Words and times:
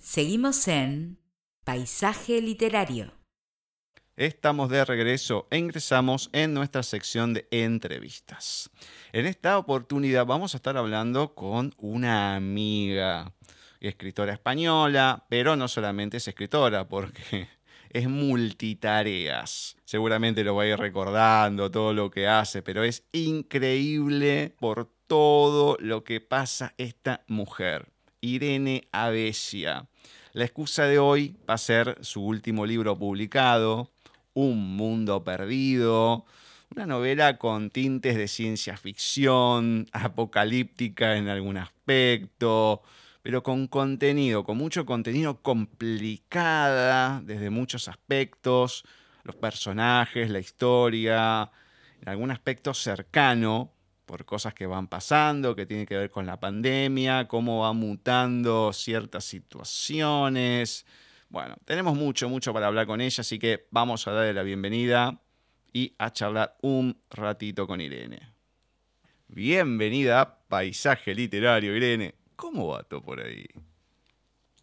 Seguimos 0.00 0.66
en 0.66 1.18
Paisaje 1.62 2.40
Literario. 2.40 3.12
Estamos 4.16 4.70
de 4.70 4.82
regreso 4.86 5.46
e 5.50 5.58
ingresamos 5.58 6.30
en 6.32 6.54
nuestra 6.54 6.82
sección 6.82 7.34
de 7.34 7.46
entrevistas. 7.50 8.70
En 9.12 9.26
esta 9.26 9.58
oportunidad 9.58 10.24
vamos 10.24 10.54
a 10.54 10.56
estar 10.56 10.78
hablando 10.78 11.34
con 11.34 11.74
una 11.76 12.34
amiga, 12.34 13.34
escritora 13.78 14.32
española, 14.32 15.26
pero 15.28 15.54
no 15.54 15.68
solamente 15.68 16.16
es 16.16 16.26
escritora, 16.28 16.88
porque 16.88 17.48
es 17.90 18.08
multitareas. 18.08 19.76
Seguramente 19.84 20.44
lo 20.44 20.54
va 20.54 20.62
a 20.62 20.68
ir 20.68 20.78
recordando 20.78 21.70
todo 21.70 21.92
lo 21.92 22.10
que 22.10 22.26
hace, 22.26 22.62
pero 22.62 22.84
es 22.84 23.04
increíble 23.12 24.54
por 24.58 24.90
todo 25.06 25.76
lo 25.78 26.04
que 26.04 26.22
pasa 26.22 26.72
esta 26.78 27.22
mujer. 27.26 27.92
Irene 28.20 28.88
Avesia. 28.92 29.86
La 30.32 30.44
excusa 30.44 30.84
de 30.84 30.98
hoy 30.98 31.36
va 31.48 31.54
a 31.54 31.58
ser 31.58 31.98
su 32.02 32.22
último 32.24 32.66
libro 32.66 32.98
publicado, 32.98 33.90
Un 34.34 34.76
Mundo 34.76 35.24
Perdido, 35.24 36.24
una 36.74 36.86
novela 36.86 37.36
con 37.36 37.70
tintes 37.70 38.16
de 38.16 38.28
ciencia 38.28 38.76
ficción, 38.76 39.88
apocalíptica 39.92 41.16
en 41.16 41.28
algún 41.28 41.56
aspecto, 41.56 42.82
pero 43.22 43.42
con 43.42 43.66
contenido, 43.66 44.44
con 44.44 44.56
mucho 44.56 44.86
contenido 44.86 45.42
complicada 45.42 47.20
desde 47.24 47.50
muchos 47.50 47.88
aspectos, 47.88 48.84
los 49.24 49.34
personajes, 49.34 50.30
la 50.30 50.38
historia, 50.38 51.50
en 52.00 52.08
algún 52.08 52.30
aspecto 52.30 52.72
cercano 52.72 53.72
por 54.10 54.24
cosas 54.24 54.54
que 54.54 54.66
van 54.66 54.88
pasando, 54.88 55.54
que 55.54 55.66
tienen 55.66 55.86
que 55.86 55.96
ver 55.96 56.10
con 56.10 56.26
la 56.26 56.40
pandemia, 56.40 57.28
cómo 57.28 57.60
va 57.60 57.72
mutando 57.72 58.72
ciertas 58.72 59.24
situaciones. 59.24 60.84
Bueno, 61.28 61.54
tenemos 61.64 61.94
mucho, 61.96 62.28
mucho 62.28 62.52
para 62.52 62.66
hablar 62.66 62.88
con 62.88 63.00
ella, 63.00 63.20
así 63.20 63.38
que 63.38 63.68
vamos 63.70 64.08
a 64.08 64.10
darle 64.10 64.34
la 64.34 64.42
bienvenida 64.42 65.20
y 65.72 65.94
a 65.96 66.12
charlar 66.12 66.56
un 66.60 67.00
ratito 67.08 67.68
con 67.68 67.80
Irene. 67.80 68.18
Bienvenida 69.28 70.20
a 70.22 70.38
Paisaje 70.40 71.14
Literario, 71.14 71.76
Irene. 71.76 72.16
¿Cómo 72.34 72.66
va 72.66 72.82
todo 72.82 73.02
por 73.02 73.20
ahí? 73.20 73.46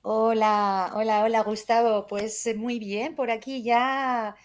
Hola, 0.01 0.91
hola, 0.93 1.23
hola 1.23 1.41
Gustavo. 1.43 2.05
Pues 2.05 2.45
eh, 2.47 2.53
muy 2.53 2.79
bien, 2.79 3.15
por 3.15 3.31
aquí 3.31 3.63
ya 3.63 4.35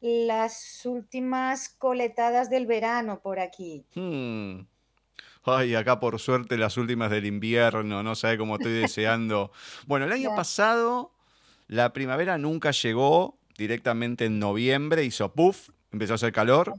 las 0.00 0.82
últimas 0.84 1.68
coletadas 1.68 2.50
del 2.50 2.66
verano 2.66 3.20
por 3.20 3.38
aquí. 3.38 3.84
Hmm. 3.94 4.66
Ay, 5.44 5.74
acá 5.74 6.00
por 6.00 6.18
suerte 6.18 6.58
las 6.58 6.76
últimas 6.76 7.10
del 7.10 7.26
invierno, 7.26 8.02
no 8.02 8.14
sabe 8.14 8.38
cómo 8.38 8.56
estoy 8.56 8.72
deseando. 8.72 9.52
Bueno, 9.86 10.06
el 10.06 10.12
año 10.12 10.34
pasado 10.36 11.12
la 11.66 11.92
primavera 11.92 12.36
nunca 12.36 12.72
llegó 12.72 13.38
directamente 13.56 14.26
en 14.26 14.38
noviembre, 14.38 15.04
hizo 15.04 15.32
puff, 15.32 15.70
empezó 15.92 16.14
a 16.14 16.16
hacer 16.16 16.32
calor, 16.32 16.74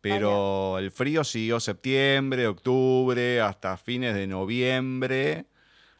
pero 0.00 0.78
el 0.78 0.90
frío 0.90 1.24
siguió 1.24 1.60
septiembre, 1.60 2.46
octubre, 2.46 3.40
hasta 3.40 3.76
fines 3.76 4.14
de 4.14 4.26
noviembre. 4.26 5.46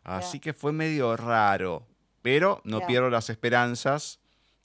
Así 0.02 0.40
que 0.40 0.52
fue 0.52 0.72
medio 0.72 1.16
raro. 1.16 1.86
Pero 2.20 2.60
no 2.64 2.86
pierdo 2.86 3.08
las 3.08 3.30
esperanzas 3.30 4.20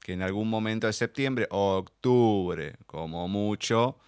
que 0.09 0.13
en 0.13 0.23
algún 0.23 0.49
momento 0.49 0.87
de 0.87 0.93
septiembre 0.93 1.47
o 1.51 1.77
octubre, 1.77 2.77
como 2.87 3.27
mucho, 3.27 3.99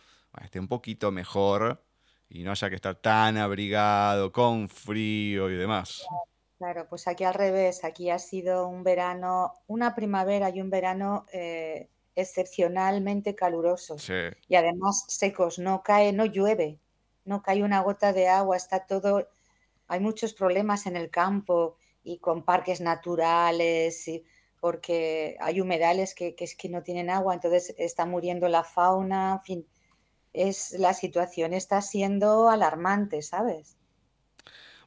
esté 0.44 0.60
un 0.60 0.68
poquito 0.68 1.12
mejor 1.12 1.86
y 2.28 2.42
no 2.42 2.50
haya 2.50 2.70
que 2.72 2.76
estar 2.76 2.96
tan 2.96 3.38
abrigado, 3.38 4.32
con 4.32 4.68
frío 4.68 5.48
y 5.52 5.54
demás. 5.54 6.04
Claro, 6.58 6.88
pues 6.90 7.08
aquí 7.08 7.24
al 7.24 7.36
revés, 7.36 7.84
aquí 7.84 8.10
ha 8.10 8.18
sido 8.18 8.68
un 8.68 8.84
verano, 8.84 9.54
una 9.68 9.94
primavera 9.94 10.50
y 10.50 10.60
un 10.60 10.72
verano 10.72 11.28
eh, 11.34 11.88
excepcionalmente 12.16 13.36
calurosos 13.36 14.10
y 14.50 14.56
además 14.56 15.06
secos, 15.08 15.60
no 15.60 15.84
cae, 15.84 16.14
no 16.14 16.26
llueve, 16.26 16.80
no 17.26 17.44
cae 17.44 17.62
una 17.62 17.82
gota 17.82 18.12
de 18.12 18.28
agua, 18.28 18.58
está 18.58 18.88
todo, 18.88 19.28
hay 19.88 20.00
muchos 20.00 20.34
problemas 20.34 20.88
en 20.88 20.96
el 20.96 21.12
campo 21.12 21.76
y 22.04 22.18
con 22.18 22.42
parques 22.42 22.82
naturales, 22.82 24.10
porque 24.62 25.36
hay 25.42 25.60
humedales 25.60 26.16
que, 26.16 26.36
es 26.38 26.56
que 26.56 26.70
no 26.70 26.84
tienen 26.84 27.10
agua, 27.10 27.34
entonces 27.34 27.76
está 27.78 28.06
muriendo 28.06 28.48
la 28.48 28.64
fauna, 28.64 29.34
en 29.34 29.42
fin, 29.42 29.68
es, 30.34 30.74
la 30.78 30.94
situación 30.94 31.54
está 31.54 31.82
siendo 31.82 32.48
alarmante, 32.48 33.24
¿sabes? 33.24 33.76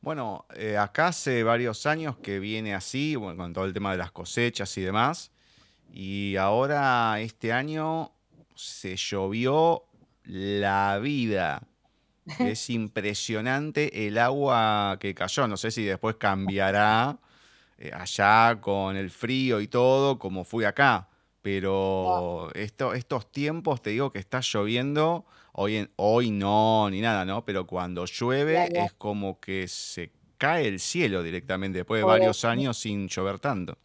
Bueno, 0.00 0.46
eh, 0.54 0.76
acá 0.78 1.08
hace 1.08 1.42
varios 1.42 1.86
años 1.86 2.16
que 2.18 2.38
viene 2.38 2.72
así, 2.72 3.16
bueno, 3.16 3.42
con 3.42 3.52
todo 3.52 3.64
el 3.64 3.74
tema 3.74 3.90
de 3.90 3.98
las 3.98 4.12
cosechas 4.12 4.78
y 4.78 4.82
demás, 4.82 5.32
y 5.92 6.36
ahora 6.36 7.20
este 7.20 7.52
año 7.52 8.12
se 8.54 8.96
llovió 8.96 9.84
la 10.24 10.98
vida. 11.02 11.66
Es 12.38 12.70
impresionante 12.70 14.06
el 14.06 14.16
agua 14.16 14.96
que 14.98 15.14
cayó. 15.14 15.46
No 15.46 15.58
sé 15.58 15.70
si 15.70 15.84
después 15.84 16.16
cambiará 16.16 17.18
eh, 17.78 17.90
allá 17.92 18.60
con 18.60 18.96
el 18.96 19.10
frío 19.10 19.60
y 19.60 19.68
todo, 19.68 20.18
como 20.18 20.44
fui 20.44 20.64
acá. 20.64 21.08
Pero 21.42 22.50
estos 22.54 23.30
tiempos, 23.30 23.82
te 23.82 23.90
digo 23.90 24.10
que 24.10 24.18
está 24.18 24.40
lloviendo, 24.40 25.26
hoy, 25.52 25.86
hoy 25.96 26.30
no, 26.30 26.88
ni 26.88 27.02
nada, 27.02 27.26
¿no? 27.26 27.44
Pero 27.44 27.66
cuando 27.66 28.06
llueve 28.06 28.68
es 28.72 28.94
como 28.94 29.38
que 29.40 29.68
se 29.68 30.10
cae 30.38 30.66
el 30.66 30.80
cielo 30.80 31.22
directamente, 31.22 31.78
después 31.78 32.00
de 32.00 32.06
varios 32.06 32.44
años 32.46 32.78
sin 32.78 33.08
llover 33.08 33.38
tanto. 33.40 33.76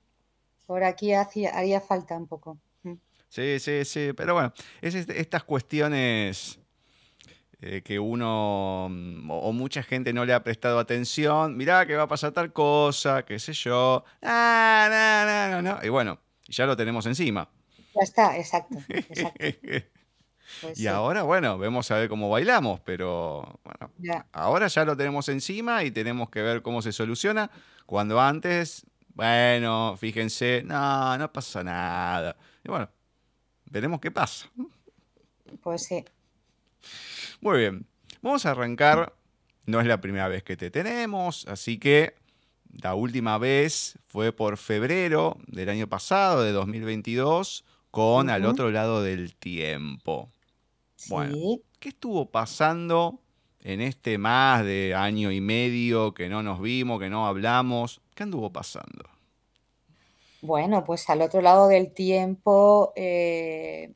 Por 0.66 0.84
aquí 0.84 1.14
hacía, 1.14 1.50
haría 1.50 1.82
falta 1.82 2.16
un 2.16 2.28
poco. 2.28 2.60
Mm. 2.84 2.94
Sí, 3.28 3.60
sí, 3.60 3.84
sí. 3.84 4.14
Pero 4.16 4.36
bueno, 4.36 4.54
es 4.82 4.96
estas 4.96 5.44
cuestiones 5.44 6.60
eh, 7.62 7.82
que 7.84 8.00
uno 8.00 8.88
mm, 8.90 9.30
o, 9.32 9.52
mucha 9.52 9.84
gente 9.84 10.14
no 10.14 10.26
le 10.26 10.34
ha 10.34 10.44
prestado 10.44 10.80
atención. 10.80 11.58
Mirá 11.58 11.86
que 11.86 11.96
va 11.96 12.04
a 12.04 12.08
pasar 12.08 12.32
tal 12.32 12.54
cosa, 12.54 13.24
qué 13.26 13.40
sé 13.40 13.54
yo. 13.54 14.04
Ah, 14.22 15.52
no, 15.52 15.62
no, 15.62 15.74
no, 15.74 15.86
Y 15.86 15.90
bueno, 15.90 16.20
ya 16.48 16.66
lo 16.66 16.76
tenemos 16.76 17.06
encima. 17.06 17.50
Ya 17.96 18.02
está, 18.02 18.38
exacto. 18.38 18.78
y 20.76 20.88
ahora, 20.88 21.24
bueno, 21.24 21.58
vemos 21.58 21.90
a 21.92 21.98
ver 21.98 22.10
cómo 22.10 22.30
bailamos, 22.30 22.80
pero 22.82 23.60
bueno, 23.64 24.26
ahora 24.32 24.68
ya 24.68 24.86
lo 24.86 24.96
tenemos 24.96 25.28
encima 25.30 25.84
y 25.84 25.92
tenemos 25.92 26.30
que 26.30 26.42
ver 26.42 26.62
cómo 26.62 26.82
se 26.82 26.92
soluciona. 26.92 27.50
Cuando 27.86 28.22
antes 28.22 28.86
bueno, 29.20 29.98
fíjense, 29.98 30.64
no, 30.64 31.18
no 31.18 31.30
pasa 31.30 31.62
nada. 31.62 32.38
Y 32.64 32.70
bueno, 32.70 32.90
veremos 33.66 34.00
qué 34.00 34.12
pasa. 34.12 34.50
Pues 35.62 35.84
sí. 35.84 36.06
Muy 37.42 37.60
bien, 37.60 37.86
vamos 38.22 38.46
a 38.46 38.52
arrancar. 38.52 39.14
No 39.66 39.80
es 39.80 39.88
la 39.88 40.02
primera 40.02 40.28
vez 40.28 40.44
que 40.44 40.58
te 40.58 40.72
tenemos, 40.72 41.46
así 41.48 41.78
que 41.78 42.16
la 42.82 42.96
última 42.96 43.38
vez 43.38 43.98
fue 44.08 44.32
por 44.32 44.58
febrero 44.58 45.38
del 45.48 45.70
año 45.70 45.88
pasado, 45.88 46.44
de 46.44 46.52
2022, 46.52 47.66
con 47.92 48.30
Al 48.30 48.46
otro 48.46 48.72
lado 48.72 49.02
del 49.02 49.36
tiempo. 49.36 50.30
Bueno, 51.08 51.36
¿qué 51.80 51.90
estuvo 51.90 52.30
pasando 52.30 53.20
en 53.62 53.82
este 53.82 54.18
más 54.18 54.66
de 54.66 54.94
año 54.96 55.32
y 55.32 55.42
medio 55.42 56.14
que 56.14 56.30
no 56.30 56.44
nos 56.44 56.62
vimos, 56.62 57.00
que 57.00 57.10
no 57.10 57.26
hablamos? 57.26 58.02
¿Qué 58.16 58.24
anduvo 58.24 58.52
pasando? 58.52 59.10
Bueno, 60.42 60.84
pues 60.84 61.10
al 61.10 61.22
otro 61.22 61.42
lado 61.42 61.68
del 61.68 61.92
tiempo 61.92 62.94
eh, 62.96 63.94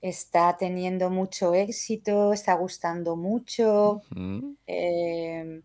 está 0.00 0.56
teniendo 0.56 1.10
mucho 1.10 1.54
éxito, 1.54 2.32
está 2.32 2.54
gustando 2.54 3.16
mucho. 3.16 4.02
Em, 4.66 5.62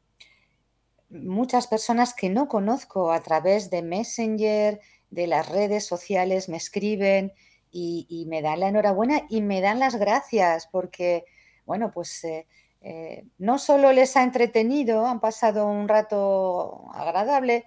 muchas 1.10 1.68
personas 1.68 2.14
que 2.14 2.30
no 2.30 2.48
conozco 2.48 3.12
a 3.12 3.22
través 3.22 3.70
de 3.70 3.82
Messenger, 3.82 4.80
de 5.10 5.28
las 5.28 5.50
redes 5.50 5.86
sociales, 5.86 6.50
me 6.50 6.58
escriben 6.58 7.34
y, 7.72 8.26
me 8.28 8.42
dan 8.42 8.62
la 8.62 8.70
enhorabuena 8.70 9.22
y 9.30 9.42
me 9.42 9.62
dan 9.62 9.80
las 9.80 9.96
gracias 9.96 10.68
porque, 10.72 11.26
bueno, 11.66 11.92
pues 11.92 12.24
eh, 12.24 12.48
eh, 12.82 13.26
no 13.38 13.60
solo 13.60 13.92
les 13.92 14.18
ha 14.18 14.24
entretenido, 14.24 15.06
han 15.06 15.20
pasado 15.20 15.68
un 15.68 15.88
rato 15.88 16.90
agradable, 16.94 17.66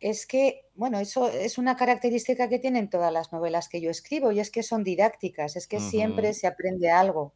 es 0.00 0.26
que, 0.26 0.65
bueno, 0.76 0.98
eso 1.00 1.28
es 1.28 1.58
una 1.58 1.76
característica 1.76 2.48
que 2.48 2.58
tienen 2.58 2.90
todas 2.90 3.12
las 3.12 3.32
novelas 3.32 3.68
que 3.68 3.80
yo 3.80 3.90
escribo 3.90 4.32
y 4.32 4.40
es 4.40 4.50
que 4.50 4.62
son 4.62 4.84
didácticas, 4.84 5.56
es 5.56 5.66
que 5.66 5.80
siempre 5.80 6.34
se 6.34 6.46
aprende 6.46 6.90
algo. 6.90 7.34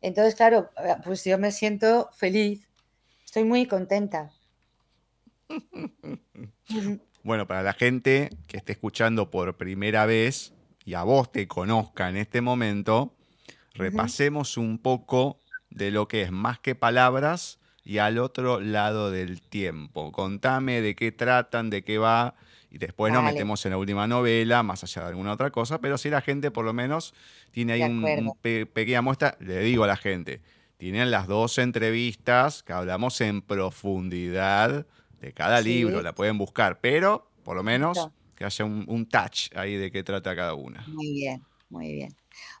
Entonces, 0.00 0.34
claro, 0.34 0.70
eh, 0.84 0.96
pues 1.04 1.24
yo 1.24 1.38
me 1.38 1.50
siento 1.50 2.10
feliz, 2.12 2.68
estoy 3.24 3.44
muy 3.44 3.66
contenta. 3.66 4.30
Bueno, 7.22 7.48
para 7.48 7.64
la 7.64 7.72
gente 7.72 8.30
que 8.46 8.56
esté 8.56 8.70
escuchando 8.70 9.32
por 9.32 9.56
primera 9.56 10.06
vez 10.06 10.52
y 10.84 10.94
a 10.94 11.02
vos 11.02 11.32
te 11.32 11.48
conozca 11.48 12.08
en 12.08 12.16
este 12.16 12.40
momento, 12.40 13.16
repasemos 13.74 14.56
un 14.56 14.78
poco 14.78 15.40
de 15.68 15.90
lo 15.90 16.06
que 16.06 16.22
es 16.22 16.30
más 16.30 16.60
que 16.60 16.76
palabras 16.76 17.58
y 17.86 17.98
al 17.98 18.18
otro 18.18 18.58
lado 18.60 19.12
del 19.12 19.40
tiempo. 19.40 20.10
Contame 20.10 20.80
de 20.80 20.96
qué 20.96 21.12
tratan, 21.12 21.70
de 21.70 21.82
qué 21.82 21.98
va, 21.98 22.34
y 22.68 22.78
después 22.78 23.12
nos 23.12 23.22
metemos 23.22 23.64
en 23.64 23.70
la 23.70 23.78
última 23.78 24.08
novela, 24.08 24.64
más 24.64 24.82
allá 24.82 25.02
de 25.02 25.08
alguna 25.08 25.32
otra 25.32 25.50
cosa, 25.50 25.80
pero 25.80 25.96
si 25.96 26.10
la 26.10 26.20
gente 26.20 26.50
por 26.50 26.64
lo 26.64 26.72
menos 26.72 27.14
tiene 27.52 27.74
ahí 27.74 27.82
una 27.82 28.32
pequeña 28.42 29.02
muestra, 29.02 29.36
le 29.38 29.60
digo 29.60 29.84
a 29.84 29.86
la 29.86 29.96
gente, 29.96 30.40
tienen 30.78 31.12
las 31.12 31.28
dos 31.28 31.58
entrevistas 31.58 32.64
que 32.64 32.72
hablamos 32.72 33.20
en 33.20 33.40
profundidad 33.40 34.84
de 35.20 35.32
cada 35.32 35.60
libro, 35.60 36.02
la 36.02 36.12
pueden 36.12 36.38
buscar, 36.38 36.80
pero 36.80 37.30
por 37.44 37.56
lo 37.56 37.62
menos 37.62 38.10
que 38.34 38.44
haya 38.44 38.64
un, 38.64 39.06
touch 39.06 39.54
ahí 39.54 39.76
de 39.76 39.92
qué 39.92 40.02
trata 40.02 40.34
cada 40.34 40.54
una. 40.54 40.84
Muy 40.88 41.12
bien, 41.12 41.44
muy 41.70 41.92
bien. 41.92 42.14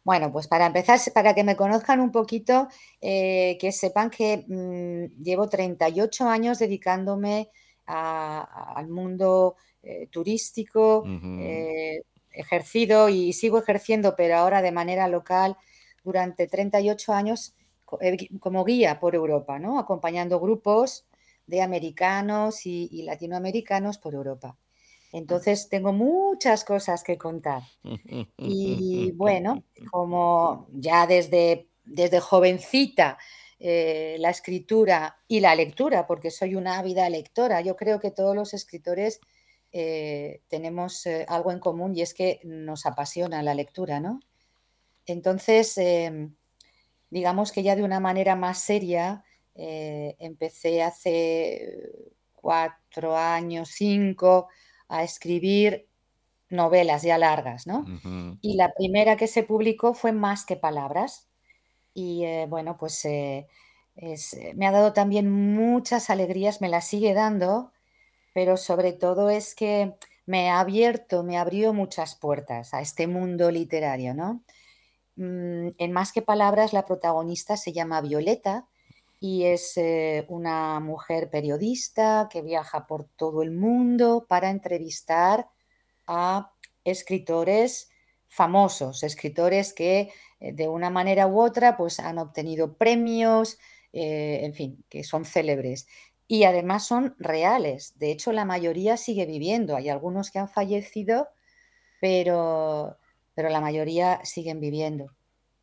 Bueno, 0.04 0.32
pues 0.32 0.48
para 0.48 0.66
empezar, 0.66 0.98
para 1.14 1.34
que 1.34 1.44
me 1.44 1.56
conozcan 1.56 2.00
un 2.00 2.12
poquito, 2.12 2.68
eh, 3.00 3.56
que 3.60 3.72
sepan 3.72 4.10
que 4.10 4.44
mm, 4.46 5.22
llevo 5.22 5.48
38 5.48 6.28
años 6.28 6.58
dedicándome 6.58 7.50
al 7.86 8.88
mundo 8.88 9.56
eh, 9.82 10.08
turístico, 10.08 11.04
eh, 11.40 12.02
ejercido 12.32 13.08
y 13.08 13.32
sigo 13.32 13.58
ejerciendo, 13.58 14.16
pero 14.16 14.36
ahora 14.36 14.60
de 14.60 14.72
manera 14.72 15.06
local, 15.06 15.56
durante 16.02 16.46
38 16.46 17.12
años 17.12 17.54
como 18.40 18.64
guía 18.64 18.98
por 18.98 19.14
Europa, 19.14 19.60
¿no? 19.60 19.78
acompañando 19.78 20.40
grupos 20.40 21.06
de 21.46 21.62
americanos 21.62 22.66
y 22.66 23.02
latinoamericanos 23.02 23.98
por 23.98 24.14
Europa. 24.14 24.56
Entonces 25.12 25.68
tengo 25.68 25.92
muchas 25.92 26.64
cosas 26.64 27.02
que 27.02 27.16
contar. 27.18 27.62
Y 28.36 29.12
bueno, 29.16 29.64
como 29.90 30.68
ya 30.72 31.06
desde, 31.06 31.68
desde 31.84 32.20
jovencita 32.20 33.18
eh, 33.58 34.16
la 34.18 34.28
escritura 34.28 35.16
y 35.26 35.40
la 35.40 35.54
lectura, 35.54 36.06
porque 36.06 36.30
soy 36.30 36.54
una 36.56 36.78
ávida 36.78 37.08
lectora, 37.08 37.62
yo 37.62 37.74
creo 37.74 37.98
que 38.00 38.10
todos 38.10 38.36
los 38.36 38.52
escritores 38.52 39.20
eh, 39.72 40.42
tenemos 40.48 41.06
eh, 41.06 41.24
algo 41.26 41.50
en 41.52 41.58
común 41.58 41.96
y 41.96 42.02
es 42.02 42.12
que 42.12 42.40
nos 42.44 42.84
apasiona 42.84 43.42
la 43.42 43.54
lectura, 43.54 43.98
¿no? 43.98 44.20
Entonces, 45.06 45.78
em, 45.78 46.34
digamos 47.08 47.50
que 47.50 47.62
ya 47.62 47.76
de 47.76 47.82
una 47.84 48.00
manera 48.00 48.36
más 48.36 48.58
seria, 48.58 49.24
empecé 49.54 50.82
hace 50.82 51.80
cuatro 52.34 53.16
años, 53.16 53.70
cinco, 53.70 54.48
a 54.88 55.02
escribir 55.02 55.88
novelas 56.48 57.02
ya 57.02 57.18
largas, 57.18 57.66
¿no? 57.66 57.84
Y 58.40 58.54
la 58.54 58.72
primera 58.72 59.16
que 59.16 59.26
se 59.26 59.42
publicó 59.42 59.94
fue 59.94 60.12
Más 60.12 60.44
que 60.44 60.56
Palabras. 60.56 61.28
Y 61.94 62.24
eh, 62.24 62.46
bueno, 62.48 62.76
pues 62.78 63.04
eh, 63.04 63.48
eh, 63.96 64.16
me 64.54 64.66
ha 64.66 64.70
dado 64.70 64.92
también 64.92 65.30
muchas 65.30 66.10
alegrías, 66.10 66.60
me 66.60 66.68
las 66.68 66.86
sigue 66.86 67.14
dando, 67.14 67.72
pero 68.34 68.56
sobre 68.56 68.92
todo 68.92 69.30
es 69.30 69.54
que 69.54 69.94
me 70.26 70.50
ha 70.50 70.60
abierto, 70.60 71.24
me 71.24 71.38
abrió 71.38 71.72
muchas 71.72 72.14
puertas 72.14 72.74
a 72.74 72.80
este 72.80 73.06
mundo 73.06 73.50
literario, 73.50 74.14
¿no? 74.14 74.42
Mm, 75.16 75.70
en 75.78 75.92
Más 75.92 76.12
que 76.12 76.22
Palabras, 76.22 76.72
la 76.72 76.84
protagonista 76.84 77.56
se 77.56 77.72
llama 77.72 78.00
Violeta 78.02 78.66
y 79.20 79.44
es 79.44 79.76
eh, 79.76 80.26
una 80.28 80.80
mujer 80.80 81.30
periodista 81.30 82.28
que 82.30 82.42
viaja 82.42 82.86
por 82.86 83.04
todo 83.16 83.42
el 83.42 83.50
mundo 83.52 84.26
para 84.28 84.50
entrevistar 84.50 85.48
a 86.06 86.52
escritores 86.84 87.90
famosos, 88.28 89.02
escritores 89.02 89.72
que 89.72 90.10
eh, 90.40 90.52
de 90.52 90.68
una 90.68 90.90
manera 90.90 91.26
u 91.26 91.40
otra 91.40 91.76
pues 91.76 92.00
han 92.00 92.18
obtenido 92.18 92.76
premios, 92.76 93.58
eh, 93.92 94.40
en 94.42 94.54
fin, 94.54 94.84
que 94.88 95.04
son 95.04 95.24
célebres. 95.24 95.86
Y 96.28 96.44
además 96.44 96.84
son 96.86 97.14
reales. 97.18 97.98
De 97.98 98.10
hecho, 98.10 98.32
la 98.32 98.44
mayoría 98.44 98.96
sigue 98.96 99.26
viviendo. 99.26 99.76
Hay 99.76 99.88
algunos 99.88 100.30
que 100.30 100.40
han 100.40 100.48
fallecido, 100.48 101.28
pero, 102.00 102.98
pero 103.34 103.50
la 103.50 103.60
mayoría 103.60 104.20
siguen 104.24 104.60
viviendo. 104.60 105.15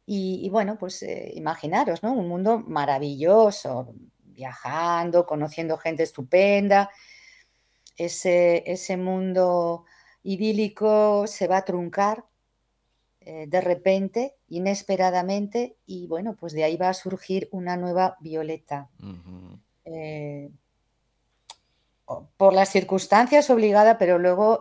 Y, 0.06 0.50
bueno, 0.50 0.78
pues 0.78 1.02
eh, 1.04 1.32
imaginaros, 1.36 2.04
¿no? 2.04 2.12
Un 2.14 2.28
mundo 2.28 2.60
maravilloso, 2.60 3.94
viajando, 4.26 5.26
conociendo 5.26 5.78
gente 5.78 6.04
estupenda. 6.04 6.90
Ese, 7.96 8.64
ese 8.70 8.98
mundo 8.98 9.86
idílico 10.24 11.26
se 11.28 11.48
va 11.48 11.58
a 11.58 11.66
truncar 11.66 12.26
eh, 13.22 13.46
de 13.48 13.62
repente, 13.62 14.36
inesperadamente, 14.50 15.78
y 15.86 16.08
bueno, 16.08 16.36
pues 16.36 16.52
de 16.52 16.66
ahí 16.66 16.76
va 16.76 16.90
a 16.90 16.94
surgir 16.94 17.48
una 17.52 17.78
nueva 17.78 18.18
Violeta. 18.20 18.90
Eh, 19.86 20.50
por 22.36 22.54
las 22.54 22.70
circunstancias 22.70 23.50
obligada, 23.50 23.98
pero 23.98 24.20
luego 24.20 24.60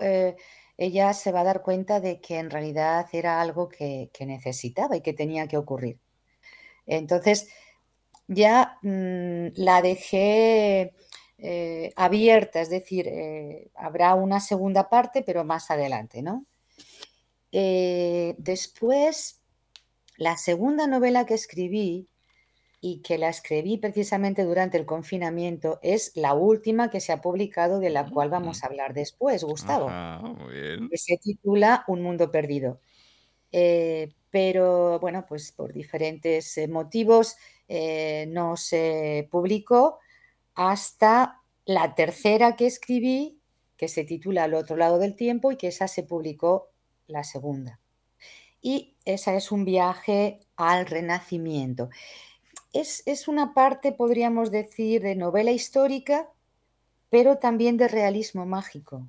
ella 0.82 1.12
se 1.14 1.31
va 1.31 1.40
a 1.43 1.44
dar 1.44 1.62
cuenta 1.62 2.00
de 2.00 2.20
que 2.20 2.38
en 2.38 2.50
realidad 2.50 3.06
era 3.12 3.40
algo 3.40 3.69
que, 3.69 4.11
necesitaba 4.20 4.96
y 4.96 5.00
que 5.00 5.12
tenía 5.12 5.46
que 5.46 5.56
ocurrir. 5.56 6.00
Entonces, 6.87 7.49
ya 8.26 8.79
mm, 8.82 9.49
la 9.55 9.81
dejé 9.81 10.94
eh, 11.38 11.93
abierta, 11.94 12.61
es 12.61 12.69
decir, 12.69 13.06
eh, 13.06 13.70
habrá 13.76 14.14
una 14.17 14.40
segunda 14.40 14.88
parte, 14.88 15.23
pero 15.23 15.44
más 15.44 15.70
adelante, 15.70 16.20
¿no? 16.20 16.46
Eh, 17.52 18.34
después, 18.38 19.40
la 20.17 20.37
segunda 20.37 20.88
novela 20.88 21.26
que 21.26 21.34
escribí 21.34 22.08
y 22.84 23.00
que 23.00 23.17
la 23.17 23.29
escribí 23.29 23.79
precisamente 23.79 24.43
durante 24.43 24.76
el 24.76 24.87
confinamiento, 24.87 25.79
es 25.82 26.11
la 26.17 26.34
última 26.34 26.90
que 26.90 27.00
se 27.00 27.12
ha 27.12 27.20
publicado, 27.20 27.79
de 27.79 27.90
la 27.90 28.11
cual 28.11 28.29
vamos 28.29 28.62
a 28.62 28.67
hablar 28.67 28.93
después, 28.93 29.44
Gustavo, 29.44 29.88
que 30.50 30.99
se 30.99 31.17
titula 31.17 31.84
Un 31.87 32.02
mundo 32.02 32.32
perdido. 32.32 32.81
Eh, 33.52 34.12
pero 34.31 34.99
bueno, 34.99 35.25
pues 35.29 35.52
por 35.52 35.73
diferentes 35.73 36.58
eh, 36.58 36.67
motivos 36.67 37.37
eh, 37.69 38.26
no 38.31 38.56
se 38.56 39.29
publicó 39.31 40.00
hasta 40.56 41.40
la 41.64 41.94
tercera 41.94 42.56
que 42.56 42.67
escribí, 42.67 43.38
que 43.76 43.87
se 43.87 44.02
titula 44.02 44.43
Al 44.43 44.55
otro 44.55 44.76
lado 44.76 44.99
del 44.99 45.14
tiempo 45.14 45.52
y 45.52 45.56
que 45.56 45.69
esa 45.69 45.87
se 45.87 46.02
publicó 46.02 46.73
la 47.06 47.23
segunda. 47.23 47.79
Y 48.61 48.96
esa 49.05 49.34
es 49.34 49.52
un 49.52 49.64
viaje 49.64 50.40
al 50.56 50.87
renacimiento 50.87 51.88
es, 52.72 53.28
una 53.28 53.54
parte, 53.54 53.92
podríamos 53.92 54.50
decir, 54.50 55.02
de 55.02 55.14
novela 55.14 55.50
histórica, 55.50 56.28
pero 57.10 57.38
también 57.38 57.76
de 57.76 57.88
realismo 57.88 58.46
mágico. 58.46 59.06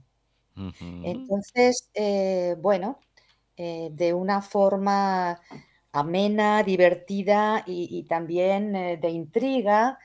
Entonces, 1.03 1.89
eh, 1.95 2.55
bueno, 2.59 2.99
eh, 3.57 3.89
de 3.91 4.13
una 4.13 4.41
forma 4.41 5.39
amena, 5.91 6.63
divertida 6.63 7.63
y, 7.65 8.03
también 8.03 8.75
eh, 8.75 8.97
de 8.97 9.09
intriga, 9.09 9.97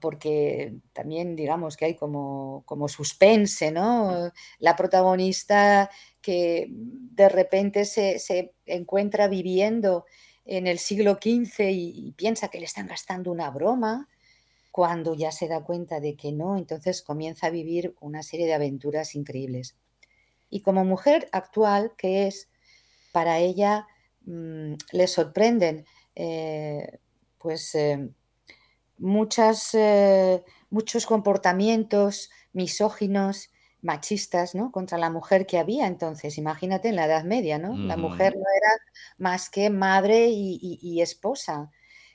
porque 0.00 0.74
también 0.92 1.36
digamos 1.36 1.76
que 1.76 1.86
hay 1.86 1.94
como, 1.94 2.62
como 2.66 2.88
suspense, 2.88 3.70
¿no? 3.70 4.30
La 4.58 4.76
protagonista 4.76 5.88
que 6.20 6.66
de 6.70 7.28
repente 7.28 7.84
se, 7.84 8.18
se 8.18 8.54
encuentra 8.66 9.28
viviendo 9.28 10.04
en 10.48 10.66
el 10.66 10.78
siglo 10.78 11.18
XV 11.22 11.70
y, 11.70 12.12
piensa 12.16 12.48
que 12.48 12.58
le 12.58 12.64
están 12.64 12.86
gastando 12.86 13.30
una 13.30 13.50
broma, 13.50 14.08
cuando 14.72 15.14
ya 15.14 15.30
se 15.30 15.46
da 15.46 15.62
cuenta 15.62 16.00
de 16.00 16.16
que 16.16 16.32
no, 16.32 16.56
entonces 16.56 17.02
comienza 17.02 17.48
a 17.48 17.50
vivir 17.50 17.94
una 18.00 18.22
serie 18.22 18.46
de 18.46 18.54
aventuras 18.54 19.14
increíbles. 19.14 19.76
Y 20.48 20.62
como 20.62 20.84
mujer 20.84 21.28
actual, 21.32 21.92
que 21.98 22.26
es, 22.26 22.48
para 23.12 23.38
ella 23.38 23.86
mm, 24.24 24.74
le 24.92 25.06
sorprenden 25.06 25.84
eh, 26.14 26.98
pues 27.36 27.74
eh, 27.74 28.08
eh, 29.74 30.44
muchos 30.70 31.06
comportamientos 31.06 32.30
misóginos 32.52 33.50
machistas, 33.80 34.54
¿no? 34.54 34.72
Contra 34.72 34.98
la 34.98 35.10
mujer 35.10 35.46
que 35.46 35.58
había 35.58 35.86
entonces. 35.86 36.38
Imagínate 36.38 36.88
en 36.88 36.96
la 36.96 37.06
Edad 37.06 37.24
Media, 37.24 37.58
¿no? 37.58 37.76
La 37.76 37.96
mujer 37.96 38.34
no 38.36 38.44
era 38.56 38.70
más 39.18 39.50
que 39.50 39.70
madre 39.70 40.28
y, 40.30 41.00
esposa. 41.00 41.70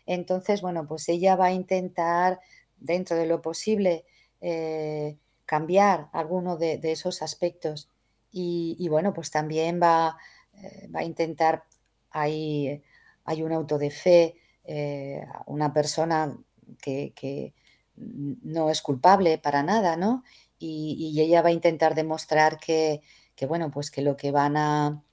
Entonces, 0.05 0.61
bueno, 0.61 0.85
pues 0.87 1.07
ella 1.09 1.35
va 1.35 1.47
a 1.47 1.51
intentar, 1.53 2.39
dentro 2.77 3.15
de 3.15 3.25
lo 3.25 3.41
posible, 3.41 4.05
eh, 4.41 5.17
cambiar 5.45 6.09
alguno 6.11 6.57
de, 6.57 6.79
esos 6.83 7.21
aspectos. 7.21 7.89
Y, 8.31 8.87
bueno, 8.89 9.13
pues 9.13 9.31
también 9.31 9.79
va, 9.81 10.17
eh, 10.55 10.89
va 10.93 11.01
a 11.01 11.03
intentar, 11.03 11.63
hay, 12.11 12.83
hay 13.23 13.43
un 13.43 13.53
auto 13.53 13.77
de 13.77 13.91
fe, 13.91 14.35
eh, 14.65 15.25
una 15.45 15.73
persona 15.73 16.37
que, 16.81 17.13
que 17.15 17.53
no 17.95 18.69
es 18.69 18.81
culpable 18.81 19.37
para 19.37 19.63
nada, 19.63 19.95
¿no? 19.95 20.23
Y, 20.63 21.21
ella 21.21 21.41
va 21.41 21.49
a 21.49 21.53
intentar 21.53 21.95
demostrar 21.95 22.57
que, 22.57 23.01
bueno, 23.47 23.71
pues 23.71 23.91
que 23.91 24.01
lo 24.01 24.15
que 24.17 24.31
van 24.31 24.57
a, 24.57 25.03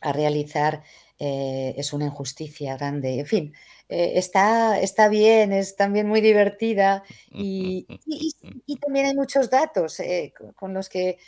realizar 0.00 0.84
eh, 1.18 1.74
es 1.76 1.92
una 1.92 2.04
injusticia 2.06 2.76
grande. 2.76 3.18
En 3.18 3.26
fin, 3.26 3.54
eh, 3.88 4.12
está, 4.14 4.78
está 4.80 5.08
bien, 5.08 5.52
es 5.52 5.74
también 5.74 6.06
muy 6.06 6.20
divertida 6.20 7.02
y, 7.32 7.86
también 8.80 9.06
hay 9.06 9.14
muchos 9.14 9.50
datos 9.50 9.98
eh, 10.00 10.32
con 10.54 10.72
los 10.72 10.88
que 10.88 11.18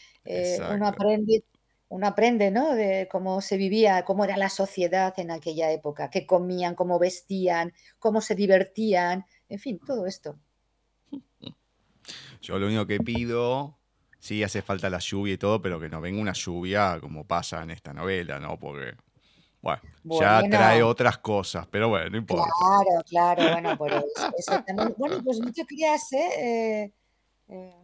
uno 0.72 0.86
aprende 0.86 1.42
uno 1.90 2.06
aprende, 2.06 2.52
¿no? 2.52 2.74
De 2.74 3.08
cómo 3.10 3.40
se 3.40 3.56
vivía, 3.56 4.04
cómo 4.04 4.24
era 4.24 4.36
la 4.36 4.48
sociedad 4.48 5.12
en 5.18 5.32
aquella 5.32 5.72
época, 5.72 6.08
qué 6.08 6.24
comían, 6.24 6.76
cómo 6.76 7.00
vestían, 7.00 7.72
cómo 7.98 8.20
se 8.20 8.36
divertían, 8.36 9.26
en 9.48 9.58
fin, 9.58 9.80
todo 9.84 10.06
esto. 10.06 10.38
Yo 12.40 12.58
lo 12.58 12.66
único 12.66 12.86
que 12.86 12.98
pido, 12.98 13.78
sí 14.18 14.42
hace 14.42 14.62
falta 14.62 14.90
la 14.90 14.98
lluvia 14.98 15.34
y 15.34 15.38
todo, 15.38 15.60
pero 15.60 15.80
que 15.80 15.88
no 15.88 16.00
venga 16.00 16.20
una 16.20 16.32
lluvia 16.32 16.98
como 17.00 17.26
pasa 17.26 17.62
en 17.62 17.70
esta 17.70 17.92
novela, 17.92 18.38
¿no? 18.38 18.58
Porque, 18.58 18.94
bueno, 19.60 19.82
ya 20.04 20.42
trae 20.48 20.82
otras 20.82 21.18
cosas, 21.18 21.66
pero 21.70 21.88
bueno, 21.88 22.10
no 22.10 22.16
importa. 22.18 22.44
Claro, 22.58 23.04
claro, 23.08 23.52
bueno, 23.52 23.78
pero 23.78 24.04
eso, 24.36 24.62
también, 24.64 24.94
bueno, 24.96 25.22
pues 25.22 25.38
no 25.38 25.52
te 25.52 25.64
creas, 25.66 26.12
¿eh? 26.12 26.92
eh 27.48 27.74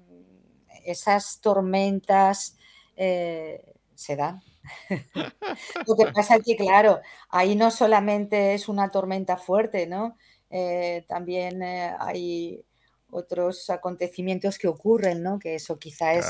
esas 0.86 1.40
tormentas, 1.40 2.56
eh, 2.96 3.75
se 3.94 4.16
dan. 4.16 4.42
Lo 5.86 5.96
que 5.96 6.12
pasa 6.12 6.36
es 6.36 6.44
que, 6.44 6.56
claro, 6.56 7.00
ahí 7.28 7.54
no 7.54 7.70
solamente 7.70 8.54
es 8.54 8.68
una 8.68 8.88
tormenta 8.90 9.36
fuerte, 9.36 9.86
¿no? 9.86 10.16
Eh, 10.48 11.04
también 11.08 11.62
hay 11.62 12.64
otros 13.10 13.70
acontecimientos 13.70 14.58
que 14.58 14.68
ocurren, 14.68 15.22
¿no? 15.22 15.38
Que 15.38 15.54
eso 15.54 15.78
quizá 15.78 16.14
es 16.14 16.26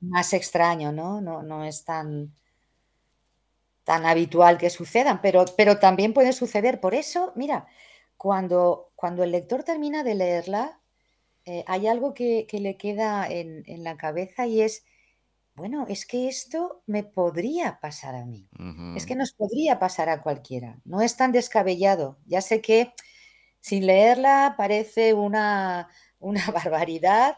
más 0.00 0.32
extraño, 0.32 0.92
¿no? 0.92 1.20
No, 1.20 1.42
no 1.42 1.64
es 1.64 1.84
tan, 1.84 2.34
tan 3.84 4.06
habitual 4.06 4.58
que 4.58 4.70
sucedan, 4.70 5.20
pero, 5.20 5.44
pero 5.56 5.78
también 5.78 6.12
puede 6.12 6.32
suceder. 6.32 6.80
Por 6.80 6.94
eso, 6.94 7.32
mira, 7.36 7.66
cuando, 8.16 8.92
cuando 8.96 9.24
el 9.24 9.32
lector 9.32 9.64
termina 9.64 10.02
de 10.02 10.14
leerla, 10.14 10.80
eh, 11.46 11.64
hay 11.66 11.86
algo 11.86 12.14
que, 12.14 12.46
le 12.50 12.76
queda 12.76 13.28
en, 13.28 13.64
en 13.66 13.84
la 13.84 13.96
cabeza 13.96 14.46
y 14.46 14.62
es 14.62 14.84
bueno, 15.54 15.86
es 15.88 16.04
que 16.04 16.26
esto 16.26 16.82
me 16.86 17.04
podría 17.04 17.78
pasar 17.80 18.16
a 18.16 18.24
mí. 18.24 18.48
Es 18.96 19.06
que 19.06 19.14
nos 19.14 19.32
podría 19.32 19.78
pasar 19.78 20.08
a 20.08 20.20
cualquiera. 20.20 20.80
No 20.84 21.00
es 21.00 21.16
tan 21.16 21.30
descabellado. 21.30 22.18
Ya 22.26 22.40
sé 22.40 22.60
que 22.60 22.92
sin 23.60 23.86
leerla 23.86 24.56
parece 24.58 25.14
una, 25.14 25.88
una 26.24 26.44
barbaridad. 26.52 27.36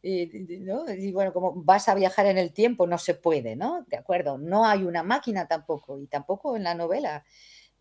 Y, 0.00 1.10
bueno, 1.12 1.32
como 1.32 1.52
vas 1.54 1.88
a 1.88 1.94
viajar 1.94 2.26
en 2.26 2.38
el 2.38 2.52
tiempo, 2.52 2.86
no 2.86 2.98
se 2.98 3.14
puede, 3.14 3.56
¿no? 3.56 3.84
De 3.88 3.96
acuerdo, 3.96 4.38
no 4.38 4.64
hay 4.64 4.84
una 4.84 5.02
máquina 5.02 5.46
tampoco, 5.46 5.98
y 5.98 6.06
tampoco 6.06 6.56
en 6.56 6.62
la 6.62 6.74
novela. 6.74 7.24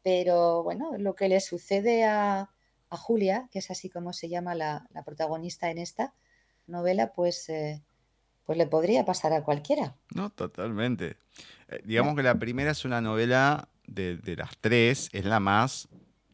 Pero 0.04 0.64
bueno, 0.64 0.98
lo 0.98 1.16
que 1.16 1.30
le 1.30 1.40
sucede 1.40 2.06
a, 2.06 2.50
Julia, 2.90 3.50
que 3.52 3.60
es 3.60 3.70
así 3.70 3.90
como 3.90 4.14
se 4.14 4.30
llama 4.30 4.56
la, 4.56 4.88
protagonista 5.06 5.70
en 5.70 5.78
esta 5.78 6.14
novela, 6.68 7.12
pues 7.14 7.50
eh, 7.50 7.84
pues 8.48 8.58
le 8.58 8.66
podría 8.66 9.04
pasar 9.04 9.34
a 9.34 9.44
cualquiera. 9.44 9.94
No, 10.16 10.30
totalmente. 10.30 11.18
Eh, 11.68 11.82
digamos 11.84 12.16
que 12.16 12.24
la 12.24 12.40
primera 12.40 12.72
es 12.72 12.86
una 12.86 13.02
novela 13.02 13.68
de, 13.86 14.36
las 14.38 14.58
tres, 14.60 15.10
es 15.12 15.26
la 15.26 15.42
más 15.42 15.90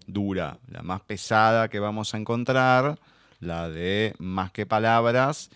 dura, 0.06 0.60
la 0.68 0.84
más 0.84 1.02
pesada 1.02 1.70
que 1.70 1.80
vamos 1.80 2.14
a 2.14 2.18
encontrar, 2.18 3.00
la 3.46 3.70
de 3.70 4.14
Más 4.20 4.52
que 4.52 4.66
Palabras, 4.66 5.50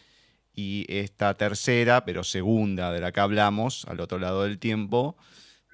y 0.53 0.85
esta 0.89 1.35
tercera, 1.35 2.03
pero 2.03 2.23
segunda 2.23 2.91
de 2.91 2.99
la 2.99 3.11
que 3.11 3.19
hablamos, 3.19 3.85
al 3.85 3.99
otro 3.99 4.17
lado 4.17 4.43
del 4.43 4.57
tiempo, 4.57 5.15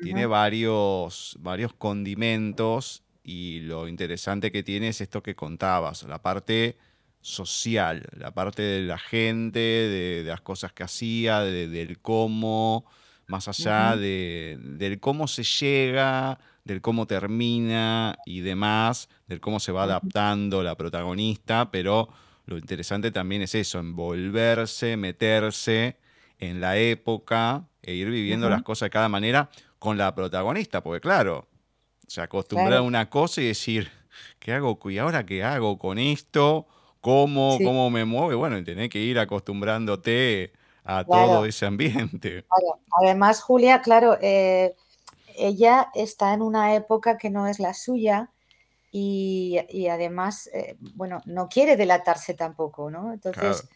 tiene 0.01 0.25
varios, 0.25 1.37
varios 1.39 1.73
condimentos 1.73 3.03
y 3.23 3.61
lo 3.61 3.87
interesante 3.87 4.51
que 4.51 4.63
tiene 4.63 4.89
es 4.89 4.99
esto 4.99 5.23
que 5.23 5.35
contabas, 5.35 6.03
la 6.03 6.21
parte 6.21 6.77
social, 7.21 8.05
la 8.17 8.31
parte 8.31 8.61
de 8.61 8.81
la 8.81 8.97
gente, 8.97 9.59
de, 9.59 10.23
las 10.25 10.41
cosas 10.41 10.73
que 10.73 10.83
hacía, 10.83 11.39
del 11.39 11.99
cómo, 11.99 12.85
más 13.27 13.47
allá 13.47 13.95
de, 13.95 14.57
del 14.59 14.99
cómo 14.99 15.29
se 15.29 15.43
llega, 15.43 16.37
del 16.63 16.81
cómo 16.81 17.07
termina 17.07 18.17
y 18.25 18.41
demás, 18.41 19.09
del 19.27 19.39
cómo 19.39 19.59
se 19.59 19.71
va 19.71 19.83
adaptando 19.83 20.63
la 20.63 20.75
protagonista, 20.75 21.71
pero 21.71 22.09
lo 22.45 22.57
interesante 22.57 23.11
también 23.11 23.41
es 23.41 23.55
eso, 23.55 23.79
envolverse, 23.79 24.97
meterse 24.97 25.97
en 26.39 26.61
la 26.61 26.77
época 26.77 27.67
e 27.81 27.93
ir 27.93 28.09
viviendo 28.09 28.49
las 28.49 28.63
cosas 28.63 28.87
de 28.87 28.91
cada 28.91 29.09
manera 29.09 29.49
con 29.79 29.97
la 29.97 30.13
protagonista, 30.15 30.81
porque 30.81 31.01
claro, 31.01 31.47
se 32.07 32.21
acostumbra 32.21 32.77
a 32.77 32.81
una 32.81 33.09
cosa 33.09 33.41
y 33.41 33.47
decir, 33.47 33.89
¿qué 34.39 34.53
hago? 34.53 34.79
¿Y 34.89 34.97
ahora 34.97 35.25
qué 35.25 35.43
hago 35.43 35.77
con 35.77 35.97
esto? 35.97 36.67
cómo, 37.03 37.57
cómo 37.61 37.89
me 37.89 38.05
mueve, 38.05 38.33
bueno, 38.33 38.57
y 38.57 38.63
tenés 38.63 38.89
que 38.89 38.99
ir 38.99 39.19
acostumbrándote 39.19 40.53
a 40.85 41.03
todo 41.03 41.45
ese 41.45 41.65
ambiente. 41.65 42.45
Además, 42.97 43.41
Julia, 43.41 43.81
claro, 43.81 44.17
eh, 44.21 44.73
ella 45.37 45.89
está 45.93 46.33
en 46.33 46.41
una 46.41 46.75
época 46.75 47.17
que 47.17 47.29
no 47.29 47.47
es 47.47 47.59
la 47.59 47.73
suya 47.73 48.31
y, 48.91 49.87
además, 49.89 50.49
eh, 50.53 50.75
bueno, 50.79 51.21
no 51.25 51.49
quiere 51.49 51.75
delatarse 51.75 52.35
tampoco, 52.35 52.91
¿no? 52.91 53.11
Entonces, 53.11 53.67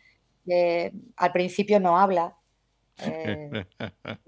eh, 0.48 0.92
al 1.16 1.32
principio 1.32 1.80
no 1.80 1.98
habla. 1.98 2.36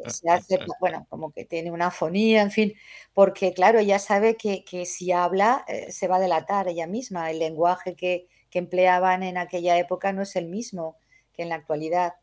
se 0.08 0.30
hace, 0.30 0.60
bueno, 0.80 1.06
como 1.10 1.32
que 1.32 1.46
tiene 1.46 1.72
una 1.72 1.90
fonía, 1.90 2.42
en 2.42 2.52
fin, 2.52 2.74
porque 3.14 3.54
claro, 3.54 3.80
ella 3.80 3.98
sabe 3.98 4.36
que, 4.36 4.64
que 4.64 4.86
si 4.86 5.12
habla 5.12 5.66
se 5.90 6.08
va 6.08 6.18
a 6.18 6.20
delatar 6.20 6.68
ella 6.68 6.86
misma, 6.86 7.32
el 7.32 7.40
lenguaje 7.40 7.96
que, 7.96 8.28
que 8.50 8.60
empleaban 8.60 9.24
en 9.24 9.38
aquella 9.38 9.78
época 9.78 10.14
no 10.14 10.22
es 10.22 10.36
el 10.36 10.48
mismo 10.48 10.98
que 11.34 11.44
en 11.44 11.50
la 11.50 11.56
actualidad. 11.56 12.16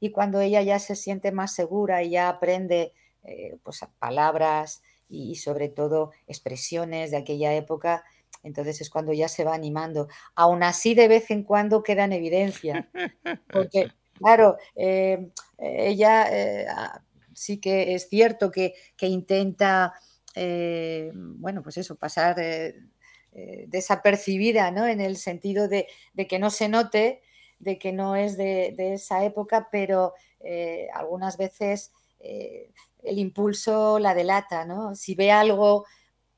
Y 0.00 0.10
cuando 0.10 0.40
ella 0.40 0.62
ya 0.62 0.78
se 0.78 0.96
siente 0.96 1.32
más 1.32 1.54
segura 1.54 2.02
y 2.02 2.10
ya 2.10 2.28
aprende 2.28 2.92
eh, 3.26 3.58
pues, 3.64 3.80
palabras 3.98 4.82
y, 5.08 5.34
sobre 5.34 5.68
todo 5.68 6.12
expresiones 6.28 7.10
de 7.10 7.16
aquella 7.16 7.54
época, 7.54 8.04
entonces 8.44 8.80
es 8.80 8.88
cuando 8.88 9.12
ya 9.12 9.26
se 9.26 9.42
va 9.42 9.52
animando. 9.52 10.06
Aún 10.36 10.62
así, 10.62 10.94
de 10.94 11.08
vez 11.08 11.28
en 11.32 11.42
cuando 11.42 11.82
queda 11.82 12.04
en 12.04 12.12
evidencia, 12.12 12.88
porque, 13.52 13.90
claro, 14.14 14.56
eh, 14.76 15.28
ella 15.58 16.28
eh, 16.30 16.66
ah, 16.70 17.02
sí 17.34 17.58
que 17.58 17.94
es 17.94 18.08
cierto 18.08 18.52
que, 18.52 18.74
que 18.96 19.08
intenta, 19.08 19.94
bueno, 21.14 21.62
pues 21.62 21.78
eso, 21.78 21.96
pasar 21.96 22.36
desapercibida, 23.66 24.70
¿no? 24.70 24.86
En 24.86 25.00
el 25.00 25.16
sentido 25.16 25.66
de, 25.66 25.88
que 26.28 26.38
no 26.38 26.50
se 26.50 26.68
note, 26.68 27.22
de 27.58 27.78
que 27.78 27.90
no 27.92 28.14
es 28.14 28.36
de, 28.36 28.74
esa 28.78 29.24
época, 29.24 29.68
pero 29.72 30.14
algunas 30.94 31.36
veces 31.38 31.90
el 33.06 33.18
impulso 33.18 33.98
la 33.98 34.14
delata, 34.14 34.64
¿no? 34.64 34.94
Si 34.94 35.14
ve 35.14 35.30
algo 35.30 35.86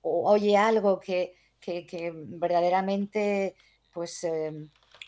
o 0.02 0.30
oye 0.30 0.56
algo 0.56 1.00
que, 1.00 1.34
verdaderamente 2.14 3.54
pues, 3.92 4.26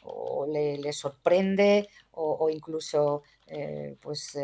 o 0.02 0.46
le, 0.46 0.92
sorprende 0.92 1.88
o, 2.12 2.50
incluso 2.50 3.22
pues 4.00 4.36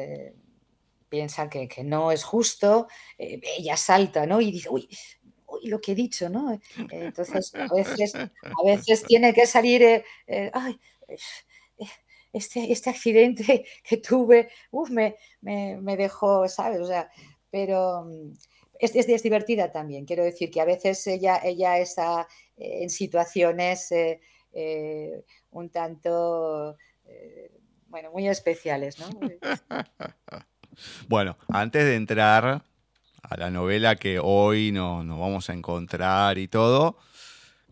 piensa 1.08 1.48
que, 1.48 1.68
que, 1.68 1.84
no 1.84 2.12
es 2.12 2.24
justo, 2.24 2.88
ella 3.18 3.76
salta, 3.76 4.26
¿no? 4.26 4.40
Y 4.40 4.50
dice, 4.50 4.68
uy, 4.70 4.88
lo 5.64 5.80
que 5.80 5.92
he 5.92 5.94
dicho, 5.94 6.28
¿no? 6.28 6.58
Entonces, 6.90 7.54
a 7.54 7.66
veces, 7.74 8.14
a 8.14 8.30
veces 8.64 9.04
tiene 9.04 9.32
que 9.32 9.46
salir, 9.46 9.82
eh, 9.82 10.04
eh, 10.26 10.50
ay, 10.52 10.78
este, 12.32 12.72
este, 12.72 12.90
accidente 12.90 13.66
que 13.82 13.98
tuve, 13.98 14.48
uf, 14.70 14.90
me, 14.90 15.16
me, 15.40 15.96
dejó, 15.96 16.48
¿sabes? 16.48 16.80
O 16.80 16.86
sea, 16.86 17.10
pero 17.50 18.04
mm, 18.04 18.32
es, 18.78 18.94
es, 18.94 19.22
divertida 19.22 19.72
también. 19.72 20.04
Quiero 20.04 20.24
decir 20.24 20.50
que 20.50 20.60
a 20.60 20.64
veces 20.64 21.06
ella, 21.06 21.40
ella 21.42 21.78
está 21.78 22.26
eh, 22.56 22.82
en 22.82 22.90
situaciones 22.90 23.92
un 25.50 25.68
tanto, 25.68 26.76
bueno, 27.88 28.10
muy 28.10 28.26
especiales, 28.28 28.98
¿no? 28.98 29.08
Bueno, 31.08 31.38
antes 31.48 31.84
de 31.84 31.94
entrar 31.94 32.62
a 33.28 33.36
la 33.36 33.50
novela 33.50 33.96
que 33.96 34.20
hoy 34.22 34.70
nos 34.72 35.06
vamos 35.06 35.50
a 35.50 35.52
encontrar 35.52 36.38
y 36.38 36.48
todo. 36.48 36.96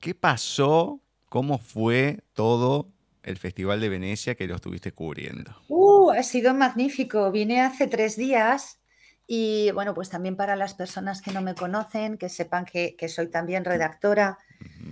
¿Qué 0.00 0.14
pasó? 0.14 1.00
¿Cómo 1.28 1.58
fue 1.58 2.20
todo 2.32 2.88
el 3.24 3.38
Festival 3.38 3.80
de 3.80 3.88
Venecia 3.88 4.34
que 4.34 4.46
lo 4.46 4.56
estuviste 4.56 4.92
cubriendo? 4.92 5.56
Uh, 5.68 6.10
ha 6.10 6.22
sido 6.22 6.54
magnífico. 6.54 7.30
Vine 7.30 7.60
hace 7.60 7.86
tres 7.86 8.16
días 8.16 8.78
y 9.26 9.70
bueno, 9.72 9.94
pues 9.94 10.10
también 10.10 10.36
para 10.36 10.56
las 10.56 10.74
personas 10.74 11.22
que 11.22 11.32
no 11.32 11.40
me 11.40 11.54
conocen, 11.54 12.18
que 12.18 12.28
sepan 12.28 12.64
que, 12.64 12.96
soy 13.08 13.28
también 13.30 13.64
redactora 13.64 14.38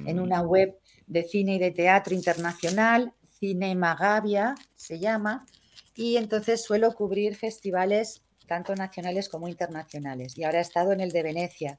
en 0.06 0.18
una 0.20 0.40
web 0.40 0.78
de 1.06 1.24
cine 1.24 1.56
y 1.56 1.58
de 1.58 1.70
teatro 1.70 2.14
internacional, 2.14 3.12
Cinema 3.38 3.94
Gavia 3.94 4.54
se 4.74 4.98
llama, 4.98 5.46
y 5.94 6.16
entonces 6.16 6.62
suelo 6.62 6.94
cubrir 6.94 7.36
festivales 7.36 8.22
tanto 8.46 8.74
nacionales 8.74 9.28
como 9.28 9.48
internacionales. 9.48 10.36
Y 10.36 10.44
ahora 10.44 10.58
he 10.58 10.62
estado 10.62 10.92
en 10.92 11.00
el 11.00 11.10
de 11.10 11.22
Venecia. 11.22 11.78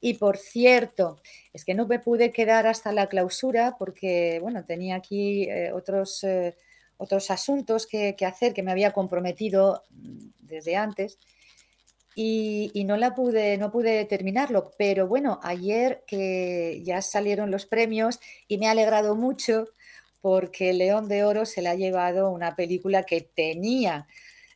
Y 0.00 0.14
por 0.14 0.36
cierto, 0.36 1.20
es 1.52 1.64
que 1.64 1.74
no 1.74 1.86
me 1.86 1.98
pude 1.98 2.30
quedar 2.30 2.66
hasta 2.66 2.92
la 2.92 3.06
clausura 3.06 3.76
porque, 3.78 4.38
bueno, 4.42 4.64
tenía 4.64 4.96
aquí 4.96 5.44
eh, 5.44 5.72
otros, 5.72 6.22
eh, 6.24 6.56
otros 6.98 7.30
asuntos 7.30 7.86
que, 7.86 8.14
hacer 8.26 8.52
que 8.52 8.62
me 8.62 8.72
había 8.72 8.92
comprometido 8.92 9.82
mm, 9.90 10.28
desde 10.40 10.76
antes 10.76 11.18
y, 12.14 12.84
no 12.86 12.96
la 12.96 13.14
pude, 13.14 13.58
no 13.58 13.70
pude 13.70 14.04
terminarlo. 14.06 14.72
Pero 14.78 15.06
bueno, 15.06 15.38
ayer 15.42 16.02
que 16.06 16.82
ya 16.84 17.02
salieron 17.02 17.50
los 17.50 17.66
premios 17.66 18.20
y 18.48 18.58
me 18.58 18.68
ha 18.68 18.72
alegrado 18.72 19.14
mucho 19.14 19.66
porque 20.22 20.72
León 20.72 21.08
de 21.08 21.24
Oro 21.24 21.46
se 21.46 21.62
le 21.62 21.68
ha 21.68 21.74
llevado 21.74 22.30
una 22.30 22.56
película 22.56 23.04
que 23.04 23.20
tenía 23.20 24.06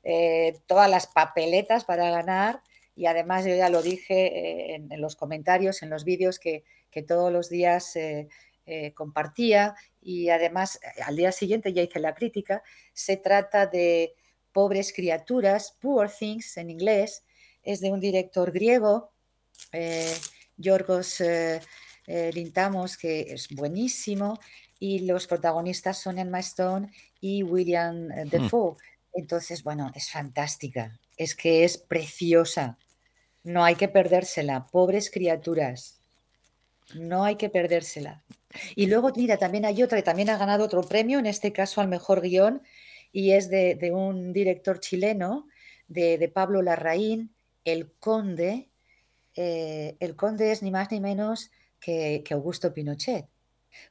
eh, 0.03 0.59
todas 0.67 0.91
las 0.91 1.07
papeletas 1.07 1.85
para 1.85 2.11
ganar 2.11 2.63
y 3.01 3.07
además 3.07 3.47
yo 3.47 3.55
ya 3.55 3.71
lo 3.71 3.81
dije 3.81 4.27
eh, 4.27 4.75
en, 4.75 5.01
los 5.01 5.17
comentarios, 5.17 5.83
en 5.83 5.89
los 5.89 6.05
vídeos 6.05 6.39
que, 6.39 6.65
todos 7.09 7.33
los 7.33 7.49
días 7.49 7.97
eh, 7.97 8.29
compartía 8.95 9.75
y 10.03 10.29
además 10.29 10.79
al 11.07 11.17
día 11.17 11.33
siguiente 11.33 11.73
ya 11.73 11.81
hice 11.81 11.99
la 11.99 12.15
crítica. 12.15 12.63
Se 12.93 13.17
trata 13.17 13.67
de 13.67 14.13
Pobres 14.53 14.93
criaturas, 14.93 15.79
Poor 15.81 16.11
Things 16.11 16.59
en 16.59 16.69
inglés, 16.69 17.25
es 17.63 17.81
de 17.81 17.91
un 17.91 18.01
director 18.01 18.53
griego, 18.53 19.13
Yorgos 20.59 21.23
Lintamos, 22.07 22.99
que 22.99 23.33
es 23.33 23.49
buenísimo, 23.49 24.39
y 24.79 25.07
los 25.07 25.27
protagonistas 25.27 25.97
son 25.97 26.19
Emma 26.19 26.41
Stone 26.41 26.93
y 27.19 27.45
William 27.45 28.09
hmm. 28.09 28.29
Defoe. 28.29 28.77
Entonces, 29.15 29.63
bueno, 29.63 29.91
es 29.95 30.11
fantástica, 30.11 31.01
es 31.17 31.35
que 31.35 31.65
es 31.65 31.79
preciosa. 31.79 32.77
No 33.43 33.65
hay 33.65 33.75
que 33.75 33.89
perdérsela, 33.89 34.67
pobres 34.71 35.11
criaturas. 35.11 36.01
No 36.95 37.25
hay 37.25 37.37
que 37.37 37.49
perdérsela. 37.49 38.23
Y 38.75 38.87
luego, 38.87 39.13
mira, 39.15 39.37
también 39.37 39.65
hay 39.65 39.83
otra 39.83 39.99
que 39.99 40.03
también 40.03 40.31
ha 40.31 40.37
ganado 40.37 40.65
otro 40.65 40.83
premio, 40.83 41.19
en 41.19 41.27
este 41.27 41.53
caso 41.53 41.81
al 41.81 41.89
mejor 41.89 42.21
guion, 42.21 42.63
y 43.13 43.33
es 43.33 43.49
de, 43.49 43.91
un 43.93 44.33
director 44.33 44.81
chileno, 44.81 45.47
de, 45.89 46.31
Pablo 46.33 46.63
Larraín, 46.63 47.35
El 47.65 47.93
Conde. 47.93 48.71
Eh, 49.37 49.97
el 50.01 50.17
Conde 50.17 50.53
es 50.53 50.63
ni 50.63 50.71
más 50.71 50.91
ni 50.91 51.01
menos 51.01 51.51
que, 51.79 52.23
que 52.25 52.35
Augusto 52.35 52.75
Pinochet, 52.75 53.27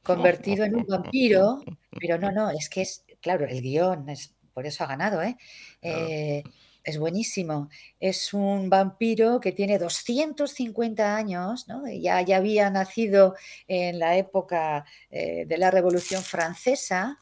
convertido 0.02 0.64
en 0.64 0.76
un 0.76 0.86
vampiro, 0.86 1.62
pero 1.98 2.18
no, 2.18 2.30
no, 2.30 2.50
es 2.50 2.68
que 2.68 2.82
es, 2.82 3.04
claro, 3.20 3.46
el 3.46 3.62
guion 3.62 4.08
es 4.08 4.34
por 4.52 4.66
eso 4.66 4.84
ha 4.84 4.88
ganado, 4.88 5.22
¿eh? 5.22 5.36
¿eh? 5.82 6.42
Es 6.84 6.98
buenísimo. 6.98 7.68
Es 7.98 8.32
un 8.32 8.70
vampiro 8.70 9.40
que 9.40 9.52
tiene 9.52 9.78
250 9.78 11.16
años, 11.16 11.66
ya, 12.00 12.22
ya 12.22 12.36
había 12.36 12.70
nacido 12.70 13.34
en 13.68 13.98
la 13.98 14.16
época 14.16 14.84
eh, 15.10 15.44
de 15.46 15.58
la 15.58 15.70
Revolución 15.70 16.22
Francesa 16.22 17.18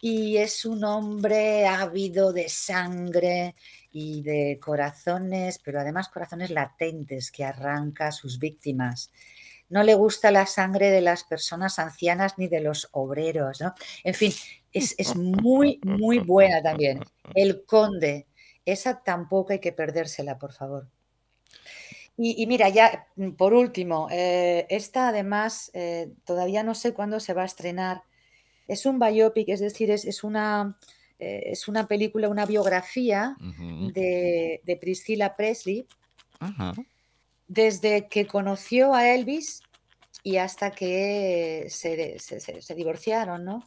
y 0.00 0.36
es 0.36 0.64
un 0.64 0.84
hombre 0.84 1.66
ávido 1.66 2.32
de 2.32 2.48
sangre 2.48 3.54
y 3.92 4.22
de 4.22 4.58
corazones, 4.60 5.58
pero 5.64 5.80
además 5.80 6.08
corazones 6.08 6.50
latentes 6.50 7.30
que 7.30 7.44
arranca 7.44 8.08
a 8.08 8.12
sus 8.12 8.38
víctimas 8.38 9.10
no 9.68 9.82
le 9.82 9.94
gusta 9.94 10.30
la 10.30 10.46
sangre 10.46 10.90
de 10.90 11.00
las 11.00 11.24
personas 11.24 11.78
ancianas 11.78 12.38
ni 12.38 12.48
de 12.48 12.60
los 12.60 12.88
obreros, 12.92 13.60
¿no? 13.60 13.74
En 14.04 14.14
fin, 14.14 14.32
es, 14.72 15.16
muy, 15.16 15.80
muy 15.82 16.18
buena 16.18 16.62
también. 16.62 17.00
El 17.34 17.64
Conde, 17.64 18.26
esa 18.66 19.02
tampoco 19.02 19.52
hay 19.52 19.60
que 19.60 19.72
perdérsela, 19.72 20.38
por 20.38 20.52
favor. 20.52 20.88
Y, 22.18 22.46
mira, 22.46 22.68
ya 22.70 23.06
mm, 23.16 23.32
por 23.32 23.52
último, 23.52 24.08
eh, 24.10 24.66
esta 24.70 25.08
además 25.08 25.70
eh, 25.74 26.12
todavía 26.24 26.62
no 26.62 26.74
sé 26.74 26.94
cuándo 26.94 27.20
se 27.20 27.34
va 27.34 27.42
a 27.42 27.46
estrenar. 27.46 28.02
Es 28.68 28.86
un 28.86 28.98
biopic, 28.98 29.48
es 29.50 29.60
decir, 29.60 29.90
es, 29.90 30.24
una, 30.24 30.78
eh, 31.18 31.42
es 31.46 31.68
una 31.68 31.86
película, 31.86 32.28
una 32.28 32.46
biografía 32.46 33.36
de, 33.92 34.78
Priscilla 34.80 35.36
Presley, 35.36 35.86
desde 37.46 38.08
que 38.08 38.26
conoció 38.26 38.94
a 38.94 39.08
Elvis 39.08 39.62
y 40.24 40.38
hasta 40.38 40.72
que 40.72 41.66
se, 41.68 42.18
se 42.18 42.74
divorciaron, 42.74 43.44
¿no? 43.44 43.62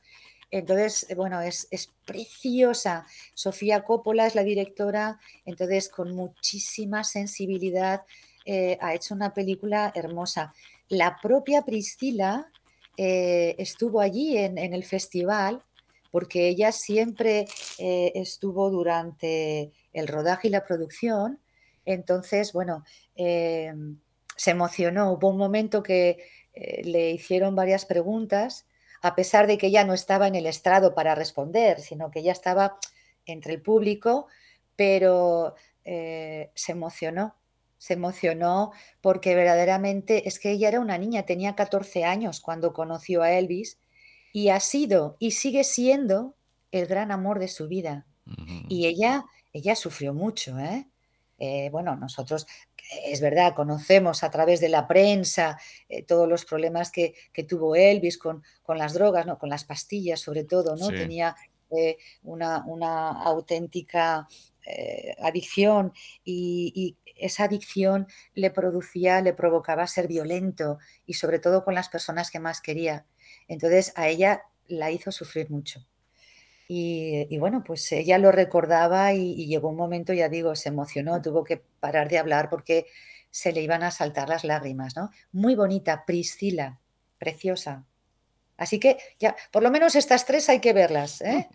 Entonces, 0.51 1.05
eh, 1.09 1.15
bueno, 1.15 1.41
es, 1.41 1.67
preciosa. 2.05 3.05
Sofía 3.33 3.83
Coppola 3.83 4.25
es 4.25 4.35
la 4.35 4.43
directora, 4.43 5.19
entonces 5.45 5.89
con 5.89 6.15
muchísima 6.15 7.03
sensibilidad 7.03 8.01
eh, 8.45 8.77
ha 8.81 8.95
hecho 8.95 9.13
una 9.13 9.33
película 9.33 9.91
hermosa. 9.95 10.53
La 10.87 11.19
propia 11.21 11.61
Priscila 11.61 12.51
eh, 12.97 13.55
estuvo 13.59 14.01
allí 14.01 14.37
en, 14.37 14.57
el 14.57 14.83
festival 14.83 15.61
porque 16.11 16.47
ella 16.47 16.71
siempre 16.71 17.45
estuvo 17.77 18.71
durante 18.71 19.71
el 19.93 20.07
rodaje 20.07 20.47
y 20.47 20.51
la 20.51 20.65
producción. 20.65 21.39
Entonces, 21.85 22.51
bueno, 22.51 22.83
se 23.15 24.51
emocionó. 24.51 25.11
Hubo 25.11 25.29
un 25.29 25.37
momento 25.37 25.83
que 25.83 26.17
le 26.55 27.11
hicieron 27.11 27.55
varias 27.55 27.85
preguntas 27.85 28.65
a 29.01 29.15
pesar 29.15 29.47
de 29.47 29.57
que 29.57 29.67
ella 29.67 29.83
no 29.83 29.93
estaba 29.93 30.27
en 30.27 30.35
el 30.35 30.45
estrado 30.45 30.93
para 30.93 31.15
responder, 31.15 31.79
sino 31.81 32.11
que 32.11 32.19
ella 32.19 32.31
estaba 32.31 32.77
entre 33.25 33.53
el 33.53 33.61
público, 33.61 34.27
pero 34.75 35.55
eh, 35.85 36.51
se 36.55 36.71
emocionó, 36.73 37.35
se 37.77 37.93
emocionó 37.93 38.71
porque 39.01 39.35
verdaderamente 39.35 40.27
es 40.27 40.39
que 40.39 40.51
ella 40.51 40.67
era 40.69 40.79
una 40.79 40.97
niña, 40.97 41.23
tenía 41.23 41.55
14 41.55 42.03
años 42.05 42.41
cuando 42.41 42.73
conoció 42.73 43.21
a 43.21 43.31
Elvis 43.31 43.79
y 44.33 44.49
ha 44.49 44.59
sido 44.59 45.15
y 45.19 45.31
sigue 45.31 45.63
siendo 45.63 46.35
el 46.71 46.85
gran 46.87 47.11
amor 47.11 47.39
de 47.39 47.47
su 47.47 47.67
vida. 47.67 48.05
Y 48.67 48.85
ella, 48.85 49.25
ella 49.53 49.75
sufrió 49.75 50.13
mucho, 50.13 50.59
¿eh? 50.59 50.87
Eh, 51.39 51.69
bueno, 51.71 51.95
nosotros, 51.95 52.45
es 53.05 53.21
verdad, 53.21 53.53
conocemos 53.55 54.23
a 54.23 54.29
través 54.29 54.59
de 54.59 54.69
la 54.69 54.87
prensa 54.87 55.59
eh, 55.87 56.03
todos 56.03 56.27
los 56.27 56.45
problemas 56.45 56.91
que, 56.91 57.13
tuvo 57.47 57.75
Elvis 57.75 58.17
con, 58.17 58.43
las 58.67 58.93
drogas, 58.93 59.25
¿no? 59.25 59.37
con 59.37 59.49
las 59.49 59.63
pastillas 59.63 60.19
sobre 60.19 60.43
todo, 60.43 60.75
¿no? 60.75 60.89
Tenía 60.89 61.35
eh, 61.75 61.97
una, 62.23 62.63
auténtica 63.23 64.27
adicción 65.21 65.93
y, 66.23 66.97
esa 67.15 67.45
adicción 67.45 68.07
le 68.33 68.49
producía, 68.49 69.21
le 69.21 69.33
provocaba 69.33 69.85
ser 69.87 70.07
violento 70.07 70.77
y 71.05 71.15
sobre 71.15 71.39
todo 71.39 71.65
con 71.65 71.73
las 71.75 71.89
personas 71.89 72.31
que 72.31 72.39
más 72.39 72.61
quería. 72.61 73.05
Entonces 73.47 73.91
a 73.95 74.07
ella 74.07 74.43
la 74.67 74.91
hizo 74.91 75.11
sufrir 75.11 75.49
mucho. 75.49 75.88
Y, 76.71 77.35
bueno, 77.39 77.63
pues 77.63 77.91
ella 77.91 78.19
lo 78.19 78.31
recordaba 78.31 79.11
y, 79.13 79.47
llegó 79.47 79.69
un 79.69 79.75
momento, 79.75 80.13
ya 80.13 80.29
digo, 80.29 80.55
se 80.55 80.69
emocionó, 80.69 81.19
tuvo 81.19 81.43
que 81.43 81.57
parar 81.79 82.09
de 82.09 82.19
hablar 82.19 82.47
porque 82.51 82.85
se 83.31 83.51
le 83.51 83.61
iban 83.63 83.81
a 83.81 83.89
saltar 83.89 84.29
las 84.29 84.43
lágrimas, 84.43 84.95
¿no? 84.95 85.09
Muy 85.31 85.55
bonita, 85.55 86.05
Priscila, 86.05 86.79
preciosa. 87.17 87.85
Así 88.55 88.79
que 88.79 88.99
ya, 89.17 89.35
por 89.51 89.63
lo 89.63 89.71
menos 89.71 89.95
estas 89.95 90.27
tres 90.27 90.47
hay 90.47 90.59
que 90.59 90.73
verlas, 90.73 91.21
¿eh? 91.21 91.49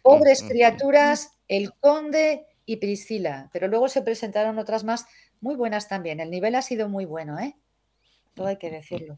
Pobres 0.00 0.42
criaturas, 0.42 1.32
El 1.46 1.74
Conde 1.74 2.46
y 2.64 2.76
Priscila. 2.76 3.50
Pero 3.52 3.68
luego 3.68 3.90
se 3.90 4.00
presentaron 4.00 4.58
otras 4.58 4.82
más 4.82 5.04
muy 5.42 5.56
buenas 5.56 5.88
también. 5.88 6.20
El 6.20 6.30
nivel 6.30 6.54
ha 6.54 6.62
sido 6.62 6.88
muy 6.88 7.04
bueno, 7.04 7.38
¿eh? 7.38 7.54
Todo 8.32 8.46
hay 8.46 8.56
que 8.56 8.70
decirlo. 8.70 9.14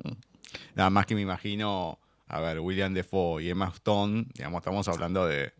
Nada 0.75 0.91
más 0.91 1.07
que 1.07 1.15
me 1.15 1.21
imagino 1.21 2.01
a 2.29 2.41
ver, 2.41 2.61
William 2.61 2.93
Defoe 2.93 3.43
y 3.43 3.51
Emma 3.51 3.73
Stone, 3.75 4.27
digamos, 4.35 4.61
estamos 4.61 4.89
hablando 4.89 5.27
de 5.27 5.53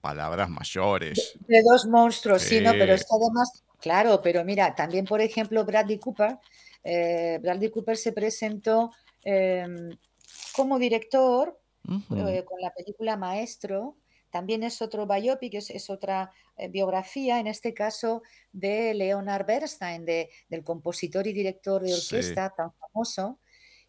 palabras 0.00 0.48
mayores. 0.50 1.34
De, 1.46 1.62
dos 1.62 1.86
monstruos, 1.86 2.42
sí. 2.42 2.60
no, 2.60 2.72
pero 2.72 2.94
es 2.94 3.02
que 3.02 3.16
además, 3.20 3.64
claro, 3.80 4.20
pero 4.22 4.44
mira, 4.44 4.74
también, 4.74 5.04
por 5.04 5.20
ejemplo, 5.20 5.64
Bradley 5.64 5.98
Cooper, 5.98 6.38
eh, 6.84 7.38
Bradley 7.42 7.70
Cooper 7.70 7.96
se 7.96 8.12
presentó 8.12 8.92
em, 9.22 9.90
como 10.54 10.78
director 10.78 11.58
eh, 11.88 12.44
con 12.44 12.60
la 12.60 12.72
película 12.72 13.16
Maestro, 13.16 13.96
también 14.30 14.62
es 14.62 14.82
otro 14.82 15.06
biopic, 15.06 15.54
es, 15.54 15.70
es 15.70 15.88
otra 15.90 16.32
eh, 16.56 16.68
biografía, 16.68 17.38
en 17.38 17.46
este 17.46 17.72
caso 17.72 18.22
de 18.52 18.92
Leonard 18.92 19.46
Bernstein, 19.46 20.04
de, 20.04 20.28
del 20.48 20.64
compositor 20.64 21.26
y 21.26 21.32
director 21.32 21.82
de 21.82 21.94
orquesta 21.94 22.50
tan 22.50 22.72
famoso. 22.72 23.38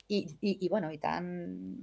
Y, 0.08 0.38
y, 0.40 0.70
bueno, 0.70 0.92
y 0.92 1.00
tan 1.00 1.78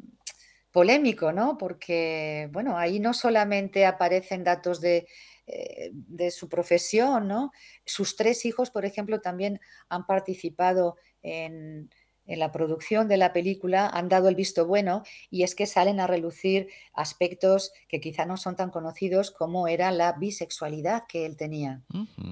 polémico, 0.73 1.33
¿no? 1.33 1.59
Porque, 1.59 2.49
bueno, 2.53 2.79
ahí 2.79 2.99
no 2.99 3.15
solamente 3.15 3.87
aparecen 3.87 4.43
datos 4.43 4.81
de, 4.81 5.07
eh, 5.47 5.91
de, 5.93 6.31
su 6.31 6.49
profesión, 6.49 7.29
¿no? 7.29 7.53
Sus 7.85 8.17
tres 8.17 8.45
hijos, 8.47 8.71
por 8.71 8.85
ejemplo, 8.85 9.21
también 9.21 9.61
han 9.89 10.07
participado 10.07 10.97
en, 11.23 11.91
en, 12.27 12.39
la 12.39 12.51
producción 12.51 13.07
de 13.07 13.19
la 13.19 13.33
película, 13.33 13.87
han 13.87 14.09
dado 14.09 14.29
el 14.29 14.35
visto 14.35 14.67
bueno 14.67 15.03
y 15.31 15.43
es 15.43 15.55
que 15.55 15.67
salen 15.67 16.01
a 16.01 16.07
relucir 16.07 16.69
aspectos 16.95 17.73
que 17.87 18.01
quizá 18.01 18.25
no 18.25 18.37
son 18.37 18.57
tan 18.57 18.71
conocidos 18.71 19.31
como 19.31 19.69
era 19.69 19.91
la 19.91 20.13
bisexualidad 20.13 21.05
que 21.07 21.27
él 21.27 21.37
tenía. 21.37 21.83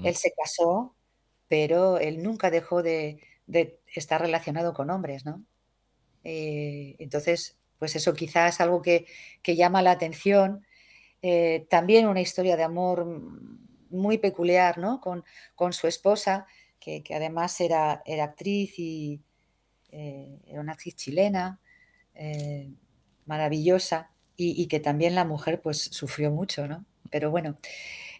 Él 0.03 0.15
se 0.15 0.33
casó, 0.33 0.95
pero 1.47 1.99
él 1.99 2.23
nunca 2.23 2.49
dejó 2.49 2.81
de, 2.81 3.21
de 3.45 3.79
estar 3.93 4.19
relacionado 4.19 4.73
con 4.73 4.89
hombres, 4.89 5.25
¿no? 5.25 5.43
Eh, 6.23 6.95
entonces, 6.99 7.57
pues 7.81 7.95
eso 7.95 8.13
quizás 8.13 8.61
algo 8.61 8.83
que, 8.83 9.07
llama 9.43 9.81
la 9.81 9.89
atención. 9.89 10.63
Eh, 11.23 11.65
también 11.67 12.07
una 12.07 12.21
historia 12.21 12.55
de 12.55 12.61
amor 12.61 13.07
muy 13.89 14.19
peculiar, 14.19 14.77
¿no? 14.77 15.01
Con, 15.01 15.23
su 15.73 15.87
esposa, 15.87 16.45
que, 16.79 17.03
además 17.11 17.59
era, 17.59 18.03
era, 18.05 18.25
actriz 18.25 18.77
y 18.77 19.19
era 19.91 20.61
una 20.61 20.73
actriz 20.73 20.95
chilena, 20.95 21.59
maravillosa, 23.25 24.11
y, 24.37 24.61
y, 24.61 24.67
que 24.67 24.79
también 24.79 25.15
la 25.15 25.25
mujer 25.25 25.59
pues 25.59 25.79
sufrió 25.79 26.29
mucho, 26.29 26.67
¿no? 26.67 26.85
Pero 27.09 27.31
bueno, 27.31 27.57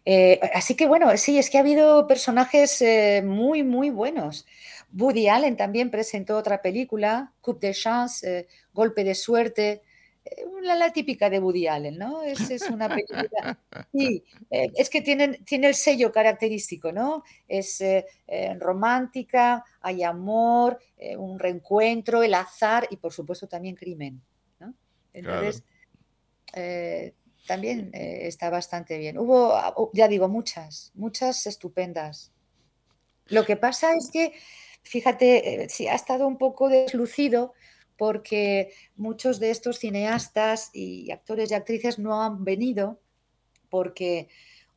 eh, 0.06 0.40
así 0.54 0.76
que 0.76 0.88
bueno, 0.88 1.16
sí, 1.18 1.38
es 1.38 1.50
que 1.50 1.58
ha 1.58 1.62
habido 1.62 2.08
personajes 2.08 2.82
eh, 2.82 3.22
muy, 3.26 3.64
muy 3.64 3.90
buenos. 3.90 4.48
Woody 4.94 5.28
Allen 5.28 5.58
también 5.58 5.90
presentó 5.90 6.38
otra 6.38 6.62
película, 6.62 7.34
Coup 7.42 7.60
de 7.60 7.74
Chance, 7.74 8.40
eh, 8.40 8.48
Golpe 8.74 9.04
de 9.04 9.16
Suerte, 9.16 9.82
la, 10.62 10.94
típica 10.94 11.30
de 11.30 11.40
Woody 11.40 11.68
Allen, 11.68 11.98
¿no? 11.98 12.22
Es, 12.22 12.52
es 12.52 12.70
una 12.70 12.88
película. 12.88 13.60
Sí, 13.92 14.24
es 14.50 14.90
que 14.90 15.02
tienen, 15.02 15.44
tiene 15.44 15.68
el 15.68 15.76
sello 15.76 16.12
característico, 16.12 16.92
¿no? 16.92 17.24
Es 17.48 17.84
romántica, 18.60 19.66
hay 19.82 20.04
amor, 20.04 20.80
un 21.18 21.40
reencuentro, 21.40 22.24
el 22.24 22.34
azar 22.34 22.88
y 22.90 22.98
por 22.98 23.12
supuesto 23.12 23.48
también 23.48 23.76
crimen, 23.76 24.22
¿no? 24.60 24.74
Entonces, 25.14 25.64
también 27.48 27.92
eh, 27.94 28.28
está 28.28 28.50
bastante 28.50 28.98
bien. 28.98 29.18
Hubo, 29.18 29.54
ah, 29.54 29.74
ya 29.94 30.08
digo, 30.08 30.28
muchas, 30.28 30.92
muchas 30.96 31.46
estupendas. 31.48 32.32
Lo 33.28 33.46
que 33.46 33.56
pasa 33.56 33.94
es 33.96 34.10
que, 34.12 34.34
fíjate, 34.84 35.64
eh, 35.64 35.70
sí, 35.70 35.88
ha 35.88 35.96
estado 35.96 36.28
un 36.28 36.38
poco 36.38 36.70
deslucido 36.70 37.54
porque 37.98 38.74
muchos 38.96 39.40
de 39.40 39.52
estos 39.52 39.78
cineastas 39.78 40.72
y 40.74 41.12
actores 41.12 41.52
y 41.52 41.54
actrices 41.54 42.00
no 42.00 42.22
han 42.24 42.44
venido 42.44 43.00
porque 43.70 44.28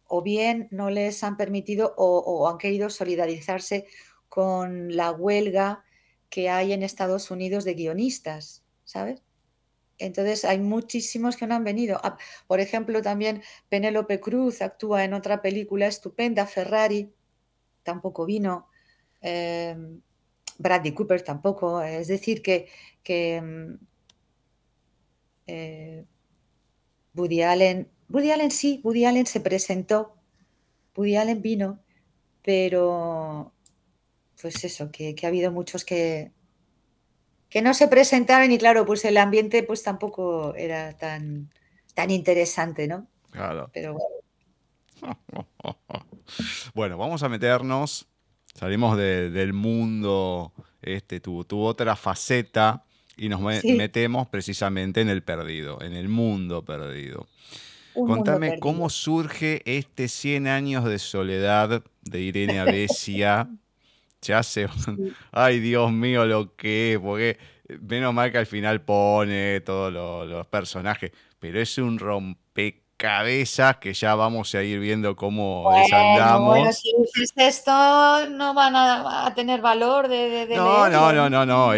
o 0.06 0.22
bien 0.22 0.68
no 0.70 0.90
les 0.90 1.24
han 1.24 1.36
permitido 1.36 1.94
o, 1.96 2.48
han 2.48 2.58
querido 2.58 2.90
solidarizarse 2.90 3.86
con 4.28 4.94
la 4.94 5.10
huelga 5.10 5.84
que 6.28 6.50
hay 6.50 6.72
en 6.72 6.82
Estados 6.82 7.30
Unidos 7.30 7.64
de 7.64 7.74
guionistas, 7.74 8.62
¿sabes? 8.84 9.22
Entonces 9.98 10.44
hay 10.44 10.58
muchísimos 10.58 11.36
que 11.36 11.46
no 11.46 11.54
han 11.54 11.64
venido. 11.64 12.00
Ah, 12.02 12.16
por 12.46 12.60
ejemplo, 12.60 13.00
también 13.02 13.42
Penélope 13.68 14.20
Cruz 14.20 14.60
actúa 14.60 15.04
en 15.04 15.14
otra 15.14 15.40
película 15.40 15.86
estupenda, 15.86 16.46
Ferrari, 16.46 17.12
tampoco 17.82 18.26
vino. 18.26 18.68
Em, 19.26 20.02
Bradley 20.58 20.92
Cooper 20.92 21.22
tampoco. 21.22 21.82
Es 21.82 22.08
decir, 22.08 22.42
que, 22.42 22.68
que 23.02 23.40
mm, 23.40 23.74
eh, 25.46 26.04
Woody 27.14 27.42
Allen, 27.42 27.90
Woody 28.10 28.30
Allen 28.30 28.50
sí, 28.50 28.80
Woody 28.84 29.06
Allen 29.06 29.26
se 29.26 29.40
presentó, 29.40 30.14
Woody 30.94 31.16
Allen 31.16 31.40
vino, 31.40 31.80
pero 32.42 33.52
pues 34.40 34.62
eso, 34.64 34.90
que 34.90 35.16
ha 35.22 35.26
habido 35.26 35.50
muchos 35.50 35.84
que, 35.84 36.32
que 37.48 37.62
no 37.62 37.72
se 37.72 37.88
presentaron 37.88 38.52
y 38.52 38.58
claro, 38.58 38.84
pues 38.84 39.04
el 39.06 39.16
ambiente 39.16 39.62
pues 39.62 39.82
tampoco 39.82 40.54
era 40.54 40.92
tan, 40.98 41.50
tan 41.94 42.10
interesante, 42.10 42.87
¿no? 42.88 43.06
Claro. 43.30 43.70
Pero 43.72 43.94
bueno. 43.94 44.16
vamos 46.98 47.22
a 47.22 47.28
meternos, 47.28 48.08
salimos 48.54 48.96
del 48.96 49.52
mundo, 49.52 50.52
este, 50.82 51.20
tu, 51.20 51.44
otra 51.60 51.96
faceta 51.96 52.84
y 53.16 53.28
nos 53.28 53.40
metemos 53.40 54.28
precisamente 54.28 55.00
en 55.00 55.08
el 55.08 55.22
perdido, 55.22 55.80
en 55.82 55.94
el 55.94 56.08
mundo 56.08 56.64
perdido. 56.64 57.26
Contame 57.94 58.58
cómo 58.58 58.90
surge 58.90 59.62
este 59.66 60.08
100 60.08 60.48
años 60.48 60.84
de 60.84 60.98
soledad 60.98 61.84
de 62.02 62.20
Irene 62.20 62.58
Abesia 62.58 63.48
ya 64.24 64.42
se... 64.42 64.68
Ay, 65.30 65.60
Dios 65.60 65.92
mío, 65.92 66.24
lo 66.26 66.54
que 66.56 66.94
es, 66.94 66.98
porque 66.98 67.38
eh, 67.68 67.78
menos 67.80 68.12
mal 68.12 68.32
que 68.32 68.38
al 68.38 68.46
final 68.46 68.80
pone 68.80 69.60
todos 69.60 69.92
los, 69.92 70.46
personajes, 70.48 71.12
pero 71.38 71.60
es 71.60 71.78
un 71.78 71.98
rompecabezas 73.04 73.76
que 73.76 73.92
ya 73.92 74.14
vamos 74.14 74.54
a 74.54 74.62
ir 74.62 74.80
viendo 74.80 75.14
cómo 75.16 75.70
desandamos. 75.76 76.56
Bueno, 76.56 76.72
si 76.72 76.92
dices 76.98 77.32
esto, 77.36 78.28
no 78.30 78.54
van 78.54 78.74
a, 78.76 79.32
tener 79.34 79.60
valor 79.60 80.08
de, 80.08 80.46
no, 80.54 80.88
No, 80.88 81.12
no, 81.12 81.28
no, 81.28 81.46
no, 81.46 81.72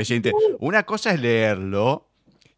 Una 0.60 0.84
cosa 0.84 1.12
es 1.12 1.20
leerlo 1.20 2.06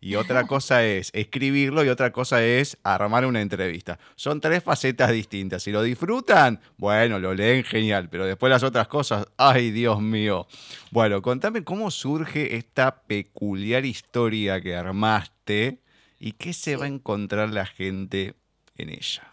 y 0.01 0.15
otra 0.15 0.47
cosa 0.47 0.85
es 0.85 1.11
escribirlo 1.13 1.85
y 1.85 1.89
otra 1.89 2.13
cosa 2.13 2.45
es 2.45 2.79
armar 2.85 3.27
una 3.27 3.41
entrevista. 3.41 3.99
Son 4.15 4.41
tres 4.41 4.63
facetas 4.63 5.11
distintas. 5.11 5.63
Si 5.63 5.73
lo 5.73 5.83
disfrutan, 5.83 6.61
bueno, 6.77 7.19
lo 7.19 7.35
leen 7.35 7.65
genial, 7.65 8.09
pero 8.09 8.27
después 8.27 8.51
las 8.51 8.63
otras 8.63 8.87
cosas, 8.89 9.27
ay 9.37 9.71
Dios 9.71 10.01
mío. 10.01 10.47
Bueno, 10.91 11.21
contame 11.23 11.65
cómo 11.65 11.91
surge 11.91 12.57
esta 12.57 13.03
peculiar 13.03 13.85
historia 13.85 14.61
que 14.61 14.77
armaste 14.77 15.81
y 16.21 16.33
qué 16.33 16.53
se 16.53 16.77
va 16.77 16.85
a 16.85 16.89
encontrar 16.89 17.51
la 17.51 17.67
gente 17.67 18.35
en 18.79 18.91
ella. 18.91 19.31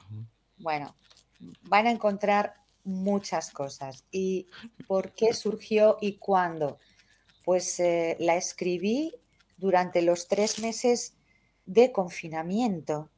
Bueno, 0.57 0.95
van 1.63 1.87
a 1.87 1.91
encontrar 1.91 2.55
muchas 2.83 3.51
cosas. 3.51 4.05
¿Y 4.11 4.47
por 4.87 5.13
qué 5.13 5.33
surgió 5.33 5.97
y 6.01 6.17
cuándo? 6.17 6.79
Pues 7.43 7.79
eh, 7.79 8.15
la 8.19 8.35
escribí 8.35 9.13
durante 9.57 10.01
los 10.01 10.27
tres 10.27 10.59
meses 10.59 11.15
de 11.65 11.91
confinamiento. 11.91 13.09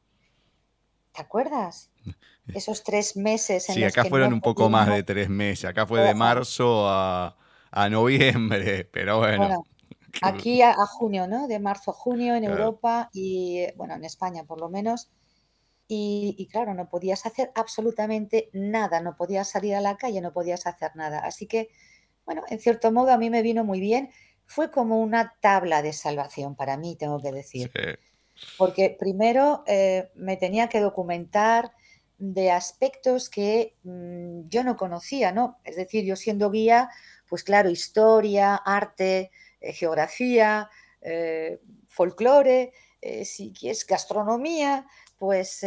¿Te 1.12 1.22
acuerdas? 1.22 1.90
Esos 2.54 2.82
tres 2.82 3.16
meses 3.16 3.68
en 3.68 3.74
sí, 3.74 3.84
acá 3.84 4.04
fueron 4.06 4.32
un 4.32 4.40
poco 4.40 4.70
más 4.70 4.88
de 4.88 5.02
tres 5.02 5.28
meses. 5.28 5.66
Acá 5.66 5.86
fue 5.86 6.00
de 6.00 6.14
marzo 6.14 6.88
a, 6.88 7.36
noviembre, 7.90 8.84
pero 8.92 9.18
bueno. 9.18 9.64
aquí 10.22 10.62
a, 10.62 10.74
junio, 10.86 11.26
¿no? 11.26 11.46
De 11.46 11.58
marzo 11.58 11.90
a 11.90 11.94
junio 11.94 12.34
en 12.34 12.44
Europa 12.44 13.10
y, 13.12 13.66
bueno, 13.76 13.94
en 13.94 14.04
España 14.04 14.44
por 14.44 14.60
lo 14.60 14.68
menos. 14.70 15.10
Y, 15.88 16.36
y, 16.38 16.46
claro, 16.48 16.74
no 16.74 16.88
podías 16.88 17.24
hacer 17.24 17.50
absolutamente 17.54 18.50
nada, 18.52 19.00
no 19.00 19.16
podías 19.16 19.48
salir 19.48 19.74
a 19.74 19.80
la 19.80 19.96
calle, 19.96 20.20
no 20.20 20.34
podías 20.34 20.66
hacer 20.66 20.94
nada. 20.94 21.20
Así 21.20 21.46
que, 21.46 21.70
bueno, 22.26 22.42
en 22.50 22.58
cierto 22.60 22.92
modo 22.92 23.10
a 23.10 23.16
mí 23.16 23.30
me 23.30 23.40
vino 23.40 23.64
muy 23.64 23.80
bien 23.80 24.10
fue 24.48 24.70
como 24.70 25.00
una 25.00 25.36
tabla 25.40 25.82
de 25.82 25.92
salvación 25.92 26.56
para 26.56 26.78
mí, 26.78 26.96
tengo 26.96 27.20
que 27.20 27.32
decir. 27.32 27.70
Porque 28.56 28.96
primero 28.98 29.62
eh, 29.66 30.10
me 30.14 30.38
tenía 30.38 30.68
que 30.68 30.80
documentar 30.80 31.72
de 32.16 32.50
aspectos 32.50 33.28
que 33.28 33.76
mm, 33.82 34.48
yo 34.48 34.64
no 34.64 34.76
conocía, 34.76 35.32
¿no? 35.32 35.58
Es 35.64 35.76
decir, 35.76 36.04
yo 36.04 36.16
siendo 36.16 36.50
guía, 36.50 36.88
pues 37.28 37.44
claro, 37.44 37.68
historia, 37.68 38.56
arte, 38.56 39.30
eh, 39.60 39.72
geografía, 39.74 40.70
eh, 41.02 41.60
folclore, 41.86 42.72
si 43.24 43.52
quieres 43.52 43.86
gastronomía, 43.86 44.86
pues 45.18 45.64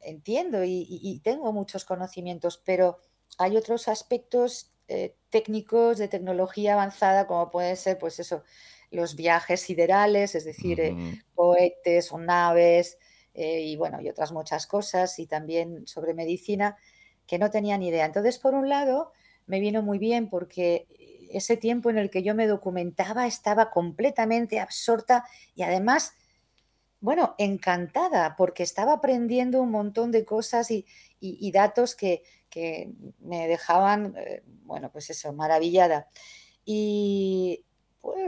entiendo 0.00 0.62
y 0.64 1.20
tengo 1.24 1.52
muchos 1.52 1.84
conocimientos, 1.84 2.62
pero 2.64 2.98
hay 3.38 3.56
otros 3.56 3.88
aspectos 3.88 4.70
eh, 4.88 5.16
técnicos 5.30 5.98
de 5.98 6.06
tecnología 6.06 6.74
avanzada, 6.74 7.26
como 7.26 7.50
pueden 7.50 7.76
ser, 7.76 7.98
pues 7.98 8.20
eso, 8.20 8.44
los 8.92 9.16
viajes 9.16 9.60
siderales, 9.60 10.36
es 10.36 10.44
decir, 10.44 10.80
eh, 10.80 10.96
cohetes 11.34 12.12
o 12.12 12.18
naves, 12.18 12.96
eh, 13.34 13.62
y 13.62 13.76
bueno, 13.76 14.00
y 14.00 14.08
otras 14.08 14.30
muchas 14.30 14.68
cosas, 14.68 15.18
y 15.18 15.26
también 15.26 15.88
sobre 15.88 16.14
medicina, 16.14 16.76
que 17.26 17.38
no 17.38 17.50
tenía 17.50 17.76
ni 17.78 17.88
idea. 17.88 18.06
Entonces, 18.06 18.38
por 18.38 18.54
un 18.54 18.68
lado, 18.68 19.12
me 19.46 19.58
vino 19.58 19.82
muy 19.82 19.98
bien 19.98 20.30
porque 20.30 20.86
ese 21.32 21.56
tiempo 21.56 21.90
en 21.90 21.98
el 21.98 22.08
que 22.08 22.22
yo 22.22 22.36
me 22.36 22.46
documentaba 22.46 23.26
estaba 23.26 23.70
completamente 23.70 24.60
absorta 24.60 25.24
y 25.56 25.64
además, 25.64 26.14
bueno, 27.00 27.34
encantada 27.38 28.36
porque 28.36 28.62
estaba 28.62 28.94
aprendiendo 28.94 29.60
un 29.62 29.70
montón 29.70 30.10
de 30.10 30.24
cosas 30.24 30.68
y 30.70 31.52
datos 31.52 31.94
que, 31.94 32.22
me 33.20 33.48
dejaban, 33.48 34.14
eh, 34.16 34.42
bueno, 34.64 34.90
pues 34.90 35.10
eso, 35.10 35.32
maravillada. 35.32 36.08
Y 36.64 37.64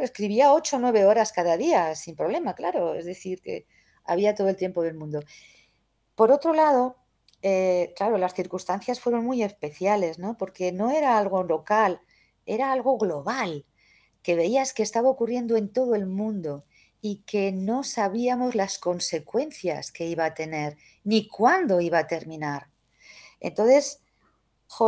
escribía 0.03 0.53
ocho 0.53 0.77
o 0.77 0.81
nueve 0.81 1.07
horas 1.07 1.33
cada 1.33 1.57
día, 1.57 1.95
sin 1.95 2.17
problema, 2.17 2.55
claro, 2.55 2.95
es 2.95 3.07
decir, 3.07 3.41
que 3.41 3.67
había 4.05 4.35
todo 4.35 4.49
el 4.49 4.57
tiempo 4.57 4.83
del 4.83 4.95
mundo. 4.95 5.21
Por 6.15 6.33
otro 6.33 6.53
lado, 6.53 6.97
eh, 7.43 7.93
claro, 7.97 8.19
las 8.19 8.35
circunstancias 8.35 9.01
fueron 9.01 9.25
muy 9.25 9.43
especiales, 9.43 10.19
¿no? 10.19 10.37
Porque 10.37 10.73
no 10.73 10.91
era 10.91 11.19
algo 11.19 11.43
local, 11.45 12.01
era 12.47 12.73
algo 12.73 12.99
global, 12.99 13.67
que 14.23 14.35
veías 14.35 14.73
que 14.75 14.83
estaba 14.83 15.09
ocurriendo 15.09 15.57
en 15.57 15.73
todo 15.73 15.95
el 15.95 16.07
mundo 16.07 16.65
y 17.01 17.23
que 17.27 17.53
no 17.53 17.85
sabíamos 17.85 18.55
las 18.55 18.79
consecuencias 18.79 19.93
que 19.93 20.07
iba 20.07 20.25
a 20.25 20.35
tener, 20.35 20.77
ni 21.05 21.29
cuándo 21.29 21.81
iba 21.81 21.99
a 21.99 22.07
terminar. 22.07 22.69
Entonces, 23.41 24.01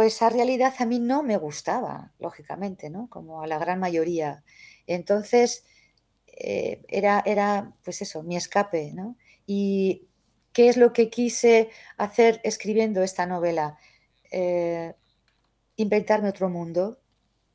esa 0.02 0.28
realidad 0.28 0.74
a 0.78 0.86
mí 0.86 0.98
no 0.98 1.22
me 1.22 1.36
gustaba, 1.36 2.12
lógicamente, 2.18 2.90
¿no? 2.90 3.08
Como 3.08 3.42
a 3.42 3.46
la 3.46 3.58
gran 3.58 3.78
mayoría. 3.80 4.44
Entonces, 4.86 5.64
eh, 6.26 6.82
era, 6.88 7.22
era, 7.24 7.74
pues 7.84 8.02
eso, 8.02 8.22
mi 8.22 8.36
escape, 8.36 8.92
¿no? 8.92 9.16
Y 9.46 10.08
¿qué 10.52 10.68
es 10.68 10.76
lo 10.76 10.92
que 10.92 11.10
quise 11.10 11.70
hacer 11.96 12.40
escribiendo 12.44 13.02
esta 13.02 13.26
novela? 13.26 13.78
Eh, 14.30 14.94
inventarme 15.76 16.28
otro 16.28 16.48
mundo, 16.48 17.00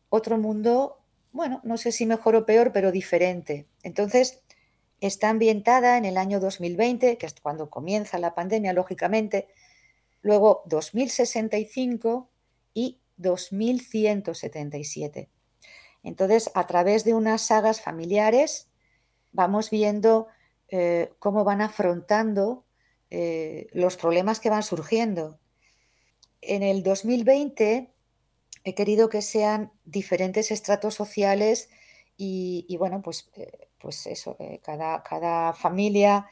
otro 0.09 0.37
mundo, 0.37 0.99
bueno, 1.31 1.61
no 1.63 1.77
sé 1.77 1.91
si 1.91 2.05
mejor 2.05 2.35
o 2.35 2.45
peor, 2.45 2.71
pero 2.71 2.91
diferente. 2.91 3.67
Entonces, 3.83 4.41
está 5.07 5.29
ambientada 5.29 5.97
en 5.97 6.05
el 6.05 6.17
año 6.17 6.39
2020, 6.39 7.17
que 7.17 7.25
es 7.25 7.33
cuando 7.41 7.69
comienza 7.69 8.19
la 8.19 8.35
pandemia, 8.35 8.73
lógicamente, 8.73 9.47
luego 10.21 10.63
2065 10.65 12.29
y 12.73 12.99
2177. 13.17 15.29
Entonces, 16.03 16.51
a 16.53 16.67
través 16.67 17.03
de 17.03 17.13
unas 17.13 17.41
sagas 17.41 17.81
familiares, 17.81 18.69
vamos 19.31 19.69
viendo 19.69 20.27
eh, 20.69 21.13
cómo 21.19 21.43
van 21.43 21.61
afrontando 21.61 22.65
eh, 23.09 23.67
los 23.73 23.97
problemas 23.97 24.39
que 24.39 24.49
van 24.49 24.63
surgiendo. 24.63 25.39
En 26.41 26.63
el 26.63 26.83
2020 26.83 27.93
he 28.63 28.75
querido 28.75 29.09
que 29.09 29.21
sean 29.21 29.71
diferentes 29.83 30.51
estratos 30.51 30.95
sociales 30.95 31.69
y, 32.17 32.75
bueno, 32.77 33.01
pues, 33.01 33.29
eh, 33.35 33.67
pues 33.85 34.07
eso, 34.07 34.35
cada, 34.63 35.03
cada, 35.03 35.53
familia 35.53 36.27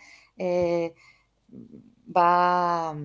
va, 2.17 2.97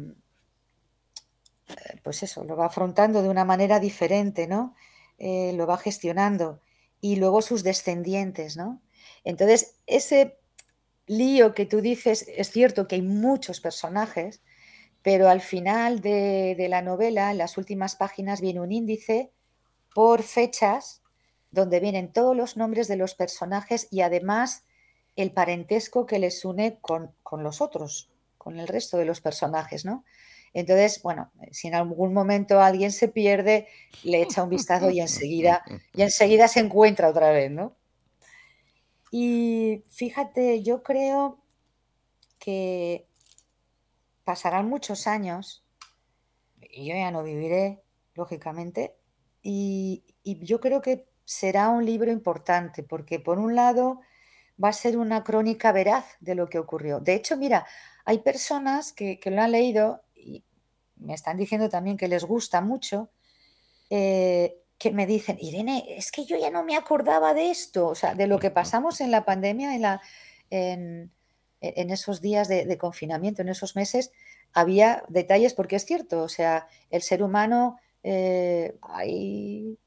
pues 2.02 2.22
eso, 2.22 2.44
lo 2.44 2.56
va 2.56 2.64
afrontando 2.64 3.20
de 3.20 3.28
una 3.28 3.44
manera 3.44 3.78
diferente, 3.78 4.46
¿no? 4.46 4.74
lo 5.18 5.66
va 5.66 5.76
gestionando. 5.76 6.62
Y 7.02 7.16
luego 7.16 7.42
sus 7.42 7.62
descendientes, 7.62 8.56
¿no? 8.56 8.80
Entonces, 9.22 9.76
ese 9.86 10.38
lío 11.06 11.52
que 11.52 11.66
tú 11.66 11.82
dices, 11.82 12.24
es 12.34 12.50
cierto 12.50 12.88
que 12.88 12.94
hay 12.94 13.02
muchos 13.02 13.60
personajes, 13.60 14.40
pero 15.02 15.28
al 15.28 15.42
final 15.42 16.00
de, 16.00 16.66
la 16.70 16.80
novela, 16.80 17.30
en 17.30 17.36
las 17.36 17.58
últimas 17.58 17.96
páginas, 17.96 18.40
viene 18.40 18.60
un 18.60 18.72
índice 18.72 19.30
por 19.94 20.22
fechas 20.22 20.97
donde 21.50 21.80
vienen 21.80 22.12
todos 22.12 22.36
los 22.36 22.56
nombres 22.56 22.88
de 22.88 22.96
los 22.96 23.14
personajes 23.14 23.88
y 23.90 24.02
además 24.02 24.64
el 25.16 25.32
parentesco 25.32 26.06
que 26.06 26.18
les 26.18 26.44
une 26.44 26.78
con, 26.80 27.14
los 27.32 27.60
otros, 27.60 28.10
con 28.36 28.58
el 28.58 28.68
resto 28.68 28.96
de 28.98 29.04
los 29.04 29.20
personajes, 29.20 29.84
¿no? 29.84 30.04
Entonces, 30.54 31.02
bueno, 31.02 31.30
si 31.50 31.68
en 31.68 31.74
algún 31.74 32.14
momento 32.14 32.60
alguien 32.60 32.92
se 32.92 33.08
pierde, 33.08 33.68
le 34.02 34.22
echa 34.22 34.42
un 34.42 34.50
vistazo 34.50 34.90
y 34.90 35.00
enseguida, 35.00 35.62
y 35.94 36.02
enseguida 36.02 36.48
se 36.48 36.60
encuentra 36.60 37.08
otra 37.08 37.30
vez, 37.30 37.50
¿no? 37.50 37.76
Y 39.10 39.84
fíjate, 39.88 40.62
yo 40.62 40.82
creo 40.82 41.38
que 42.38 43.06
pasarán 44.24 44.68
muchos 44.68 45.06
años, 45.06 45.64
y 46.60 46.86
yo 46.86 46.94
ya 46.94 47.10
no 47.10 47.22
viviré, 47.22 47.82
lógicamente, 48.14 48.94
y, 49.42 50.04
yo 50.24 50.60
creo 50.60 50.82
que 50.82 51.08
será 51.28 51.68
un 51.68 51.84
libro 51.84 52.10
importante, 52.10 52.82
porque 52.82 53.20
por 53.20 53.38
un 53.38 53.54
lado 53.54 54.00
va 54.62 54.70
a 54.70 54.72
ser 54.72 54.96
una 54.96 55.24
crónica 55.24 55.72
veraz 55.72 56.16
de 56.20 56.34
lo 56.34 56.48
que 56.48 56.58
ocurrió. 56.58 57.00
De 57.00 57.12
hecho, 57.12 57.36
mira, 57.36 57.66
hay 58.06 58.20
personas 58.20 58.94
que, 58.94 59.20
lo 59.26 59.42
han 59.42 59.52
leído 59.52 60.02
y 60.14 60.42
me 60.96 61.12
están 61.12 61.36
diciendo 61.36 61.68
también 61.68 61.98
que 61.98 62.08
les 62.08 62.24
gusta 62.24 62.62
mucho, 62.62 63.10
eh, 63.90 64.56
que 64.78 64.90
me 64.90 65.06
dicen, 65.06 65.36
Irene, 65.38 65.84
es 65.98 66.10
que 66.10 66.24
yo 66.24 66.38
ya 66.38 66.50
no 66.50 66.64
me 66.64 66.76
acordaba 66.76 67.34
de 67.34 67.50
esto, 67.50 67.88
o 67.88 67.94
sea, 67.94 68.14
de 68.14 68.26
lo 68.26 68.38
que 68.38 68.50
pasamos 68.50 69.02
en 69.02 69.10
la 69.10 69.26
pandemia, 69.26 69.74
en, 69.74 69.82
la, 69.82 70.00
en, 70.48 71.10
esos 71.60 72.22
días 72.22 72.48
de, 72.48 72.78
confinamiento, 72.78 73.42
en 73.42 73.50
esos 73.50 73.76
meses, 73.76 74.12
había 74.54 75.04
detalles, 75.08 75.52
porque 75.52 75.76
es 75.76 75.84
cierto, 75.84 76.22
o 76.22 76.28
sea, 76.30 76.68
el 76.88 77.02
ser 77.02 77.22
humano, 77.22 77.76
eh, 78.02 78.78
hay 78.80 79.78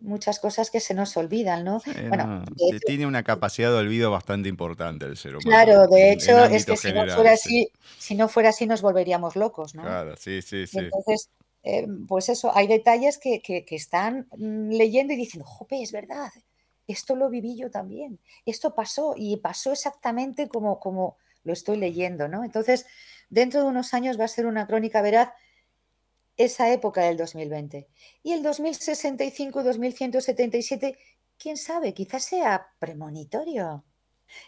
muchas 0.00 0.38
cosas 0.38 0.70
que 0.70 0.80
se 0.80 0.94
nos 0.94 1.16
olvidan, 1.16 1.64
¿no? 1.64 1.82
bueno, 2.08 2.44
tiene 2.86 3.06
una 3.06 3.22
capacidad 3.22 3.70
de 3.70 3.78
olvido 3.78 4.10
bastante 4.10 4.48
importante 4.48 5.06
el 5.06 5.16
ser 5.16 5.36
humano. 5.36 5.50
Claro, 5.50 5.86
de 5.88 6.12
hecho, 6.12 6.44
es 6.44 6.66
que 6.66 6.76
si 6.76 6.92
no 6.92 7.06
fuera 7.08 7.32
así, 7.32 7.72
si 7.98 8.14
no 8.14 8.28
fuera 8.28 8.50
así 8.50 8.66
nos 8.66 8.82
volveríamos 8.82 9.36
locos, 9.36 9.74
¿no? 9.74 9.82
Claro, 9.82 10.16
sí, 10.16 10.42
sí, 10.42 10.66
sí. 10.66 10.78
Entonces, 10.78 11.30
eh, 11.64 11.86
pues 12.06 12.28
eso, 12.28 12.54
hay 12.54 12.66
detalles 12.66 13.18
que, 13.18 13.42
están 13.70 14.28
mm, 14.36 14.70
leyendo 14.70 15.12
y 15.12 15.16
dicen, 15.16 15.42
jope, 15.42 15.82
es 15.82 15.92
verdad, 15.92 16.30
esto 16.86 17.16
lo 17.16 17.28
viví 17.28 17.56
yo 17.56 17.70
también, 17.70 18.18
esto 18.46 18.74
pasó 18.74 19.14
y 19.16 19.36
pasó 19.38 19.72
exactamente 19.72 20.48
como, 20.48 20.78
como 20.80 21.16
lo 21.44 21.52
estoy 21.52 21.76
leyendo, 21.76 22.28
¿no? 22.28 22.44
Entonces, 22.44 22.86
dentro 23.30 23.62
de 23.62 23.66
unos 23.68 23.94
años 23.94 24.18
va 24.18 24.24
a 24.24 24.28
ser 24.28 24.46
una 24.46 24.66
crónica 24.66 25.02
veraz 25.02 25.30
esa 26.38 26.72
época 26.72 27.02
del 27.02 27.16
2020. 27.18 27.88
Y 28.22 28.32
el 28.32 28.42
2065, 28.42 29.62
2177, 29.62 30.98
quién 31.36 31.56
sabe, 31.56 31.92
quizás 31.92 32.24
sea 32.24 32.68
premonitorio. 32.78 33.84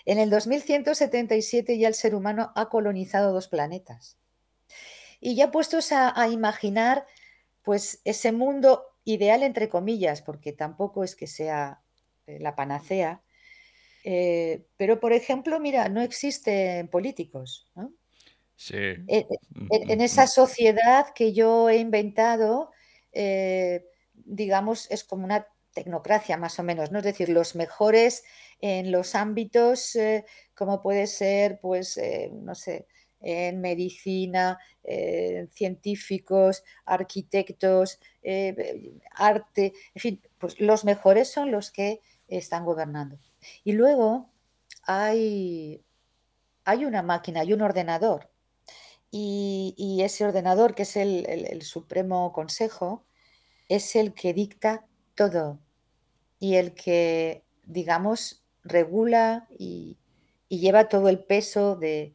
En 0.04 0.18
el 0.18 0.30
2177 0.30 1.78
ya 1.78 1.88
el 1.88 1.94
ser 1.94 2.14
humano 2.14 2.52
ha 2.54 2.68
colonizado 2.68 3.32
dos 3.32 3.48
planetas. 3.48 4.16
Y 5.20 5.34
ya 5.34 5.50
puestos 5.50 5.92
a, 5.92 6.28
imaginar, 6.28 7.06
pues 7.62 8.00
ese 8.04 8.32
mundo 8.32 8.84
ideal, 9.04 9.42
entre 9.42 9.68
comillas, 9.68 10.22
porque 10.22 10.52
tampoco 10.52 11.04
es 11.04 11.14
que 11.14 11.26
sea 11.26 11.82
eh, 12.26 12.38
la 12.40 12.54
panacea, 12.54 13.22
eh, 14.04 14.64
pero 14.76 15.00
por 15.00 15.12
ejemplo, 15.12 15.60
mira, 15.60 15.88
no 15.88 16.00
existen 16.00 16.88
políticos. 16.88 17.68
¿no? 17.74 17.92
Sí. 18.62 18.76
En, 19.08 20.00
esa 20.02 20.26
sociedad 20.26 21.06
que 21.14 21.32
yo 21.32 21.70
he 21.70 21.78
inventado, 21.78 22.70
eh, 23.10 23.86
digamos, 24.12 24.90
es 24.90 25.02
como 25.02 25.24
una 25.24 25.46
tecnocracia 25.72 26.36
más 26.36 26.58
o 26.58 26.62
menos, 26.62 26.92
¿no? 26.92 26.98
Es 26.98 27.04
decir, 27.04 27.30
los 27.30 27.54
mejores 27.54 28.22
en 28.60 28.92
los 28.92 29.14
ámbitos, 29.14 29.96
como 30.54 30.82
puede 30.82 31.06
ser, 31.06 31.58
pues, 31.62 31.98
no 32.32 32.54
sé, 32.54 32.86
en 33.20 33.62
medicina, 33.62 34.58
eh, 34.84 35.48
científicos, 35.52 36.62
arquitectos, 36.84 37.98
eh, 38.22 38.92
arte, 39.12 39.72
en 39.94 40.00
fin, 40.00 40.22
pues 40.38 40.60
los 40.60 40.84
mejores 40.84 41.30
son 41.30 41.50
los 41.50 41.70
que 41.70 42.00
están 42.28 42.64
gobernando. 42.66 43.18
Y 43.64 43.72
luego 43.72 44.30
hay, 44.82 45.82
hay 46.64 46.84
una 46.84 47.02
máquina, 47.02 47.40
hay 47.40 47.52
un 47.52 47.62
ordenador. 47.62 48.29
Y, 49.10 50.00
ese 50.02 50.24
ordenador, 50.24 50.74
que 50.74 50.82
es 50.82 50.96
el, 50.96 51.62
Supremo 51.62 52.32
Consejo, 52.32 53.04
es 53.68 53.96
el 53.96 54.14
que 54.14 54.32
dicta 54.32 54.86
todo 55.14 55.60
y 56.38 56.54
el 56.56 56.74
que, 56.74 57.44
digamos, 57.64 58.44
regula 58.64 59.48
y 59.58 59.98
lleva 60.48 60.88
todo 60.88 61.08
el 61.08 61.18
peso 61.24 61.76
de, 61.76 62.14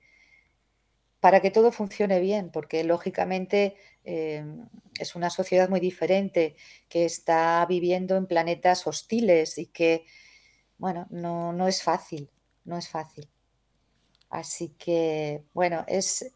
para 1.26 1.42
que 1.42 1.50
todo 1.50 1.72
funcione 1.72 2.20
bien, 2.20 2.52
porque 2.52 2.84
lógicamente 2.84 3.78
em, 4.04 4.70
es 5.00 5.16
una 5.16 5.32
sociedad 5.32 5.70
muy 5.70 5.80
diferente 5.80 6.56
que 6.88 7.04
está 7.04 7.66
viviendo 7.68 8.16
en 8.16 8.28
planetas 8.28 8.86
hostiles 8.86 9.58
y 9.58 9.66
que, 9.66 10.06
bueno, 10.78 11.08
no, 11.10 11.68
es 11.68 11.82
fácil, 11.82 12.30
no 12.64 12.78
es 12.78 12.90
fácil. 12.90 13.28
Así 14.30 14.76
que, 14.78 15.44
bueno, 15.56 15.84
es, 15.88 16.32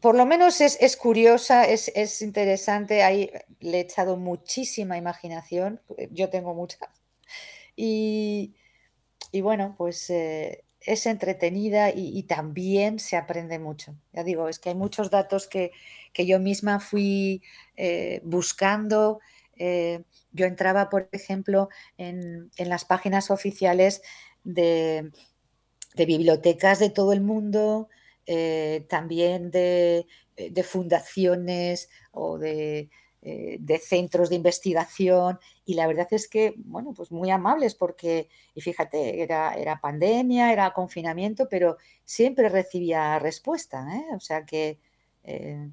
por 0.00 0.14
lo 0.14 0.26
menos 0.26 0.60
es, 0.60 0.96
curiosa, 0.96 1.64
es, 1.64 2.22
interesante, 2.22 3.02
ahí 3.02 3.30
le 3.60 3.78
he 3.78 3.80
echado 3.80 4.16
muchísima 4.16 4.96
imaginación, 4.96 5.80
yo 6.10 6.30
tengo 6.30 6.54
mucha. 6.54 6.78
Y, 7.74 8.54
bueno, 9.42 9.74
pues 9.76 10.10
eh, 10.10 10.64
es 10.80 11.06
entretenida 11.06 11.90
y, 11.90 12.22
también 12.24 12.98
se 12.98 13.16
aprende 13.16 13.58
mucho. 13.58 13.96
Ya 14.12 14.24
digo, 14.24 14.48
es 14.48 14.58
que 14.58 14.70
hay 14.70 14.74
muchos 14.74 15.10
datos 15.10 15.46
que, 15.48 15.72
yo 16.14 16.38
misma 16.40 16.80
fui 16.80 17.42
eh, 17.76 18.20
buscando. 18.24 19.20
Eh, 19.56 20.02
yo 20.32 20.46
entraba, 20.46 20.88
por 20.88 21.08
ejemplo, 21.12 21.68
en, 21.96 22.50
las 22.58 22.84
páginas 22.84 23.30
oficiales 23.30 24.02
de, 24.44 25.10
bibliotecas 25.96 26.78
de 26.78 26.90
todo 26.90 27.12
el 27.12 27.20
mundo, 27.20 27.88
eh, 28.30 28.84
también 28.90 29.50
de, 29.50 30.06
fundaciones 30.62 31.88
o 32.12 32.36
de 32.36 32.90
eh, 33.20 33.56
de 33.58 33.78
centros 33.78 34.28
de 34.30 34.36
investigación 34.36 35.40
y 35.64 35.74
la 35.74 35.88
verdad 35.88 36.06
es 36.12 36.28
que, 36.28 36.54
bueno, 36.58 36.92
pues 36.94 37.10
muy 37.10 37.30
amables 37.30 37.74
porque, 37.74 38.28
y 38.54 38.60
fíjate, 38.60 39.22
era, 39.22 39.54
era 39.54 39.80
pandemia, 39.80 40.52
era 40.52 40.72
confinamiento, 40.72 41.48
pero 41.48 41.78
siempre 42.04 42.48
recibía 42.48 43.18
respuesta, 43.18 43.88
¿eh? 43.92 44.04
o 44.14 44.20
sea 44.20 44.44
que, 44.44 44.78
eh, 45.24 45.68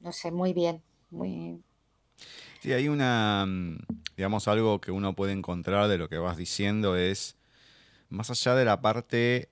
no 0.00 0.10
sé, 0.10 0.32
muy 0.32 0.52
bien, 0.52 0.82
muy... 1.10 1.62
Sí, 2.60 2.72
hay 2.72 2.88
una, 2.88 3.46
mm, 3.46 3.78
digamos, 4.16 4.48
algo 4.48 4.80
que 4.80 4.90
uno 4.90 5.14
puede 5.14 5.32
encontrar 5.32 5.86
de 5.86 5.98
lo 5.98 6.08
que 6.08 6.18
vas 6.18 6.36
diciendo 6.36 6.96
es, 6.96 7.36
más 8.08 8.30
allá 8.30 8.56
de 8.56 8.64
la 8.64 8.80
parte 8.80 9.48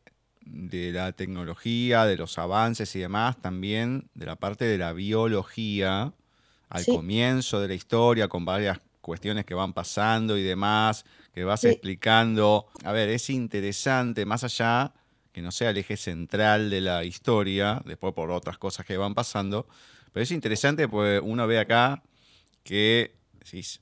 de 0.51 0.93
la 0.93 1.13
tecnología, 1.13 2.05
de 2.05 2.17
los 2.17 2.39
avances 2.39 2.95
y 2.97 3.01
demás, 3.01 3.41
también 3.41 4.09
de 4.15 4.27
la 4.27 4.37
parte 4.37 4.65
de 4.65 4.79
la 4.79 4.93
biología, 4.93 6.13
al 6.69 6.85
comienzo 6.85 7.61
de 7.61 7.69
la 7.69 7.75
historia, 7.75 8.29
con 8.29 8.45
varias 8.45 8.81
cuestiones 9.01 9.45
que 9.45 9.55
van 9.55 9.73
pasando 9.73 10.37
y 10.37 10.43
demás, 10.43 11.05
que 11.33 11.45
vas 11.45 11.65
explicando. 11.65 12.67
A 12.85 12.93
ver, 12.93 13.09
es 13.09 13.31
interesante, 13.31 14.27
más 14.27 14.45
allá 14.45 14.93
que 15.33 15.43
no 15.43 15.53
sea 15.53 15.71
el 15.71 15.77
eje 15.77 15.97
central 15.97 16.71
de 16.71 16.81
la 16.81 17.05
historia, 17.05 17.81
después 17.85 18.13
por 18.15 18.31
otras 18.31 18.59
cosas 18.59 18.85
que 18.85 18.97
van 18.97 19.15
pasando, 19.15 19.67
pero 20.13 20.25
es 20.25 20.31
interesante 20.31 20.89
porque 20.89 21.21
uno 21.21 21.47
ve 21.47 21.59
acá 21.59 22.03
que 22.65 23.15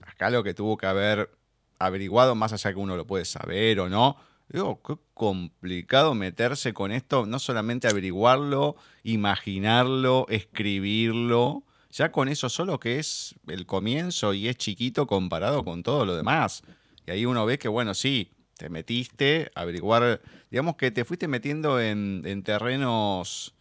acá 0.03 0.31
lo 0.31 0.45
que 0.45 0.55
tuvo 0.55 0.77
que 0.77 0.87
haber 0.87 1.31
averiguado, 1.79 2.35
más 2.35 2.53
allá 2.53 2.73
que 2.73 2.79
uno 2.79 2.97
lo 2.97 3.07
puede 3.07 3.25
saber 3.25 3.81
o 3.81 3.89
no, 3.89 4.17
digo, 4.49 4.81
qué 4.83 4.95
complicado 5.15 6.15
meterse 6.15 6.73
con 6.73 6.93
esto, 6.93 7.27
no 7.27 7.39
solamente 7.39 7.89
averiguarlo, 7.89 8.77
imaginarlo, 9.03 10.27
escribirlo, 10.29 11.65
ya 11.91 12.13
con 12.13 12.29
eso 12.29 12.49
solo 12.49 12.79
que 12.79 12.99
es 12.99 13.35
el 13.47 13.67
comienzo 13.67 14.35
y 14.35 14.49
es 14.49 14.57
chiquito 14.57 15.07
comparado 15.07 15.65
con 15.65 15.83
todo 15.83 16.05
lo 16.05 16.17
demás. 16.17 16.63
Y 17.07 17.11
ahí 17.11 17.27
uno 17.27 17.47
ve 17.47 17.59
que, 17.59 17.69
bueno, 17.69 17.95
sí, 17.95 18.31
te 18.57 18.69
metiste 18.69 19.51
averiguar, 19.55 20.21
digamos 20.51 20.77
que 20.77 20.91
te 20.91 21.05
fuiste 21.05 21.29
metiendo 21.29 21.81
en, 21.81 22.43
terrenos 22.43 23.55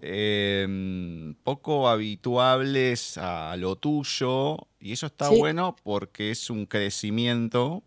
em, 0.00 1.34
poco 1.42 1.88
habituables 1.88 3.18
a 3.18 3.56
lo 3.56 3.76
tuyo 3.76 4.68
y 4.80 4.92
eso 4.92 5.06
está 5.06 5.28
bueno 5.28 5.76
porque 5.82 6.30
es 6.30 6.50
un 6.50 6.66
crecimiento 6.66 7.82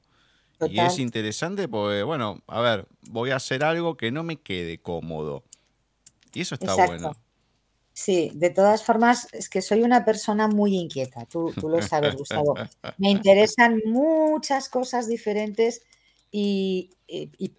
y 0.69 0.80
es 0.80 1.00
interesante 1.00 1.67
porque, 1.67 2.04
bueno, 2.04 2.41
a 2.47 2.62
ver, 2.62 2.88
voy 3.10 3.32
a 3.32 3.38
hacer 3.38 3.63
algo 3.63 3.97
que 3.97 4.12
no 4.12 4.24
me 4.24 4.38
quede 4.38 4.78
cómodo 4.78 5.43
y 6.34 6.41
eso 6.41 6.56
está 6.56 6.76
bueno. 6.86 7.15
Sí, 7.93 8.32
de 8.34 8.50
todas 8.50 8.84
formas, 8.84 9.28
es 9.34 9.50
que 9.50 9.62
soy 9.62 9.84
una 9.84 10.06
persona 10.06 10.47
muy 10.47 10.76
inquieta, 10.76 11.26
tú, 11.26 11.52
tú 11.54 11.67
lo 11.67 11.82
sabes, 11.82 12.15
Gustavo. 12.15 12.56
Me 12.97 13.12
interesan 13.12 13.82
muchas 13.86 14.69
cosas 14.69 15.08
diferentes 15.08 15.82
y, 16.32 16.95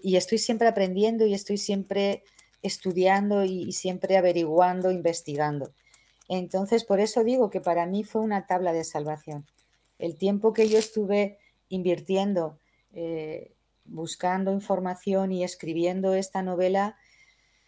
estoy 0.03 0.38
siempre 0.38 0.69
aprendiendo 0.69 1.27
y 1.27 1.35
estoy 1.35 1.59
siempre 1.59 2.25
estudiando 2.62 3.45
y, 3.45 3.73
siempre 3.73 4.17
averiguando, 4.17 4.91
investigando. 4.91 5.75
Entonces, 6.29 6.85
por 6.85 6.99
eso 6.99 7.25
digo 7.25 7.51
que 7.51 7.61
para 7.61 7.85
mí 7.85 8.03
fue 8.03 8.23
una 8.23 8.47
tabla 8.47 8.73
de 8.73 8.85
salvación. 8.85 9.47
El 9.99 10.17
tiempo 10.17 10.55
que 10.55 10.69
yo 10.69 10.79
estuve 10.79 11.38
invirtiendo, 11.69 12.59
eh, 12.93 13.55
buscando 13.85 14.53
información 14.53 15.33
y 15.33 15.45
escribiendo 15.45 16.15
esta 16.15 16.43
novela, 16.43 16.97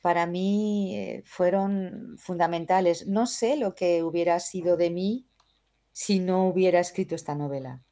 para 0.03 0.27
mí 0.27 0.97
eh, 0.97 1.23
fueron 1.25 2.17
fundamentales. 2.19 3.07
No 3.07 3.27
sé 3.27 3.57
lo 3.57 3.75
que 3.75 4.03
hubiera 4.03 4.39
sido 4.41 4.77
de 4.77 4.91
mí 4.91 5.27
si 5.93 6.19
no 6.21 6.47
hubiera 6.49 6.81
escrito 6.81 7.15
esta 7.15 7.35
novela, 7.35 7.83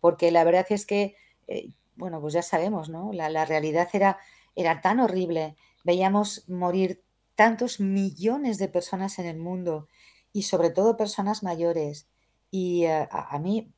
porque 0.00 0.30
la 0.30 0.44
verdad 0.44 0.66
es 0.68 0.84
que 0.84 1.16
eh, 1.46 1.70
bueno, 1.96 2.20
pues 2.20 2.34
ya 2.34 2.42
sabemos, 2.42 2.88
¿no? 2.88 3.12
La, 3.12 3.44
realidad 3.44 3.88
era, 3.92 4.18
era 4.56 4.80
tan 4.80 5.00
horrible. 5.00 5.56
Veíamos 5.84 6.48
morir 6.48 7.02
tantos 7.34 7.80
millones 7.80 8.58
de 8.58 8.68
personas 8.68 9.18
en 9.18 9.26
el 9.26 9.38
mundo 9.38 9.88
y 10.32 10.42
sobre 10.42 10.70
todo 10.70 10.96
personas 10.96 11.42
mayores. 11.42 12.08
Y 12.50 12.84
eh, 12.84 13.08
a, 13.10 13.38
mí 13.38 13.72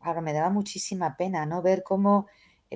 ahora 0.00 0.20
me 0.20 0.32
daba 0.32 0.50
muchísima 0.50 1.16
pena, 1.16 1.46
¿no? 1.46 1.62
Ver 1.62 1.82
cómo, 1.82 2.26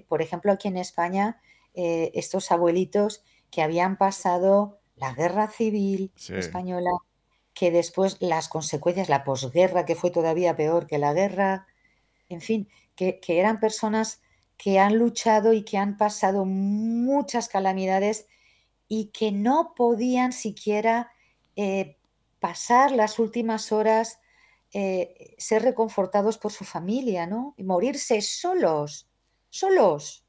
por 0.01 0.23
ejemplo, 0.23 0.53
aquí 0.53 0.69
en 0.69 0.77
España, 0.77 1.41
eh, 1.75 2.11
estos 2.15 2.51
abuelitos 2.51 3.23
que 3.51 3.63
habían 3.63 3.97
pasado 3.99 4.79
la 4.97 5.13
guerra 5.13 5.49
civil 5.49 6.13
española, 6.29 6.91
que 7.55 7.71
después 7.71 8.17
las 8.21 8.49
consecuencias, 8.49 9.09
la 9.09 9.25
posguerra, 9.25 9.85
que 9.85 9.97
fue 9.97 10.11
todavía 10.11 10.57
peor 10.57 10.87
que 10.87 10.99
la 10.99 11.13
guerra, 11.13 11.67
en 12.29 12.41
fin, 12.41 12.69
que, 12.97 13.21
que 13.21 13.39
eran 13.39 13.61
personas 13.61 14.23
que 14.57 14.79
han 14.79 14.97
luchado 14.97 15.53
y 15.53 15.65
que 15.65 15.77
han 15.77 15.97
pasado 15.97 16.45
muchas 16.45 17.49
calamidades 17.49 18.27
y 18.89 19.07
que 19.07 19.33
no 19.33 19.73
podían 19.75 20.33
siquiera 20.33 21.13
eh, 21.57 21.97
pasar 22.41 22.91
las 22.93 23.19
últimas 23.19 23.73
horas, 23.73 24.21
eh, 24.73 25.35
ser 25.39 25.63
reconfortados 25.63 26.39
por 26.39 26.53
su 26.53 26.65
familia, 26.65 27.27
¿no? 27.27 27.55
Y 27.57 27.65
morirse 27.65 28.21
solos, 28.21 29.09
solos. 29.53 30.25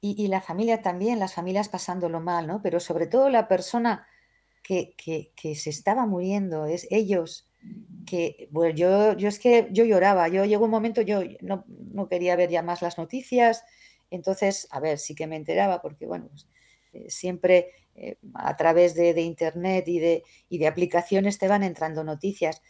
Y, 0.00 0.28
la 0.28 0.40
familia 0.40 0.80
también, 0.80 1.18
las 1.18 1.34
familias 1.34 1.68
pasándolo 1.68 2.20
mal, 2.20 2.46
¿no? 2.46 2.62
Pero 2.62 2.78
sobre 2.78 3.08
todo 3.08 3.30
la 3.30 3.48
persona 3.48 4.06
que, 4.62 4.94
que 4.96 5.54
se 5.56 5.70
estaba 5.70 6.06
muriendo, 6.06 6.66
es 6.66 6.86
ellos 6.90 7.48
que, 8.06 8.48
bueno, 8.50 8.74
yo, 8.74 9.12
yo 9.14 9.28
es 9.28 9.38
que 9.38 9.68
yo 9.70 9.84
lloraba, 9.84 10.28
yo 10.28 10.44
llegó 10.44 10.64
un 10.64 10.70
momento, 10.70 11.02
yo 11.02 11.20
no, 11.40 12.08
quería 12.08 12.36
ver 12.36 12.50
ya 12.50 12.62
más 12.62 12.80
las 12.80 12.96
noticias, 12.96 13.64
entonces, 14.10 14.66
a 14.70 14.80
ver, 14.80 14.98
sí 14.98 15.14
que 15.14 15.26
me 15.26 15.36
enteraba, 15.36 15.82
porque, 15.82 16.06
bueno, 16.06 16.28
pues, 16.28 16.48
eh, 16.94 17.10
siempre 17.10 17.72
eh, 17.94 18.16
a 18.34 18.56
través 18.56 18.94
de, 18.94 19.20
internet 19.20 19.86
y 19.88 19.98
de, 19.98 20.22
y 20.48 20.58
de, 20.58 20.66
aplicaciones 20.66 21.38
te 21.38 21.48
van 21.48 21.62
entrando 21.62 22.04
noticias, 22.04 22.62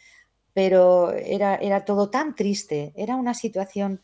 pero 0.52 1.12
era, 1.12 1.54
era 1.56 1.84
todo 1.84 2.10
tan 2.10 2.34
triste, 2.34 2.92
era 2.96 3.14
una 3.14 3.34
situación 3.34 4.02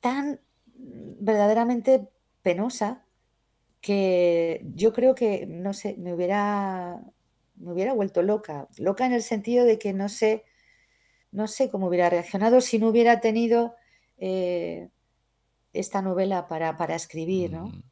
tan 0.00 0.40
verdaderamente 0.74 2.08
penosa 2.42 3.04
que 3.80 4.64
yo 4.74 4.92
creo 4.92 5.14
que, 5.14 5.46
no 5.46 5.72
sé, 5.72 5.96
me 5.98 6.14
hubiera 6.14 7.00
me 7.58 7.72
hubiera 7.72 7.92
vuelto 7.92 8.22
loca. 8.22 8.68
Loca 8.78 9.06
en 9.06 9.12
el 9.12 9.22
sentido 9.22 9.64
de 9.64 9.78
que 9.78 9.92
no 9.92 10.08
sé, 10.08 10.44
no 11.32 11.46
sé 11.48 11.70
cómo 11.70 11.88
hubiera 11.88 12.10
reaccionado 12.10 12.60
si 12.60 12.78
no 12.78 12.88
hubiera 12.88 13.20
tenido 13.20 13.74
eh, 14.16 14.88
esta 15.72 16.02
novela 16.02 16.46
para, 16.46 16.76
para 16.76 16.94
escribir, 16.94 17.52
¿no? 17.52 17.66
Mm. 17.66 17.82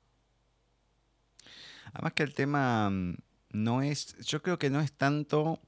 Además 1.92 2.12
que 2.12 2.22
el 2.24 2.34
tema 2.34 2.90
mm, 2.90 3.16
no 3.50 3.82
es, 3.82 4.16
yo 4.18 4.42
creo 4.42 4.58
que 4.58 4.70
no 4.70 4.80
es 4.80 4.92
tanto 4.92 5.60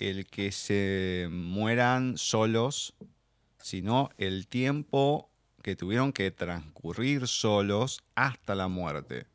el 0.00 0.26
que 0.26 0.50
se 0.50 1.28
mueran 1.30 2.18
solos, 2.18 2.94
sino 3.64 4.10
el 4.18 4.46
tiempo 4.46 5.30
que 5.62 5.74
tuvieron 5.74 6.12
que 6.12 6.30
transcurrir 6.30 7.26
solos 7.26 8.04
hasta 8.14 8.54
la 8.54 8.68
muerte 8.68 9.26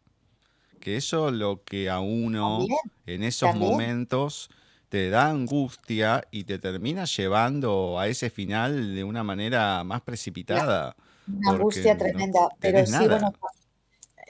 que 0.79 0.97
eso 0.97 1.31
lo 1.31 1.63
que 1.63 1.89
a 1.89 1.99
uno 1.99 2.59
en 3.07 3.23
esos 3.23 3.55
momentos 3.55 4.51
te 4.87 5.09
da 5.09 5.31
angustia 5.31 6.27
y 6.29 6.43
te 6.43 6.59
termina 6.59 7.05
llevando 7.05 7.97
a 7.97 8.07
ese 8.07 8.29
final 8.29 8.93
de 8.93 9.03
una 9.03 9.23
manera 9.23 9.83
más 9.83 10.01
precipitada. 10.01 10.95
Una 11.27 11.51
angustia 11.51 11.97
tremenda, 11.97 12.49
pero 12.59 12.85
sí, 12.85 13.07
bueno, 13.07 13.33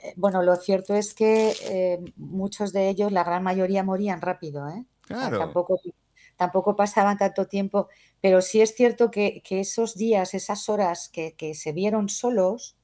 eh, 0.02 0.14
bueno, 0.16 0.42
lo 0.42 0.56
cierto 0.56 0.94
es 0.94 1.12
que 1.12 1.54
eh, 1.62 2.12
muchos 2.16 2.72
de 2.72 2.88
ellos, 2.88 3.12
la 3.12 3.22
gran 3.22 3.42
mayoría, 3.42 3.82
morían 3.84 4.22
rápido, 4.22 4.66
¿eh? 4.68 4.84
Claro. 5.02 5.38
tampoco, 5.38 5.78
tampoco 6.40 6.74
pasaban 6.74 7.18
tanto 7.18 7.46
tiempo, 7.48 7.90
pero 8.22 8.40
sí 8.40 8.62
es 8.62 8.74
cierto 8.74 9.10
que, 9.10 9.42
esos 9.50 9.94
días, 9.94 10.32
esas 10.32 10.70
horas 10.70 11.10
que, 11.10 11.34
que 11.34 11.54
se 11.54 11.72
vieron 11.72 12.08
solos, 12.08 12.76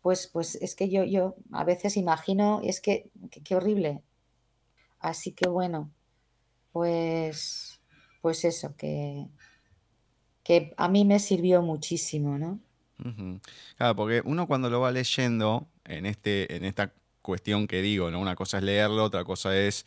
pues, 0.00 0.26
pues 0.26 0.56
es 0.56 0.74
que 0.74 0.90
yo, 0.90 1.04
yo 1.04 1.36
a 1.52 1.62
veces 1.62 1.96
imagino, 1.96 2.60
es 2.64 2.80
que 2.80 3.08
qué 3.44 3.54
horrible. 3.54 4.02
Así 4.98 5.30
que 5.30 5.48
bueno, 5.48 5.92
pues, 6.72 7.80
pues 8.20 8.44
eso, 8.44 8.74
que, 8.76 9.28
que 10.42 10.74
a 10.76 10.88
mí 10.88 11.04
me 11.04 11.20
sirvió 11.20 11.62
muchísimo, 11.62 12.36
¿no? 12.36 12.58
Claro, 13.76 13.94
porque 13.94 14.22
uno 14.24 14.48
cuando 14.48 14.70
lo 14.70 14.80
va 14.80 14.90
leyendo 14.90 15.68
en, 15.84 16.04
este, 16.06 16.56
en 16.56 16.64
esta 16.64 16.92
cuestión 17.20 17.68
que 17.68 17.80
digo, 17.80 18.10
¿no? 18.10 18.18
Una 18.18 18.34
cosa 18.34 18.58
es 18.58 18.64
leerlo, 18.64 19.04
otra 19.04 19.22
cosa 19.22 19.56
es 19.56 19.84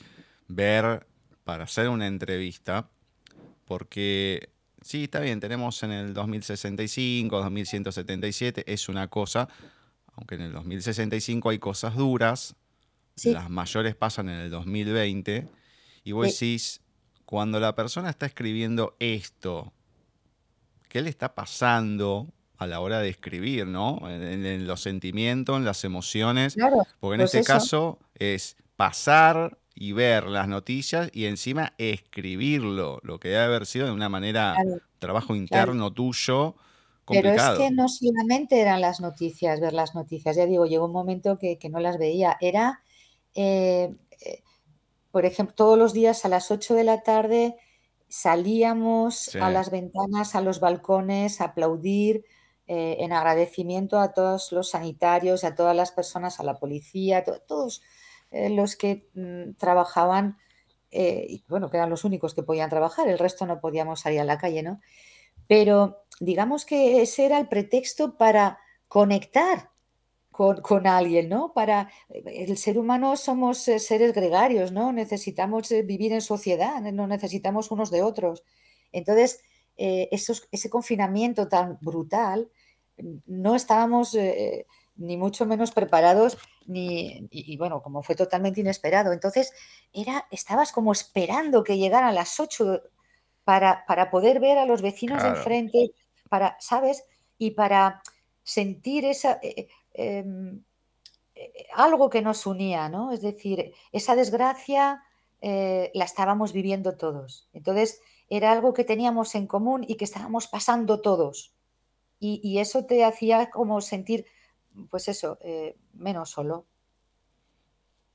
ver 0.48 1.06
para 1.46 1.64
hacer 1.64 1.88
una 1.88 2.08
entrevista, 2.08 2.90
porque 3.64 4.50
sí, 4.82 5.06
está 5.06 5.22
bien, 5.22 5.40
tenemos 5.40 5.82
en 5.84 5.92
el 5.92 6.14
2065, 6.14 7.38
2177, 7.38 8.64
es 8.68 8.90
una 8.90 9.08
cosa, 9.08 9.48
aunque 10.16 10.36
en 10.36 10.42
el 10.42 10.52
2065 10.52 11.52
hay 11.52 11.60
cosas 11.60 11.96
duras, 11.96 12.56
las 13.24 13.50
mayores 13.50 13.96
pasan 13.96 14.28
en 14.28 14.40
el 14.40 14.50
2020, 14.50 15.48
y 16.04 16.12
vos 16.12 16.28
decís, 16.28 16.82
cuando 17.26 17.60
la 17.60 17.76
persona 17.76 18.10
está 18.10 18.26
escribiendo 18.26 18.96
esto, 19.00 19.72
¿qué 20.90 21.02
le 21.02 21.10
está 21.12 21.36
pasando 21.36 22.28
a 22.58 22.66
la 22.66 22.80
hora 22.80 23.00
de 23.00 23.10
escribir, 23.10 23.68
¿no? 23.68 24.00
En, 24.10 24.66
los 24.66 24.82
sentimientos, 24.82 25.58
en 25.58 25.66
las 25.66 25.84
emociones. 25.84 26.56
porque 27.00 27.16
en 27.16 27.22
pues 27.22 27.36
este 27.36 27.44
caso 27.44 28.00
es 28.16 28.58
pasar 28.76 29.60
y 29.76 29.92
ver 29.92 30.24
las 30.28 30.48
noticias 30.48 31.10
y 31.12 31.26
encima 31.26 31.74
escribirlo, 31.78 33.00
lo 33.04 33.20
que 33.20 33.28
debe 33.28 33.44
haber 33.44 33.66
sido 33.66 33.88
de 33.88 33.92
una 33.92 34.08
manera, 34.08 34.56
trabajo 35.00 35.36
interno 35.36 35.92
tuyo. 35.92 36.56
Pero 37.08 37.30
es 37.30 37.44
que 37.58 37.70
no 37.70 37.88
solamente 37.90 38.60
eran 38.62 38.82
las 38.82 39.02
noticias, 39.02 39.60
ver 39.60 39.74
las 39.74 39.94
noticias, 39.94 40.38
ya 40.38 40.46
digo, 40.46 40.66
llegó 40.66 40.86
un 40.86 40.94
momento 40.94 41.38
que, 41.38 41.60
no 41.70 41.80
las 41.80 42.00
veía, 42.00 42.38
era, 42.40 42.82
eh, 43.36 43.94
eh, 44.22 44.42
por 45.12 45.26
ejemplo, 45.26 45.54
todos 45.54 45.78
los 45.78 45.94
días 45.94 46.24
a 46.26 46.30
las 46.30 46.50
8 46.50 46.74
de 46.74 46.84
la 46.86 47.04
tarde 47.04 47.56
salíamos 48.08 49.36
a 49.36 49.50
las 49.50 49.72
ventanas, 49.72 50.36
a 50.36 50.42
los 50.42 50.62
balcones, 50.62 51.42
a 51.42 51.46
aplaudir 51.46 52.24
eh, 52.66 52.98
en 53.00 53.12
agradecimiento 53.12 54.00
a 54.00 54.14
todos 54.14 54.52
los 54.52 54.70
sanitarios, 54.70 55.44
a 55.44 55.54
todas 55.54 55.76
las 55.76 55.92
personas, 55.92 56.40
a 56.40 56.44
la 56.44 56.56
policía, 56.56 57.20
a 57.20 57.24
todos 57.24 57.84
los 58.32 58.76
que 58.76 59.08
mm, 59.14 59.54
trabajaban, 59.58 60.38
y 60.92 61.44
bueno, 61.50 61.70
que 61.70 61.76
eran 61.76 61.90
los 61.90 62.06
únicos 62.06 62.34
que 62.34 62.44
podían 62.44 62.70
trabajar, 62.70 63.10
el 63.10 63.20
resto 63.20 63.46
no 63.46 63.60
podíamos 63.60 64.00
salir 64.00 64.22
a 64.22 64.24
la 64.24 64.38
calle, 64.38 64.64
¿no? 64.64 64.80
Pero 65.48 66.06
digamos 66.20 66.66
que 66.66 67.02
ese 67.02 67.26
era 67.26 67.38
el 67.38 67.48
pretexto 67.48 68.18
para 68.18 68.60
conectar 68.88 69.72
con, 70.32 70.86
alguien, 70.86 71.30
¿no? 71.30 71.54
Para 71.54 71.90
el 72.10 72.58
ser 72.58 72.78
humano 72.78 73.16
somos 73.16 73.66
eh, 73.70 73.80
seres 73.80 74.14
gregarios, 74.14 74.74
¿no? 74.74 74.92
Necesitamos 74.92 75.72
eh, 75.72 75.82
vivir 75.82 76.12
en 76.12 76.22
sociedad, 76.22 76.82
no 76.82 77.08
necesitamos 77.08 77.72
unos 77.72 77.90
de 77.90 78.02
otros. 78.02 78.44
Entonces, 78.92 79.40
eh, 79.78 80.10
ese 80.12 80.70
confinamiento 80.70 81.48
tan 81.48 81.78
brutal, 81.82 82.52
no 83.26 83.56
estábamos 83.56 84.18
ni 84.96 85.18
mucho 85.18 85.46
menos 85.46 85.72
preparados, 85.72 86.38
ni, 86.66 87.28
y, 87.32 87.58
bueno, 87.58 87.82
como 87.82 88.04
fue 88.04 88.16
totalmente 88.16 88.62
inesperado. 88.62 89.14
Entonces, 89.14 89.54
era, 89.94 90.28
estabas 90.32 90.72
como 90.72 90.92
esperando 90.92 91.64
que 91.64 91.78
llegaran 91.78 92.16
las 92.16 92.40
8 92.40 92.82
para, 93.44 93.86
poder 94.12 94.40
ver 94.40 94.58
a 94.58 94.66
los 94.66 94.82
vecinos 94.82 95.22
de 95.22 95.30
enfrente, 95.30 95.92
para, 96.30 96.58
¿sabes? 96.60 97.04
Y 97.38 97.52
para 97.52 98.02
sentir 98.44 99.06
esa, 99.06 99.40
eh, 99.42 99.68
em, 99.94 100.64
eh, 101.36 101.68
algo 101.74 102.10
que 102.10 102.22
nos 102.22 102.46
unía, 102.46 102.90
¿no? 102.90 103.12
Es 103.12 103.22
decir, 103.22 103.74
esa 103.92 104.16
desgracia 104.16 105.04
eh, 105.42 105.92
la 105.94 106.06
estábamos 106.06 106.54
viviendo 106.54 106.98
todos. 106.98 107.50
Entonces, 107.54 108.02
era 108.30 108.52
algo 108.52 108.74
que 108.74 108.84
teníamos 108.84 109.36
en 109.36 109.48
común 109.48 109.86
y 109.88 109.96
que 109.96 110.06
estábamos 110.06 110.48
pasando 110.48 111.02
todos. 111.02 111.54
Y, 112.20 112.58
eso 112.58 112.86
te 112.86 113.04
hacía 113.04 113.52
como 113.52 113.82
sentir, 113.82 114.26
pues 114.90 115.08
eso, 115.08 115.38
menos 115.94 116.30
solo. 116.30 116.66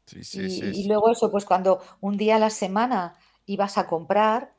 Sí, 0.07 0.25
sí, 0.25 0.41
y, 0.41 0.51
sí, 0.51 0.71
y, 0.75 0.89
luego 0.89 1.11
eso, 1.11 1.31
pues 1.31 1.45
cuando 1.45 1.81
un 2.01 2.17
día 2.17 2.37
a 2.37 2.41
la 2.41 2.51
semana 2.51 3.15
ibas 3.47 3.79
a 3.79 3.87
comprar, 3.87 4.55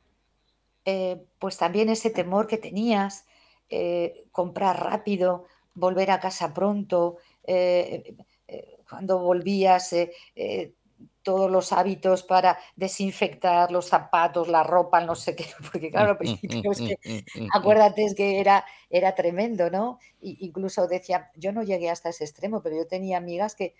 eh, 0.84 1.22
pues 1.38 1.58
también 1.58 1.88
ese 1.90 2.10
temor 2.10 2.46
que 2.46 2.58
tenías, 2.58 3.26
eh, 3.68 4.24
comprar 4.32 4.82
rápido, 4.82 5.46
volver 5.74 6.10
a 6.10 6.20
casa 6.20 6.54
pronto, 6.54 7.18
eh, 7.44 8.16
cuando 8.88 9.18
volvías, 9.18 9.94
todos 11.22 11.50
los 11.50 11.72
hábitos 11.72 12.22
para 12.22 12.58
desinfectar 12.76 13.70
los 13.70 13.86
zapatos, 13.86 14.48
la 14.48 14.62
ropa, 14.62 15.00
no 15.00 15.14
sé 15.14 15.36
qué, 15.36 15.46
porque 15.72 15.90
claro, 15.90 16.18
acuérdate 17.52 18.04
es 18.04 18.14
que 18.14 18.40
era, 18.40 18.64
era 18.90 19.14
tremendo, 19.14 19.70
¿no? 19.70 19.98
incluso 20.20 20.86
decía, 20.86 21.30
yo 21.36 21.52
no 21.52 21.62
llegué 21.62 21.90
hasta 21.90 22.10
ese 22.10 22.24
extremo, 22.24 22.62
pero 22.62 22.76
yo 22.76 22.86
tenía 22.86 23.18
amigas 23.18 23.54
que 23.54 23.74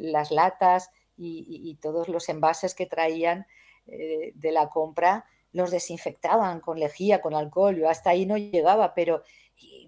las 0.00 0.30
latas 0.30 0.90
y, 1.16 1.78
todos 1.80 2.08
los 2.08 2.28
envases 2.28 2.74
que 2.74 2.86
traían 2.86 3.46
de 3.86 4.52
la 4.52 4.68
compra, 4.68 5.26
los 5.52 5.70
desinfectaban 5.70 6.60
con 6.60 6.78
lejía, 6.80 7.20
con 7.20 7.34
alcohol, 7.34 7.76
yo 7.76 7.88
hasta 7.88 8.10
ahí 8.10 8.26
no 8.26 8.36
llegaba, 8.38 8.94
pero 8.94 9.22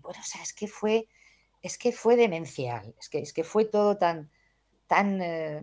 bueno, 0.03 0.21
o 0.21 0.25
sea, 0.25 0.43
es 0.43 0.53
que 0.53 0.69
fue, 0.69 1.09
es 1.63 1.79
que 1.79 1.93
fue 1.93 2.17
demencial, 2.17 2.95
es 3.01 3.09
que, 3.09 3.19
es 3.19 3.33
que 3.33 3.45
fue 3.45 3.65
todo 3.65 3.97
tan, 3.97 4.31
tan, 4.87 5.21
eh, 5.23 5.63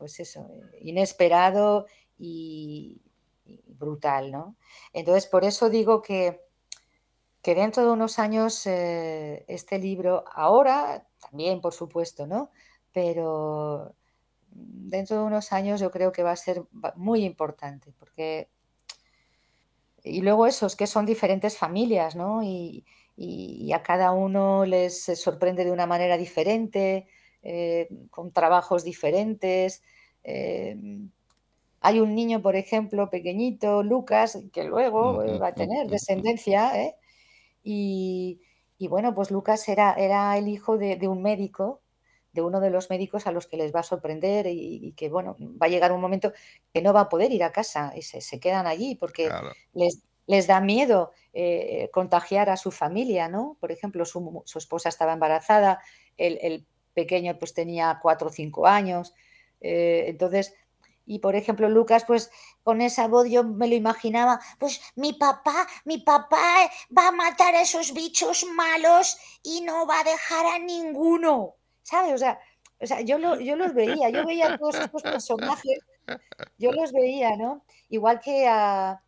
pues 0.00 0.18
eso, 0.18 0.48
inesperado 0.80 1.86
y, 2.18 3.02
brutal, 3.66 4.32
¿no? 4.32 4.56
Entonces, 4.94 5.26
por 5.26 5.44
eso 5.44 5.68
digo 5.68 6.00
que, 6.00 6.40
que 7.42 7.54
dentro 7.54 7.84
de 7.84 7.90
unos 7.90 8.18
años 8.18 8.66
eh, 8.66 9.44
este 9.46 9.78
libro, 9.78 10.24
ahora 10.32 11.06
también, 11.20 11.60
por 11.60 11.74
supuesto, 11.74 12.26
¿no? 12.26 12.50
Pero 12.92 13.94
dentro 14.50 15.18
de 15.18 15.22
unos 15.24 15.52
años 15.52 15.80
yo 15.80 15.90
creo 15.90 16.12
que 16.12 16.22
va 16.22 16.32
a 16.32 16.36
ser 16.36 16.64
muy 16.96 17.24
importante, 17.24 17.92
porque 17.98 18.48
y 20.02 20.22
luego 20.22 20.46
esos 20.46 20.76
que 20.76 20.86
son 20.86 21.04
diferentes 21.04 21.58
familias, 21.58 22.16
¿no? 22.16 22.42
Y, 22.42 22.84
a 23.74 23.82
cada 23.82 24.12
uno 24.12 24.64
les 24.64 25.04
sorprende 25.14 25.64
de 25.64 25.70
una 25.70 25.86
manera 25.86 26.16
diferente, 26.16 27.06
eh, 27.42 27.88
con 28.10 28.32
trabajos 28.32 28.84
diferentes. 28.84 29.82
Eh, 30.24 30.76
hay 31.80 32.00
un 32.00 32.14
niño, 32.14 32.42
por 32.42 32.56
ejemplo, 32.56 33.08
pequeñito, 33.08 33.82
Lucas, 33.82 34.38
que 34.52 34.64
luego 34.64 35.22
eh, 35.22 35.38
va 35.38 35.48
a 35.48 35.54
tener 35.54 35.88
descendencia, 35.88 36.72
y, 37.62 38.40
bueno, 38.88 39.14
pues 39.14 39.30
Lucas 39.30 39.68
era, 39.68 39.92
era 39.94 40.36
el 40.38 40.48
hijo 40.48 40.78
de, 40.78 40.96
un 41.08 41.22
médico, 41.22 41.80
de 42.32 42.42
uno 42.42 42.60
de 42.60 42.70
los 42.70 42.90
médicos 42.90 43.26
a 43.26 43.32
los 43.32 43.46
que 43.46 43.56
les 43.56 43.74
va 43.74 43.80
a 43.80 43.84
sorprender 43.84 44.46
y, 44.46 44.92
que, 44.92 45.08
bueno, 45.08 45.36
va 45.40 45.66
a 45.66 45.68
llegar 45.68 45.92
un 45.92 46.00
momento 46.00 46.32
que 46.72 46.82
no 46.82 46.92
va 46.92 47.02
a 47.02 47.08
poder 47.08 47.32
ir 47.32 47.44
a 47.44 47.52
casa 47.52 47.92
y 47.94 48.02
se, 48.02 48.40
quedan 48.40 48.66
allí 48.66 48.94
porque 48.94 49.30
les, 49.72 50.02
les 50.30 50.46
da 50.46 50.60
miedo 50.60 51.10
eh, 51.32 51.90
contagiar 51.92 52.50
a 52.50 52.56
su 52.56 52.70
familia, 52.70 53.28
¿no? 53.28 53.56
Por 53.58 53.72
ejemplo, 53.72 54.04
su, 54.04 54.44
esposa 54.54 54.88
estaba 54.88 55.12
embarazada, 55.12 55.80
el, 56.16 56.66
pequeño 56.94 57.38
pues 57.38 57.54
tenía 57.54 57.98
cuatro 58.02 58.28
o 58.28 58.32
cinco 58.32 58.66
años, 58.66 59.14
eh, 59.60 60.04
entonces... 60.08 60.54
Y 61.06 61.18
por 61.18 61.34
ejemplo, 61.34 61.68
Lucas, 61.68 62.04
pues 62.06 62.30
con 62.62 62.80
esa 62.80 63.08
voz 63.08 63.28
yo 63.28 63.42
me 63.42 63.66
lo 63.66 63.74
imaginaba, 63.74 64.38
pues 64.60 64.80
mi 64.94 65.12
papá, 65.12 65.66
mi 65.84 65.98
papá 65.98 66.70
va 66.96 67.08
a 67.08 67.10
matar 67.10 67.56
a 67.56 67.62
esos 67.62 67.92
bichos 67.94 68.46
malos 68.54 69.18
y 69.42 69.62
no 69.62 69.86
va 69.86 70.00
a 70.00 70.04
dejar 70.04 70.46
a 70.46 70.58
ninguno. 70.60 71.56
¿Sabes? 71.82 72.14
O 72.14 72.18
sea, 72.18 72.38
o 72.80 72.86
sea 72.86 73.00
yo, 73.00 73.18
yo 73.40 73.56
los 73.56 73.74
veía, 73.74 74.10
yo 74.10 74.24
veía 74.24 74.52
a 74.52 74.58
todos 74.58 74.76
estos 74.76 75.02
personajes, 75.02 75.80
yo 76.58 76.70
los 76.70 76.92
veía, 76.92 77.36
¿no? 77.36 77.64
Igual 77.88 78.20
que 78.20 78.46
a, 78.46 79.02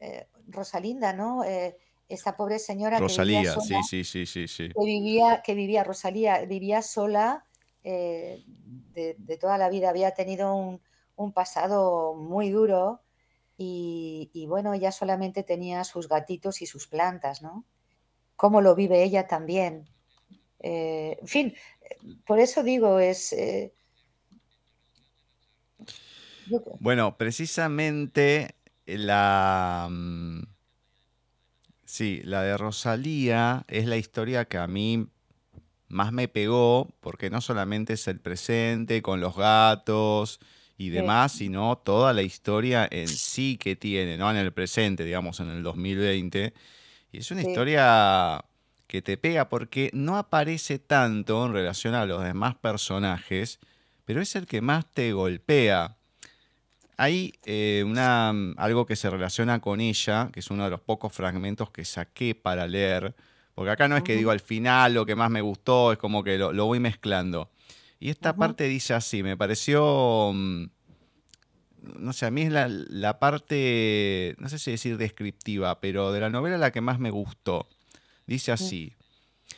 eh, 0.00 0.26
Rosalinda, 0.48 1.12
¿no? 1.12 1.44
Eh, 1.44 1.76
esta 2.10 2.36
pobre 2.36 2.58
señora 2.58 2.98
Rosalía, 2.98 3.42
que 3.42 3.48
vivía 3.48 3.54
sola, 3.54 3.82
sí, 3.82 4.04
sí, 4.04 4.26
sí, 4.26 4.48
sí, 4.48 4.68
Que 4.68 4.84
vivía, 4.84 5.42
que 5.42 5.54
vivía, 5.54 5.84
Rosalía, 5.84 6.44
vivía 6.44 6.82
sola 6.82 7.46
eh, 7.84 8.44
de, 8.92 9.38
toda 9.38 9.56
la 9.56 9.68
vida, 9.68 9.88
había 9.88 10.10
tenido 10.10 10.54
un, 10.54 11.32
pasado 11.32 12.14
muy 12.14 12.50
duro 12.50 13.02
y, 13.56 14.46
bueno, 14.48 14.72
ella 14.72 14.90
solamente 14.90 15.42
tenía 15.42 15.84
sus 15.84 16.08
gatitos 16.08 16.62
y 16.62 16.66
sus 16.66 16.88
plantas, 16.88 17.42
¿no? 17.42 17.66
Cómo 18.34 18.62
lo 18.62 18.74
vive 18.74 19.02
ella 19.02 19.28
también. 19.28 19.86
en 20.58 21.26
fin, 21.26 21.54
por 22.26 22.40
eso 22.40 22.62
digo, 22.62 22.98
es... 22.98 23.36
bueno, 26.80 27.16
precisamente 27.18 28.56
la... 28.86 29.88
Sí, 31.90 32.20
la 32.22 32.42
de 32.42 32.56
Rosalía 32.56 33.64
es 33.66 33.84
la 33.86 33.96
historia 33.96 34.44
que 34.44 34.58
a 34.58 34.68
mí 34.68 35.08
más 35.88 36.12
me 36.12 36.28
pegó, 36.28 36.88
porque 37.00 37.30
no 37.30 37.40
solamente 37.40 37.94
es 37.94 38.06
el 38.06 38.20
presente 38.20 39.02
con 39.02 39.20
los 39.20 39.36
gatos 39.36 40.38
y 40.78 40.90
demás, 40.90 41.32
sino 41.32 41.78
toda 41.78 42.12
la 42.12 42.22
historia 42.22 42.86
en 42.88 43.08
sí 43.08 43.56
que 43.56 43.74
tiene, 43.74 44.16
¿no? 44.16 44.30
En 44.30 44.36
el 44.36 44.52
presente, 44.52 45.04
digamos, 45.04 45.40
en 45.40 45.50
el 45.50 45.64
2020. 45.64 46.54
Y 47.10 47.18
es 47.18 47.32
una 47.32 47.42
historia 47.42 48.44
que 48.86 49.02
te 49.02 49.16
pega 49.16 49.48
porque 49.48 49.90
no 49.92 50.16
aparece 50.16 50.78
tanto 50.78 51.44
en 51.44 51.52
relación 51.52 51.96
a 51.96 52.06
los 52.06 52.22
demás 52.22 52.54
personajes, 52.54 53.58
pero 54.04 54.22
es 54.22 54.36
el 54.36 54.46
que 54.46 54.60
más 54.60 54.88
te 54.92 55.12
golpea. 55.12 55.96
Hay 57.00 57.32
eh, 57.46 57.82
una, 57.86 58.30
mm, 58.30 58.56
algo 58.58 58.84
que 58.84 58.94
se 58.94 59.08
relaciona 59.08 59.58
con 59.62 59.80
ella, 59.80 60.28
que 60.30 60.40
es 60.40 60.50
uno 60.50 60.64
de 60.64 60.70
los 60.70 60.82
pocos 60.82 61.14
fragmentos 61.14 61.70
que 61.70 61.82
saqué 61.86 62.34
para 62.34 62.66
leer, 62.66 63.14
porque 63.54 63.70
acá 63.70 63.88
no 63.88 63.96
es 63.96 64.02
que 64.02 64.14
digo 64.14 64.30
al 64.30 64.40
final 64.40 64.92
lo 64.92 65.06
que 65.06 65.14
más 65.16 65.30
me 65.30 65.40
gustó, 65.40 65.92
es 65.92 65.98
como 65.98 66.22
que 66.22 66.36
lo, 66.36 66.66
voy 66.66 66.78
mezclando. 66.78 67.50
Y 68.00 68.10
esta 68.10 68.36
parte 68.36 68.64
dice 68.64 68.92
así, 68.92 69.22
me 69.22 69.34
pareció, 69.34 70.30
mm, 70.34 70.64
no 72.00 72.12
sé, 72.12 72.26
a 72.26 72.30
mí 72.30 72.42
es 72.42 72.52
la, 72.52 73.18
parte, 73.18 74.36
no 74.38 74.50
sé 74.50 74.58
si 74.58 74.72
decir 74.72 74.98
descriptiva, 74.98 75.80
pero 75.80 76.12
de 76.12 76.20
la 76.20 76.28
novela 76.28 76.58
la 76.58 76.70
que 76.70 76.82
más 76.82 76.98
me 76.98 77.10
gustó. 77.10 77.66
Dice 78.26 78.52
así, 78.52 78.92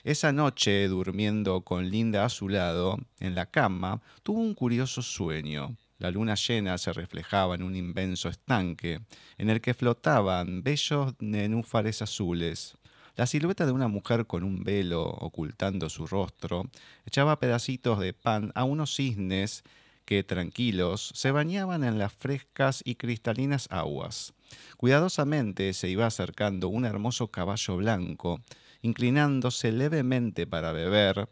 esa 0.04 0.30
noche, 0.30 0.86
durmiendo 0.86 1.62
con 1.62 1.90
Linda 1.90 2.24
a 2.24 2.28
su 2.28 2.48
lado, 2.48 3.00
en 3.18 3.34
la 3.34 3.46
cama, 3.46 4.00
tuvo 4.22 4.40
un 4.40 4.54
curioso 4.54 5.02
sueño 5.02 5.76
La 6.02 6.10
luna 6.10 6.34
llena 6.34 6.78
se 6.78 6.92
reflejaba 6.92 7.54
en 7.54 7.62
un 7.62 7.76
inmenso 7.76 8.28
estanque, 8.28 9.02
en 9.38 9.50
el 9.50 9.60
que 9.60 9.72
flotaban 9.72 10.64
bellos 10.64 11.14
nenúfares 11.20 12.02
azules. 12.02 12.76
La 13.14 13.28
silueta 13.28 13.66
de 13.66 13.70
una 13.70 13.86
mujer 13.86 14.26
con 14.26 14.42
un 14.42 14.64
velo 14.64 15.04
ocultando 15.04 15.88
su 15.88 16.08
rostro 16.08 16.68
echaba 17.06 17.38
pedacitos 17.38 18.00
de 18.00 18.14
pan 18.14 18.50
a 18.56 18.64
unos 18.64 18.96
cisnes 18.96 19.62
que, 20.04 20.24
tranquilos, 20.24 21.12
se 21.14 21.30
bañaban 21.30 21.84
en 21.84 21.98
las 21.98 22.12
frescas 22.12 22.82
y 22.84 22.96
cristalinas 22.96 23.68
aguas. 23.70 24.34
Cuidadosamente 24.78 25.72
se 25.72 25.88
iba 25.88 26.06
acercando 26.06 26.66
un 26.66 26.84
hermoso 26.84 27.28
caballo 27.28 27.76
blanco, 27.76 28.40
inclinándose 28.80 29.70
levemente 29.70 30.48
para 30.48 30.72
beber, 30.72 31.28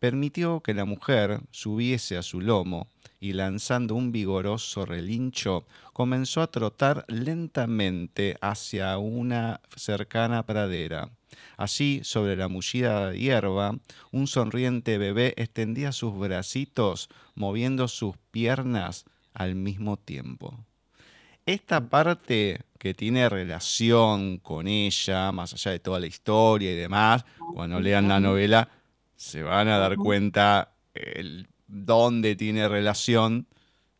permitió 0.00 0.60
que 0.60 0.74
la 0.74 0.86
mujer 0.86 1.40
subiese 1.52 2.16
a 2.16 2.22
su 2.22 2.40
lomo 2.40 2.88
y 3.22 3.34
lanzando 3.34 3.94
un 3.94 4.10
vigoroso 4.10 4.84
relincho, 4.84 5.64
comenzó 5.92 6.42
a 6.42 6.50
trotar 6.50 7.04
lentamente 7.06 8.36
hacia 8.40 8.98
una 8.98 9.60
cercana 9.76 10.44
pradera. 10.44 11.08
Allí, 11.56 12.00
sobre 12.02 12.34
la 12.34 12.48
mullida 12.48 13.14
hierba, 13.14 13.78
un 14.10 14.26
sonriente 14.26 14.98
bebé 14.98 15.34
extendía 15.36 15.92
sus 15.92 16.18
bracitos, 16.18 17.08
moviendo 17.36 17.86
sus 17.86 18.16
piernas 18.32 19.04
al 19.34 19.54
mismo 19.54 19.96
tiempo. 19.96 20.58
Esta 21.46 21.88
parte 21.88 22.62
que 22.80 22.92
tiene 22.92 23.28
relación 23.28 24.38
con 24.38 24.66
ella, 24.66 25.30
más 25.30 25.54
allá 25.54 25.70
de 25.70 25.78
toda 25.78 26.00
la 26.00 26.08
historia 26.08 26.72
y 26.72 26.76
demás, 26.76 27.24
cuando 27.54 27.78
lean 27.78 28.08
la 28.08 28.18
novela, 28.18 28.68
se 29.14 29.44
van 29.44 29.68
a 29.68 29.78
dar 29.78 29.94
cuenta 29.94 30.74
el 30.94 31.46
dónde 31.72 32.36
tiene 32.36 32.68
relación. 32.68 33.46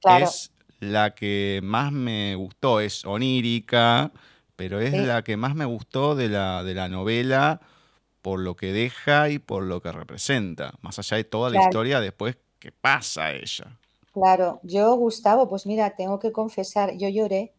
Es 0.04 0.52
la 0.80 1.14
que 1.14 1.60
más 1.62 1.92
me 1.92 2.34
gustó, 2.34 2.80
es 2.80 3.04
onírica, 3.04 4.12
pero 4.56 4.80
es 4.80 4.92
la 4.92 5.22
que 5.22 5.36
más 5.36 5.54
me 5.54 5.64
gustó 5.64 6.14
de 6.14 6.28
la, 6.28 6.62
de 6.64 6.74
la 6.74 6.88
novela 6.88 7.60
por 8.20 8.38
lo 8.38 8.54
que 8.54 8.72
deja 8.72 9.28
y 9.30 9.38
por 9.38 9.64
lo 9.64 9.80
que 9.82 9.90
representa, 9.90 10.74
más 10.80 10.98
allá 10.98 11.16
de 11.16 11.24
toda 11.24 11.50
la 11.50 11.60
historia 11.60 12.00
después 12.00 12.36
que 12.58 12.70
pasa 12.70 13.26
a 13.26 13.32
ella. 13.32 13.78
Claro, 14.12 14.60
yo, 14.62 14.94
Gustavo, 14.94 15.48
pues 15.48 15.66
mira, 15.66 15.96
tengo 15.96 16.18
que 16.18 16.30
confesar, 16.30 16.96
yo 16.96 17.08
lloré. 17.08 17.54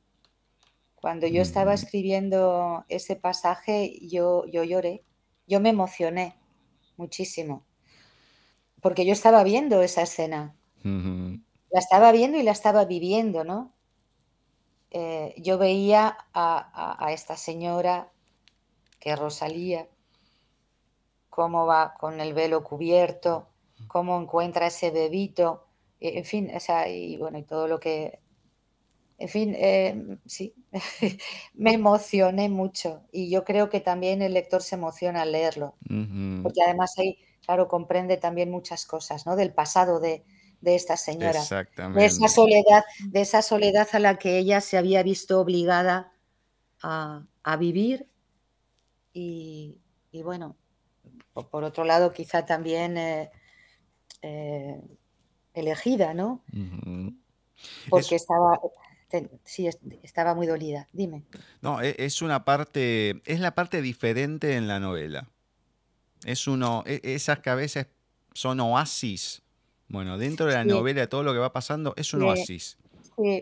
Cuando 0.95 1.28
yo 1.28 1.41
estaba 1.41 1.74
escribiendo 1.74 2.86
ese 2.88 3.18
pasaje, 3.18 3.99
yo, 4.01 4.45
yo 4.45 4.64
lloré, 4.64 5.03
yo 5.47 5.59
me 5.59 5.70
emocioné 5.70 6.38
muchísimo, 6.95 7.66
porque 8.84 9.05
yo 9.05 9.13
estaba 9.13 9.43
viendo 9.43 9.81
esa 9.81 10.01
escena, 10.01 10.53
la 10.84 11.79
estaba 11.79 12.11
viendo 12.11 12.38
y 12.38 12.43
la 12.43 12.51
estaba 12.51 12.84
viviendo, 12.84 13.45
¿no? 13.45 13.73
Eh, 14.91 15.34
yo 15.38 15.57
veía 15.57 16.17
a, 16.34 17.07
esta 17.11 17.38
señora, 17.38 18.11
que 18.99 19.11
es 19.11 19.17
Rosalía, 19.17 19.88
cómo 21.29 21.65
va 21.65 21.95
con 21.97 22.19
el 22.19 22.34
velo 22.34 22.63
cubierto, 22.63 23.47
cómo 23.88 24.21
encuentra 24.21 24.67
ese 24.67 24.91
bebito, 24.91 25.65
e, 26.01 26.19
en 26.19 26.25
fin, 26.25 26.51
o 26.53 26.88
y 26.88 27.17
bueno, 27.17 27.38
y 27.38 27.43
todo 27.43 27.67
lo 27.67 27.79
que... 27.79 28.19
En 29.17 29.29
fin, 29.29 29.55
eh, 29.57 30.17
sí, 30.25 30.53
me 31.53 31.73
emocioné 31.73 32.49
mucho 32.49 33.03
y 33.13 33.29
yo 33.29 33.45
creo 33.45 33.69
que 33.69 33.79
también 33.79 34.21
el 34.21 34.34
lector 34.34 34.61
se 34.61 34.75
emociona 34.75 35.21
al 35.21 35.31
leerlo, 35.31 35.75
porque 36.43 36.61
además 36.63 36.93
ahí, 36.97 37.17
claro, 37.46 37.68
comprende 37.68 38.18
también 38.18 38.50
muchas 38.50 38.86
cosas, 38.86 39.26
¿no? 39.26 39.36
Del 39.36 39.54
pasado 39.54 40.00
de, 40.00 40.24
esta 40.64 40.98
señora, 40.98 41.41
de 41.41 42.06
esa 42.06 42.28
soledad, 42.28 42.84
de 43.08 43.22
esa 43.22 43.41
soledad 43.41 43.88
a 43.91 44.00
la 44.00 44.18
que 44.18 44.38
ella 44.38 44.62
se 44.62 44.78
había 44.78 45.04
visto 45.04 45.39
obligada 45.39 46.14
a, 46.82 47.26
vivir 47.58 48.08
y, 49.14 49.78
bueno, 50.24 50.56
por 51.34 51.64
otro 51.64 51.84
lado, 51.84 52.14
quizá 52.14 52.46
también 52.46 52.98
eh, 52.98 53.32
eh, 54.22 54.82
elegida, 55.54 56.14
¿no? 56.14 56.44
Porque 57.89 58.16
estaba, 58.16 58.60
sí, 59.44 59.70
estaba 60.02 60.34
muy 60.34 60.48
dolida. 60.48 60.88
Dime. 60.94 61.24
No, 61.62 61.82
e, 61.82 61.96
es 61.98 62.22
una 62.22 62.46
parte, 62.46 63.22
es 63.26 63.39
la 63.39 63.56
parte 63.56 63.82
diferente 63.82 64.56
en 64.56 64.68
la 64.68 64.80
novela. 64.80 65.32
Es 66.26 66.47
uno, 66.47 66.84
e, 66.86 67.01
esas 67.03 67.39
que 67.39 67.49
a 67.49 67.55
veces 67.55 67.88
son 68.34 68.59
oasis. 68.59 69.41
Bueno, 69.88 70.17
dentro 70.17 70.45
de 70.47 70.53
la 70.53 70.65
novela, 70.65 71.07
todo 71.07 71.24
lo 71.24 71.34
que 71.34 71.39
va 71.39 71.53
pasando 71.53 71.93
es 71.97 72.13
un 72.13 72.24
oasis. 72.24 72.78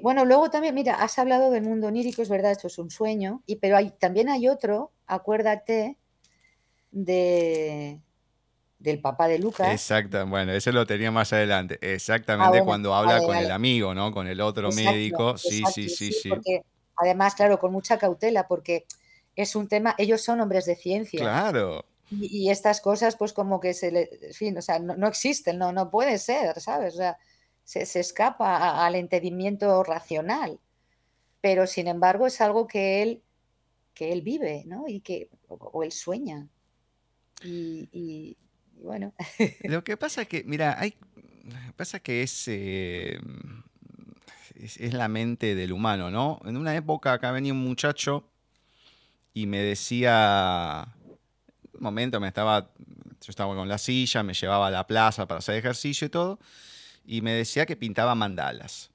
Bueno, 0.02 0.26
luego 0.26 0.50
también, 0.50 0.76
mira, 0.76 0.96
has 0.96 1.18
hablado 1.18 1.50
del 1.52 1.64
mundo 1.64 1.88
onírico, 1.88 2.22
es 2.22 2.30
verdad, 2.30 2.52
esto 2.52 2.68
es 2.68 2.78
un 2.78 2.90
sueño, 2.90 3.42
y, 3.46 3.56
pero 3.56 3.78
hay, 3.78 3.92
también 3.92 4.28
hay 4.28 4.50
otro, 4.50 4.92
acuérdate, 5.08 5.98
de, 6.92 8.02
del 8.80 9.00
papá 9.00 9.28
de 9.28 9.40
Lucas. 9.40 9.72
Exacto, 9.72 10.26
bueno, 10.28 10.52
eso 10.52 10.72
lo 10.72 10.86
tenía 10.86 11.12
más 11.12 11.32
adelante. 11.32 11.78
Exactamente 11.82 12.60
ah, 12.60 12.66
cuando 12.66 12.94
habla 12.94 13.22
con 13.22 13.38
el 13.38 13.52
amigo, 13.52 13.94
¿no? 13.94 14.12
Con 14.12 14.28
el 14.28 14.42
otro 14.42 14.72
médico. 14.72 15.38
Sí, 15.38 15.64
sí, 15.74 15.88
sí, 15.88 16.12
sí. 16.12 16.30
Porque, 16.30 16.64
además, 16.98 17.36
claro, 17.36 17.60
con 17.60 17.72
mucha 17.72 17.98
cautela, 17.98 18.48
porque 18.48 18.86
es 19.36 19.56
un 19.56 19.68
tema, 19.68 19.96
ellos 19.98 20.22
son 20.22 20.42
hombres 20.42 20.66
de 20.66 20.76
ciencia. 20.76 21.20
Claro. 21.22 21.86
Y, 22.12 22.50
estas 22.50 22.82
cosas, 22.82 23.16
pues 23.16 23.32
como 23.32 23.62
que 23.62 23.74
se 23.74 23.92
le, 23.92 24.10
fin, 24.34 24.58
o 24.58 24.62
sea, 24.62 24.80
no, 24.80 25.08
existen, 25.08 25.58
no, 25.58 25.72
no 25.72 25.90
puede 25.90 26.18
ser, 26.18 26.60
¿sabes? 26.60 26.96
O 26.96 26.98
sea, 26.98 27.18
se, 27.64 28.00
escapa 28.00 28.86
al 28.86 28.96
entendimiento 28.96 29.82
racional. 29.84 30.60
Pero 31.40 31.66
sin 31.68 31.88
embargo 31.88 32.28
es 32.28 32.42
algo 32.42 32.68
que 32.68 33.02
él, 33.02 33.24
que 33.94 34.12
él 34.12 34.22
vive, 34.22 34.64
¿no? 34.66 34.88
Y 34.88 35.00
que, 35.00 35.30
o, 35.48 35.84
él 35.84 35.92
sueña. 35.92 36.50
y, 37.44 38.38
bueno. 38.76 39.14
Lo 39.64 39.84
que 39.84 39.96
pasa 39.96 40.24
es 40.24 40.28
que, 40.28 40.44
mira, 40.44 40.76
hay, 40.80 40.98
pasa 41.76 42.00
que 42.00 42.22
eh, 42.48 43.20
es, 44.56 44.78
es, 44.78 44.94
la 44.94 45.08
mente 45.08 45.56
del 45.56 45.72
humano, 45.72 46.12
¿no? 46.12 46.40
En 46.46 46.58
una 46.58 46.76
época 46.76 47.14
acá 47.14 47.32
venía 47.32 47.54
un 47.54 47.64
muchacho 47.64 48.28
y 49.34 49.48
me 49.48 49.62
decía, 49.62 50.96
momento 51.82 52.20
me 52.20 52.28
estaba, 52.28 52.72
yo 52.80 53.30
estaba 53.30 53.56
con 53.56 53.68
la 53.68 53.78
silla, 53.78 54.24
me 54.24 54.34
llevaba 54.34 54.68
a 54.68 54.72
la 54.72 54.88
plaza 54.88 55.28
para 55.28 55.40
hacer 55.40 55.56
ejercicio 55.56 56.08
y 56.08 56.10
todo, 56.10 56.40
y 57.06 57.22
me 57.22 57.34
decía 57.34 57.66
que 57.66 57.76
pintaba 57.76 58.16
mandalas. 58.16 58.92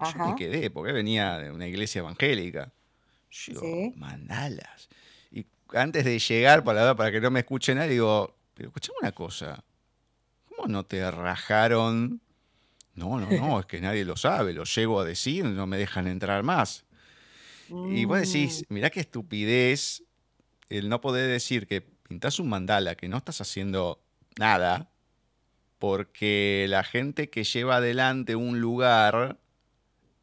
Yo 0.00 0.26
me 0.26 0.34
quedé, 0.34 0.70
porque 0.70 0.92
venía 0.92 1.38
de 1.38 1.50
una 1.50 1.66
iglesia 1.66 1.98
evangélica. 1.98 2.72
Yo, 3.30 3.60
mandalas. 3.96 4.88
Y 5.30 5.46
antes 5.74 6.04
de 6.04 6.18
llegar, 6.18 6.64
para, 6.64 6.94
para 6.96 7.12
que 7.12 7.20
no 7.20 7.30
me 7.30 7.40
escuche 7.40 7.74
nadie, 7.74 7.90
digo, 7.90 8.34
pero 8.54 8.68
escuchame 8.68 8.96
una 9.02 9.12
cosa. 9.12 9.62
¿Cómo 10.48 10.68
no 10.68 10.84
te 10.84 11.10
rajaron? 11.10 12.20
No, 12.94 13.20
no, 13.20 13.30
no, 13.30 13.60
es 13.60 13.66
que 13.66 13.80
nadie 13.80 14.04
lo 14.04 14.16
sabe, 14.16 14.52
lo 14.52 14.64
llego 14.64 15.00
a 15.00 15.04
decir, 15.04 15.44
no 15.44 15.66
me 15.66 15.76
dejan 15.76 16.06
entrar 16.06 16.42
más. 16.42 16.84
Y 17.68 18.04
vos 18.04 18.20
decís, 18.20 18.64
mm. 18.68 18.74
mirá 18.74 18.90
qué 18.90 19.00
estupidez 19.00 20.02
el 20.68 20.88
no 20.88 21.00
poder 21.00 21.30
decir 21.30 21.66
que 21.66 21.86
pintás 22.10 22.40
un 22.40 22.48
mandala, 22.48 22.96
que 22.96 23.08
no 23.08 23.18
estás 23.18 23.40
haciendo 23.40 24.02
nada, 24.36 24.90
porque 25.78 26.66
la 26.68 26.82
gente 26.82 27.30
que 27.30 27.44
lleva 27.44 27.76
adelante 27.76 28.34
un 28.34 28.60
lugar 28.60 29.38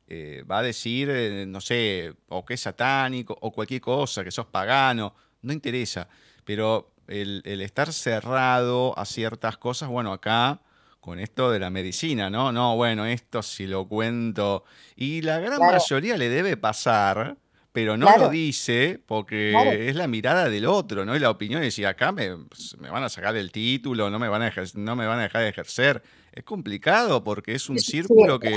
eh, 0.10 0.44
va 0.52 0.60
a 0.60 0.64
decir, 0.64 1.10
eh, 1.10 1.46
no 1.48 1.62
sé, 1.62 2.14
o 2.28 2.44
que 2.44 2.56
es 2.56 2.62
satánico, 2.62 3.38
o 3.40 3.54
cualquier 3.54 3.80
cosa, 3.80 4.26
que 4.26 4.32
sos 4.32 4.48
pagano, 4.48 5.16
no 5.42 5.54
interesa. 5.54 6.10
Pero 6.44 6.92
el, 7.08 7.42
estar 7.46 7.94
cerrado 7.94 8.94
a 9.00 9.06
ciertas 9.06 9.56
cosas, 9.56 9.88
bueno, 9.88 10.12
acá 10.12 10.60
con 11.00 11.20
esto 11.20 11.52
de 11.52 11.60
la 11.60 11.70
medicina, 11.70 12.30
¿no? 12.30 12.52
No, 12.52 12.76
bueno, 12.76 13.06
esto 13.06 13.42
sí 13.42 13.66
lo 13.66 13.88
cuento. 13.88 14.66
Y 14.98 15.22
la 15.22 15.40
gran 15.40 15.62
mayoría 15.62 16.18
le 16.18 16.28
debe 16.28 16.58
pasar, 16.58 17.38
pero 17.78 17.96
no 17.96 18.18
lo 18.18 18.30
dice 18.30 19.00
porque 19.06 19.54
es 19.88 19.96
la 19.96 20.08
mirada 20.08 20.50
del 20.50 20.66
otro, 20.66 21.06
¿no? 21.06 21.16
Y 21.16 21.20
la 21.20 21.30
opinión 21.30 21.62
es, 21.62 21.76
si 21.76 21.86
acá 21.86 22.12
me, 22.12 22.36
me, 22.80 22.90
van 22.90 23.04
a 23.04 23.08
sacar 23.08 23.38
el 23.38 23.52
título, 23.52 24.10
no 24.10 24.18
me, 24.18 24.28
van 24.28 24.42
a 24.42 24.52
no 24.74 24.96
me 24.96 25.06
van 25.06 25.20
a 25.20 25.22
dejar 25.22 25.44
de 25.44 25.50
ejercer. 25.50 26.02
Es 26.32 26.44
complicado 26.44 27.24
porque 27.24 27.54
es 27.54 27.70
un 27.70 27.78
círculo 27.78 28.40
que, 28.40 28.50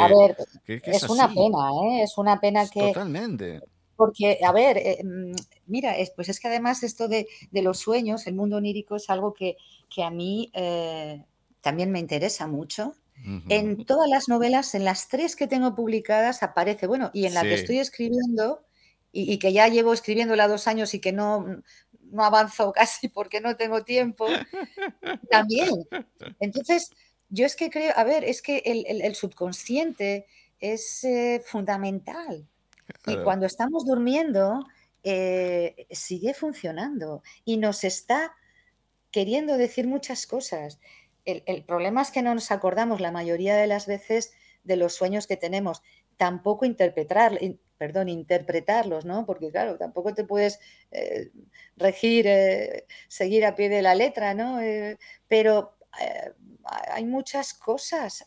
es, 0.66 1.02
una 1.02 1.28
pena, 1.28 1.70
¿eh? 1.84 2.02
Es 2.02 2.16
una 2.16 2.40
pena 2.40 2.66
que... 2.66 2.80
Totalmente. 2.80 3.60
Porque, 3.94 4.38
a 4.42 4.52
ver, 4.52 4.78
eh, 4.78 5.04
mm, 5.04 5.34
mira, 5.66 5.94
pues 6.16 6.30
es 6.30 6.40
que 6.40 6.48
además 6.48 6.82
esto 6.82 7.06
de, 7.06 7.26
los 7.52 7.78
sueños, 7.78 8.26
el 8.26 8.32
mundo 8.32 8.56
onírico 8.56 8.96
es 8.96 9.10
algo 9.10 9.34
que, 9.34 9.58
a 10.02 10.10
mí 10.10 10.50
eh, 10.54 11.22
también 11.60 11.92
me 11.92 11.98
interesa 11.98 12.46
mucho. 12.46 12.94
En 13.50 13.84
todas 13.84 14.08
las 14.08 14.30
novelas, 14.30 14.74
en 14.74 14.86
las 14.86 15.08
tres 15.08 15.36
que 15.36 15.46
tengo 15.46 15.74
publicadas, 15.74 16.42
aparece, 16.42 16.86
bueno, 16.86 17.10
y 17.12 17.26
en 17.26 17.34
la 17.34 17.42
que 17.42 17.52
estoy 17.52 17.78
escribiendo, 17.78 18.62
y, 19.12 19.38
que 19.38 19.52
ya 19.52 19.68
llevo 19.68 19.92
escribiéndola 19.92 20.48
dos 20.48 20.66
años 20.66 20.94
y 20.94 21.00
que 21.00 21.12
no, 21.12 21.62
no 22.10 22.24
avanzo 22.24 22.72
casi 22.74 23.08
porque 23.08 23.40
no 23.40 23.56
tengo 23.56 23.84
tiempo, 23.84 24.26
también. 25.30 25.70
Entonces, 26.38 26.90
yo 27.28 27.46
es 27.46 27.56
que 27.56 27.70
creo, 27.70 27.92
a 27.96 28.04
ver, 28.04 28.24
es 28.24 28.42
que 28.42 28.62
el 28.64 29.14
subconsciente 29.14 30.26
es 30.60 31.04
eh, 31.04 31.42
fundamental. 31.44 32.46
Y 33.06 33.16
cuando 33.18 33.46
estamos 33.46 33.86
durmiendo, 33.86 34.66
eh, 35.02 35.86
sigue 35.90 36.34
funcionando 36.34 37.22
y 37.44 37.56
nos 37.56 37.84
está 37.84 38.34
queriendo 39.10 39.56
decir 39.56 39.86
muchas 39.86 40.26
cosas. 40.26 40.78
El, 41.24 41.64
problema 41.64 42.02
es 42.02 42.10
que 42.10 42.22
no 42.22 42.34
nos 42.34 42.50
acordamos 42.50 43.00
la 43.00 43.12
mayoría 43.12 43.56
de 43.56 43.66
las 43.66 43.86
veces 43.86 44.32
de 44.64 44.76
los 44.76 44.94
sueños 44.94 45.26
que 45.26 45.36
tenemos, 45.36 45.82
tampoco 46.16 46.64
interpretar, 46.64 47.38
perdón, 47.80 48.10
interpretarlos, 48.10 49.06
¿no? 49.06 49.24
Porque 49.24 49.50
claro, 49.50 49.78
tampoco 49.78 50.12
te 50.12 50.24
puedes 50.24 50.60
eh, 50.90 51.30
regir, 51.76 52.26
eh, 52.28 52.84
seguir 53.08 53.46
a 53.46 53.54
pie 53.56 53.70
de 53.70 53.80
la 53.80 53.94
letra, 53.94 54.34
¿no? 54.34 54.58
pero 55.28 55.76
hay 56.92 57.06
muchas 57.06 57.54
cosas. 57.54 58.26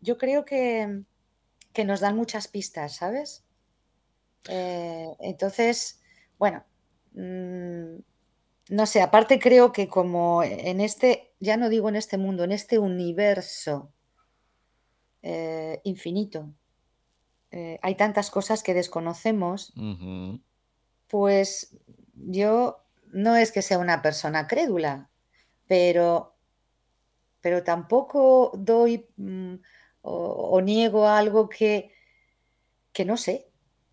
yo 0.00 0.16
creo 0.16 0.46
que, 0.46 1.02
que 1.74 1.84
nos 1.84 2.00
dan 2.00 2.16
muchas 2.16 2.48
pistas, 2.48 2.96
¿sabes? 2.96 3.44
Eh, 4.48 5.14
entonces, 5.20 6.00
bueno, 6.38 6.64
mm, 7.12 7.96
no 8.70 8.86
sé, 8.86 9.02
aparte 9.02 9.38
creo 9.38 9.72
que 9.72 9.86
como 9.86 10.42
en 10.42 10.80
este, 10.80 11.34
ya 11.40 11.58
no 11.58 11.68
digo 11.68 11.90
en 11.90 11.96
este 11.96 12.16
mundo, 12.16 12.44
en 12.44 12.52
este 12.52 12.78
universo 12.78 13.92
eh, 15.22 15.80
infinito, 15.84 16.54
eh, 17.50 17.78
hay 17.82 17.94
tantas 17.94 18.30
cosas 18.30 18.62
que 18.62 18.74
desconocemos, 18.74 19.72
pues 21.08 21.76
yo 22.14 22.84
no 23.12 23.36
es 23.36 23.52
que 23.52 23.62
sea 23.62 23.78
una 23.78 24.02
persona 24.02 24.46
crédula, 24.46 25.10
pero, 25.66 26.34
pero 27.40 27.62
tampoco 27.62 28.52
doy 28.54 29.06
mm, 29.16 29.54
o, 30.02 30.60
niego 30.60 31.08
algo 31.08 31.48
que, 31.48 31.92
que 32.92 33.04
no 33.04 33.16
sé, 33.16 33.48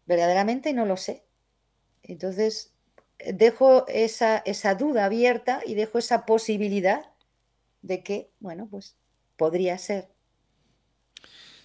verdaderamente 0.05 0.73
no 0.73 0.85
lo 0.85 0.97
sé. 0.97 1.25
Entonces, 2.03 2.73
dejo 3.33 3.87
esa, 3.87 4.37
esa 4.45 4.75
duda 4.75 5.05
abierta 5.05 5.61
y 5.65 5.75
dejo 5.75 5.97
esa 5.97 6.25
posibilidad 6.25 7.11
de 7.81 8.03
que, 8.03 8.31
bueno, 8.39 8.67
pues 8.69 8.97
podría 9.37 9.77
ser. 9.77 10.12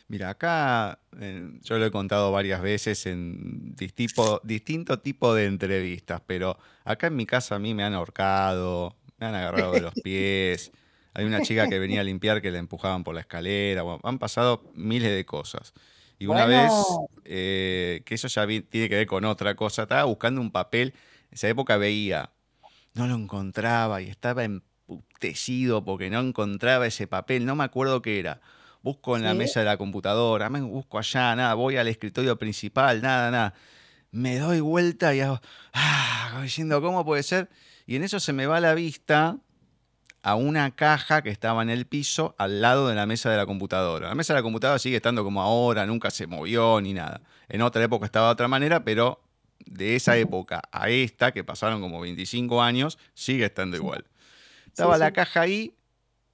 Mira, 0.09 0.31
acá 0.31 1.01
eh, 1.21 1.51
yo 1.63 1.79
lo 1.79 1.85
he 1.85 1.91
contado 1.91 2.33
varias 2.33 2.63
veces 2.63 3.05
en 3.05 3.75
distinto, 3.77 4.41
distinto 4.43 5.01
tipo 5.01 5.35
de 5.35 5.45
entrevistas, 5.45 6.23
pero 6.27 6.59
acá 6.85 7.09
en 7.09 7.17
mi 7.17 7.27
casa 7.27 7.57
a 7.57 7.59
mí 7.59 7.75
me 7.75 7.85
han 7.85 7.93
ahorcado, 7.93 8.97
me 9.19 9.27
han 9.27 9.35
agarrado 9.35 9.75
de 9.75 9.83
los 9.83 9.95
pies. 10.03 10.73
Hay 11.13 11.27
una 11.27 11.43
chica 11.43 11.69
que 11.69 11.79
venía 11.79 12.01
a 12.01 12.05
limpiar 12.05 12.41
que 12.41 12.51
la 12.51 12.59
empujaban 12.59 13.05
por 13.05 13.15
la 13.15 13.21
escalera. 13.21 13.83
han 14.03 14.19
pasado 14.19 14.63
miles 14.75 15.13
de 15.13 15.27
cosas. 15.27 15.75
Y 16.19 16.27
una 16.27 16.47
vez, 16.47 16.73
eh, 17.25 18.03
que 18.07 18.15
eso 18.15 18.29
ya 18.29 18.47
tiene 18.47 18.89
que 18.89 18.97
ver 18.97 19.07
con 19.07 19.25
otra 19.25 19.55
cosa, 19.57 19.83
estaba 19.83 20.05
buscando 20.05 20.41
un 20.41 20.51
papel, 20.51 20.95
en 21.29 21.35
esa 21.35 21.49
época 21.49 21.77
veía, 21.77 22.31
no 22.95 23.07
lo 23.07 23.15
encontraba 23.15 24.01
y 24.03 24.09
estaba 24.09 24.43
emputecido 24.43 25.85
porque 25.85 26.11
no 26.11 26.21
encontraba 26.21 26.87
ese 26.87 27.07
papel, 27.07 27.47
no 27.47 27.55
me 27.55 27.65
acuerdo 27.65 28.03
qué 28.03 28.19
era. 28.19 28.41
Busco 28.83 29.17
en 29.17 29.25
la 29.25 29.35
mesa 29.35 29.61
de 29.61 29.67
la 29.67 29.77
computadora, 29.77 30.49
me 30.49 30.61
busco 30.61 30.99
allá, 30.99 31.35
nada, 31.35 31.55
voy 31.55 31.77
al 31.77 31.89
escritorio 31.89 32.39
principal, 32.39 33.03
nada, 33.03 33.31
nada. 33.31 33.55
Me 34.11 34.39
doy 34.39 34.61
vuelta 34.61 35.15
y 35.15 35.21
hago, 35.21 35.41
ah, 35.75 36.41
diciendo, 36.43 36.81
¿cómo 36.81 37.05
puede 37.05 37.23
ser? 37.23 37.51
Y 37.87 37.97
en 37.97 38.05
eso 38.05 38.21
se 38.21 38.33
me 38.33 38.47
va 38.47 38.61
la 38.61 38.75
vista 38.75 39.39
a 40.23 40.35
una 40.35 40.71
caja 40.75 41.23
que 41.23 41.31
estaba 41.31 41.63
en 41.63 41.71
el 41.71 41.87
piso 41.87 42.35
al 42.39 42.61
lado 42.61 42.89
de 42.89 42.95
la 42.95 43.07
mesa 43.07 43.31
de 43.31 43.37
la 43.37 43.47
computadora. 43.47 44.09
La 44.09 44.15
mesa 44.15 44.35
de 44.35 44.39
la 44.39 44.43
computadora 44.43 44.79
sigue 44.79 44.97
estando 44.97 45.25
como 45.25 45.43
ahora, 45.43 45.87
nunca 45.87 46.11
se 46.11 46.27
movió 46.27 46.81
ni 46.81 46.93
nada. 46.93 47.21
En 47.49 47.63
otra 47.63 47.83
época 47.83 48.07
estaba 48.07 48.27
de 48.27 48.33
otra 48.33 48.49
manera, 48.49 48.85
pero 48.85 49.21
de 49.65 49.97
esa 49.97 50.17
época 50.17 50.63
a 50.71 50.89
esta, 50.89 51.33
que 51.33 51.45
pasaron 51.45 51.81
como 51.81 52.01
25 52.01 52.63
años, 52.63 52.99
sigue 53.15 53.47
estando 53.47 53.77
igual. 53.77 54.05
Estaba 54.67 54.99
la 54.99 55.13
caja 55.13 55.43
ahí 55.43 55.75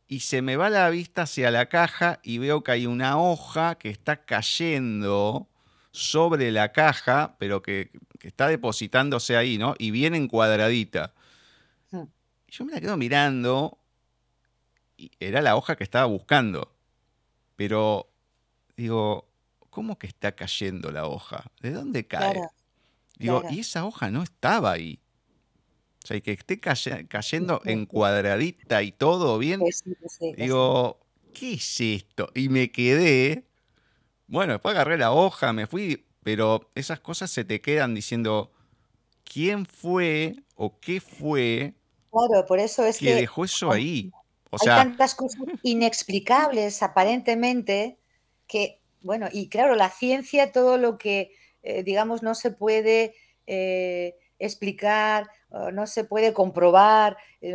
y 0.07 0.21
se 0.21 0.43
me 0.43 0.57
va 0.57 0.71
la 0.71 0.91
vista 0.91 1.23
hacia 1.23 1.51
la 1.51 1.67
caja 1.67 2.21
y 2.23 2.39
veo 2.39 2.63
que 2.63 2.73
hay 2.73 2.87
una 2.87 3.19
hoja 3.19 3.77
que 3.77 3.91
está 3.91 4.25
cayendo 4.25 5.49
sobre 5.91 6.51
la 6.51 6.73
caja, 6.73 7.37
pero 7.39 7.63
que, 7.63 7.91
que 8.19 8.29
está 8.29 8.49
depositándose 8.49 9.37
ahí, 9.37 9.59
¿no? 9.59 9.75
Y 9.79 9.91
viene 9.91 10.17
encuadradita. 10.17 11.15
Yo 12.49 12.65
me 12.65 12.73
la 12.73 12.81
quedo 12.81 12.97
mirando 12.97 13.79
y 14.97 15.11
era 15.19 15.43
la 15.43 15.57
hoja 15.57 15.77
que 15.77 15.85
estaba 15.85 16.07
buscando. 16.07 16.73
Pero 17.57 18.09
digo, 18.77 19.29
¿cómo 19.71 19.99
que 19.99 20.07
está 20.07 20.33
cayendo 20.33 20.93
la 20.93 21.07
hoja? 21.07 21.45
¿De 21.61 21.73
dónde 21.73 22.07
cae? 22.07 22.41
digo, 23.19 23.43
y 23.51 23.61
esa 23.61 23.85
hoja 23.85 24.11
no 24.11 24.23
estaba 24.23 24.73
ahí. 24.73 25.01
O 26.05 26.07
sea, 26.07 26.19
y 26.19 26.21
que 26.21 26.33
esté 26.33 26.61
cayendo 26.61 27.63
encuadradita 27.65 28.83
y 28.83 28.93
todo 28.93 29.39
bien. 29.39 29.61
Pues 29.61 29.83
pues 30.01 30.19
digo, 30.37 31.01
¿qué 31.33 31.55
es 31.55 31.81
esto? 31.81 32.31
Y 32.35 32.51
me 32.51 32.71
quedé. 32.71 33.47
Bueno, 34.27 34.53
después 34.53 34.75
agarré 34.75 34.99
la 34.99 35.13
hoja, 35.13 35.55
me 35.55 35.67
fui, 35.67 36.05
pero 36.23 36.69
esas 36.75 37.01
cosas 37.01 37.31
se 37.31 37.45
te 37.45 37.63
quedan 37.63 37.95
diciendo, 37.95 38.53
¿quién 39.25 39.65
fue 39.65 40.37
o 40.57 40.79
qué 40.79 41.01
fue 41.01 41.73
Claro, 42.15 42.47
por 42.47 42.59
eso 42.61 42.85
es 42.85 42.99
que, 42.99 43.15
dejó 43.15 43.47
eso 43.47 43.73
ahí. 43.73 44.13
O 44.51 44.59
hay 44.61 44.67
tantas 44.67 45.15
cosas 45.15 45.41
inexplicables 45.63 46.83
aparentemente 46.83 47.99
que, 48.47 48.79
bueno, 49.01 49.29
y 49.33 49.49
claro, 49.49 49.75
la 49.75 49.89
ciencia, 49.89 50.53
todo 50.53 50.77
lo 50.77 50.99
que, 50.99 51.33
eh, 51.63 51.83
digamos, 51.83 52.23
no 52.23 52.35
se 52.35 52.51
puede 52.51 53.15
eh, 53.47 54.17
explicar, 54.45 55.29
no 55.73 55.87
se 55.87 56.05
puede 56.05 56.33
comprobar, 56.33 57.17
eh, 57.41 57.55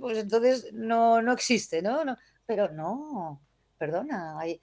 pues 0.00 0.18
entonces 0.18 0.72
no, 0.72 1.20
no 1.20 1.32
existe, 1.32 1.82
¿no? 1.82 2.04
¿no? 2.04 2.16
Pero 2.46 2.70
no, 2.70 3.42
perdona, 3.78 4.38
hay, 4.38 4.60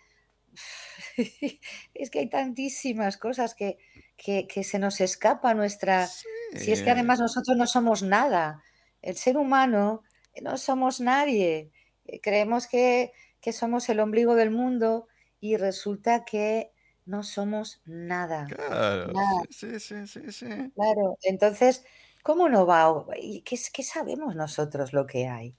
es 1.93 2.09
que 2.09 2.19
hay 2.19 2.29
tantísimas 2.29 3.17
cosas 3.17 3.53
que, 3.55 3.77
que, 4.17 4.63
se 4.63 4.79
nos 4.79 5.01
escapa 5.01 5.53
nuestra... 5.53 6.07
Si 6.55 6.71
es 6.71 6.81
que 6.81 6.91
además 6.91 7.19
nosotros 7.19 7.55
no 7.55 7.65
somos 7.65 8.03
nada 8.03 8.63
el 9.01 9.17
ser 9.17 9.37
humano 9.37 10.03
eh, 10.33 10.41
no 10.41 10.57
somos 10.57 10.99
nadie. 10.99 11.71
Eh, 12.05 12.21
creemos 12.21 12.67
que, 12.67 13.11
somos 13.53 13.89
el 13.89 13.99
ombligo 13.99 14.35
del 14.35 14.51
mundo 14.51 15.07
y 15.39 15.57
resulta 15.57 16.25
que 16.25 16.71
no 17.05 17.23
somos 17.23 17.81
nada. 17.85 18.47
Claro, 18.47 19.13
sí, 19.49 19.79
sí, 19.79 20.07
sí, 20.07 20.31
sí. 20.31 20.45
Claro, 20.75 21.17
entonces, 21.23 21.83
¿cómo 22.23 22.49
no 22.49 22.65
va? 22.65 23.05
¿Y 23.17 23.41
qué, 23.41 23.59
qué 23.73 23.83
sabemos 23.83 24.35
nosotros 24.35 24.93
lo 24.93 25.07
que 25.07 25.27
hay? 25.27 25.55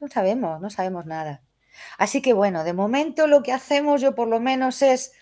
No 0.00 0.08
sabemos, 0.08 0.60
no 0.60 0.70
sabemos 0.70 1.06
nada. 1.06 1.42
Así 1.98 2.22
que 2.22 2.32
bueno, 2.32 2.64
de 2.64 2.72
momento 2.72 3.26
lo 3.26 3.42
que 3.42 3.52
hacemos 3.52 4.00
yo 4.00 4.14
por 4.14 4.28
lo 4.28 4.40
menos 4.40 4.82
es 4.82 5.12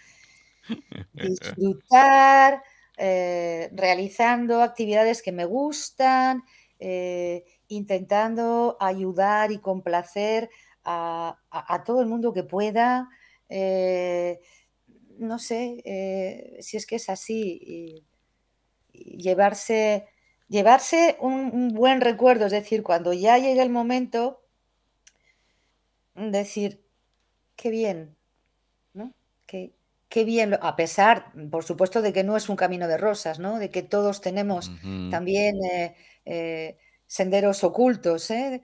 disfrutar, 1.13 2.63
eh, 2.97 3.71
realizando 3.73 4.63
actividades 4.63 5.23
que 5.23 5.33
me 5.33 5.45
gustan, 5.45 6.45
eh, 6.79 7.45
intentando 7.69 8.77
ayudar 8.81 9.53
y 9.53 9.59
complacer 9.59 10.51
a, 10.85 11.39
todo 11.85 12.01
el 12.01 12.07
mundo 12.07 12.33
que 12.33 12.45
pueda. 12.45 13.09
Eh, 13.49 14.41
no 15.19 15.39
sé 15.39 15.83
eh, 15.85 16.59
si 16.61 16.77
es 16.77 16.87
que 16.87 16.97
es 16.97 17.09
así. 17.09 18.05
llevarse 18.93 20.07
llevarse 20.49 21.17
un, 21.21 21.69
buen 21.71 22.01
recuerdo, 22.01 22.47
es 22.47 22.53
decir, 22.53 22.83
cuando 22.83 23.13
ya 23.13 23.39
llegue 23.39 23.63
el 23.63 23.71
momento, 23.71 24.43
decir, 26.15 26.85
qué 27.57 27.71
bien, 27.71 28.17
¿no? 28.95 29.13
Qué, 29.47 29.73
bien, 30.25 30.57
a 30.63 30.77
pesar, 30.77 31.33
por 31.51 31.65
supuesto, 31.65 32.01
de 32.01 32.13
que 32.13 32.25
no 32.25 32.37
es 32.37 32.49
un 32.49 32.57
camino 32.57 32.89
de 32.89 32.97
rosas, 32.97 33.39
¿no? 33.39 33.59
De 33.59 33.71
que 33.71 33.83
todos 33.83 34.21
tenemos 34.21 34.71
también 35.11 35.57
eh, 36.25 36.79
senderos 37.07 37.63
ocultos 37.65 38.31
¿eh? 38.31 38.63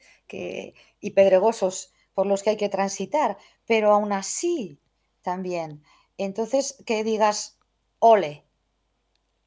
y 1.01 1.11
pedregosos 1.11 1.93
por 2.15 2.27
los 2.27 2.43
que 2.43 2.51
hay 2.51 2.57
que 2.57 2.69
transitar, 2.69 3.37
pero 3.67 3.93
aún 3.93 4.13
así 4.13 4.79
también. 5.21 5.83
Entonces, 6.25 6.83
que 6.87 7.05
digas, 7.05 7.59
ole, 7.99 8.45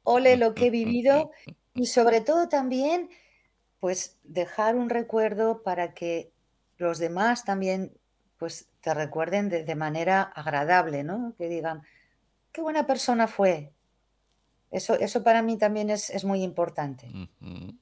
ole 0.02 0.36
lo 0.36 0.54
que 0.54 0.66
he 0.66 0.70
vivido 0.70 1.30
y 1.74 1.86
sobre 1.86 2.20
todo 2.20 2.48
también, 2.48 3.10
pues 3.80 4.18
dejar 4.24 4.76
un 4.76 4.88
recuerdo 4.88 5.62
para 5.62 5.94
que 5.94 6.32
los 6.78 6.98
demás 6.98 7.44
también 7.44 7.92
pues 8.38 8.68
te 8.80 8.92
recuerden 8.92 9.48
de, 9.48 9.74
manera 9.74 10.22
agradable, 10.22 11.02
¿no? 11.02 11.34
Que 11.38 11.48
digan, 11.48 11.82
qué 12.52 12.60
buena 12.60 12.86
persona 12.86 13.26
fue. 13.26 13.72
Eso, 14.70 14.94
eso 14.94 15.22
para 15.22 15.42
mí 15.42 15.56
también 15.56 15.90
es, 15.90 16.24
muy 16.24 16.42
importante. 16.42 17.08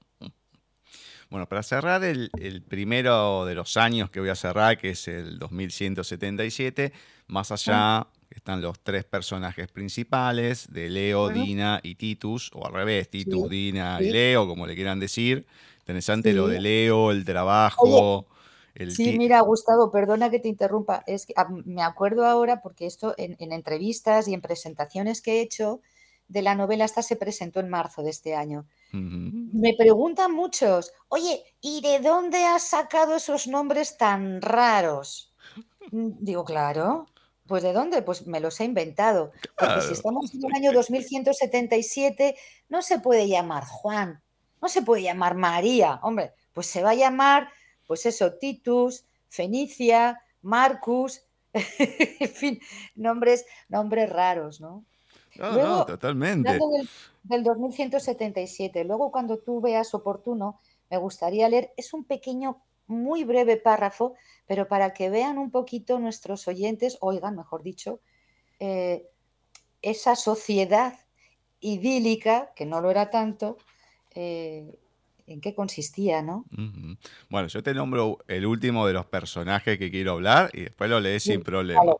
Bueno, 1.30 1.48
para 1.48 1.64
cerrar 1.64 2.04
el, 2.04 2.30
primero 2.68 3.44
de 3.44 3.56
los 3.56 3.76
años 3.76 4.08
que 4.10 4.20
voy 4.20 4.28
a 4.28 4.36
cerrar, 4.36 4.78
que 4.78 4.90
es 4.90 5.08
el 5.08 5.40
2177, 5.40 6.92
más 7.26 7.50
allá, 7.50 8.06
están 8.34 8.60
los 8.60 8.80
tres 8.80 9.04
personajes 9.04 9.70
principales 9.70 10.66
de 10.70 10.90
Leo, 10.90 11.28
Dina 11.28 11.80
y 11.82 11.94
Titus, 11.94 12.50
o 12.54 12.66
al 12.66 12.72
revés, 12.72 13.08
Titus, 13.08 13.48
Dina 13.48 13.98
y 14.00 14.10
Leo, 14.10 14.46
como 14.46 14.66
le 14.66 14.74
quieran 14.74 15.00
decir. 15.00 15.46
Interesante 15.80 16.32
lo 16.32 16.48
de 16.48 16.60
Leo, 16.60 17.10
el 17.10 17.24
trabajo. 17.24 18.26
el 18.74 18.90
sí, 18.90 19.16
mira, 19.16 19.40
Gustavo, 19.40 19.90
perdona 19.90 20.30
que 20.30 20.40
te 20.40 20.48
interrumpa. 20.48 21.04
Es 21.06 21.26
que, 21.26 21.34
me 21.64 21.82
acuerdo 21.82 22.26
ahora, 22.26 22.60
porque 22.60 22.86
esto 22.86 23.14
en, 23.18 23.36
entrevistas 23.52 24.26
y 24.26 24.34
en 24.34 24.40
presentaciones 24.40 25.20
que 25.20 25.34
he 25.34 25.40
hecho 25.40 25.80
de 26.26 26.42
la 26.42 26.54
novela, 26.54 26.86
esta 26.86 27.02
se 27.02 27.16
presentó 27.16 27.60
en 27.60 27.68
marzo 27.68 28.02
de 28.02 28.10
este 28.10 28.34
año. 28.34 28.66
Me 28.92 29.74
preguntan 29.76 30.32
muchos, 30.32 30.92
oye, 31.08 31.42
¿y 31.60 31.82
de 31.82 32.00
dónde 32.00 32.44
has 32.44 32.62
sacado 32.62 33.16
esos 33.16 33.46
nombres 33.46 33.96
tan 33.96 34.40
raros? 34.40 35.32
Mm, 35.90 36.12
digo, 36.20 36.44
claro, 36.44 37.06
pues 37.46 37.62
¿de 37.62 37.72
dónde? 37.72 38.02
Pues 38.02 38.26
me 38.26 38.40
los 38.40 38.60
he 38.60 38.64
inventado. 38.64 39.32
Porque 39.58 39.80
si 39.82 39.92
estamos 39.92 40.32
en 40.34 40.44
el 40.44 40.52
año 40.56 40.72
2177, 40.72 42.36
no 42.68 42.82
se 42.82 42.98
puede 42.98 43.28
llamar 43.28 43.64
Juan, 43.64 44.22
no 44.62 44.68
se 44.68 44.82
puede 44.82 45.02
llamar 45.02 45.34
María, 45.34 46.00
hombre, 46.02 46.32
pues 46.52 46.66
se 46.66 46.82
va 46.82 46.90
a 46.90 46.94
llamar, 46.94 47.50
pues 47.86 48.06
eso, 48.06 48.34
Titus, 48.34 49.04
Fenicia, 49.28 50.22
Marcus, 50.42 51.22
en 51.52 52.30
fin, 52.30 52.60
nombres, 52.94 53.44
nombres 53.68 54.10
raros, 54.10 54.60
¿no? 54.60 54.84
No, 55.36 55.84
totalmente. 55.84 56.52
Del, 56.52 56.88
del 57.24 57.42
2177, 57.42 58.84
luego 58.84 59.10
cuando 59.10 59.38
tú 59.38 59.60
veas 59.60 59.92
oportuno, 59.94 60.60
me 60.90 60.96
gustaría 60.96 61.48
leer, 61.48 61.72
es 61.76 61.92
un 61.92 62.04
pequeño 62.04 62.62
muy 62.86 63.24
breve 63.24 63.56
párrafo, 63.56 64.14
pero 64.46 64.68
para 64.68 64.92
que 64.92 65.10
vean 65.10 65.38
un 65.38 65.50
poquito 65.50 65.98
nuestros 65.98 66.46
oyentes, 66.48 66.98
oigan, 67.00 67.36
mejor 67.36 67.62
dicho, 67.62 68.00
eh, 68.60 69.06
esa 69.82 70.16
sociedad 70.16 70.98
idílica, 71.60 72.52
que 72.54 72.66
no 72.66 72.80
lo 72.80 72.90
era 72.90 73.10
tanto, 73.10 73.58
eh, 74.14 74.78
en 75.26 75.40
qué 75.40 75.54
consistía, 75.54 76.22
¿no? 76.22 76.44
Bueno, 77.30 77.48
yo 77.48 77.62
te 77.62 77.72
nombro 77.72 78.18
el 78.28 78.44
último 78.44 78.86
de 78.86 78.92
los 78.92 79.06
personajes 79.06 79.78
que 79.78 79.90
quiero 79.90 80.12
hablar 80.12 80.50
y 80.52 80.62
después 80.62 80.90
lo 80.90 81.00
lees 81.00 81.22
sin 81.22 81.42
problema. 81.42 81.94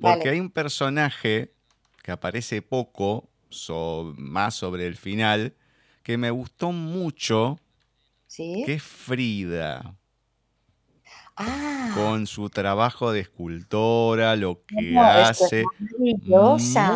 Porque 0.00 0.30
hay 0.30 0.40
un 0.40 0.50
personaje 0.50 1.52
que 2.02 2.12
aparece 2.12 2.62
poco, 2.62 3.28
más 4.16 4.54
sobre 4.54 4.86
el 4.86 4.96
final, 4.96 5.54
que 6.02 6.16
me 6.16 6.30
gustó 6.30 6.72
mucho, 6.72 7.60
que 8.36 8.74
es 8.74 8.82
Frida. 8.82 9.96
Ah. 11.40 11.92
con 11.94 12.26
su 12.26 12.50
trabajo 12.50 13.12
de 13.12 13.20
escultora, 13.20 14.34
lo 14.34 14.64
que 14.64 14.98
hace. 14.98 15.64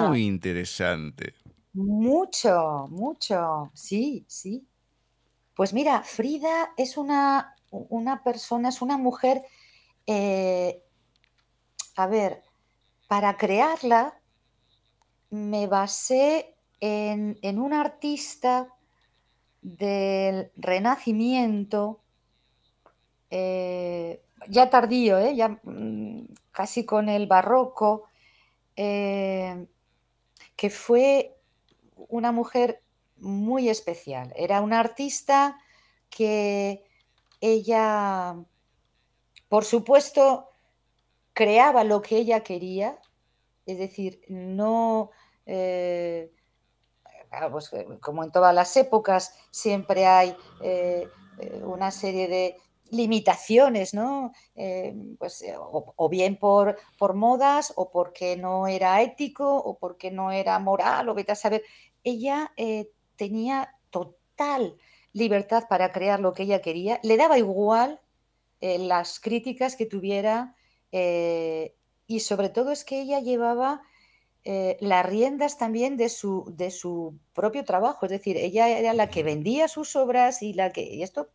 muy 0.09 0.27
interesante. 0.27 1.35
Mucho, 1.73 2.89
mucho. 2.91 3.71
Sí, 3.73 4.25
sí. 4.27 4.67
Pues 5.55 5.73
mira, 5.73 6.03
Frida 6.03 6.73
es 6.77 6.97
una, 6.97 7.55
una 7.71 8.25
persona, 8.25 8.71
es 8.71 8.83
una 8.83 8.99
mujer. 8.99 9.45
Eh, 10.07 10.83
a 11.95 12.07
ver, 12.09 12.43
para 13.07 13.37
crearla 13.37 14.19
me 15.31 15.69
basé 15.69 16.57
en, 16.81 17.39
en 17.43 17.59
un 17.61 17.73
artista 17.73 18.69
del 19.63 20.51
Renacimiento 20.57 22.03
eh, 23.35 24.21
ya 24.49 24.71
tardío, 24.71 25.19
¿eh? 25.19 25.35
ya 25.35 25.61
mm, 25.63 26.27
casi 26.51 26.85
con 26.85 27.09
el 27.09 27.27
barroco, 27.27 28.05
eh, 28.77 29.67
que 30.57 30.71
fue 30.71 31.37
una 32.09 32.33
mujer 32.33 32.83
muy 33.17 33.69
especial. 33.69 34.33
Era 34.37 34.61
una 34.61 34.81
artista 34.81 35.59
que 36.11 36.85
ella, 37.41 38.37
por 39.49 39.65
supuesto, 39.65 40.49
creaba 41.33 41.85
lo 41.85 42.03
que 42.03 42.17
ella 42.17 42.43
quería, 42.43 42.99
es 43.67 43.79
decir, 43.79 44.23
no... 44.29 45.11
Eh, 45.47 46.33
pues, 47.51 47.71
como 48.03 48.25
en 48.25 48.31
todas 48.31 48.55
las 48.55 48.77
épocas, 48.77 49.35
siempre 49.51 50.07
hay 50.07 50.37
una 51.63 51.91
serie 51.91 52.29
de 52.29 52.57
limitaciones, 52.93 53.95
¿no? 53.95 54.33
Eh, 54.55 54.95
pues, 55.19 55.41
eh, 55.43 55.55
o, 55.57 56.09
bien 56.11 56.37
por, 56.37 56.77
por, 56.99 57.15
modas, 57.15 57.73
o 57.77 57.91
porque 57.91 58.37
no 58.37 58.67
era 58.69 59.01
ético, 59.01 59.57
o 59.57 59.79
porque 59.79 60.11
no 60.11 60.31
era 60.31 60.59
moral, 60.59 61.09
o 61.09 61.15
vete 61.15 61.33
a 61.33 61.35
saber. 61.35 61.63
Ella 62.05 62.53
eh, 62.57 62.91
tenía 63.17 63.75
total 63.89 64.77
libertad 65.15 65.65
para 65.71 65.91
crear 65.91 66.21
lo 66.21 66.35
que 66.35 66.43
ella 66.43 66.61
quería, 66.61 67.01
le 67.03 67.17
daba 67.17 67.39
igual 67.39 68.01
las 68.61 69.19
críticas 69.19 69.75
que 69.75 69.87
tuviera, 69.87 70.55
y 70.93 72.21
sobre 72.21 72.49
todo 72.49 72.71
es 72.71 72.85
que 72.85 73.01
ella 73.01 73.19
llevaba 73.19 73.83
las 74.45 75.05
riendas 75.05 75.59
también 75.59 75.97
de 75.97 76.09
su, 76.09 76.45
de 76.57 76.71
su 76.71 77.19
propio 77.33 77.65
trabajo, 77.65 78.07
es 78.07 78.13
decir, 78.13 78.37
ella 78.37 78.69
era 78.69 78.95
la 78.95 79.11
que 79.11 79.25
vendía 79.25 79.67
sus 79.67 79.97
obras 79.97 80.43
y 80.43 80.55
la 80.55 80.71
que, 80.71 80.83
y 80.83 81.03
esto 81.03 81.31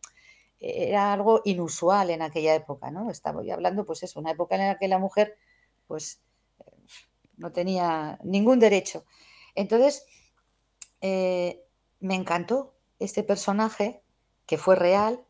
era 0.60 1.12
algo 1.12 1.40
inusual 1.44 2.10
en 2.10 2.22
aquella 2.22 2.54
época, 2.54 2.90
¿no? 2.90 3.10
Estaba 3.10 3.42
hablando, 3.52 3.84
pues 3.84 4.02
es 4.02 4.16
una 4.16 4.32
época 4.32 4.56
en 4.56 4.66
la 4.66 4.78
que 4.78 4.88
la 4.88 4.98
mujer, 4.98 5.36
pues, 5.86 6.20
no 7.36 7.52
tenía 7.52 8.18
ningún 8.24 8.58
derecho. 8.58 9.04
Entonces, 9.54 10.04
eh, 11.00 11.62
me 12.00 12.14
encantó 12.14 12.74
este 12.98 13.22
personaje, 13.22 14.02
que 14.46 14.58
fue 14.58 14.74
real, 14.74 15.24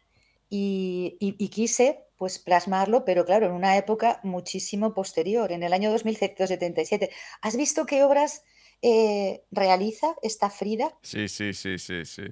y, 0.50 1.18
quise, 1.50 2.06
pues, 2.16 2.38
plasmarlo, 2.38 3.04
pero 3.04 3.26
claro, 3.26 3.46
en 3.46 3.52
una 3.52 3.76
época 3.76 4.20
muchísimo 4.22 4.94
posterior, 4.94 5.52
en 5.52 5.62
el 5.62 5.74
año 5.74 5.90
2177. 5.90 7.10
¿Has 7.42 7.56
visto 7.56 7.84
qué 7.84 8.02
obras 8.02 8.44
eh, 8.80 9.44
realiza 9.50 10.16
esta 10.22 10.48
Frida? 10.48 10.96
Sí, 11.02 11.28
sí, 11.28 11.52
sí, 11.52 11.78
sí, 11.78 12.06
sí. 12.06 12.22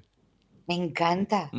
Me 0.66 0.74
encanta. 0.74 1.50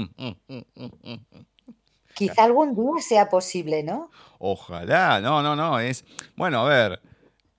Quizá 2.13 2.43
algún 2.45 2.75
día 2.75 3.01
sea 3.01 3.29
posible, 3.29 3.83
¿no? 3.83 4.09
Ojalá, 4.39 5.21
no, 5.21 5.43
no, 5.43 5.55
no, 5.55 5.79
es... 5.79 6.03
Bueno, 6.35 6.61
a 6.61 6.67
ver, 6.67 7.01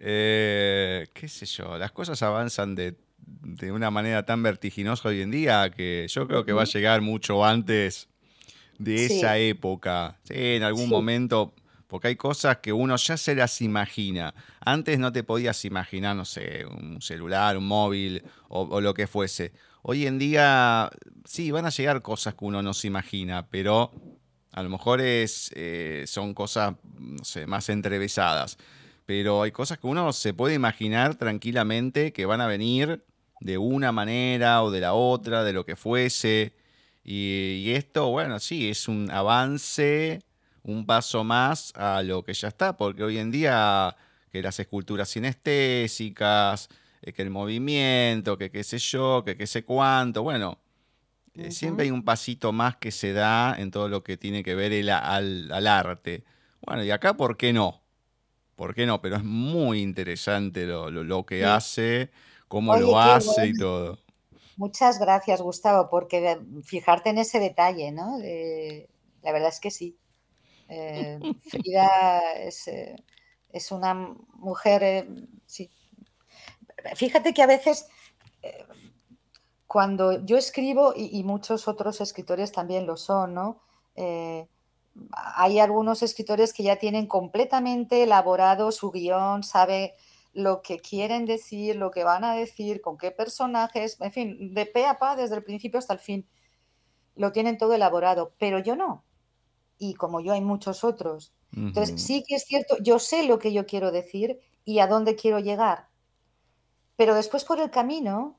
eh, 0.01 1.07
qué 1.15 1.29
sé 1.29 1.47
yo, 1.47 1.79
las 1.79 1.93
cosas 1.93 2.23
avanzan 2.23 2.75
de, 2.75 2.97
una 3.71 3.91
manera 3.91 4.25
tan 4.25 4.43
vertiginosa 4.43 5.09
hoy 5.09 5.21
en 5.21 5.31
día 5.31 5.71
que 5.71 6.07
yo 6.09 6.27
creo 6.27 6.45
que 6.45 6.53
va 6.53 6.63
a 6.63 6.67
llegar 6.67 7.03
mucho 7.03 7.45
antes 7.45 8.09
de 8.79 9.07
esa 9.07 9.39
época. 9.39 10.19
Sí, 10.25 10.35
en 10.35 10.65
algún 10.65 10.89
momento, 10.89 11.55
porque 11.87 12.09
hay 12.09 12.17
cosas 12.17 12.59
que 12.59 12.73
uno 12.73 12.97
ya 12.97 13.17
se 13.17 13.35
las 13.35 13.61
imagina. 13.61 14.35
Antes 14.61 14.99
no 14.99 15.13
te 15.13 15.23
podías 15.23 15.65
imaginar, 15.65 16.17
no 16.17 16.25
sé, 16.25 16.65
un 16.67 17.01
celular, 17.01 17.57
un 17.57 17.67
móvil 17.67 18.25
o 18.49 18.81
lo 18.81 18.93
que 18.93 19.07
fuese. 19.07 19.53
Hoy 19.91 20.07
en 20.07 20.19
día, 20.19 20.91
sí, 21.25 21.51
van 21.51 21.65
a 21.65 21.71
llegar 21.71 22.03
cosas 22.03 22.35
que 22.35 22.45
uno 22.45 22.61
no 22.61 22.75
se 22.75 22.89
imagina, 22.89 23.47
pero 23.49 23.91
a 24.53 24.63
lo 24.63 24.69
mejor 24.69 25.01
es, 25.01 25.51
eh, 25.55 26.05
son 26.07 26.35
cosas, 26.35 26.75
más 27.47 27.71
entrevesadas. 27.71 28.59
Pero 29.07 29.41
hay 29.41 29.51
cosas 29.51 29.79
que 29.79 29.87
uno 29.87 30.13
se 30.13 30.35
puede 30.35 30.55
imaginar 30.55 31.15
tranquilamente 31.15 32.13
que 32.13 32.27
van 32.27 32.43
a 32.43 32.47
venir 32.47 33.03
de 33.41 33.57
una 33.57 33.91
manera 33.91 34.63
o 34.63 34.71
de 34.71 34.81
la 34.81 34.93
otra, 34.93 35.43
de 35.43 35.55
lo 35.55 35.65
que 35.65 35.75
fuese. 35.75 36.53
Y 37.03 37.71
esto, 37.71 38.11
bueno, 38.11 38.41
sí, 38.41 38.69
es 38.69 38.89
un 38.89 39.11
avance, 39.11 40.23
un 40.65 40.85
paso 40.85 41.25
más 41.25 41.73
a 41.75 42.03
lo 42.03 42.25
que 42.25 42.35
ya 42.35 42.49
está, 42.49 42.77
porque 42.77 43.05
hoy 43.05 43.17
en 43.17 43.31
día 43.31 43.97
que 44.31 44.43
las 44.43 44.61
esculturas 44.61 45.09
sinestésicas, 45.09 46.69
eh, 47.03 47.13
que 47.13 47.23
el 47.23 47.31
movimiento, 47.31 48.37
que 48.39 48.51
qué 48.51 48.65
sé 48.65 48.79
yo, 48.79 49.23
que 49.25 49.37
qué 49.37 49.47
sé 49.47 49.65
cuánto. 49.65 50.23
Bueno, 50.23 50.59
eh, 51.35 51.51
siempre 51.51 51.85
hay 51.85 51.91
un 51.91 52.05
pasito 52.05 52.53
más 52.53 52.77
que 52.77 52.91
se 52.91 53.13
da 53.13 53.55
en 53.59 53.71
todo 53.71 53.89
lo 53.89 54.03
que 54.03 54.17
tiene 54.17 54.43
que 54.43 54.55
ver 54.55 54.73
el, 54.73 54.91
al, 54.91 55.67
arte. 55.67 56.25
Bueno, 56.67 56.83
y 56.83 56.91
acá, 56.91 57.17
¿por 57.17 57.37
qué 57.37 57.53
no? 57.53 57.83
¿Por 58.57 58.75
qué 58.75 58.87
no? 58.87 59.01
Pero 59.01 59.17
es 59.17 59.25
muy 59.25 59.81
interesante 59.81 60.67
lo, 60.67 61.25
que 61.25 61.45
hace, 61.45 62.11
cómo 62.49 62.77
lo 62.77 62.99
hace 62.99 63.47
y 63.47 63.55
todo. 63.55 63.99
Muchas 64.57 64.99
gracias, 64.99 65.41
Gustavo, 65.41 65.89
porque 65.89 66.41
fijarte 66.65 67.11
en 67.11 67.19
ese 67.19 67.39
detalle, 67.39 67.93
¿no? 67.93 68.19
la 69.23 69.33
verdad 69.33 69.49
es 69.51 69.61
que 69.61 69.71
sí. 69.71 69.97
Eh, 70.69 71.19
Frida 71.47 72.33
es, 72.35 72.69
es, 73.53 73.73
una 73.73 73.95
mujer, 74.35 75.09
sí, 75.47 75.71
fíjate 76.95 77.35
que 77.35 77.43
a 77.43 77.47
veces 77.47 77.89
eh, 78.43 78.65
cuando 79.67 80.25
yo 80.25 80.37
escribo, 80.37 80.95
y, 80.97 81.23
muchos 81.25 81.69
otros 81.69 82.01
escritores 82.01 82.53
también 82.53 82.87
lo 82.87 82.97
son, 82.97 83.35
¿no? 83.35 83.61
Eh, 83.97 84.49
hay 85.13 85.61
algunos 85.61 86.03
escritores 86.03 86.53
que 86.53 86.63
ya 86.63 86.77
tienen 86.77 87.07
completamente 87.07 88.03
elaborado 88.03 88.73
su 88.73 88.91
guion, 88.91 89.43
sabe, 89.43 89.95
lo 90.33 90.63
que 90.63 90.79
quieren 90.79 91.27
decir, 91.27 91.77
lo 91.77 91.91
que 91.91 92.05
van 92.05 92.25
a 92.25 92.35
decir, 92.35 92.81
con 92.81 92.97
qué 92.97 93.11
personajes, 93.11 94.01
en 94.01 94.13
fin, 94.13 94.55
de 94.55 94.67
pe 94.67 94.87
a 94.87 94.99
pa 94.99 95.17
desde 95.17 95.37
el 95.37 95.45
principio 95.45 95.79
hasta 95.79 95.95
el 95.95 95.99
fin. 95.99 96.29
Lo 97.15 97.33
tienen 97.33 97.59
todo 97.59 97.75
elaborado, 97.75 98.35
pero 98.39 98.59
yo 98.61 98.77
no. 98.77 99.05
Y 99.79 99.95
como 99.95 100.21
yo 100.21 100.33
hay 100.33 100.41
muchos 100.41 100.85
otros. 100.85 101.35
Entonces, 101.57 102.03
sí 102.03 102.25
que 102.27 102.37
es 102.37 102.45
cierto, 102.45 102.77
yo 102.81 102.99
sé 102.99 103.23
lo 103.25 103.39
que 103.39 103.53
yo 103.53 103.67
quiero 103.67 103.91
decir 103.91 104.39
y 104.65 104.81
a 104.81 104.87
dónde 104.87 105.17
quiero 105.17 105.39
llegar. 105.41 105.89
Pero 106.99 107.15
después 107.15 107.45
por 107.45 107.61
el 107.61 107.71
camino, 107.71 108.37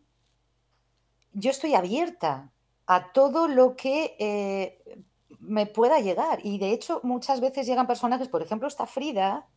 yo 1.32 1.50
estoy 1.50 1.76
abierta 1.76 2.52
a 2.88 3.14
todo 3.14 3.48
lo 3.48 3.78
que 3.78 4.18
eh, 4.20 5.00
me 5.40 5.66
pueda 5.66 6.02
llegar. 6.02 6.46
Y 6.46 6.58
de 6.60 6.74
hecho, 6.74 7.00
muchas 7.04 7.40
veces 7.40 7.66
llegan 7.66 7.88
personajes, 7.88 8.28
por 8.28 8.42
ejemplo, 8.42 8.68
esta 8.68 8.86
Frida, 8.86 9.48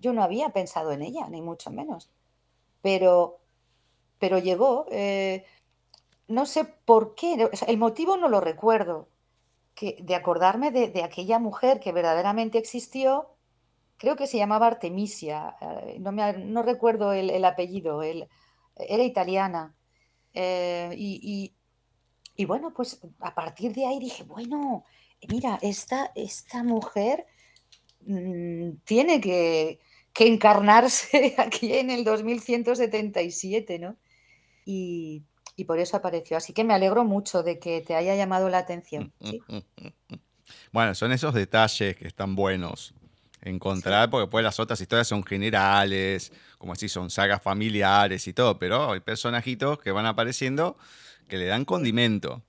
yo 0.00 0.12
no 0.12 0.24
había 0.24 0.48
pensado 0.48 0.90
en 0.90 1.02
ella, 1.02 1.28
ni 1.28 1.40
mucho 1.40 1.70
menos. 1.70 2.10
Pero, 2.82 3.38
pero 4.18 4.38
llegó. 4.38 4.86
Eh, 4.90 5.44
no 6.26 6.44
sé 6.44 6.64
por 6.64 7.14
qué, 7.14 7.48
el 7.68 7.78
motivo 7.78 8.16
no 8.16 8.28
lo 8.28 8.40
recuerdo, 8.40 9.06
que, 9.76 9.98
de 10.02 10.16
acordarme 10.16 10.72
de, 10.72 11.04
aquella 11.04 11.38
mujer 11.38 11.78
que 11.78 11.92
verdaderamente 11.92 12.58
existió, 12.58 13.28
creo 13.98 14.16
que 14.16 14.26
se 14.26 14.36
llamaba 14.36 14.66
Artemisia, 14.66 15.56
eh, 15.60 15.98
no, 16.00 16.10
me, 16.10 16.32
no 16.32 16.64
recuerdo 16.64 17.12
el, 17.12 17.44
apellido, 17.44 18.02
era 18.88 19.02
italiana. 19.02 19.74
Eh, 20.34 20.94
y, 20.96 21.52
y, 22.36 22.44
bueno, 22.44 22.72
pues 22.74 23.00
a 23.20 23.34
partir 23.34 23.72
de 23.72 23.86
ahí 23.86 23.98
dije, 23.98 24.22
bueno, 24.24 24.84
mira, 25.28 25.58
esta, 25.62 26.12
esta 26.14 26.62
mujer 26.62 27.26
mm, 28.06 28.70
tiene 28.84 29.20
que, 29.20 29.80
que 30.12 30.26
encarnarse 30.26 31.34
aquí 31.38 31.72
en 31.74 31.90
el 31.90 32.04
2177, 32.04 33.78
¿no? 33.78 33.96
Y, 34.64 35.22
y, 35.56 35.64
por 35.64 35.78
eso 35.78 35.96
apareció. 35.96 36.36
Así 36.36 36.52
que 36.52 36.64
me 36.64 36.74
alegro 36.74 37.04
mucho 37.04 37.42
de 37.42 37.58
que 37.58 37.80
te 37.80 37.94
haya 37.94 38.14
llamado 38.14 38.48
la 38.48 38.58
atención. 38.58 39.12
Bueno, 40.72 40.94
son 40.94 41.12
esos 41.12 41.34
detalles 41.34 41.96
que 41.96 42.06
están 42.06 42.36
buenos 42.36 42.94
encontrar, 43.42 44.10
porque 44.10 44.30
pues 44.30 44.44
las 44.44 44.58
otras 44.60 44.80
historias 44.80 45.08
son 45.08 45.24
generales, 45.24 46.32
como 46.58 46.72
así 46.72 46.88
son 46.88 47.10
sagas 47.10 47.42
familiares 47.42 48.26
y 48.26 48.32
todo, 48.32 48.58
pero 48.58 48.92
hay 48.92 49.00
personajitos 49.00 49.78
que 49.78 49.92
van 49.92 50.06
apareciendo 50.06 50.76
que 51.28 51.38
le 51.38 51.46
dan 51.46 51.64
condimento, 51.64 52.42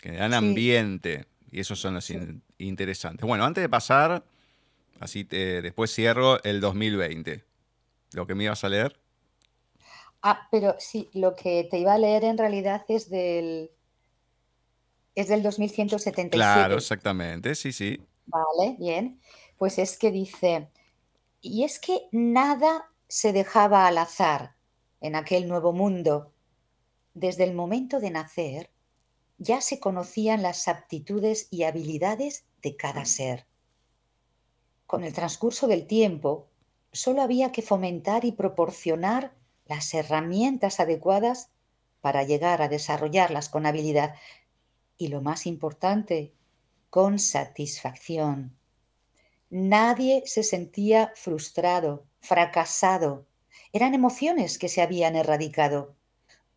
que 0.00 0.10
le 0.10 0.16
dan 0.16 0.34
ambiente, 0.34 1.26
y 1.50 1.60
esos 1.60 1.78
son 1.78 1.94
los 1.94 2.12
interesantes. 2.58 3.26
Bueno, 3.26 3.44
antes 3.44 3.62
de 3.62 3.68
pasar 3.68 4.24
Así 5.02 5.24
te, 5.24 5.62
después 5.62 5.92
cierro 5.92 6.40
el 6.44 6.60
2020. 6.60 7.42
¿Lo 8.12 8.24
que 8.24 8.36
me 8.36 8.44
ibas 8.44 8.62
a 8.62 8.68
leer? 8.68 9.00
Ah, 10.22 10.46
pero 10.48 10.76
sí, 10.78 11.10
lo 11.12 11.34
que 11.34 11.66
te 11.68 11.80
iba 11.80 11.94
a 11.94 11.98
leer 11.98 12.22
en 12.22 12.38
realidad 12.38 12.84
es 12.86 13.10
del. 13.10 13.72
Es 15.16 15.26
del 15.26 15.42
2177. 15.42 16.30
Claro, 16.30 16.76
exactamente, 16.76 17.56
sí, 17.56 17.72
sí. 17.72 18.00
Vale, 18.26 18.76
bien. 18.78 19.20
Pues 19.58 19.76
es 19.78 19.98
que 19.98 20.12
dice. 20.12 20.68
Y 21.40 21.64
es 21.64 21.80
que 21.80 22.02
nada 22.12 22.91
se 23.12 23.32
dejaba 23.32 23.86
al 23.86 23.98
azar 23.98 24.56
en 25.00 25.16
aquel 25.16 25.48
nuevo 25.48 25.72
mundo. 25.72 26.32
Desde 27.14 27.44
el 27.44 27.54
momento 27.54 28.00
de 28.00 28.10
nacer, 28.10 28.70
ya 29.38 29.60
se 29.60 29.80
conocían 29.80 30.42
las 30.42 30.68
aptitudes 30.68 31.48
y 31.50 31.64
habilidades 31.64 32.46
de 32.62 32.76
cada 32.76 33.04
ser 33.04 33.46
con 34.92 35.04
el 35.04 35.14
transcurso 35.14 35.68
del 35.68 35.86
tiempo, 35.86 36.50
solo 36.92 37.22
había 37.22 37.50
que 37.50 37.62
fomentar 37.62 38.26
y 38.26 38.32
proporcionar 38.32 39.32
las 39.64 39.94
herramientas 39.94 40.80
adecuadas 40.80 41.48
para 42.02 42.24
llegar 42.24 42.60
a 42.60 42.68
desarrollarlas 42.68 43.48
con 43.48 43.64
habilidad 43.64 44.16
y 44.98 45.08
lo 45.08 45.22
más 45.22 45.46
importante, 45.46 46.34
con 46.90 47.18
satisfacción. 47.18 48.54
Nadie 49.48 50.24
se 50.26 50.42
sentía 50.42 51.10
frustrado, 51.16 52.04
fracasado. 52.22 53.26
Eran 53.72 53.94
emociones 53.94 54.58
que 54.58 54.68
se 54.68 54.80
habían 54.80 55.16
erradicado. 55.16 55.94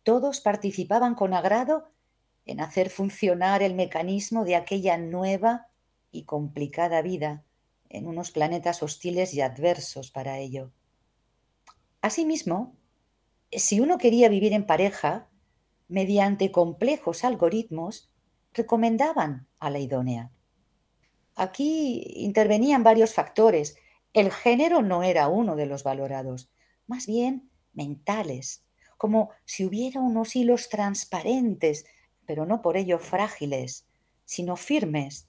Todos 0.02 0.40
participaban 0.40 1.14
con 1.14 1.34
agrado 1.34 1.90
en 2.46 2.60
hacer 2.60 2.88
funcionar 2.88 3.62
el 3.62 3.74
mecanismo 3.74 4.44
de 4.44 4.56
aquella 4.56 4.96
nueva 4.96 5.66
y 6.12 6.22
complicada 6.24 7.02
vida 7.02 7.44
en 7.88 8.06
unos 8.06 8.30
planetas 8.30 8.82
hostiles 8.82 9.34
y 9.34 9.40
adversos 9.40 10.10
para 10.10 10.38
ello. 10.38 10.70
Asimismo, 12.00 12.76
si 13.50 13.80
uno 13.80 13.98
quería 13.98 14.28
vivir 14.28 14.52
en 14.52 14.66
pareja, 14.66 15.28
mediante 15.88 16.52
complejos 16.52 17.24
algoritmos, 17.24 18.10
recomendaban 18.52 19.48
a 19.58 19.70
la 19.70 19.78
idónea. 19.80 20.30
Aquí 21.34 22.02
intervenían 22.16 22.82
varios 22.82 23.12
factores. 23.12 23.76
El 24.16 24.32
género 24.32 24.80
no 24.80 25.02
era 25.02 25.28
uno 25.28 25.56
de 25.56 25.66
los 25.66 25.84
valorados, 25.84 26.50
más 26.86 27.06
bien 27.06 27.50
mentales, 27.74 28.64
como 28.96 29.28
si 29.44 29.66
hubiera 29.66 30.00
unos 30.00 30.34
hilos 30.36 30.70
transparentes, 30.70 31.84
pero 32.24 32.46
no 32.46 32.62
por 32.62 32.78
ello 32.78 32.98
frágiles, 32.98 33.86
sino 34.24 34.56
firmes, 34.56 35.28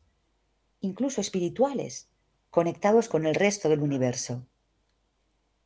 incluso 0.80 1.20
espirituales, 1.20 2.10
conectados 2.50 3.10
con 3.10 3.26
el 3.26 3.36
resto 3.36 3.68
del 3.68 3.82
universo. 3.82 4.48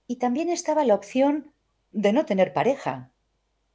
Y 0.08 0.16
también 0.16 0.50
estaba 0.50 0.84
la 0.84 0.96
opción 0.96 1.54
de 1.92 2.14
no 2.14 2.26
tener 2.26 2.54
pareja, 2.54 3.12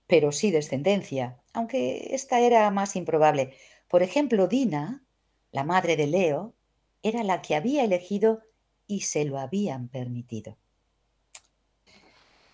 pero 0.09 0.32
sí 0.32 0.51
descendencia, 0.51 1.40
aunque 1.53 2.09
esta 2.16 2.40
era 2.40 2.68
más 2.72 2.97
improbable. 2.97 3.55
Por 3.86 4.03
ejemplo, 4.03 4.49
Dina, 4.49 5.07
la 5.53 5.62
madre 5.62 5.97
de 5.97 6.09
Leo, 6.09 6.57
era 7.05 7.22
la 7.22 7.42
que 7.42 7.55
había 7.55 7.84
elegido 7.84 8.42
y 8.87 9.01
se 9.01 9.24
lo 9.24 9.39
habían 9.39 9.89
permitido. 9.89 10.57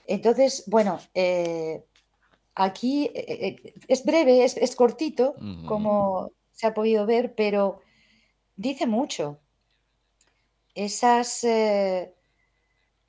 Entonces, 0.07 0.64
bueno, 0.66 1.01
eh, 1.14 1.85
aquí 2.55 3.11
eh, 3.14 3.59
eh, 3.64 3.74
es 3.89 4.05
breve, 4.05 4.45
es, 4.45 4.76
cortito, 4.76 5.35
como 5.66 6.30
se 6.51 6.66
ha 6.66 6.74
podido 6.74 7.07
ver, 7.07 7.35
pero 7.35 7.80
dice 8.57 8.87
mucho 8.87 9.39
esas, 10.74 11.45
eh, 11.45 12.14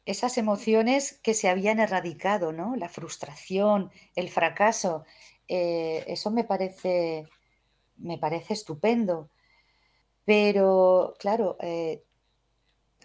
esas 0.06 0.38
emociones 0.38 1.20
que 1.24 1.34
se 1.34 1.50
habían 1.50 1.80
erradicado, 1.80 2.52
¿no? 2.52 2.76
La 2.76 2.90
frustración, 2.90 3.92
el 4.16 4.30
fracaso. 4.30 5.06
Eso 5.48 6.32
me 6.32 6.44
parece, 6.44 7.28
me 7.98 8.18
parece 8.18 8.54
estupendo. 8.54 9.30
Pero, 10.26 11.16
claro, 11.20 11.58
eh, 11.60 12.04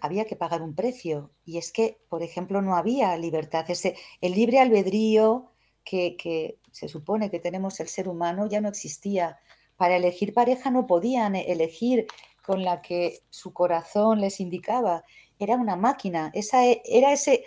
había 0.01 0.25
que 0.25 0.35
pagar 0.35 0.61
un 0.61 0.75
precio. 0.75 1.31
Y 1.45 1.57
es 1.57 1.71
que, 1.71 2.01
por 2.09 2.23
ejemplo, 2.23 2.61
no 2.61 2.75
había 2.75 3.15
libertad. 3.17 3.65
Ese, 3.69 3.95
el 4.21 4.33
libre 4.33 4.59
albedrío 4.59 5.51
que, 5.83 6.15
que 6.17 6.59
se 6.71 6.87
supone 6.87 7.29
que 7.29 7.39
tenemos 7.39 7.79
el 7.79 7.87
ser 7.87 8.07
humano 8.07 8.47
ya 8.47 8.61
no 8.61 8.69
existía. 8.69 9.39
Para 9.77 9.95
elegir 9.95 10.33
pareja 10.33 10.71
no 10.71 10.87
podían 10.87 11.35
elegir 11.35 12.07
con 12.45 12.63
la 12.63 12.81
que 12.81 13.21
su 13.29 13.53
corazón 13.53 14.21
les 14.21 14.39
indicaba. 14.39 15.03
Era 15.37 15.55
una 15.55 15.75
máquina, 15.75 16.31
esa, 16.33 16.65
e, 16.65 16.81
era 16.85 17.13
ese, 17.13 17.43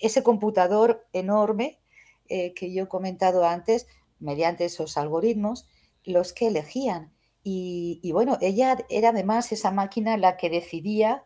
ese 0.00 0.22
computador 0.22 1.06
enorme 1.12 1.80
eh, 2.28 2.54
que 2.54 2.72
yo 2.72 2.84
he 2.84 2.88
comentado 2.88 3.44
antes, 3.44 3.88
mediante 4.20 4.64
esos 4.66 4.96
algoritmos, 4.96 5.66
los 6.04 6.32
que 6.32 6.46
elegían. 6.46 7.12
Y, 7.42 8.10
bueno, 8.12 8.38
ella 8.40 8.78
era 8.88 9.08
además 9.08 9.50
esa 9.50 9.70
máquina 9.70 10.16
la 10.16 10.36
que 10.36 10.50
decidía 10.50 11.24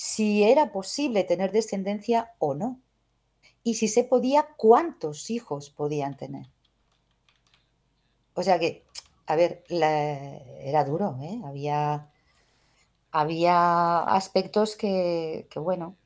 si 0.00 0.44
era 0.44 0.70
posible 0.70 1.24
tener 1.24 1.50
descendencia 1.50 2.32
o 2.38 2.54
no. 2.54 2.80
Y 3.64 3.74
si 3.74 3.88
se 3.88 4.04
podía, 4.04 4.46
cuántos 4.56 5.28
hijos 5.28 5.70
podían 5.70 6.16
tener. 6.16 6.46
O 8.34 8.44
sea 8.44 8.60
que, 8.60 8.84
a 9.26 9.34
ver, 9.34 9.64
era 9.68 10.84
duro, 10.84 11.18
¿eh? 11.20 11.40
Había 11.44 12.12
había 13.10 13.98
aspectos 14.04 14.76
que, 14.76 15.48
bueno, 15.56 15.96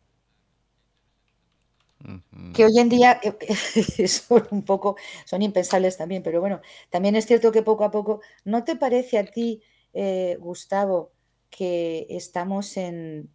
que 2.54 2.64
hoy 2.64 2.78
en 2.78 2.88
día 2.88 3.20
son 4.08 4.48
un 4.52 4.64
poco, 4.64 4.96
son 5.26 5.42
impensables 5.42 5.98
también, 5.98 6.22
pero 6.22 6.40
bueno, 6.40 6.62
también 6.88 7.14
es 7.14 7.26
cierto 7.26 7.52
que 7.52 7.62
poco 7.62 7.84
a 7.84 7.90
poco, 7.90 8.22
¿no 8.46 8.64
te 8.64 8.74
parece 8.74 9.18
a 9.18 9.26
ti, 9.26 9.62
eh, 9.92 10.38
Gustavo, 10.40 11.12
que 11.50 12.06
estamos 12.08 12.78
en, 12.78 13.30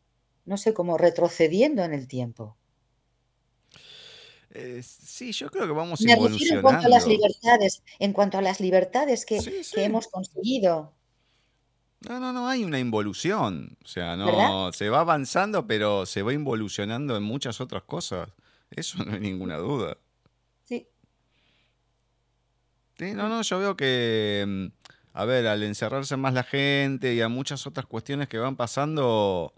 no 0.48 0.58
sé, 0.58 0.74
como 0.74 0.98
retrocediendo 0.98 1.84
en 1.84 1.93
el 1.93 2.08
tiempo? 2.08 2.58
Eh, 4.52 4.82
sí, 4.82 5.34
yo 5.34 5.52
creo 5.52 5.68
que 5.68 5.74
vamos 5.74 6.02
Me 6.02 6.14
en 6.14 6.62
cuanto 6.62 6.88
a 6.88 6.89
las 6.89 7.06
libertades, 7.06 7.84
en 8.00 8.14
cuanto 8.14 8.38
a 8.39 8.41
las 8.41 8.60
libertades 8.60 9.26
que, 9.26 9.39
que 9.39 9.84
hemos 9.84 10.08
conseguido. 10.08 10.93
No, 12.08 12.20
no, 12.20 12.32
no 12.32 12.48
hay 12.48 12.64
una 12.64 12.80
involución. 12.80 13.78
O 13.84 13.88
sea, 13.88 14.16
no 14.16 14.72
se 14.72 14.89
va 14.89 15.02
avanzando, 15.02 15.68
pero 15.68 16.06
se 16.06 16.22
va 16.22 16.34
involucionando 16.34 17.18
en 17.18 17.24
muchas 17.24 17.60
otras 17.60 17.84
cosas. 17.84 18.30
Eso 18.72 19.04
no 19.04 19.14
hay 19.14 19.20
ninguna 19.20 19.58
duda. 19.58 19.98
Sí. 20.64 20.88
Sí, 22.98 23.14
no, 23.14 23.28
no, 23.30 23.41
yo 23.41 23.60
veo 23.60 23.76
que, 23.76 24.45
mm, 24.48 24.66
a 25.14 25.26
ver, 25.26 25.48
al 25.48 25.64
encerrarse 25.64 26.18
más 26.18 26.34
la 26.34 26.43
gente 26.43 27.14
y 27.14 27.22
a 27.22 27.30
muchas 27.30 27.68
otras 27.68 27.86
cuestiones 27.86 28.28
que 28.30 28.38
van 28.38 28.56
pasando, 28.56 29.54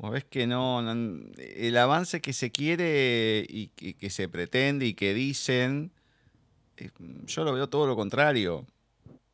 vos 0.00 0.10
ves 0.12 0.24
que 0.24 0.46
no, 0.46 0.80
no- 0.82 1.20
el 1.36 1.76
avance 1.76 2.20
que 2.20 2.32
se 2.32 2.50
quiere 2.50 3.44
y 3.48 3.68
que, 3.68 3.94
que 3.94 4.08
se 4.10 4.28
pretende 4.28 4.86
y 4.86 4.94
que 4.94 5.12
dicen, 5.14 5.92
eh, 6.78 6.90
yo 7.26 7.44
lo 7.44 7.52
veo 7.52 7.68
todo 7.68 7.86
lo 7.86 7.94
contrario. 7.96 8.66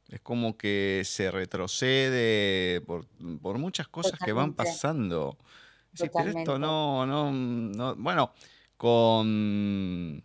Es 0.09 0.21
como 0.21 0.57
que 0.57 1.03
se 1.05 1.31
retrocede 1.31 2.81
por, 2.83 3.07
por 3.43 3.59
muchas 3.59 3.89
cosas 3.89 4.19
que 4.21 4.33
van 4.33 4.53
pasando. 4.55 5.37
Sí, 5.95 6.09
pero 6.17 6.31
esto 6.41 6.59
no, 6.59 7.07
no, 7.07 7.33
no. 7.33 7.95
Bueno, 7.97 8.33
con, 8.77 10.23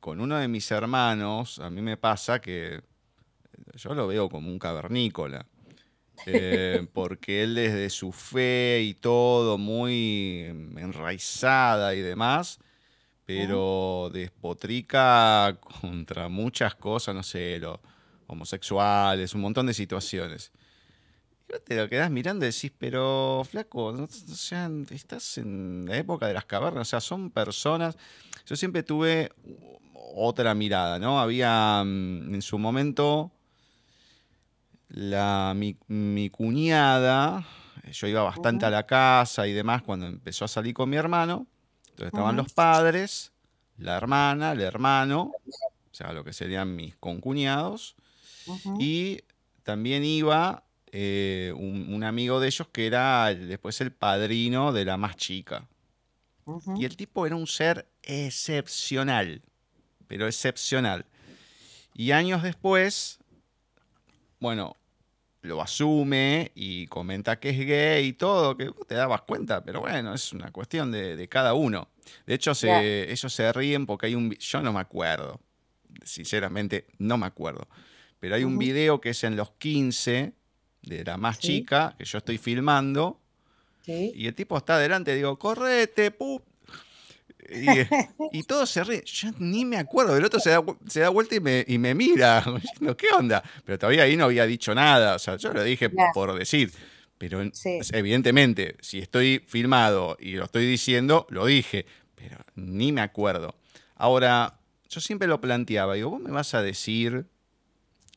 con 0.00 0.20
uno 0.20 0.36
de 0.38 0.48
mis 0.48 0.70
hermanos, 0.70 1.58
a 1.58 1.70
mí 1.70 1.82
me 1.82 1.96
pasa 1.96 2.40
que 2.40 2.80
yo 3.74 3.94
lo 3.94 4.06
veo 4.06 4.28
como 4.28 4.48
un 4.50 4.58
cavernícola. 4.58 5.46
Eh, 6.24 6.86
porque 6.92 7.42
él 7.42 7.54
desde 7.54 7.90
su 7.90 8.12
fe 8.12 8.80
y 8.82 8.94
todo, 8.94 9.58
muy 9.58 10.44
enraizada 10.76 11.94
y 11.94 12.00
demás, 12.00 12.58
pero 13.24 14.10
despotrica 14.12 15.58
contra 15.80 16.28
muchas 16.28 16.74
cosas, 16.76 17.14
no 17.14 17.22
sé, 17.22 17.58
los 17.58 17.78
homosexuales, 18.28 19.34
un 19.34 19.40
montón 19.42 19.66
de 19.66 19.74
situaciones. 19.74 20.52
Y 21.48 21.60
te 21.64 21.76
lo 21.76 21.88
quedás 21.88 22.10
mirando 22.10 22.44
y 22.44 22.50
decís, 22.50 22.72
pero 22.76 23.42
flaco, 23.48 23.92
no- 23.92 24.04
o 24.04 24.08
sea, 24.08 24.70
estás 24.90 25.38
en 25.38 25.84
la 25.86 25.96
época 25.96 26.26
de 26.26 26.34
las 26.34 26.44
cavernas, 26.44 26.88
o 26.88 26.90
sea, 26.90 27.00
son 27.00 27.30
personas. 27.30 27.96
Yo 28.46 28.56
siempre 28.56 28.82
tuve 28.82 29.30
otra 30.14 30.54
mirada, 30.54 30.98
¿no? 30.98 31.20
Había 31.20 31.82
mm, 31.84 32.34
en 32.34 32.42
su 32.42 32.58
momento 32.58 33.30
la, 34.88 35.52
mi, 35.56 35.76
mi 35.88 36.30
cuñada, 36.30 37.46
yo 37.90 38.06
iba 38.06 38.22
bastante 38.22 38.66
a 38.66 38.70
la 38.70 38.86
casa 38.86 39.46
y 39.46 39.52
demás 39.52 39.82
cuando 39.82 40.06
empezó 40.06 40.44
a 40.44 40.48
salir 40.48 40.74
con 40.74 40.88
mi 40.90 40.96
hermano. 40.96 41.46
Entonces 41.90 42.08
estaban 42.08 42.36
los 42.36 42.52
padres, 42.52 43.32
la 43.78 43.96
hermana, 43.96 44.52
el 44.52 44.60
hermano, 44.60 45.32
o 45.46 45.94
sea, 45.94 46.12
lo 46.12 46.24
que 46.24 46.32
serían 46.32 46.76
mis 46.76 46.96
concuñados. 46.96 47.96
ujú, 48.46 48.76
Y 48.80 49.22
también 49.62 50.04
iba 50.04 50.64
eh, 50.92 51.52
un, 51.56 51.92
un 51.92 52.04
amigo 52.04 52.38
de 52.40 52.48
ellos 52.48 52.68
que 52.68 52.86
era 52.86 53.34
después 53.34 53.80
el 53.80 53.92
padrino 53.92 54.72
de 54.72 54.84
la 54.84 54.96
más 54.96 55.16
chica. 55.16 55.66
Y 56.76 56.84
el 56.84 56.96
tipo 56.96 57.26
era 57.26 57.34
un 57.34 57.46
ser 57.46 57.88
excepcional, 58.02 59.42
pero 60.06 60.26
excepcional. 60.26 61.06
Y 61.94 62.12
años 62.12 62.42
después, 62.42 63.18
bueno, 64.40 64.76
lo 65.42 65.62
asume 65.62 66.50
y 66.54 66.86
comenta 66.88 67.38
que 67.38 67.50
es 67.50 67.58
gay 67.58 68.06
y 68.06 68.12
todo, 68.14 68.56
que 68.56 68.68
vos 68.68 68.86
te 68.86 68.94
dabas 68.94 69.22
cuenta, 69.22 69.62
pero 69.64 69.80
bueno, 69.80 70.12
es 70.14 70.32
una 70.32 70.50
cuestión 70.50 70.90
de, 70.90 71.16
de 71.16 71.28
cada 71.28 71.54
uno. 71.54 71.88
De 72.26 72.34
hecho, 72.34 72.52
ellos 72.62 73.32
se 73.32 73.52
ríen 73.52 73.86
porque 73.86 74.06
hay 74.06 74.14
un... 74.14 74.30
Yo 74.32 74.60
no 74.62 74.72
me 74.72 74.80
acuerdo, 74.80 75.40
sinceramente 76.04 76.86
no 76.98 77.16
me 77.18 77.26
acuerdo, 77.26 77.68
pero 78.18 78.34
hay 78.34 78.44
un 78.44 78.58
video 78.58 79.00
que 79.00 79.10
es 79.10 79.24
en 79.24 79.36
los 79.36 79.50
15 79.52 80.32
de 80.82 81.04
la 81.04 81.16
más 81.16 81.36
Sí, 81.36 81.46
chica, 81.48 81.94
que 81.98 82.04
yo 82.04 82.18
estoy 82.18 82.38
filmando, 82.38 83.20
sí. 83.82 84.12
y 84.14 84.26
el 84.26 84.34
tipo 84.34 84.56
está 84.56 84.76
adelante, 84.76 85.14
digo, 85.14 85.38
correte, 85.38 86.10
pu. 86.10 86.40
Y, 87.50 88.38
y 88.38 88.42
todos 88.42 88.68
se 88.70 88.82
ríen. 88.84 89.02
Yo 89.04 89.28
ni 89.38 89.64
me 89.64 89.76
acuerdo. 89.78 90.16
El 90.16 90.24
otro 90.24 90.40
se 90.40 90.50
da, 90.50 90.62
se 90.88 91.00
da 91.00 91.08
vuelta 91.10 91.34
y 91.36 91.40
me, 91.40 91.64
y 91.66 91.78
me 91.78 91.94
mira. 91.94 92.44
diciendo, 92.62 92.96
¿Qué 92.96 93.08
onda? 93.16 93.42
Pero 93.64 93.78
todavía 93.78 94.02
ahí 94.04 94.16
no 94.16 94.24
había 94.24 94.46
dicho 94.46 94.74
nada. 94.74 95.14
O 95.16 95.18
sea, 95.18 95.36
yo 95.36 95.52
lo 95.52 95.62
dije 95.62 95.90
por 96.12 96.36
decir. 96.38 96.72
Pero 97.18 97.42
Sí. 97.52 97.78
evidentemente, 97.92 98.76
si 98.80 98.98
estoy 98.98 99.42
filmado 99.46 100.16
y 100.20 100.32
lo 100.32 100.44
estoy 100.44 100.66
diciendo, 100.66 101.26
lo 101.30 101.46
dije. 101.46 101.86
Pero 102.14 102.38
ni 102.54 102.92
me 102.92 103.00
acuerdo. 103.00 103.54
Ahora, 103.94 104.58
yo 104.88 105.00
siempre 105.00 105.26
lo 105.28 105.40
planteaba. 105.40 105.94
Digo, 105.94 106.10
vos 106.10 106.20
me 106.20 106.30
vas 106.30 106.54
a 106.54 106.62
decir 106.62 107.26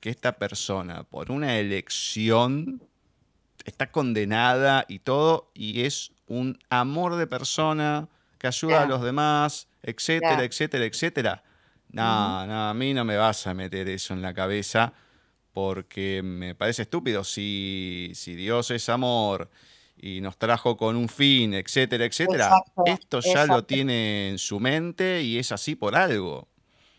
que 0.02 0.10
esta 0.10 0.38
persona, 0.38 1.04
por 1.04 1.32
una 1.32 1.60
elección, 1.60 2.82
está 3.66 3.92
condenada 3.92 4.86
y 4.88 5.00
todo, 5.00 5.52
y 5.54 5.82
es 5.82 6.12
un 6.28 6.58
amor 6.70 7.16
de 7.16 7.28
persona 7.28 8.08
que 8.40 8.48
ayuda 8.48 8.84
a 8.84 8.86
los 8.88 9.04
demás, 9.04 9.68
etcétera, 9.84 10.44
etcétera, 10.44 10.86
etcétera. 10.86 11.44
No, 11.92 12.48
no, 12.48 12.70
a 12.70 12.74
mí 12.74 12.94
no 12.94 13.04
me 13.06 13.18
vas 13.18 13.46
a 13.46 13.54
meter 13.54 13.90
eso 13.90 14.14
en 14.14 14.22
la 14.22 14.34
cabeza 14.34 14.94
porque 15.54 16.22
me 16.24 16.56
parece 16.56 16.84
estúpido. 16.84 17.24
Si, 17.24 18.12
si 18.16 18.36
Dios 18.36 18.72
es 18.72 18.90
amor 18.90 19.50
y 19.98 20.22
nos 20.22 20.38
trajo 20.38 20.78
con 20.78 20.96
un 20.96 21.10
fin, 21.10 21.54
etcétera, 21.54 22.06
etcétera, 22.06 22.46
Exacto, 22.46 22.84
esto 22.86 23.20
ya 23.20 23.34
lo 23.34 23.42
exacto, 23.42 23.66
tiene 23.66 24.30
en 24.30 24.38
su 24.38 24.60
mente 24.60 25.22
y 25.22 25.38
es 25.38 25.52
así 25.52 25.76
por 25.76 25.96
algo. 25.96 26.48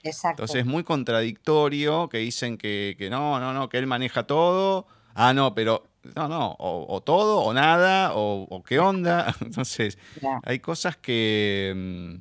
Entonces 0.03 0.25
es 0.25 0.45
exacto. 0.45 0.65
muy 0.65 0.85
contradictorio 0.85 2.09
que 2.09 2.19
dicen 2.19 2.59
que, 2.59 2.97
que 2.99 3.11
no, 3.11 3.39
no, 3.39 3.53
no, 3.53 3.69
que 3.69 3.79
él 3.79 3.87
maneja 3.87 4.27
todo. 4.27 4.87
Ah, 5.15 5.33
no, 5.33 5.55
pero 5.55 5.90
no, 6.15 6.29
no, 6.29 6.53
o, 6.59 6.87
o 6.95 7.01
todo 7.03 7.41
o 7.41 7.53
nada, 7.53 8.15
o, 8.15 8.47
o 8.51 8.63
qué 8.63 8.79
onda. 8.79 9.35
Entonces 9.41 9.99
hay 10.43 10.61
cosas 10.61 10.97
que 10.97 11.73
mm, 11.75 12.15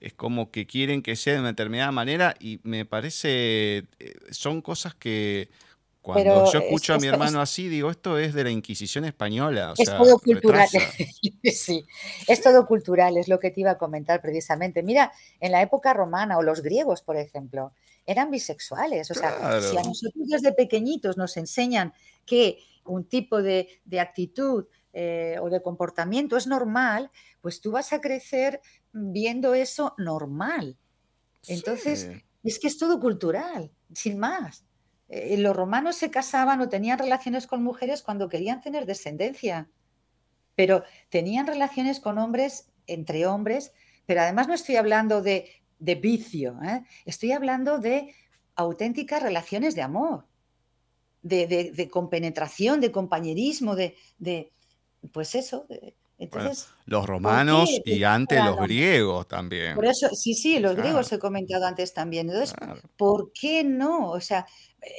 es 0.00 0.12
como 0.14 0.50
que 0.50 0.66
quieren 0.66 1.02
que 1.02 1.16
sea 1.16 1.34
de 1.34 1.40
una 1.40 1.48
determinada 1.48 1.92
manera 1.92 2.34
y 2.38 2.60
me 2.62 2.84
parece, 2.84 3.84
eh, 3.98 4.14
son 4.30 4.62
cosas 4.62 4.94
que 4.94 5.48
cuando 6.06 6.22
Pero 6.22 6.52
yo 6.52 6.58
es, 6.60 6.64
escucho 6.66 6.94
a 6.94 6.98
mi 6.98 7.08
es, 7.08 7.12
hermano 7.12 7.40
así, 7.40 7.68
digo, 7.68 7.90
esto 7.90 8.16
es 8.16 8.32
de 8.32 8.44
la 8.44 8.50
Inquisición 8.50 9.04
española, 9.04 9.72
o 9.72 9.74
es 9.76 9.88
sea, 9.88 9.98
todo 9.98 10.18
cultural. 10.20 10.68
Sí, 11.42 11.84
es 12.28 12.42
todo 12.42 12.64
cultural, 12.64 13.16
es 13.16 13.26
lo 13.26 13.40
que 13.40 13.50
te 13.50 13.62
iba 13.62 13.72
a 13.72 13.78
comentar 13.78 14.22
precisamente. 14.22 14.84
Mira, 14.84 15.12
en 15.40 15.50
la 15.50 15.62
época 15.62 15.92
romana 15.94 16.38
o 16.38 16.44
los 16.44 16.62
griegos, 16.62 17.02
por 17.02 17.16
ejemplo, 17.16 17.72
eran 18.06 18.30
bisexuales. 18.30 19.10
O 19.10 19.14
sea, 19.14 19.60
si 19.60 19.76
a 19.76 19.82
nosotros 19.82 20.28
desde 20.28 20.52
pequeñitos 20.52 21.16
nos 21.16 21.36
enseñan 21.36 21.92
que 22.24 22.58
un 22.86 23.08
tipo 23.08 23.42
de, 23.42 23.68
de 23.84 24.00
actitud 24.00 24.66
eh, 24.92 25.36
o 25.42 25.50
de 25.50 25.62
comportamiento 25.62 26.36
es 26.36 26.46
normal, 26.46 27.10
pues 27.40 27.60
tú 27.60 27.70
vas 27.72 27.92
a 27.92 28.00
crecer 28.00 28.60
viendo 28.92 29.54
eso 29.54 29.94
normal. 29.98 30.78
Entonces, 31.46 32.10
Sí. 32.10 32.22
es 32.44 32.58
que 32.58 32.68
es 32.68 32.78
todo 32.78 33.00
cultural, 33.00 33.72
sin 33.94 34.18
más. 34.18 34.64
Eh, 35.08 35.36
los 35.38 35.54
romanos 35.56 35.96
se 35.96 36.10
casaban 36.10 36.60
o 36.60 36.68
tenían 36.68 36.98
relaciones 36.98 37.46
con 37.46 37.62
mujeres 37.62 38.02
cuando 38.02 38.28
querían 38.28 38.60
tener 38.60 38.86
descendencia, 38.86 39.70
pero 40.54 40.84
tenían 41.10 41.46
relaciones 41.46 42.00
con 42.00 42.18
hombres, 42.18 42.70
entre 42.86 43.26
hombres, 43.26 43.72
pero 44.06 44.22
además 44.22 44.48
no 44.48 44.54
estoy 44.54 44.76
hablando 44.76 45.22
de, 45.22 45.50
de 45.78 45.94
vicio, 45.96 46.58
¿eh? 46.64 46.84
estoy 47.04 47.32
hablando 47.32 47.78
de 47.78 48.14
auténticas 48.56 49.22
relaciones 49.22 49.74
de 49.74 49.82
amor, 49.82 50.26
de, 51.26 51.46
de- 51.46 51.70
de 51.72 51.88
compenetración, 51.88 52.80
de 52.80 52.90
compañerismo, 52.92 53.74
de, 53.76 53.94
de- 54.18 54.52
pues 55.12 55.34
eso. 55.34 55.66
Bueno, 56.30 56.50
los 56.86 57.00
¿por 57.02 57.08
romanos 57.10 57.68
y 57.84 58.02
antes 58.04 58.42
los 58.42 58.56
griegos 58.56 59.26
Por 59.26 59.36
también. 59.36 59.76
eso, 59.84 60.08
sí, 60.14 60.32
sí, 60.34 60.58
los 60.60 60.74
griegos 60.74 61.12
he 61.12 61.18
comentado 61.18 61.66
antes 61.66 61.92
también. 61.92 62.28
Entonces, 62.30 62.54
claro. 62.54 62.80
¿por 62.96 63.32
qué 63.32 63.62
no? 63.64 64.10
O 64.12 64.20
sea, 64.20 64.46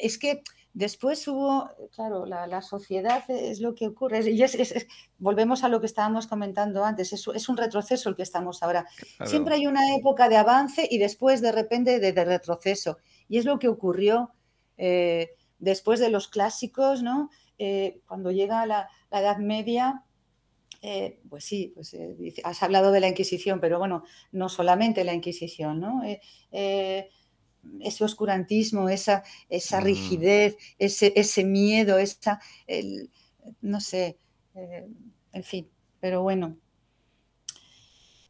es 0.03 0.19
que 0.19 0.43
después 0.73 1.27
hubo, 1.27 1.71
claro, 1.95 2.27
la, 2.27 2.45
la 2.45 2.61
sociedad 2.61 3.23
es 3.29 3.59
lo 3.61 3.73
que 3.73 3.87
ocurre. 3.87 4.29
Y 4.29 4.43
es- 4.43 4.53
es- 4.53 4.71
es- 4.73 4.87
volvemos 5.17 5.63
a 5.63 5.69
lo 5.69 5.79
que 5.79 5.87
estábamos 5.87 6.27
comentando 6.27 6.85
antes, 6.85 7.11
es, 7.13 7.25
es 7.33 7.49
un 7.49 7.57
retroceso 7.57 8.09
el 8.09 8.15
que 8.15 8.21
estamos 8.21 8.61
ahora. 8.61 8.85
Siempre 9.25 9.55
hay 9.55 9.65
una 9.65 9.95
época 9.95 10.29
de 10.29 10.37
avance 10.37 10.87
y 10.89 10.99
después 10.99 11.41
de 11.41 11.51
repente 11.51 11.99
de, 11.99 12.11
de 12.13 12.25
retroceso. 12.25 12.99
Y 13.27 13.39
es 13.39 13.45
lo 13.45 13.57
que 13.57 13.69
ocurrió 13.69 14.31
eh, 14.77 15.31
después 15.59 15.99
de 15.99 16.09
los 16.09 16.27
clásicos, 16.27 17.03
¿no? 17.03 17.29
Eh, 17.57 18.01
cuando 18.07 18.31
llega 18.31 18.65
la, 18.65 18.89
la 19.11 19.19
Edad 19.21 19.37
Media, 19.37 20.03
eh, 20.81 21.19
pues 21.29 21.43
sí, 21.45 21.71
pues, 21.73 21.93
eh, 21.95 22.15
has 22.43 22.61
hablado 22.63 22.91
de 22.91 22.99
la 22.99 23.07
Inquisición, 23.07 23.59
pero 23.59 23.79
bueno, 23.79 24.03
no 24.31 24.47
solamente 24.49 25.03
la 25.03 25.13
Inquisición, 25.13 25.79
¿no? 25.79 26.01
Ese 27.81 28.03
oscurantismo, 28.03 28.87
esa, 28.87 29.23
esa 29.49 29.81
Mm. 29.81 29.83
rigidez, 29.83 30.57
ese, 30.77 31.11
ese 31.15 31.43
miedo, 31.43 31.97
esa, 31.97 32.39
el- 32.67 33.09
no 33.61 33.81
sé, 33.81 34.19
en 35.33 35.43
fin, 35.43 35.69
pero 35.99 36.21
bueno, 36.21 36.57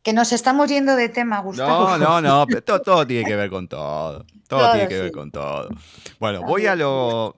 que 0.07 0.13
nos 0.13 0.31
estamos 0.31 0.69
yendo 0.69 0.95
de 0.95 1.09
tema, 1.09 1.41
Gustavo. 1.41 1.97
No, 1.97 2.21
no, 2.21 2.21
no, 2.21 2.45
pero 2.47 2.63
todo, 2.63 2.79
todo 2.81 3.05
tiene 3.05 3.25
que 3.25 3.35
ver 3.35 3.49
con 3.49 3.67
todo. 3.67 4.25
Todo 4.47 4.61
Todo, 4.61 4.71
tiene 4.71 4.87
que 4.87 5.01
ver 5.01 5.11
con 5.11 5.31
todo. 5.31 5.67
Bueno, 6.17 6.43
voy 6.43 6.65
a 6.65 6.77
lo 6.77 7.35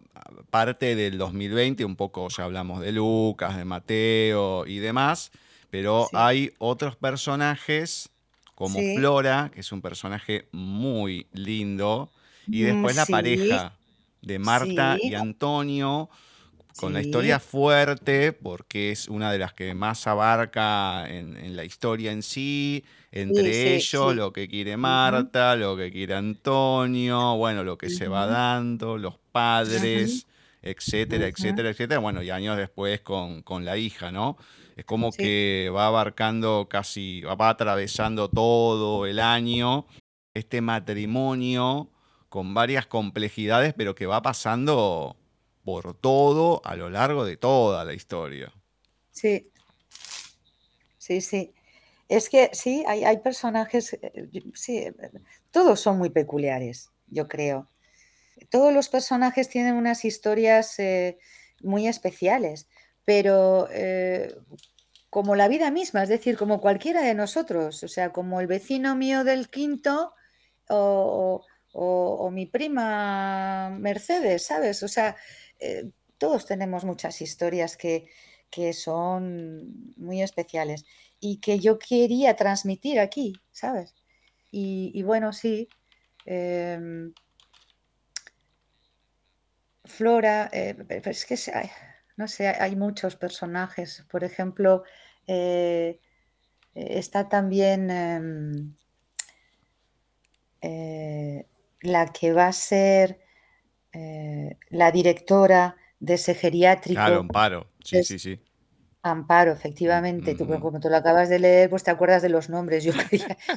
parte 0.51 0.95
del 0.95 1.17
2020, 1.17 1.83
un 1.83 1.95
poco 1.95 2.27
ya 2.29 2.43
hablamos 2.43 2.81
de 2.81 2.91
Lucas, 2.91 3.57
de 3.57 3.65
Mateo 3.65 4.67
y 4.67 4.77
demás, 4.77 5.31
pero 5.71 6.05
Sí. 6.11 6.15
hay 6.15 6.51
otros 6.59 6.95
personajes 6.95 8.09
como 8.53 8.79
Flora, 8.95 9.49
que 9.51 9.61
es 9.61 9.71
un 9.71 9.81
personaje 9.81 10.47
muy 10.51 11.25
lindo, 11.33 12.11
y 12.45 12.61
Mm, 12.61 12.65
después 12.65 12.95
la 12.95 13.07
pareja 13.07 13.73
de 14.21 14.37
Marta 14.37 14.97
y 15.01 15.15
Antonio, 15.15 16.07
con 16.77 16.93
la 16.93 17.01
historia 17.01 17.39
fuerte, 17.39 18.33
porque 18.33 18.91
es 18.91 19.07
una 19.07 19.31
de 19.31 19.39
las 19.39 19.53
que 19.53 19.73
más 19.73 20.07
abarca 20.07 21.09
en, 21.09 21.35
en 21.37 21.55
la 21.55 21.65
historia 21.65 22.11
en 22.11 22.23
sí, 22.23 22.83
entre 23.11 23.53
sí, 23.53 23.67
ellos, 23.67 24.11
sí. 24.11 24.15
lo 24.15 24.31
que 24.31 24.47
quiere 24.47 24.77
Marta, 24.77 25.55
lo 25.55 25.75
que 25.75 25.91
quiere 25.91 26.13
Antonio, 26.13 27.35
bueno, 27.37 27.63
lo 27.63 27.77
que 27.77 27.89
se 27.89 28.07
va 28.07 28.27
dando, 28.27 28.97
los 28.97 29.17
padres, 29.31 30.27
etcétera, 30.61 31.27
etcétera, 31.27 31.69
etcétera, 31.69 31.99
bueno, 31.99 32.21
y 32.21 32.29
años 32.29 32.57
después 32.57 33.01
con, 33.01 33.41
con 33.41 33.65
la 33.65 33.77
hija, 33.77 34.11
¿no? 34.11 34.37
Es 34.75 34.85
como 34.85 35.11
que 35.11 35.69
va 35.75 35.87
abarcando 35.87 36.67
casi, 36.69 37.21
va 37.21 37.49
atravesando 37.49 38.29
todo 38.29 39.05
el 39.05 39.19
año 39.19 39.85
este 40.33 40.61
matrimonio 40.61 41.89
con 42.29 42.53
varias 42.53 42.85
complejidades, 42.85 43.73
pero 43.75 43.95
que 43.95 44.05
va 44.05 44.21
pasando 44.21 45.17
por 45.69 45.93
todo 45.99 46.61
a 46.65 46.75
lo 46.75 46.89
largo 46.89 47.25
de 47.25 47.37
toda 47.37 47.85
la 47.85 47.93
historia. 47.93 48.51
sí, 49.11 49.51
sí, 50.97 51.21
sí. 51.21 51.53
Es 52.09 52.29
que 52.29 52.49
sí, 52.53 52.83
hay, 52.87 53.03
hay 53.03 53.19
personajes, 53.19 53.93
eh, 53.93 54.29
sí, 54.55 54.79
eh, 54.79 54.93
todos 55.51 55.79
son 55.79 55.97
muy 55.97 56.09
peculiares, 56.09 56.91
yo 57.07 57.27
creo. 57.27 57.69
Todos 58.51 58.73
los 58.73 58.89
personajes 58.89 59.49
tienen 59.49 59.75
unas 59.75 60.05
historias 60.05 60.79
eh, 60.79 61.19
muy 61.63 61.87
especiales, 61.87 62.67
pero 63.05 63.67
como 65.09 65.35
la 65.35 65.47
vida 65.47 65.71
misma, 65.71 66.03
es 66.03 66.09
decir, 66.09 66.37
como 66.37 66.61
cualquiera 66.61 67.01
de 67.01 67.15
nosotros, 67.15 67.83
o 67.83 67.87
sea, 67.87 68.11
como 68.11 68.39
el 68.41 68.47
vecino 68.47 68.95
mío 68.95 69.23
del 69.23 69.49
quinto 69.49 70.13
o, 70.69 71.45
o- 71.73 72.15
o 72.25 72.31
mi 72.31 72.45
prima 72.45 73.69
Mercedes, 73.79 74.45
¿sabes? 74.45 74.83
O 74.83 74.87
sea, 74.87 75.15
eh, 75.59 75.91
todos 76.17 76.45
tenemos 76.45 76.85
muchas 76.85 77.21
historias 77.21 77.77
que, 77.77 78.07
que 78.49 78.73
son 78.73 79.93
muy 79.97 80.21
especiales 80.21 80.85
y 81.19 81.37
que 81.39 81.59
yo 81.59 81.79
quería 81.79 82.35
transmitir 82.35 82.99
aquí, 82.99 83.33
¿sabes? 83.51 83.95
Y, 84.51 85.03
bueno, 85.03 85.31
sí. 85.33 85.67
em, 86.25 87.13
Flora, 89.85 90.49
eh, 90.53 90.75
es 91.05 91.25
que 91.25 91.35
hay- 91.53 91.69
no 92.17 92.27
sé, 92.27 92.47
hay 92.47 92.75
muchos 92.75 93.15
personajes. 93.15 94.05
Por 94.11 94.23
ejemplo, 94.23 94.83
eh, 95.27 95.99
está 96.75 97.29
también 97.29 97.89
em, 97.91 98.75
la 101.81 102.07
que 102.13 102.33
va 102.33 102.47
a 102.47 102.53
ser 102.53 103.19
eh, 103.93 104.57
la 104.69 104.91
directora 104.91 105.77
de 105.99 106.15
ese 106.15 106.35
Claro, 106.91 107.17
geriátrico, 107.17 107.19
Amparo. 107.19 107.67
que 107.89 107.99
Sí, 107.99 108.01
sí, 108.01 108.19
es 108.19 108.19
sí. 108.19 108.39
Amparo, 109.03 109.53
Mm, 110.19 110.29
efectivamente. 110.33 110.35
Tú, 110.35 110.47
ujú. 110.47 110.59
como 110.59 110.79
tú 110.81 110.89
lo 110.89 110.97
acabas 110.97 111.29
de 111.29 111.39
leer, 111.39 111.69
pues 111.69 111.83
te 111.83 111.91
acuerdas 111.91 112.21
de 112.23 112.29
los 112.29 112.49
nombres. 112.49 112.83
Yo. 112.85 112.93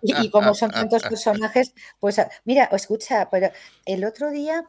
Y, 0.00 0.26
y 0.26 0.30
como 0.30 0.54
son 0.54 0.72
tantos 0.72 1.04
personajes, 1.04 1.74
pues 2.00 2.20
mira, 2.44 2.64
escucha, 2.72 3.28
pero 3.30 3.50
el 3.84 4.04
otro 4.04 4.30
día 4.30 4.64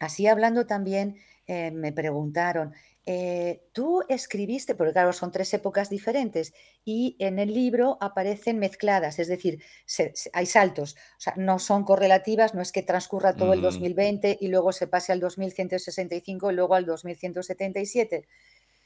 Así 0.00 0.26
hablando 0.28 0.66
también, 0.66 1.16
eh, 1.46 1.72
me 1.72 1.92
preguntaron, 1.92 2.74
eh, 3.06 3.68
¿tú 3.72 4.02
escribiste? 4.08 4.74
Porque 4.76 4.92
claro, 4.92 5.12
son 5.12 5.32
tres 5.32 5.52
épocas 5.54 5.90
diferentes 5.90 6.52
y 6.84 7.16
en 7.18 7.38
el 7.40 7.52
libro 7.52 7.98
aparecen 8.00 8.58
mezcladas, 8.60 9.18
es 9.18 9.28
decir, 9.28 9.62
se- 9.86 10.12
se- 10.14 10.30
hay 10.32 10.46
saltos, 10.46 10.94
o 10.94 11.20
sea, 11.20 11.34
no 11.36 11.58
son 11.58 11.84
correlativas, 11.84 12.54
no 12.54 12.62
es 12.62 12.70
que 12.72 12.82
transcurra 12.82 13.36
todo 13.36 13.52
el 13.54 13.58
Ujú. 13.58 13.62
2020 13.62 14.38
y 14.40 14.48
luego 14.48 14.72
se 14.72 14.86
pase 14.86 15.12
al 15.12 15.20
2165 15.20 16.50
y 16.50 16.54
luego 16.54 16.74
al 16.74 16.86
2177. 16.86 18.26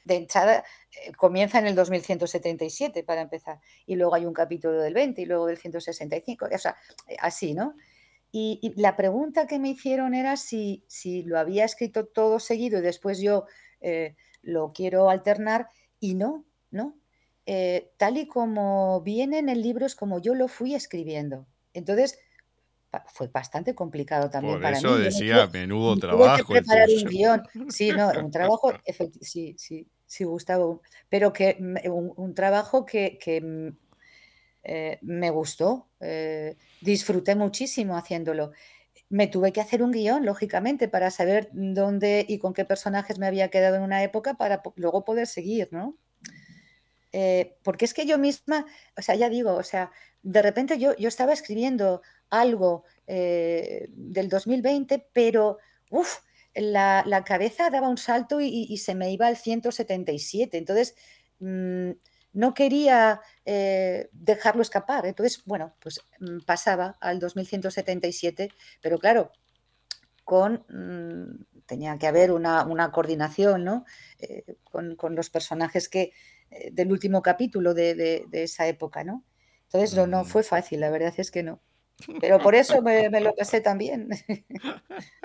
De 0.03 0.15
entrada, 0.15 0.63
eh, 1.05 1.11
comienza 1.13 1.59
en 1.59 1.67
el 1.67 1.75
2177 1.75 3.03
para 3.03 3.21
empezar, 3.21 3.59
y 3.85 3.95
luego 3.95 4.15
hay 4.15 4.25
un 4.25 4.33
capítulo 4.33 4.81
del 4.81 4.93
20 4.93 5.21
y 5.21 5.25
luego 5.25 5.47
del 5.47 5.57
165, 5.57 6.47
o 6.51 6.57
sea, 6.57 6.75
eh, 7.07 7.17
así, 7.19 7.53
¿no? 7.53 7.75
Y, 8.31 8.59
y 8.61 8.79
la 8.81 8.95
pregunta 8.95 9.47
que 9.47 9.59
me 9.59 9.69
hicieron 9.69 10.13
era 10.13 10.35
si, 10.37 10.83
si 10.87 11.23
lo 11.23 11.39
había 11.39 11.65
escrito 11.65 12.05
todo 12.07 12.39
seguido 12.39 12.79
y 12.79 12.81
después 12.81 13.19
yo 13.19 13.45
eh, 13.81 14.15
lo 14.41 14.71
quiero 14.73 15.09
alternar 15.09 15.69
y 15.99 16.15
no, 16.15 16.45
¿no? 16.71 16.97
Eh, 17.45 17.91
tal 17.97 18.17
y 18.17 18.27
como 18.27 19.01
viene 19.01 19.39
en 19.39 19.49
el 19.49 19.61
libro 19.61 19.85
es 19.85 19.95
como 19.95 20.19
yo 20.19 20.35
lo 20.35 20.47
fui 20.47 20.75
escribiendo. 20.75 21.47
Entonces, 21.73 22.19
pa- 22.89 23.05
fue 23.07 23.27
bastante 23.27 23.75
complicado 23.75 24.29
también 24.29 24.55
Por 24.55 24.61
para 24.63 24.77
eso 24.77 24.87
mí. 24.89 24.95
Yo 24.95 25.03
decía, 25.03 25.47
menudo 25.47 25.95
me 25.95 26.01
tuve 26.09 26.31
que 26.31 26.43
trabajo 26.43 26.47
preparar 26.53 26.89
un 26.97 27.05
guion. 27.09 27.43
Sí, 27.69 27.93
no, 27.93 28.13
un 28.19 28.31
trabajo, 28.31 28.73
sí, 29.21 29.55
sí, 29.57 29.87
sí, 30.05 30.23
Gustavo, 30.25 30.81
pero 31.09 31.33
que 31.33 31.57
un, 31.89 32.13
un 32.15 32.33
trabajo 32.33 32.85
que, 32.85 33.17
que, 33.19 33.41
mm, 33.41 33.77
eh, 34.63 34.99
me 35.01 35.29
gustó, 35.29 35.89
eh, 35.99 36.57
disfruté 36.81 37.35
muchísimo 37.35 37.97
haciéndolo. 37.97 38.51
Me 39.09 39.27
tuve 39.27 39.53
que 39.53 39.61
hacer 39.61 39.83
un 39.83 39.91
guion, 39.91 40.25
lógicamente, 40.25 40.87
para 40.89 41.11
saber 41.11 41.49
dónde 41.53 42.25
y 42.27 42.39
con 42.39 42.53
qué 42.53 42.65
personajes 42.65 43.19
me 43.19 43.27
había 43.27 43.49
quedado 43.49 43.77
en 43.77 43.83
una 43.83 44.03
época 44.03 44.33
para 44.35 44.61
luego 44.75 45.05
poder 45.05 45.27
seguir, 45.27 45.69
¿no? 45.71 45.97
Eh, 47.13 47.57
porque 47.63 47.85
es 47.85 47.93
que 47.93 48.05
yo 48.05 48.17
misma, 48.17 48.65
o 48.97 49.01
sea, 49.01 49.15
ya 49.15 49.29
digo, 49.29 49.53
o 49.55 49.63
sea, 49.63 49.91
de 50.23 50.41
repente 50.41 50.77
yo, 50.77 50.95
yo 50.97 51.07
estaba 51.07 51.33
escribiendo 51.33 52.01
algo 52.29 52.83
eh, 53.07 53.87
del 53.91 54.27
2020, 54.29 55.07
pero 55.13 55.57
uf, 55.89 56.19
la, 56.53 57.03
la 57.05 57.23
cabeza 57.23 57.69
daba 57.69 57.87
un 57.87 57.97
salto 57.97 58.41
y 58.41 58.75
se 58.77 58.93
me 58.93 59.11
iba 59.11 59.27
al 59.27 59.37
177. 59.37 60.57
Entonces, 60.57 60.95
mm, 61.39 61.91
no 62.37 62.53
quería 62.53 63.21
eh, 63.45 64.09
dejarlo 64.13 64.61
escapar. 64.61 65.05
Entonces, 65.05 65.43
bueno, 65.45 65.75
pues 65.79 66.01
mm, 66.19 66.39
pasaba 66.45 66.97
al 67.01 67.19
2177, 67.19 68.49
pero 68.81 68.99
claro, 68.99 69.31
con, 70.23 70.65
mm, 70.69 71.63
tenía 71.65 71.97
que 71.97 72.07
haber 72.07 72.31
una, 72.31 72.65
una 72.65 72.91
coordinación, 72.91 73.63
¿no? 73.63 73.85
Eh, 74.19 74.43
con, 74.63 74.95
con 74.95 75.15
los 75.15 75.29
personajes 75.29 75.89
que, 75.89 76.11
eh, 76.51 76.69
del 76.71 76.91
último 76.91 77.21
capítulo 77.21 77.73
de, 77.73 77.95
de- 77.95 78.25
de 78.29 78.43
esa 78.43 78.67
época, 78.67 79.03
¿no? 79.03 79.25
Entonces 79.63 79.95
no, 79.95 80.07
no 80.07 80.25
fue 80.25 80.43
fácil, 80.43 80.79
la 80.81 80.89
verdad 80.89 81.13
es 81.17 81.31
que 81.31 81.43
no. 81.43 81.61
Pero 82.21 82.39
por 82.39 82.55
eso 82.55 82.81
me, 82.81 83.09
me 83.09 83.21
lo 83.21 83.35
pasé 83.35 83.61
también. 83.61 84.09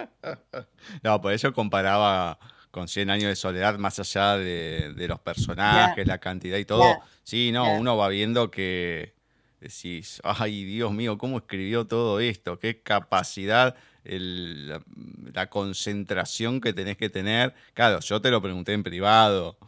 No, 1.02 1.20
por 1.20 1.32
eso 1.32 1.52
comparaba 1.52 2.38
con 2.72 2.88
Cien 2.88 3.10
años 3.10 3.28
de 3.30 3.36
soledad, 3.36 3.78
más 3.78 4.00
allá 4.00 4.36
de, 4.38 4.92
de 4.96 5.08
los 5.08 5.20
personajes, 5.20 6.06
la 6.08 6.18
cantidad 6.18 6.58
y 6.58 6.64
todo. 6.66 7.00
Sí, 7.24 7.52
no, 7.52 7.72
uno 7.74 7.96
va 7.96 8.08
viendo 8.08 8.50
que 8.50 9.14
decís, 9.60 10.20
ay, 10.24 10.64
Dios 10.64 10.92
mío, 10.92 11.18
¿cómo 11.18 11.38
escribió 11.38 11.86
todo 11.86 12.18
esto? 12.20 12.58
Qué 12.58 12.82
capacidad, 12.82 13.76
el- 14.04 14.68
la, 14.68 14.82
la 15.32 15.48
concentración 15.50 16.60
que 16.60 16.72
tenés 16.72 16.96
que 16.96 17.10
tener. 17.10 17.54
Claro, 17.74 18.00
yo 18.00 18.20
te 18.20 18.30
lo 18.30 18.42
pregunté 18.42 18.72
en 18.72 18.82
privado. 18.82 19.58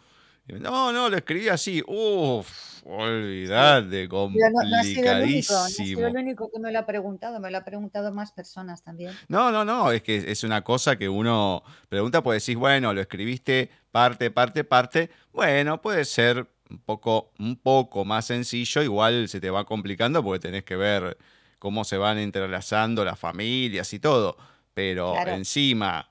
No, 0.46 0.92
no, 0.92 1.08
lo 1.08 1.16
escribí 1.16 1.48
así. 1.48 1.82
Uf, 1.86 2.82
olvidate, 2.84 4.08
Pero 4.08 4.28
no, 4.28 4.68
no 4.68 4.76
ha 4.76 4.82
sido 4.82 5.12
el 5.12 5.22
único, 5.22 5.54
no 5.54 5.58
ha 5.60 5.68
sido 5.68 6.06
el 6.06 6.12
complicadísimo. 6.12 6.20
único 6.20 6.50
que 6.52 6.60
me 6.60 6.70
lo 6.72 6.78
ha 6.78 6.86
preguntado, 6.86 7.40
me 7.40 7.50
lo 7.50 7.58
ha 7.58 7.64
preguntado 7.64 8.12
más 8.12 8.32
personas 8.32 8.82
también. 8.82 9.12
No, 9.28 9.50
no, 9.50 9.64
no, 9.64 9.90
es 9.90 10.02
que 10.02 10.16
es 10.30 10.44
una 10.44 10.62
cosa 10.62 10.96
que 10.96 11.08
uno 11.08 11.62
pregunta, 11.88 12.22
pues 12.22 12.44
decís, 12.44 12.58
bueno, 12.58 12.92
lo 12.92 13.00
escribiste 13.00 13.70
parte, 13.90 14.30
parte, 14.30 14.64
parte. 14.64 15.10
Bueno, 15.32 15.80
puede 15.80 16.04
ser 16.04 16.46
un 16.68 16.78
poco, 16.78 17.32
un 17.38 17.56
poco 17.56 18.04
más 18.04 18.26
sencillo, 18.26 18.82
igual 18.82 19.28
se 19.28 19.40
te 19.40 19.50
va 19.50 19.64
complicando 19.64 20.22
porque 20.22 20.40
tenés 20.40 20.64
que 20.64 20.76
ver 20.76 21.16
cómo 21.58 21.84
se 21.84 21.96
van 21.96 22.18
entrelazando 22.18 23.02
las 23.04 23.18
familias 23.18 23.92
y 23.94 23.98
todo. 23.98 24.36
Pero 24.74 25.12
Claro, 25.12 25.30
encima, 25.32 26.10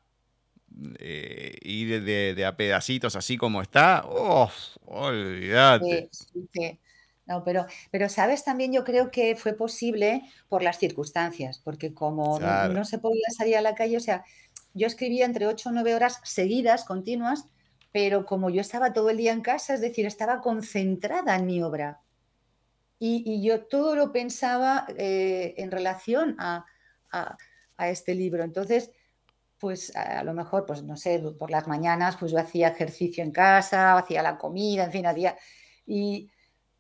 eh, 1.00 1.56
ir 1.62 2.04
de, 2.04 2.34
de 2.36 2.46
a 2.46 2.56
pedacitos 2.58 3.16
así 3.16 3.38
como 3.38 3.62
está, 3.62 4.06
¡uf! 4.08 4.78
olvídate. 4.86 6.10
sí, 6.12 6.48
sí. 6.54 6.80
No, 7.26 7.44
pero, 7.46 7.66
pero 7.92 8.10
sabes, 8.10 8.44
también 8.44 8.74
yo 8.74 8.84
creo 8.84 9.10
que 9.10 9.36
fue 9.38 9.54
posible 9.54 10.24
por 10.50 10.62
las 10.62 10.78
circunstancias, 10.78 11.60
porque 11.64 11.94
como 11.94 12.40
no, 12.40 12.40
Claro. 12.40 12.74
no 12.74 12.84
se 12.86 13.00
podía 13.00 13.30
salir 13.36 13.56
a 13.58 13.62
la 13.62 13.76
calle, 13.76 13.96
o 13.98 14.00
sea, 14.02 14.26
yo 14.74 14.88
escribía 14.88 15.26
entre 15.26 15.48
8 15.48 15.70
o 15.70 15.72
9 15.72 15.96
horas 15.96 16.20
seguidas, 16.24 16.84
continuas, 16.84 17.46
pero 17.94 18.26
como 18.26 18.50
yo 18.50 18.60
estaba 18.62 18.92
todo 18.94 19.10
el 19.10 19.18
día 19.18 19.32
en 19.34 19.42
casa, 19.42 19.74
es 19.76 19.82
decir, 19.82 20.06
estaba 20.06 20.42
concentrada 20.42 21.36
en 21.38 21.46
mi 21.46 21.62
obra 21.64 22.02
y, 23.00 23.24
y 23.26 23.44
yo 23.46 23.66
todo 23.66 23.96
lo 23.96 24.12
pensaba 24.12 24.86
eh, 24.98 25.56
en 25.58 25.72
relación 25.72 26.36
a, 26.40 26.66
a, 27.12 27.38
a 27.78 27.90
este 27.90 28.16
libro. 28.16 28.44
Entonces, 28.44 28.92
pues 29.64 29.96
a, 29.96 30.26
lo 30.26 30.34
mejor, 30.34 30.66
pues 30.66 30.84
no 30.84 30.98
sé, 30.98 31.20
por 31.40 31.50
las 31.50 31.70
mañanas, 31.70 32.18
pues 32.18 32.34
yo 32.34 32.38
hacía 32.38 32.68
ejercicio 32.68 33.24
en 33.24 33.32
casa, 33.32 33.98
hacía 33.98 34.22
la 34.22 34.38
comida, 34.38 34.84
en 34.84 34.92
fin, 34.92 35.06
hacía... 35.06 35.38
Y, 35.86 36.30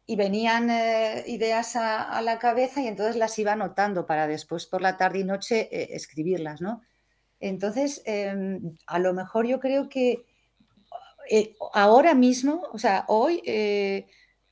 y 0.05 0.17
venían 0.17 0.69
eh, 0.69 1.23
ideas 1.27 1.77
a, 1.77 2.21
la 2.21 2.39
cabeza 2.39 2.81
y 2.81 2.87
entonces 2.87 3.15
las 3.15 3.39
iba 3.39 3.53
anotando 3.53 4.05
para 4.05 4.27
después 4.27 4.65
por 4.65 4.81
la 4.81 4.97
tarde 4.97 5.19
y 5.19 5.23
noche 5.23 5.69
eh, 5.71 5.95
escribirlas, 5.95 6.59
¿no? 6.59 6.81
Entonces, 7.39 8.01
em, 8.05 8.75
a 8.85 8.99
lo 8.99 9.13
mejor 9.13 9.47
yo 9.47 9.61
creo 9.61 9.87
que 9.87 10.25
eh, 11.29 11.55
ahora 11.73 12.13
mismo, 12.15 12.63
o 12.73 12.77
sea, 12.77 13.05
hoy, 13.07 13.41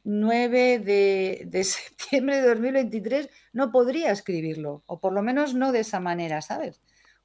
9 0.05 0.79
de, 0.79 1.43
de, 1.47 1.63
septiembre 1.65 2.37
de 2.37 2.47
2023, 2.47 3.29
no 3.51 3.73
podría 3.73 4.09
escribirlo, 4.09 4.83
o 4.85 5.01
por 5.01 5.11
lo 5.11 5.21
menos 5.21 5.53
no 5.53 5.73
de 5.73 5.81
esa 5.81 5.99
manera, 5.99 6.41
¿sabes? 6.41 6.79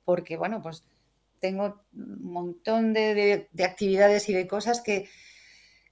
Porque, 0.04 0.36
bueno, 0.36 0.62
pues 0.62 0.82
tengo 1.40 1.82
un 1.92 2.32
montón 2.32 2.92
de 2.92 3.48
actividades 3.64 4.28
y 4.28 4.34
de 4.34 4.46
cosas 4.46 4.80
que, 4.80 5.08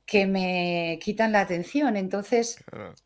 que 0.07 0.27
me 0.27 0.99
quitan 1.03 1.33
la 1.33 1.41
atención. 1.41 1.97
Entonces, 1.97 2.57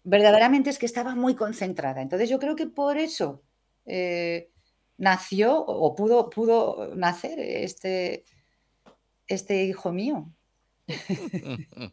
verdaderamente 0.03 0.71
es 0.71 0.79
que 0.79 0.87
estaba 0.87 1.15
muy 1.15 1.35
concentrada. 1.35 2.03
Entonces, 2.03 2.29
yo 2.29 2.39
creo 2.39 2.57
que 2.57 2.67
por 2.67 2.97
eso 2.97 3.43
eh, 3.87 4.51
nació 4.97 5.59
o 5.65 5.95
pudo, 5.95 6.29
pudo 6.31 6.95
nacer 6.97 7.39
este, 7.39 8.25
este 9.27 9.65
hijo 9.65 9.93
mío. 9.93 10.31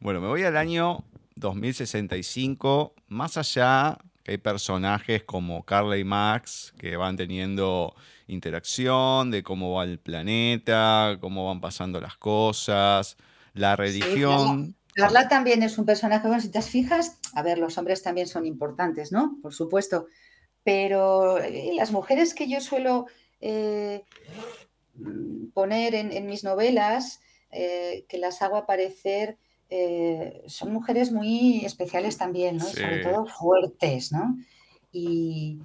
bueno, 0.00 0.20
me 0.20 0.28
voy 0.28 0.44
al 0.44 0.56
año 0.56 1.04
2065, 1.36 2.94
más 3.08 3.36
allá 3.36 3.98
que 4.22 4.32
hay 4.32 4.38
personajes 4.38 5.24
como 5.24 5.64
Carla 5.64 5.98
y 5.98 6.04
Max 6.04 6.74
que 6.78 6.96
van 6.96 7.16
teniendo 7.16 7.94
interacción 8.26 9.30
de 9.30 9.42
cómo 9.42 9.74
va 9.74 9.84
el 9.84 9.98
planeta, 9.98 11.18
cómo 11.20 11.46
van 11.46 11.60
pasando 11.60 12.00
las 12.00 12.16
cosas, 12.16 13.16
la 13.54 13.76
religión. 13.76 14.76
Carla, 14.94 15.28
también 15.28 15.62
es 15.62 15.78
un 15.78 15.86
personaje, 15.86 16.26
bueno, 16.26 16.42
si 16.42 16.50
te 16.50 16.60
fijas, 16.60 17.18
a 17.34 17.42
ver, 17.42 17.58
los 17.58 17.78
hombres 17.78 18.02
también 18.02 18.26
son 18.26 18.44
importantes, 18.44 19.10
¿no? 19.10 19.38
Por 19.40 19.54
supuesto, 19.54 20.06
pero 20.64 21.38
eh, 21.38 21.72
las 21.74 21.92
mujeres 21.92 22.34
que 22.34 22.48
yo 22.48 22.60
suelo 22.60 23.06
eh, 23.40 24.04
poner 25.54 25.94
en, 25.94 26.26
mis 26.26 26.44
novelas, 26.44 27.20
eh, 27.50 28.04
que 28.08 28.18
las 28.18 28.42
hago 28.42 28.56
aparecer, 28.56 29.38
son 30.46 30.72
mujeres 30.72 31.12
muy 31.12 31.64
especiales 31.64 32.18
también, 32.18 32.56
¿no? 32.56 32.64
Sobre 32.64 33.02
todo 33.02 33.26
fuertes, 33.26 34.12
¿no? 34.12 34.36
Y, 34.92 35.60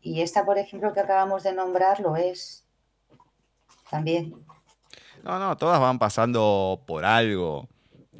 y 0.00 0.20
esta, 0.20 0.44
por 0.44 0.58
ejemplo, 0.58 0.92
que 0.92 1.00
acabamos 1.00 1.42
de 1.42 1.52
nombrar, 1.52 2.00
lo 2.00 2.16
es 2.16 2.64
también. 3.90 4.34
No, 5.24 5.38
no, 5.38 5.56
todas 5.56 5.80
van 5.80 5.98
pasando 5.98 6.82
por 6.86 7.04
algo. 7.04 7.68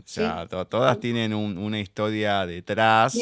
O 0.09 0.11
sea, 0.11 0.47
todas 0.47 0.99
tienen 1.01 1.35
una 1.35 1.79
historia 1.79 2.47
detrás 2.47 3.15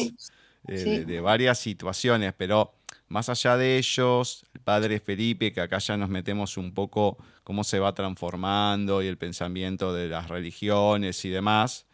de, 0.62 1.20
varias 1.20 1.58
situaciones, 1.58 2.32
pero 2.36 2.74
más 3.08 3.28
allá 3.28 3.56
de 3.56 3.78
ellos, 3.78 4.44
el 4.54 4.60
padre 4.60 5.00
Felipe, 5.00 5.52
que 5.52 5.60
acá 5.60 5.78
ya 5.78 5.96
nos 5.96 6.08
metemos 6.08 6.56
un 6.56 6.72
poco 6.72 7.16
cómo 7.44 7.64
se 7.64 7.80
va 7.80 7.94
transformando 7.94 9.02
y 9.02 9.06
el 9.06 9.18
pensamiento 9.18 9.92
de 9.94 10.08
las 10.08 10.28
religiones 10.28 11.24
y 11.24 11.30
demás. 11.30 11.86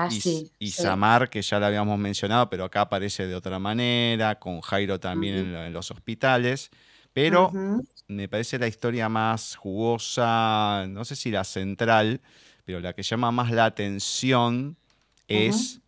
Ah, 0.00 0.08
y, 0.58 0.70
Samar, 0.70 1.28
que 1.28 1.42
ya 1.42 1.58
lo 1.58 1.66
habíamos 1.66 1.98
mencionado, 1.98 2.48
pero 2.48 2.64
acá 2.64 2.82
aparece 2.82 3.26
de 3.26 3.34
otra 3.34 3.58
manera, 3.58 4.38
con 4.38 4.60
Jairo 4.60 5.00
también 5.00 5.54
en, 5.54 5.72
los 5.72 5.90
hospitales. 5.90 6.70
Pero 7.12 7.50
me 8.06 8.28
parece 8.28 8.58
la 8.58 8.68
historia 8.68 9.08
más 9.08 9.56
jugosa, 9.56 10.86
no 10.88 11.04
sé 11.04 11.16
si 11.16 11.32
la 11.32 11.42
central, 11.42 12.20
pero 12.64 12.78
la 12.78 12.92
que 12.92 13.02
llama 13.02 13.32
más 13.32 13.50
la 13.50 13.64
atención 13.64 14.76
es 15.26 15.80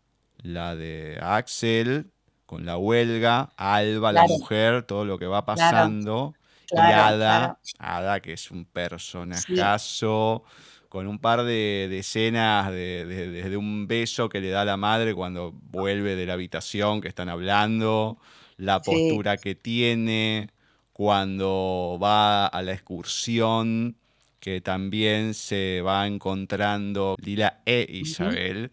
la 0.42 0.74
de 0.74 1.18
Axel 1.22 2.10
con 2.46 2.66
la 2.66 2.76
huelga, 2.76 3.52
Alba, 3.56 4.10
la 4.10 4.24
mujer, 4.24 4.82
todo 4.82 5.04
lo 5.04 5.18
que 5.20 5.26
va 5.26 5.44
pasando. 5.44 6.34
y 6.72 6.76
Ada, 6.76 7.60
Ada, 7.78 8.20
que 8.20 8.32
es 8.32 8.50
un 8.50 8.64
personajazo, 8.64 10.42
con 10.90 11.06
un 11.06 11.20
par 11.20 11.44
de, 11.44 11.88
escenas 11.96 12.72
desde 12.72 13.48
de, 13.48 13.56
un 13.56 13.86
beso 13.86 14.28
que 14.28 14.40
le 14.40 14.50
da 14.50 14.64
la 14.64 14.76
madre 14.76 15.14
cuando 15.14 15.54
vuelve 15.70 16.16
de 16.16 16.26
la 16.26 16.32
habitación 16.32 17.00
que 17.00 17.06
están 17.06 17.28
hablando, 17.28 18.18
la 18.56 18.82
postura 18.82 19.36
que 19.36 19.54
tiene 19.54 20.50
cuando 20.92 21.96
va 22.02 22.48
a 22.48 22.62
la 22.62 22.72
excursión, 22.72 23.94
que 24.40 24.60
también 24.60 25.34
se 25.34 25.80
va 25.80 26.08
encontrando 26.08 27.14
Lila 27.22 27.60
e 27.64 27.86
Isabel, 27.88 28.72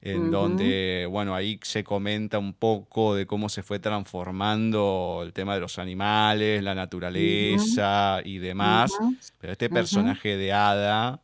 en 0.00 0.32
donde, 0.32 1.06
bueno, 1.08 1.32
ahí 1.32 1.60
se 1.62 1.84
comenta 1.84 2.40
un 2.40 2.54
poco 2.54 3.14
de 3.14 3.24
cómo 3.24 3.48
se 3.48 3.62
fue 3.62 3.78
transformando 3.78 5.20
el 5.24 5.32
tema 5.32 5.54
de 5.54 5.60
los 5.60 5.78
animales, 5.78 6.60
la 6.60 6.74
naturaleza 6.74 8.20
y 8.24 8.38
demás. 8.38 8.90
Pero 9.38 9.52
este 9.52 9.70
personaje 9.70 10.36
de 10.36 10.52
Ada 10.52 11.20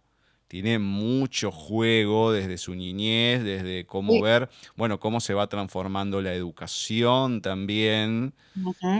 tiene 0.48 0.78
mucho 0.78 1.52
juego 1.52 2.32
desde 2.32 2.56
su 2.56 2.74
niñez, 2.74 3.44
desde 3.44 3.84
cómo 3.84 4.20
ver, 4.22 4.48
bueno, 4.76 4.98
cómo 4.98 5.20
se 5.20 5.34
va 5.34 5.46
transformando 5.46 6.22
la 6.22 6.32
educación 6.32 7.42
también 7.42 8.34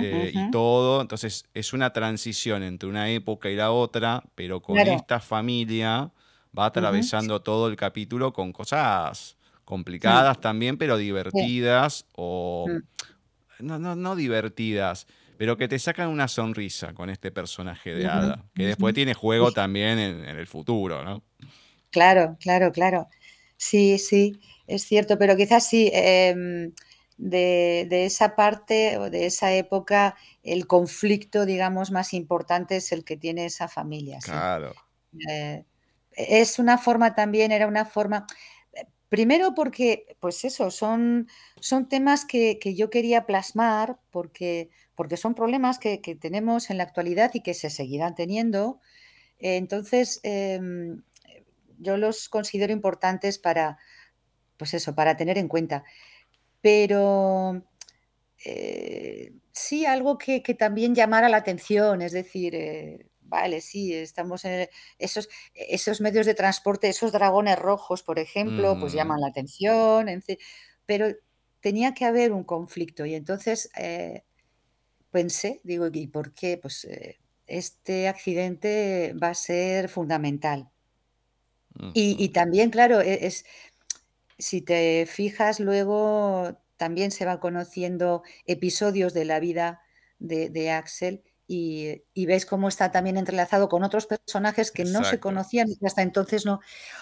eh, 0.03 0.31
y 0.35 0.51
todo. 0.51 1.01
Entonces 1.01 1.47
es 1.55 1.73
una 1.73 1.93
transición 1.95 2.63
entre 2.63 2.89
una 2.89 3.09
época 3.11 3.49
y 3.49 3.57
la 3.57 3.73
otra, 3.73 4.23
pero 4.35 4.61
con 4.61 4.79
esta 4.79 5.21
familia 5.21 6.13
va 6.57 6.67
atravesando 6.67 7.41
todo 7.41 7.69
el 7.69 7.77
capítulo 7.77 8.35
con 8.35 8.53
cosas 8.53 9.39
complicadas 9.65 10.41
también, 10.41 10.77
pero 10.77 10.99
divertidas 10.99 12.05
o... 12.15 12.67
Mm. 12.69 12.83
No, 13.61 13.77
no, 13.77 13.97
no 13.97 14.15
divertidas, 14.15 15.09
pero 15.39 15.57
que 15.57 15.69
te 15.69 15.79
sacan 15.79 16.09
una 16.09 16.29
sonrisa 16.29 16.93
con 16.93 17.09
este 17.11 17.31
personaje 17.31 17.95
de 17.95 18.07
Ada, 18.07 18.45
que 18.55 18.67
después 18.67 18.93
tiene 18.95 19.15
juego 19.15 19.53
también 19.53 19.99
en, 19.99 20.25
el 20.25 20.47
futuro, 20.47 21.05
¿no? 21.05 21.23
Claro, 21.91 22.37
claro, 22.41 22.73
claro. 22.73 23.09
Sí, 23.57 23.99
sí, 23.99 24.41
es 24.67 24.83
cierto, 24.83 25.17
pero 25.17 25.37
quizás 25.37 25.67
sí, 25.69 25.91
em, 25.93 26.73
de, 27.17 27.87
esa 28.05 28.35
parte 28.35 28.99
o 28.99 29.11
de 29.11 29.27
esa 29.27 29.53
época, 29.55 30.17
el 30.43 30.67
conflicto, 30.67 31.47
digamos, 31.47 31.93
más 31.93 32.13
importante 32.15 32.77
es 32.77 32.91
el 32.91 33.05
que 33.05 33.17
tiene 33.17 33.47
esa 33.47 33.69
familia. 33.69 34.19
Claro. 34.23 34.75
Eh, 35.31 35.65
es 36.11 36.59
una 36.59 36.79
forma 36.79 37.15
también, 37.15 37.53
era 37.53 37.69
una 37.69 37.85
forma, 37.85 38.27
Primero 39.09 39.55
porque, 39.55 40.17
pues 40.21 40.45
eso, 40.45 40.71
son, 40.71 41.29
son 41.61 41.89
temas 41.89 42.27
que, 42.27 42.59
yo 42.77 42.91
quería 42.91 43.25
plasmar 43.25 43.99
porque, 44.11 44.71
porque 44.99 45.17
son 45.17 45.37
problemas 45.37 45.79
que, 45.79 45.99
tenemos 46.21 46.71
en 46.71 46.79
la 46.79 46.83
actualidad 46.83 47.31
y 47.33 47.41
que 47.41 47.55
se 47.55 47.71
seguirán 47.71 48.17
teniendo. 48.17 48.81
Entonces, 49.39 50.19
em, 50.25 51.05
yo 51.79 51.97
los 51.97 52.29
considero 52.29 52.73
importantes 52.73 53.39
para, 53.39 53.79
pues 54.57 54.75
eso, 54.75 54.97
para 54.97 55.17
tener 55.17 55.39
en 55.39 55.47
cuenta. 55.47 55.85
Pero 56.61 57.63
eh, 58.45 59.35
sí, 59.53 59.87
algo 59.87 60.19
que, 60.19 60.41
también 60.59 60.97
llamara 60.97 61.29
la 61.29 61.37
atención, 61.37 62.03
es 62.03 62.11
decir, 62.11 62.57
eh, 62.57 63.07
vale, 63.21 63.61
sí, 63.61 63.95
estamos 63.95 64.45
en 64.45 64.69
esos, 64.99 65.29
esos 65.55 66.01
medios 66.01 66.27
de 66.27 66.35
transporte, 66.35 66.89
esos 66.89 67.13
dragones 67.13 67.57
rojos, 67.57 68.03
por 68.03 68.19
ejemplo, 68.19 68.77
pues 68.81 68.95
llaman 68.95 69.21
la 69.21 69.29
atención, 69.29 70.09
pero 70.87 71.07
tenía 71.61 71.95
que 71.95 72.05
haber 72.05 72.33
un 72.33 72.43
conflicto 72.43 73.07
y 73.07 73.15
entonces 73.15 73.71
eh, 73.77 74.25
pensé, 75.11 75.61
digo, 75.65 75.89
¿y 75.93 76.07
por 76.07 76.33
qué? 76.35 76.59
Pues 76.59 76.85
eh, 76.85 77.19
este 77.47 78.09
accidente 78.09 79.15
va 79.23 79.31
a 79.31 79.35
ser 79.35 79.89
fundamental. 79.89 80.71
Y, 81.95 82.31
también, 82.31 82.71
claro, 82.71 83.01
e, 83.01 83.27
es, 83.27 83.45
si 84.37 84.63
te 84.63 85.07
fijas 85.07 85.61
luego, 85.61 86.59
también 86.77 87.13
se 87.13 87.25
van 87.25 87.39
conociendo 87.39 88.25
episodios 88.47 89.15
de 89.15 89.25
la 89.25 89.39
vida 89.39 89.83
de 90.19 90.71
Axel 90.73 91.23
y, 91.49 92.27
ves 92.27 92.45
cómo 92.45 92.69
está 92.69 92.93
también 92.93 93.17
entrelazado 93.17 93.69
con 93.69 93.83
otros 93.83 94.07
personajes 94.07 94.71
que 94.71 94.85
no 94.85 95.03
se 95.03 95.19
conocían 95.19 95.69
y 95.69 95.87
hasta 95.87 96.03
entonces 96.03 96.45
no. 96.45 96.61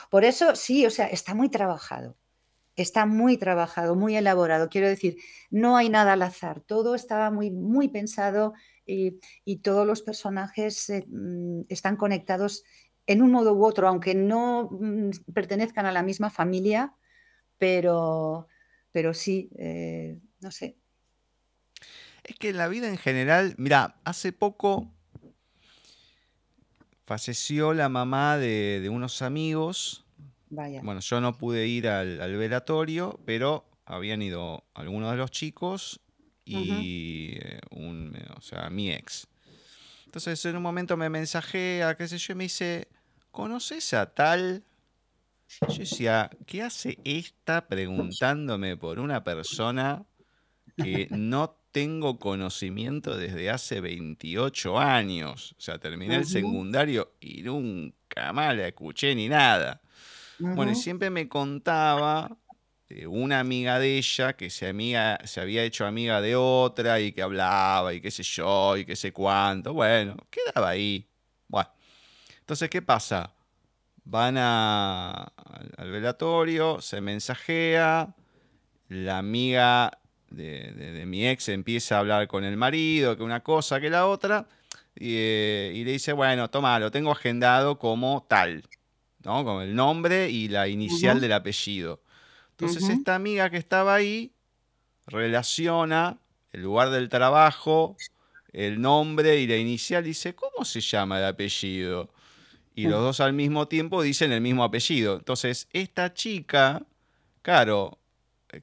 Por 0.08 0.24
eso 0.24 0.54
sí, 0.54 0.86
o 0.86 0.90
sea, 0.90 1.06
está 1.08 1.34
muy 1.34 1.50
trabajado. 1.50 2.16
Está 2.76 3.06
muy 3.06 3.38
trabajado, 3.38 3.96
muy 3.96 4.16
elaborado. 4.16 4.68
Quiero 4.68 4.88
decir, 4.88 5.16
no 5.50 5.76
hay 5.76 5.88
nada 5.88 6.12
al 6.12 6.22
azar. 6.22 6.60
Todo 6.60 6.94
estaba 6.94 7.30
muy, 7.30 7.50
muy 7.50 7.88
pensado 7.88 8.52
y, 8.84 9.18
todos 9.62 9.86
los 9.86 10.02
personajes 10.02 10.90
eh, 10.90 11.06
mm, 11.08 11.62
están 11.68 11.96
conectados 11.96 12.64
en 13.06 13.22
un 13.22 13.32
modo 13.32 13.54
u 13.54 13.64
otro, 13.64 13.88
aunque 13.88 14.14
no 14.14 14.68
mm, 14.70 15.10
pertenezcan 15.32 15.86
a 15.86 15.92
la 15.92 16.02
misma 16.02 16.30
familia, 16.30 16.94
pero, 17.58 18.48
pero 18.92 19.14
sí, 19.14 19.50
eh, 19.58 20.20
no 20.40 20.50
sé, 20.50 20.76
es 22.26 22.36
que 22.40 22.48
en 22.48 22.56
la 22.56 22.66
vida 22.66 22.88
en 22.88 22.98
general, 22.98 23.54
mira, 23.56 24.00
hace 24.04 24.32
poco 24.32 24.90
falleció 27.04 27.72
la 27.72 27.88
mamá 27.88 28.36
de, 28.36 28.88
unos 28.90 29.22
amigos 29.22 30.05
Vaya. 30.56 30.80
Bueno, 30.82 31.00
yo 31.00 31.20
no 31.20 31.36
pude 31.38 31.66
ir 31.66 31.88
al, 31.88 32.20
al 32.20 32.36
velatorio, 32.36 33.20
pero 33.24 33.70
habían 33.84 34.22
ido 34.22 34.68
algunos 34.74 35.10
de 35.10 35.16
los 35.16 35.30
chicos 35.30 36.00
y 36.44 37.36
eh, 37.38 37.60
un, 37.70 38.14
o 38.36 38.40
sea, 38.40 38.70
mi 38.70 38.90
ex. 38.92 39.28
Entonces 40.06 40.44
en 40.46 40.56
un 40.56 40.62
momento 40.62 40.96
me 40.96 41.10
mensajea, 41.10 41.96
qué 41.96 42.08
sé 42.08 42.18
yo, 42.18 42.32
y 42.32 42.36
me 42.36 42.44
dice, 42.44 42.88
¿conoces 43.30 43.92
a 43.94 44.14
tal? 44.14 44.66
Yo 45.66 45.82
decía, 45.82 46.30
¿qué 46.46 46.62
hace 46.62 47.00
esta 47.04 47.68
preguntándome 47.68 48.76
por 48.76 48.98
una 48.98 49.24
persona 49.24 50.06
que 50.76 51.08
no 51.10 51.62
tengo 51.72 52.18
conocimiento 52.18 53.16
desde 53.16 53.50
hace 53.50 53.80
28 53.80 54.78
años? 54.78 55.54
O 55.58 55.60
sea, 55.60 55.78
terminé 55.78 56.16
el 56.16 56.26
secundario 56.26 57.16
y 57.20 57.42
nunca 57.42 58.32
más 58.32 58.56
la 58.56 58.68
escuché 58.68 59.14
ni 59.14 59.28
nada. 59.28 59.82
Bueno, 60.38 60.72
y 60.72 60.74
siempre 60.74 61.10
me 61.10 61.28
contaba 61.28 62.36
de 62.88 63.06
una 63.06 63.40
amiga 63.40 63.78
de 63.78 63.98
ella 63.98 64.34
que 64.34 64.50
se, 64.50 64.68
amiga, 64.68 65.18
se 65.24 65.40
había 65.40 65.64
hecho 65.64 65.86
amiga 65.86 66.20
de 66.20 66.36
otra 66.36 67.00
y 67.00 67.12
que 67.12 67.22
hablaba 67.22 67.92
y 67.94 68.00
qué 68.00 68.10
sé 68.10 68.22
yo 68.22 68.76
y 68.76 68.84
qué 68.84 68.94
sé 68.94 69.12
cuánto. 69.12 69.72
Bueno, 69.72 70.16
quedaba 70.30 70.70
ahí. 70.70 71.08
Bueno, 71.48 71.70
entonces, 72.40 72.70
¿qué 72.70 72.82
pasa? 72.82 73.32
Van 74.04 74.36
a, 74.38 75.32
al, 75.76 75.90
velatorio, 75.90 76.80
se 76.80 77.00
mensajea, 77.00 78.14
la 78.88 79.18
amiga 79.18 79.98
de, 80.30 81.04
mi 81.06 81.26
ex 81.26 81.48
empieza 81.48 81.96
a 81.96 82.00
hablar 82.00 82.28
con 82.28 82.44
el 82.44 82.56
marido, 82.56 83.16
que 83.16 83.24
una 83.24 83.42
cosa, 83.42 83.80
que 83.80 83.90
la 83.90 84.06
otra, 84.06 84.46
y, 84.94 85.14
eh, 85.16 85.72
y 85.74 85.84
le 85.84 85.92
dice, 85.92 86.12
bueno, 86.12 86.48
toma, 86.50 86.78
lo 86.78 86.92
tengo 86.92 87.10
agendado 87.10 87.80
como 87.80 88.24
tal, 88.28 88.62
¿no? 89.26 89.44
Con 89.44 89.60
el 89.60 89.74
nombre 89.74 90.30
y 90.30 90.46
la 90.46 90.68
inicial 90.68 91.20
del 91.20 91.32
apellido. 91.32 92.00
Entonces 92.52 92.88
esta 92.88 93.16
amiga 93.16 93.50
que 93.50 93.56
estaba 93.56 93.92
ahí 93.96 94.32
relaciona 95.08 96.18
el 96.52 96.62
lugar 96.62 96.90
del 96.90 97.08
trabajo, 97.08 97.96
el 98.52 98.80
nombre 98.80 99.40
y 99.40 99.48
la 99.48 99.56
inicial, 99.56 100.04
dice, 100.04 100.36
¿cómo 100.36 100.64
se 100.64 100.80
llama 100.80 101.18
el 101.18 101.24
apellido? 101.24 102.08
Y 102.76 102.84
los 102.84 103.00
dos 103.00 103.18
al 103.18 103.32
mismo 103.32 103.66
tiempo 103.66 104.00
dicen 104.00 104.30
el 104.30 104.40
mismo 104.40 104.62
apellido. 104.62 105.16
Entonces 105.16 105.68
esta 105.72 106.14
chica, 106.14 106.86
claro, 107.42 107.98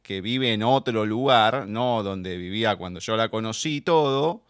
que 0.02 0.22
vive 0.22 0.53
en 0.53 0.64
otro 0.64 1.06
lugar, 1.06 1.68
no 1.68 2.03
donde 2.03 2.38
vivía 2.38 2.77
cuando 2.77 3.02
yo 3.02 3.18
la 3.18 3.27
conocí 3.27 3.81
todo, 3.81 4.45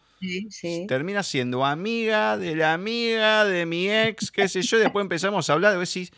termina 0.87 1.23
siendo 1.23 1.65
amiga 1.65 2.37
de 2.37 2.55
la 2.55 2.73
amiga 2.73 3.45
de 3.45 3.65
mi 3.65 3.89
ex, 3.89 4.31
qué 4.31 4.47
sé 4.47 4.61
yo, 4.61 4.77
después 4.79 5.03
empezamos 5.03 5.49
a 5.49 5.53
hablar, 5.53 5.75
y 5.75 5.79
decís, 5.79 6.11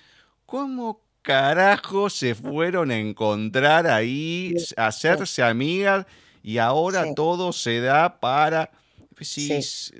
¿cómo 0.45 1.01
carajo 1.21 2.09
se 2.09 2.35
fueron 2.35 2.91
a 2.91 2.97
encontrar 2.97 3.87
ahí, 3.87 4.53
a 4.77 4.87
hacerse 4.87 5.41
amigas 5.41 6.05
y 6.43 6.59
ahora 6.59 7.13
todo 7.15 7.51
se 7.51 7.81
da 7.81 8.19
para... 8.19 8.69
Pues 9.15 9.93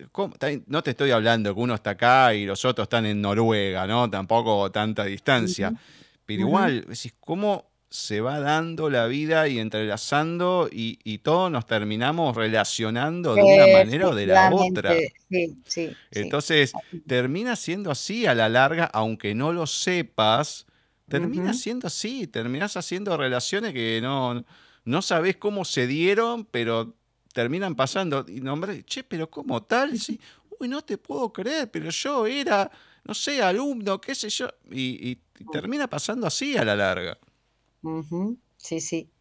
no 0.68 0.84
te 0.84 0.92
estoy 0.92 1.12
hablando 1.12 1.56
que 1.56 1.62
uno 1.62 1.74
está 1.74 1.92
acá 1.92 2.34
y 2.34 2.46
los 2.46 2.66
otros 2.66 2.86
están 2.86 3.06
en 3.06 3.22
Noruega, 3.22 3.88
¿no? 3.88 4.10
Tampoco 4.10 4.70
tanta 4.72 5.06
distancia. 5.06 5.74
Pero 6.26 6.42
igual, 6.42 6.86
¿cómo 7.22 7.66
se 7.90 8.20
va 8.20 8.40
dando 8.40 8.90
la 8.90 9.08
vida 9.08 9.48
y 9.48 9.60
entrelazando 9.60 10.68
y, 10.72 11.18
todos 11.20 11.50
nos 11.50 11.66
terminamos 11.66 12.36
relacionando 12.36 13.36
de 13.36 13.44
una 13.44 13.68
manera 13.68 14.10
o 14.10 14.16
de 14.16 14.28
la 14.28 14.52
otra? 14.54 14.94
Entonces, 16.12 16.74
termina 17.08 17.56
siendo 17.56 17.92
así 17.92 18.26
a 18.26 18.36
la 18.36 18.50
larga, 18.50 18.86
aunque 18.86 19.34
no 19.34 19.54
lo 19.54 19.66
sepas, 19.66 20.66
termina 21.08 21.54
siendo 21.54 21.88
así, 21.88 22.28
terminas 22.28 22.76
haciendo 22.78 23.16
relaciones 23.18 23.74
que 23.74 24.00
no, 24.02 24.44
no 24.84 25.02
sabes 25.02 25.38
cómo 25.38 25.66
se 25.66 25.88
dieron, 25.88 26.46
pero 26.46 26.96
terminan 27.34 27.76
pasando. 27.76 28.26
Y 28.28 28.40
nombre, 28.40 28.84
che, 28.86 29.04
pero 29.04 29.30
¿cómo 29.30 29.64
tal? 29.64 30.00
Sí, 30.00 30.20
uy, 30.60 30.68
no 30.68 30.82
te 30.84 30.98
puedo 30.98 31.32
creer, 31.34 31.70
pero 31.70 31.90
yo 31.90 32.26
era, 32.26 32.72
no 33.04 33.14
sé, 33.14 33.42
alumno, 33.42 34.00
qué 34.00 34.16
sé 34.16 34.30
yo. 34.30 34.48
Y, 34.72 35.20
termina 35.52 35.88
pasando 35.88 36.28
así 36.28 36.56
a 36.56 36.64
la 36.64 36.76
larga. 36.78 37.18
Sí, 38.58 38.80
sí. 38.80 39.12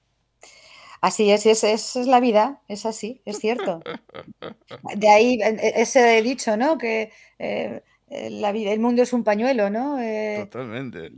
Así 1.01 1.31
es, 1.31 1.45
es, 1.45 1.65
es, 1.65 1.97
la 2.07 2.19
vida, 2.19 2.63
es 2.67 2.87
así, 2.87 3.21
es 3.27 3.39
cierto. 3.39 3.83
De 4.97 5.09
ahí 5.11 5.39
e, 5.43 5.83
ese 5.83 6.23
dicho, 6.23 6.57
¿no? 6.57 6.79
Que 6.79 7.13
eh, 7.39 7.83
la 8.09 8.53
vida, 8.53 8.73
el 8.73 8.81
mundo 8.81 9.03
es 9.03 9.13
un 9.13 9.23
pañuelo, 9.23 9.69
¿no? 9.69 10.01
Eh, 10.01 10.47
Totalmente. 10.51 11.13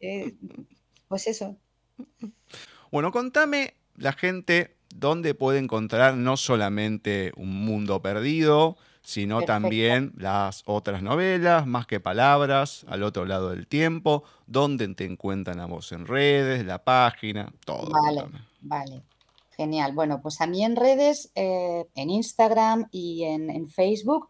Eh, 0.00 0.34
pues 1.08 1.26
eso. 1.26 1.56
Bueno, 2.92 3.10
contame 3.10 3.74
la 3.96 4.12
gente 4.12 4.76
dónde 4.94 5.34
puede 5.34 5.58
encontrar 5.58 6.14
no 6.16 6.36
solamente 6.36 7.32
Un 7.36 7.64
Mundo 7.64 8.00
Perdido, 8.00 8.76
sino 9.08 9.40
también 9.40 10.12
las 10.18 10.62
otras 10.66 11.02
novelas, 11.02 11.66
Más 11.66 11.86
que 11.86 11.98
Palabras, 11.98 12.84
Al 12.88 13.02
otro 13.02 13.24
lado 13.24 13.48
del 13.48 13.66
tiempo, 13.66 14.22
dónde 14.46 14.86
te 14.88 15.06
encuentran 15.06 15.60
a 15.60 15.66
vos 15.66 15.92
en 15.92 16.06
redes, 16.06 16.66
la 16.66 16.84
página, 16.84 17.50
todo. 17.64 17.90
Vale, 17.90 18.26
vale. 18.60 19.02
Genial. 19.56 19.92
Bueno, 19.94 20.20
pues 20.20 20.42
a 20.42 20.46
mí 20.46 20.62
en 20.62 20.76
redes, 20.76 21.32
eh, 21.34 21.86
en 21.94 22.10
Instagram 22.10 22.88
y 22.90 23.24
en, 23.24 23.48
en, 23.48 23.70
Facebook. 23.70 24.28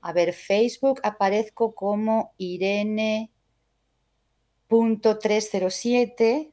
A 0.00 0.12
ver, 0.12 0.32
Facebook 0.32 0.98
aparezco 1.04 1.72
como 1.72 2.34
Irene 2.36 3.30
punto 4.66 5.20
307 5.20 6.50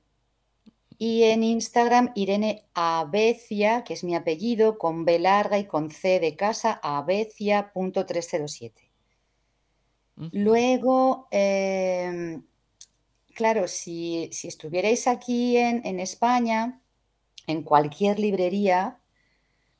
y 1.03 1.25
en 1.25 1.43
Instagram 1.43 2.13
Irene 2.15 2.63
Abecia, 2.73 3.83
que 3.83 3.93
es 3.93 4.05
mi 4.05 4.15
apellido, 4.15 4.77
con 4.77 5.03
B 5.03 5.19
larga 5.19 5.59
y 5.59 5.65
con 5.65 5.91
C 5.91 6.21
de 6.21 6.37
casa, 6.37 6.79
abecia.307. 6.81 8.89
Luego, 10.31 11.27
em, 11.29 12.45
claro, 13.35 13.67
si, 13.67 14.29
estuvierais 14.43 15.07
aquí 15.07 15.57
en, 15.57 15.99
España, 15.99 16.81
en 17.47 17.63
cualquier 17.63 18.17
librería 18.17 18.97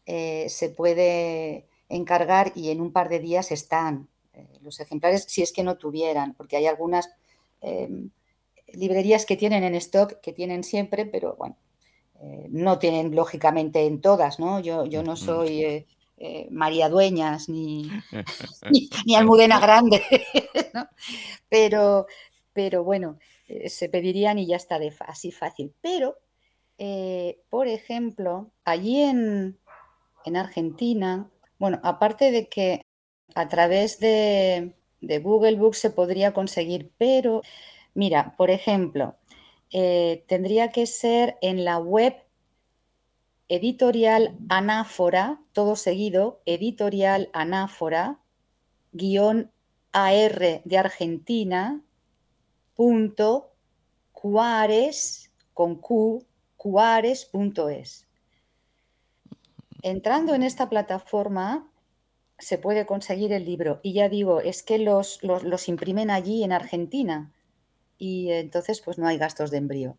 eh, 0.05 0.47
se 0.49 0.67
puede 0.67 1.69
encargar 1.87 2.51
y 2.53 2.69
en 2.69 2.81
un 2.81 2.91
par 2.91 3.07
de 3.07 3.19
días 3.19 3.53
están 3.53 4.09
eh, 4.33 4.45
los 4.59 4.81
ejemplares, 4.81 5.23
si 5.29 5.41
es 5.41 5.53
que 5.53 5.63
no 5.63 5.77
tuvieran, 5.77 6.33
porque 6.33 6.57
hay 6.57 6.65
algunas 6.65 7.09
em, 7.61 8.09
librerías 8.73 9.25
que 9.25 9.37
tienen 9.37 9.63
en 9.63 9.75
stock, 9.75 10.19
que 10.21 10.33
tienen 10.33 10.63
siempre, 10.63 11.05
pero 11.05 11.35
bueno, 11.35 11.57
eh, 12.21 12.47
no 12.49 12.79
tienen 12.79 13.15
lógicamente 13.15 13.85
en 13.85 13.99
todas, 13.99 14.39
¿no? 14.39 14.59
Yo, 14.59 14.85
yo 14.85 15.03
no 15.03 15.15
soy 15.15 15.63
eh, 15.63 15.87
eh, 16.17 16.47
María 16.51 16.87
Dueñas 16.87 17.49
ni, 17.49 17.89
ni, 19.05 19.15
Almudena 19.15 19.59
Grande, 19.59 20.01
pero, 21.49 22.07
pero 22.53 22.83
bueno, 22.83 23.19
se 23.67 23.89
pedirían 23.89 24.39
y 24.39 24.47
ya 24.47 24.55
está 24.55 24.79
de 24.79 24.93
así 24.99 25.31
fácil. 25.31 25.73
Pero, 25.81 26.17
por 27.49 27.67
ejemplo, 27.67 28.51
allí 28.63 29.01
en, 29.01 29.57
en 30.25 30.37
Argentina, 30.37 31.29
bueno, 31.59 31.79
aparte 31.83 32.31
de 32.31 32.47
que 32.47 32.81
a 33.35 33.47
través 33.47 33.99
de, 33.99 34.75
de 35.01 35.19
Google 35.19 35.57
Books 35.57 35.79
se 35.79 35.89
podría 35.89 36.33
conseguir, 36.33 36.91
pero 36.97 37.41
Mira, 37.93 38.35
por 38.37 38.49
ejemplo, 38.49 39.15
eh, 39.71 40.23
tendría 40.27 40.69
que 40.69 40.85
ser 40.87 41.37
en 41.41 41.65
la 41.65 41.77
web 41.77 42.15
editorial 43.49 44.37
anáfora, 44.49 45.41
todo 45.53 45.75
seguido, 45.75 46.41
editorial 46.45 47.29
anáfora, 47.33 48.19
guion 48.91 49.51
AR 49.91 50.61
de 50.63 50.77
Argentina, 50.77 51.83
punto, 52.75 53.51
cuares, 54.11 55.31
con 55.53 55.75
Q. 55.75 56.25
Entrando 59.81 60.33
en 60.33 60.43
esta 60.43 60.69
plataforma 60.69 61.69
se 62.39 62.57
puede 62.57 62.85
conseguir 62.85 63.33
el 63.33 63.43
libro. 63.43 63.81
Y 63.83 63.93
ya 63.93 64.07
digo, 64.07 64.39
es 64.39 64.63
que 64.63 64.77
los, 64.79 65.21
los 65.23 65.67
imprimen 65.67 66.09
allí 66.09 66.43
en 66.43 66.53
Argentina 66.53 67.33
y 67.97 68.31
entonces 68.31 68.81
pues 68.81 68.97
no 68.97 69.07
hay 69.07 69.17
gastos 69.17 69.51
de 69.51 69.57
envío. 69.57 69.97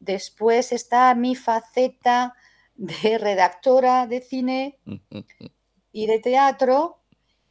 Después 0.00 0.72
está 0.72 1.14
mi 1.14 1.36
faceta 1.36 2.34
de 2.78 3.18
redactora 3.18 4.06
de 4.06 4.20
cine 4.20 4.78
y 5.92 6.06
de 6.06 6.18
teatro. 6.20 7.00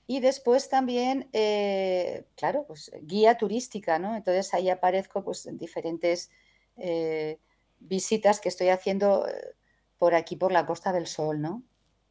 Y 0.07 0.21
después 0.21 0.69
también, 0.69 1.29
eh, 1.33 2.25
claro, 2.35 2.63
pues 2.65 2.91
guía 3.01 3.37
turística, 3.37 3.99
¿no? 3.99 4.15
Entonces 4.15 4.53
ahí 4.53 4.69
aparezco 4.69 5.21
pues, 5.21 5.45
en 5.45 5.57
diferentes 5.57 6.31
eh, 6.77 7.39
visitas 7.79 8.39
que 8.39 8.47
estoy 8.47 8.69
haciendo 8.69 9.27
eh, 9.27 9.55
por 9.97 10.15
aquí, 10.15 10.37
por 10.37 10.53
la 10.53 10.65
Costa 10.65 10.93
del 10.93 11.07
Sol, 11.07 11.41
¿no? 11.41 11.61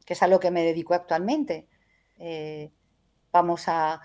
Que 0.05 0.13
es 0.13 0.21
a 0.21 0.27
lo 0.27 0.39
que 0.39 0.51
me 0.51 0.63
dedico 0.63 0.93
actualmente. 0.93 1.67
Vamos 3.31 3.65
a, 3.67 4.01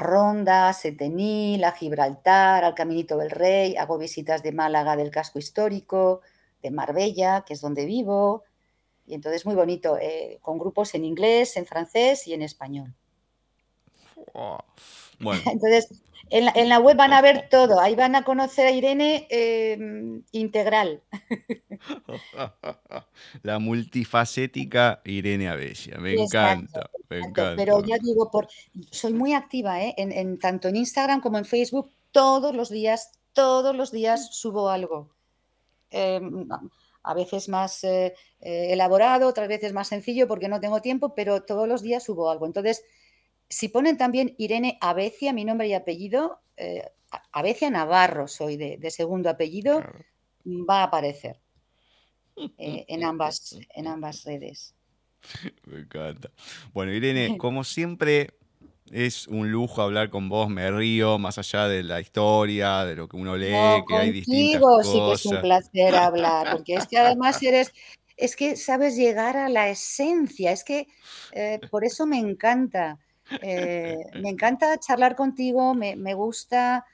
Ronda, 0.00 0.68
a 0.68 0.72
Setenil, 0.72 1.62
a 1.64 1.72
Gibraltar, 1.72 2.64
al 2.64 2.74
Caminito 2.74 3.16
del 3.16 3.30
Rey, 3.30 3.76
hago 3.76 3.98
visitas 3.98 4.42
de 4.42 4.52
Málaga 4.52 4.96
del 4.96 5.10
casco 5.10 5.38
histórico, 5.38 6.20
de 6.62 6.70
Marbella, 6.70 7.44
que 7.46 7.54
es 7.54 7.60
donde 7.60 7.86
vivo, 7.86 8.44
y 9.06 9.14
entonces 9.14 9.44
muy 9.44 9.54
bonito, 9.54 9.98
eh, 9.98 10.38
con 10.42 10.58
grupos 10.58 10.94
en 10.94 11.04
inglés, 11.04 11.56
en 11.56 11.66
francés 11.66 12.26
y 12.26 12.34
en 12.34 12.42
español. 12.42 12.94
Bueno. 15.18 15.42
Entonces, 15.52 16.02
en 16.30 16.68
la, 16.68 16.78
web 16.78 16.96
van 16.96 17.12
a 17.12 17.20
ver 17.20 17.48
todo, 17.50 17.78
ahí 17.78 17.94
van 17.94 18.16
a 18.16 18.24
conocer 18.24 18.66
a 18.66 18.70
Irene 18.70 19.26
em, 19.28 20.22
integral. 20.32 21.02
La 23.42 23.58
multifacética 23.58 25.02
Irene 25.04 25.48
Abesia, 25.48 25.98
me 25.98 26.14
encanta, 26.14 26.88
me 27.10 27.18
encanta. 27.18 27.56
Pero 27.56 27.84
ya 27.84 27.96
digo, 28.00 28.30
por, 28.30 28.48
soy 28.90 29.12
muy 29.12 29.34
activa, 29.34 29.82
¿eh? 29.82 29.94
en, 29.98 30.38
tanto 30.38 30.68
en 30.68 30.76
Instagram 30.76 31.20
como 31.20 31.36
en 31.36 31.44
Facebook, 31.44 31.90
todos 32.12 32.54
los 32.54 32.70
días, 32.70 33.12
todos 33.34 33.76
los 33.76 33.92
días 33.92 34.34
subo 34.34 34.70
algo. 34.70 35.10
Em, 35.92 36.48
a 37.04 37.14
veces 37.14 37.48
más 37.48 37.84
eh, 37.84 38.14
eh, 38.40 38.72
elaborado, 38.72 39.28
otras 39.28 39.48
veces 39.48 39.72
más 39.72 39.88
sencillo 39.88 40.28
porque 40.28 40.48
no 40.48 40.60
tengo 40.60 40.80
tiempo, 40.80 41.14
pero 41.14 41.42
todos 41.42 41.68
los 41.68 41.82
días 41.82 42.04
subo 42.04 42.30
algo. 42.30 42.46
Entonces, 42.46 42.84
si 43.48 43.68
ponen 43.68 43.98
también 43.98 44.34
Irene 44.38 44.78
Abecia, 44.80 45.32
mi 45.32 45.44
nombre 45.44 45.68
y 45.68 45.74
apellido, 45.74 46.40
eh, 46.56 46.88
Abecia 47.32 47.70
Navarro 47.70 48.26
soy 48.26 48.56
de, 48.56 48.90
segundo 48.90 49.28
apellido, 49.28 49.82
va 50.46 50.80
a 50.80 50.84
aparecer 50.84 51.38
eh, 52.56 52.84
en, 52.88 53.04
ambas, 53.04 53.58
en 53.74 53.86
ambas 53.86 54.24
redes. 54.24 54.74
Me 55.66 55.80
encanta. 55.80 56.30
Bueno, 56.72 56.92
Irene, 56.92 57.36
como 57.38 57.64
siempre, 57.64 58.38
es 58.92 59.26
un 59.26 59.50
lujo 59.50 59.80
hablar 59.80 60.10
con 60.10 60.28
vos, 60.28 60.50
me 60.50 60.70
río, 60.70 61.18
más 61.18 61.38
allá 61.38 61.66
de 61.66 61.82
la 61.82 62.00
historia, 62.00 62.84
de 62.84 62.94
lo 62.94 63.08
que 63.08 63.16
uno 63.16 63.36
lee, 63.36 63.82
que 63.88 63.96
hay 63.96 64.12
distintas 64.12 64.60
cosas. 64.60 64.92
sí 64.92 64.98
que 64.98 65.12
es 65.12 65.26
un 65.26 65.40
placer 65.40 65.94
hablar, 65.94 66.52
porque 66.52 66.74
es 66.74 66.86
que 66.86 66.98
además 66.98 67.42
eres, 67.42 67.72
es 68.16 68.36
que 68.36 68.54
sabes 68.56 68.94
llegar 68.94 69.36
a 69.38 69.48
la 69.48 69.70
esencia, 69.70 70.52
es 70.52 70.62
que 70.62 70.86
eh, 71.32 71.58
por 71.70 71.84
eso 71.84 72.06
me 72.06 72.18
encanta. 72.18 72.98
Eh, 73.40 73.96
me 74.20 74.28
encanta 74.28 74.78
charlar 74.78 75.16
contigo, 75.16 75.74
me, 75.74 76.14
gusta, 76.14 76.84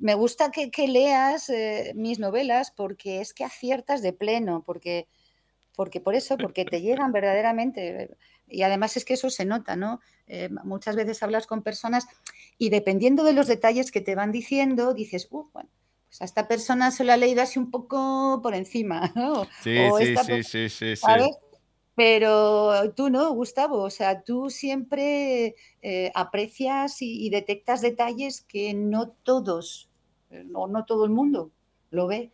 me 0.00 0.14
gusta 0.14 0.50
que, 0.50 0.88
leas 0.88 1.48
eh, 1.50 1.92
mis 1.94 2.18
novelas 2.18 2.72
porque 2.72 3.20
es 3.20 3.32
que 3.32 3.44
aciertas 3.44 4.02
de 4.02 4.12
pleno, 4.12 4.64
porque, 4.66 5.06
porque 5.76 6.00
por 6.00 6.16
eso, 6.16 6.36
porque 6.36 6.64
te 6.64 6.80
llegan 6.80 7.12
verdaderamente. 7.12 8.10
Y 8.46 8.62
además 8.62 8.96
es 8.96 9.04
que 9.04 9.14
eso 9.14 9.30
se 9.30 9.44
nota, 9.44 9.76
¿no? 9.76 10.00
Eh, 10.26 10.48
muchas 10.64 10.96
veces 10.96 11.22
hablas 11.22 11.46
con 11.46 11.62
personas 11.62 12.06
y 12.58 12.70
dependiendo 12.70 13.24
de 13.24 13.32
los 13.32 13.46
detalles 13.46 13.90
que 13.90 14.00
te 14.00 14.14
van 14.14 14.32
diciendo, 14.32 14.94
dices, 14.94 15.28
uh, 15.30 15.48
bueno, 15.52 15.70
pues 16.06 16.22
a 16.22 16.24
esta 16.24 16.46
persona 16.46 16.90
se 16.90 17.04
lo 17.04 17.12
ha 17.12 17.16
leído 17.16 17.42
así 17.42 17.58
un 17.58 17.70
poco 17.70 18.40
por 18.42 18.54
encima, 18.54 19.12
¿no? 19.16 19.44
Sí, 19.62 19.76
sí, 19.98 20.42
sí, 20.42 20.68
sí, 20.68 20.96
sí, 20.96 21.04
pero 21.94 22.92
tú 22.94 23.08
no, 23.08 23.32
Gustavo, 23.32 23.82
o 23.82 23.90
sea, 23.90 24.22
tú 24.22 24.50
siempre 24.50 25.54
eh, 25.80 26.10
aprecias 26.14 27.00
y, 27.00 27.30
detectas 27.30 27.80
detalles 27.80 28.42
que 28.42 28.74
no 28.74 29.10
todos, 29.10 29.88
eh, 30.30 30.42
no, 30.44 30.66
no 30.66 30.84
todo 30.84 31.04
el 31.04 31.10
mundo 31.10 31.52
lo 31.90 32.06
ve. 32.08 32.32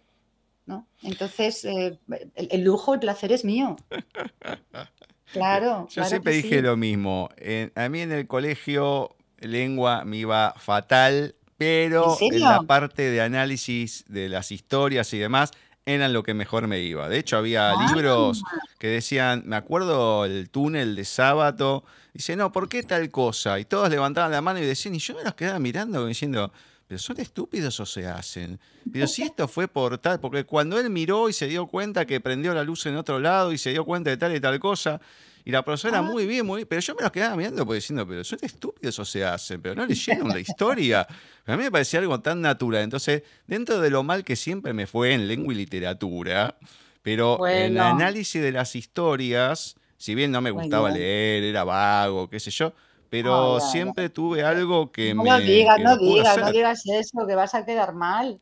¿no? 0.66 0.86
Entonces, 1.02 1.64
eh, 1.64 1.98
el, 2.36 2.62
lujo, 2.62 2.94
el 2.94 3.00
placer 3.00 3.32
es 3.32 3.44
mío. 3.44 3.76
Claro. 5.32 5.86
Yo 5.90 6.04
siempre 6.04 6.34
dije 6.34 6.62
lo 6.62 6.76
mismo. 6.76 7.28
a 7.74 7.88
mí 7.88 8.00
en 8.00 8.12
el 8.12 8.26
colegio 8.26 9.16
lengua 9.38 10.04
me 10.04 10.18
iba 10.18 10.54
fatal, 10.58 11.34
pero 11.56 12.16
en 12.20 12.40
la 12.40 12.62
parte 12.62 13.10
de 13.10 13.20
análisis 13.20 14.04
de 14.08 14.28
las 14.28 14.50
historias 14.52 15.12
y 15.12 15.18
demás, 15.18 15.50
eran 15.86 16.12
lo 16.12 16.22
que 16.22 16.34
mejor 16.34 16.66
me 16.68 16.80
iba. 16.80 17.08
De 17.08 17.18
hecho, 17.18 17.36
había 17.36 17.72
ah. 17.72 17.86
libros 17.86 18.42
que 18.78 18.88
decían, 18.88 19.42
me 19.46 19.56
acuerdo 19.56 20.24
el 20.24 20.50
túnel 20.50 20.94
de 20.94 21.04
sábado, 21.04 21.84
dice, 22.12 22.36
no, 22.36 22.52
¿por 22.52 22.68
qué 22.68 22.82
tal 22.82 23.10
cosa? 23.10 23.58
Y 23.58 23.64
todos 23.64 23.90
levantaban 23.90 24.30
la 24.30 24.40
mano 24.40 24.58
y 24.58 24.66
decían, 24.66 24.94
y 24.94 24.98
yo 24.98 25.14
me 25.14 25.24
los 25.24 25.34
quedaba 25.34 25.58
mirando 25.58 26.06
diciendo, 26.06 26.52
pero 26.90 26.98
son 26.98 27.20
estúpidos 27.20 27.78
o 27.78 27.86
se 27.86 28.04
hacen. 28.08 28.58
Pero 28.92 29.06
si 29.06 29.22
esto 29.30 29.46
fue 29.46 29.68
por 29.68 29.98
tal, 29.98 30.18
porque 30.18 30.42
cuando 30.42 30.76
él 30.76 30.90
miró 30.90 31.28
y 31.28 31.32
se 31.32 31.46
dio 31.46 31.68
cuenta 31.68 32.04
que 32.04 32.18
prendió 32.18 32.52
la 32.52 32.64
luz 32.64 32.84
en 32.86 32.96
otro 32.96 33.20
lado 33.20 33.52
y 33.52 33.58
se 33.58 33.70
dio 33.70 33.84
cuenta 33.84 34.10
de 34.10 34.16
tal 34.16 34.34
y 34.34 34.40
tal 34.40 34.58
cosa, 34.58 35.00
y 35.44 35.52
la 35.52 35.64
profesora, 35.64 35.98
ah. 35.98 36.02
muy 36.02 36.26
bien, 36.26 36.44
muy 36.44 36.56
bien. 36.56 36.66
Pero 36.68 36.80
yo 36.80 36.96
me 36.96 37.02
los 37.02 37.12
quedaba 37.12 37.36
mirando 37.36 37.64
pues, 37.64 37.84
diciendo, 37.84 38.04
pero 38.08 38.24
son 38.24 38.40
estúpidos 38.42 38.98
o 38.98 39.04
se 39.04 39.24
hacen, 39.24 39.62
pero 39.62 39.76
no 39.76 39.86
leyeron 39.86 40.30
la 40.30 40.40
historia. 40.40 41.06
a 41.46 41.56
mí 41.56 41.62
me 41.62 41.70
parecía 41.70 42.00
algo 42.00 42.18
tan 42.18 42.40
natural. 42.40 42.82
Entonces, 42.82 43.22
dentro 43.46 43.80
de 43.80 43.88
lo 43.88 44.02
mal 44.02 44.24
que 44.24 44.34
siempre 44.34 44.72
me 44.72 44.88
fue 44.88 45.14
en 45.14 45.28
lengua 45.28 45.54
y 45.54 45.58
literatura, 45.58 46.58
pero 47.02 47.46
en 47.46 47.74
el 47.74 47.78
análisis 47.78 48.42
de 48.42 48.50
las 48.50 48.74
historias, 48.74 49.76
si 49.96 50.16
bien 50.16 50.32
no 50.32 50.40
me 50.40 50.50
gustaba 50.50 50.90
leer, 50.90 51.44
era 51.44 51.62
vago, 51.62 52.28
qué 52.28 52.40
sé 52.40 52.50
yo, 52.50 52.74
pero 53.10 53.58
siempre 53.60 54.08
tuve 54.08 54.44
algo 54.44 54.90
que 54.92 55.12
no 55.12 55.24
me. 55.24 55.30
No 55.30 55.40
digas, 55.40 55.80
no 55.80 55.98
digas, 55.98 56.38
no 56.38 56.52
digas 56.52 56.82
eso, 56.86 57.26
que 57.26 57.34
vas 57.34 57.54
a 57.54 57.66
quedar 57.66 57.92
mal. 57.92 58.40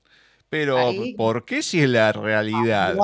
Pero, 0.51 0.93
¿por 1.17 1.45
qué 1.45 1.63
si 1.63 1.81
es 1.81 1.89
la 1.89 2.13
realidad? 2.13 2.97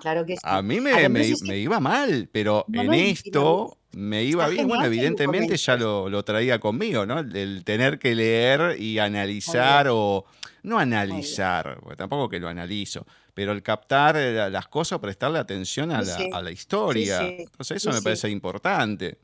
claro 0.00 0.26
que 0.26 0.34
sí. 0.34 0.42
A 0.42 0.62
mí 0.62 0.80
me, 0.80 1.08
me, 1.08 1.58
iba 1.58 1.80
mal, 1.80 2.28
pero 2.32 2.64
en 2.72 2.92
esto 2.94 3.76
me 3.92 4.24
iba 4.24 4.48
bien. 4.48 4.66
Bueno, 4.66 4.84
evidentemente 4.84 5.56
ya 5.56 5.76
lo, 5.76 6.24
traía 6.24 6.58
conmigo, 6.58 7.04
¿no? 7.06 7.18
El, 7.20 7.62
tener 7.64 7.98
que 7.98 8.14
leer 8.14 8.80
y 8.80 8.98
analizar 8.98 9.88
o... 9.90 10.24
No 10.62 10.78
analizar, 10.78 11.78
porque 11.82 11.96
tampoco 11.96 12.26
que 12.30 12.40
lo 12.40 12.48
analizo, 12.48 13.06
pero 13.34 13.52
el 13.52 13.62
captar 13.62 14.16
eh, 14.16 14.48
las 14.48 14.66
cosas, 14.66 14.98
prestarle 14.98 15.38
atención 15.38 15.92
a 15.92 16.00
la, 16.00 16.16
a 16.32 16.40
la 16.40 16.50
historia. 16.50 17.20
Entonces 17.20 17.76
eso 17.76 17.92
me 17.92 18.00
parece 18.00 18.30
importante. 18.30 19.18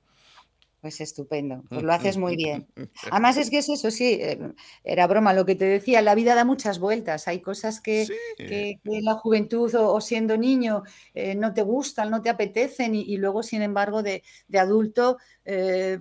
Pues 0.81 0.99
estupendo, 1.03 1.63
pues 1.69 1.83
lo 1.83 1.93
haces 1.93 2.17
muy 2.17 2.37
bien. 2.37 2.67
Además 3.11 3.37
es 3.37 3.51
que 3.51 3.59
es 3.59 3.69
eso, 3.69 3.91
sí, 3.91 4.19
eh, 4.21 4.39
era 4.83 5.07
broma 5.07 5.35
lo 5.35 5.45
que 5.45 5.55
te 5.55 5.67
decía, 5.67 6.01
la 6.01 6.15
vida 6.15 6.35
da 6.35 6.45
muchas 6.47 6.79
vueltas, 6.79 7.29
hay 7.29 7.41
cosas 7.41 7.83
que, 7.83 8.07
en 8.39 9.05
la 9.05 9.15
juventud 9.15 9.75
o, 9.75 10.01
siendo 10.01 10.39
niño 10.39 10.83
eh, 11.13 11.35
no 11.35 11.53
te 11.53 11.61
gustan, 11.63 12.11
no 12.11 12.23
te 12.23 12.31
apetecen 12.31 12.95
y, 12.95 13.17
luego, 13.19 13.43
sin 13.43 13.61
embargo, 13.61 14.03
de, 14.03 14.23
adulto 14.59 15.19
eh, 15.45 15.99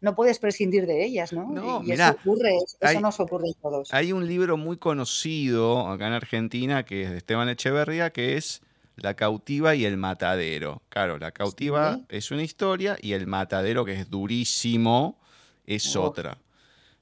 no 0.00 0.14
puedes 0.14 0.38
prescindir 0.38 0.86
de 0.86 1.04
ellas, 1.04 1.32
¿no? 1.32 1.50
No, 1.50 1.82
y 1.82 1.90
eso 1.92 2.10
ocurre, 2.10 2.56
eso 2.80 3.00
nos 3.00 3.18
ocurre 3.18 3.48
a 3.50 3.60
todos. 3.60 3.92
Hay 3.92 4.12
un 4.12 4.28
libro 4.28 4.56
muy 4.56 4.76
conocido 4.76 5.88
acá 5.88 6.06
en 6.06 6.12
Argentina 6.12 6.84
que 6.84 7.02
es 7.02 7.10
de 7.10 7.18
Esteban 7.18 7.48
Echeverría, 7.48 8.10
que 8.10 8.36
es 8.36 8.62
la 9.00 9.14
cautiva 9.14 9.74
y 9.74 9.84
el 9.84 9.96
matadero. 9.96 10.82
Claro, 10.88 11.18
la 11.18 11.32
cautiva 11.32 12.00
es 12.08 12.30
una 12.30 12.42
historia 12.42 12.96
y 13.00 13.12
el 13.12 13.26
matadero, 13.26 13.84
que 13.84 13.94
es 13.94 14.10
durísimo, 14.10 15.18
es 15.66 15.96
otra. 15.96 16.38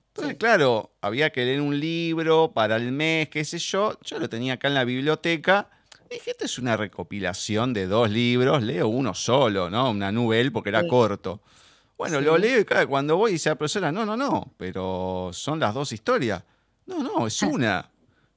Entonces, 0.08 0.36
claro, 0.36 0.90
había 1.00 1.30
que 1.30 1.44
leer 1.44 1.60
un 1.60 1.78
libro 1.78 2.52
para 2.52 2.76
el 2.76 2.90
mes, 2.90 3.28
qué 3.28 3.44
sé 3.44 3.58
yo. 3.58 3.96
Yo 4.02 4.18
lo 4.18 4.28
tenía 4.28 4.54
acá 4.54 4.68
en 4.68 4.74
la 4.74 4.84
biblioteca. 4.84 5.70
Y 6.10 6.14
dije, 6.14 6.32
esto 6.32 6.44
es 6.44 6.58
una 6.58 6.76
recopilación 6.76 7.72
de 7.72 7.86
dos 7.86 8.10
libros, 8.10 8.62
leo 8.62 8.88
uno 8.88 9.14
solo, 9.14 9.70
¿no? 9.70 9.90
Una 9.90 10.10
novela 10.10 10.50
porque 10.50 10.70
era 10.70 10.86
corto. 10.88 11.40
Bueno, 11.96 12.20
lo 12.20 12.38
leo 12.38 12.60
y 12.60 12.64
claro, 12.64 12.88
cuando 12.88 13.16
voy 13.16 13.32
dice 13.32 13.48
la 13.48 13.56
profesora, 13.56 13.92
no, 13.92 14.06
no, 14.06 14.16
no, 14.16 14.52
pero 14.56 15.30
son 15.32 15.60
las 15.60 15.74
dos 15.74 15.92
historias. 15.92 16.42
No, 16.86 17.02
no, 17.02 17.26
es 17.26 17.42
una. 17.42 17.90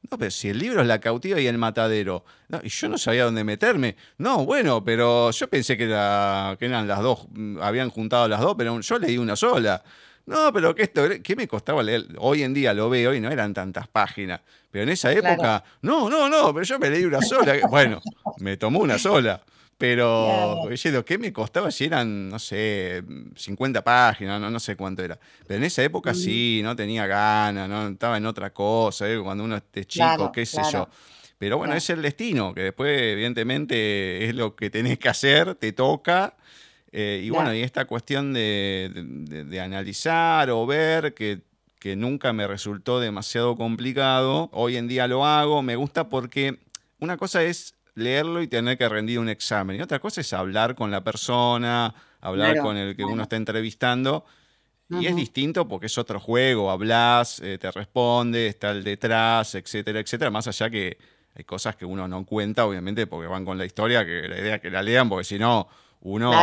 No, 0.09 0.17
pero 0.17 0.31
si 0.31 0.49
el 0.49 0.57
libro 0.57 0.81
es 0.81 0.87
La 0.87 0.99
cautiva 0.99 1.39
y 1.39 1.47
el 1.47 1.57
matadero. 1.57 2.25
No, 2.49 2.59
y 2.63 2.69
yo 2.69 2.89
no 2.89 2.97
sabía 2.97 3.25
dónde 3.25 3.43
meterme. 3.43 3.95
No, 4.17 4.45
bueno, 4.45 4.83
pero 4.83 5.31
yo 5.31 5.47
pensé 5.47 5.77
que, 5.77 5.83
era, 5.85 6.55
que 6.59 6.65
eran 6.65 6.87
las 6.87 6.99
dos, 7.01 7.27
mm, 7.31 7.59
habían 7.61 7.89
juntado 7.89 8.27
las 8.27 8.41
dos, 8.41 8.55
pero 8.57 8.79
yo 8.79 8.99
leí 8.99 9.17
una 9.17 9.35
sola. 9.35 9.83
No, 10.25 10.51
pero 10.53 10.73
que 10.75 10.83
esto, 10.83 11.03
¿qué 11.23 11.35
me 11.35 11.47
costaba 11.47 11.83
leer? 11.83 12.05
Hoy 12.17 12.43
en 12.43 12.53
día 12.53 12.73
lo 12.73 12.89
veo 12.89 13.13
y 13.13 13.19
no 13.19 13.31
eran 13.31 13.53
tantas 13.53 13.87
páginas. 13.87 14.41
Pero 14.69 14.83
en 14.83 14.89
esa 14.89 15.11
época, 15.11 15.63
no, 15.81 16.09
no, 16.09 16.29
no, 16.29 16.53
pero 16.53 16.63
yo 16.63 16.79
me 16.79 16.89
leí 16.89 17.03
una 17.05 17.21
sola. 17.21 17.55
Bueno, 17.69 18.01
me 18.37 18.57
tomó 18.57 18.79
una 18.79 18.97
sola. 18.97 19.41
Pero, 19.81 20.67
diciendo, 20.69 21.03
¿qué 21.03 21.17
me 21.17 21.33
costaba 21.33 21.71
si 21.71 21.85
eran, 21.85 22.29
no 22.29 22.37
sé, 22.37 23.01
50 23.35 23.83
páginas, 23.83 24.39
no, 24.39 24.51
no 24.51 24.59
sé 24.59 24.75
cuánto 24.75 25.03
era? 25.03 25.19
Pero 25.47 25.57
en 25.57 25.63
esa 25.63 25.81
época 25.81 26.13
sí, 26.13 26.61
no 26.63 26.75
tenía 26.75 27.07
ganas, 27.07 27.67
no 27.67 27.87
estaba 27.87 28.17
en 28.17 28.27
otra 28.27 28.53
cosa, 28.53 29.11
¿eh? 29.11 29.19
cuando 29.19 29.43
uno 29.43 29.59
es 29.73 29.87
chico, 29.87 30.31
qué 30.31 30.45
sé 30.45 30.61
yo. 30.71 30.87
Pero 31.39 31.57
bueno, 31.57 31.73
es 31.73 31.89
el 31.89 32.03
destino, 32.03 32.53
que 32.53 32.61
después, 32.61 32.95
evidentemente, 33.01 34.29
es 34.29 34.35
lo 34.35 34.55
que 34.55 34.69
tenés 34.69 34.99
que 34.99 35.09
hacer, 35.09 35.55
te 35.55 35.71
toca. 35.71 36.35
Eh, 36.91 37.23
y 37.23 37.31
bueno, 37.31 37.51
y 37.51 37.63
esta 37.63 37.85
cuestión 37.85 38.33
de, 38.33 39.59
analizar 39.59 40.51
o 40.51 40.63
ver 40.67 41.15
que, 41.15 41.41
que 41.79 41.95
nunca 41.95 42.33
me 42.33 42.45
resultó 42.45 42.99
demasiado 42.99 43.55
complicado, 43.55 44.51
hoy 44.53 44.77
en 44.77 44.87
día 44.87 45.07
lo 45.07 45.25
hago, 45.25 45.63
me 45.63 45.75
gusta 45.75 46.07
porque 46.07 46.59
una 46.99 47.17
cosa 47.17 47.41
es 47.41 47.73
leerlo 47.95 48.41
y 48.41 48.47
tener 48.47 48.77
que 48.77 48.87
rendir 48.87 49.19
un 49.19 49.29
examen. 49.29 49.77
Y 49.77 49.81
otra 49.81 49.99
cosa 49.99 50.21
es 50.21 50.33
hablar 50.33 50.75
con 50.75 50.91
la 50.91 51.03
persona, 51.03 51.93
hablar 52.19 52.57
con 52.59 52.77
el 52.77 52.95
que 52.95 53.03
uno 53.03 53.23
está 53.23 53.35
entrevistando. 53.35 54.25
Y 54.89 55.05
es 55.05 55.15
distinto 55.15 55.69
porque 55.69 55.85
es 55.85 55.97
otro 55.97 56.19
juego, 56.19 56.69
hablas, 56.69 57.39
eh, 57.39 57.57
te 57.57 57.71
responde, 57.71 58.47
está 58.47 58.71
el 58.71 58.83
detrás, 58.83 59.55
etcétera, 59.55 60.01
etcétera. 60.01 60.29
Más 60.31 60.47
allá 60.47 60.69
que 60.69 60.97
hay 61.33 61.45
cosas 61.45 61.77
que 61.77 61.85
uno 61.85 62.09
no 62.09 62.25
cuenta, 62.25 62.65
obviamente, 62.65 63.07
porque 63.07 63.27
van 63.27 63.45
con 63.45 63.57
la 63.57 63.65
historia, 63.65 64.05
que 64.05 64.27
la 64.27 64.37
idea 64.37 64.55
es 64.55 64.61
que 64.61 64.69
la 64.69 64.83
lean, 64.83 65.07
porque 65.07 65.23
si 65.23 65.39
no, 65.39 65.69
uno 66.01 66.33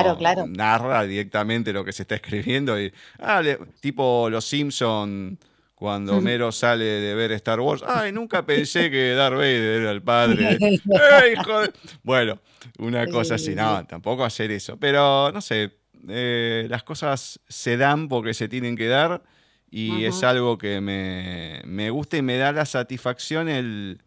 narra 0.46 1.02
directamente 1.02 1.74
lo 1.74 1.84
que 1.84 1.92
se 1.92 2.02
está 2.02 2.14
escribiendo. 2.14 2.80
Y, 2.80 2.90
ah, 3.18 3.42
tipo 3.80 4.28
Los 4.30 4.46
Simpson 4.46 5.38
cuando 5.78 6.16
Homero 6.16 6.50
sale 6.50 6.84
de 6.84 7.14
ver 7.14 7.30
Star 7.30 7.60
Wars, 7.60 7.84
ay, 7.86 8.10
nunca 8.10 8.44
pensé 8.46 8.90
que 8.90 9.12
Darth 9.12 9.36
Vader 9.36 9.80
era 9.80 9.90
el 9.92 10.02
padre. 10.02 10.58
Bueno, 12.02 12.40
una 12.78 13.06
cosa 13.06 13.36
así, 13.36 13.54
no, 13.54 13.86
tampoco 13.86 14.24
hacer 14.24 14.50
eso, 14.50 14.76
pero 14.76 15.30
no 15.30 15.40
sé, 15.40 15.78
eh, 16.08 16.66
las 16.68 16.82
cosas 16.82 17.38
se 17.48 17.76
dan 17.76 18.08
porque 18.08 18.34
se 18.34 18.48
tienen 18.48 18.76
que 18.76 18.88
dar 18.88 19.22
y 19.70 20.04
es 20.04 20.24
algo 20.24 20.58
que 20.58 20.80
me, 20.80 21.90
gusta 21.90 22.16
y 22.16 22.22
me 22.22 22.38
da 22.38 22.50
la 22.50 22.66
satisfacción 22.66 23.48
el, 23.48 24.00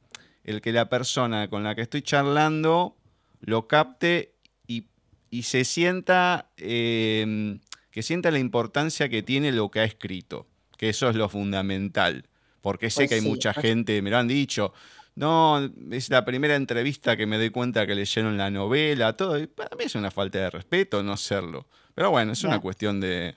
que 0.61 0.73
la 0.73 0.89
persona 0.89 1.49
con 1.49 1.63
la 1.63 1.73
que 1.73 1.83
estoy 1.83 2.01
charlando 2.01 2.97
lo 3.39 3.69
capte 3.69 4.33
y, 4.67 5.43
se 5.43 5.63
sienta, 5.63 6.51
eh, 6.57 7.59
que 7.91 8.03
sienta 8.03 8.29
la 8.29 8.39
importancia 8.39 9.07
que 9.07 9.23
tiene 9.23 9.53
lo 9.53 9.71
que 9.71 9.79
ha 9.79 9.85
escrito 9.85 10.50
que 10.81 10.89
eso 10.89 11.07
es 11.09 11.15
lo 11.15 11.29
fundamental. 11.29 12.25
Porque 12.59 12.89
sé 12.89 13.01
pues 13.01 13.09
que 13.09 13.15
hay 13.15 13.21
mucha 13.21 13.53
gente, 13.53 14.01
me 14.01 14.09
lo 14.09 14.17
han 14.17 14.27
dicho, 14.27 14.73
no, 15.13 15.69
es 15.91 16.09
la 16.09 16.25
primera 16.25 16.55
entrevista 16.55 17.15
que 17.15 17.27
me 17.27 17.37
doy 17.37 17.51
cuenta 17.51 17.85
que 17.85 17.93
leyeron 17.93 18.35
la 18.35 18.49
novela, 18.49 19.15
todo. 19.15 19.37
Y 19.37 19.45
para 19.45 19.75
mí 19.75 19.83
es 19.83 19.93
una 19.93 20.09
falta 20.09 20.39
de 20.39 20.49
respeto 20.49 21.03
no 21.03 21.13
hacerlo. 21.13 21.67
Pero 21.93 22.09
bueno, 22.09 22.31
es 22.31 22.43
una 22.43 22.59
cuestión 22.59 22.99
de, 22.99 23.35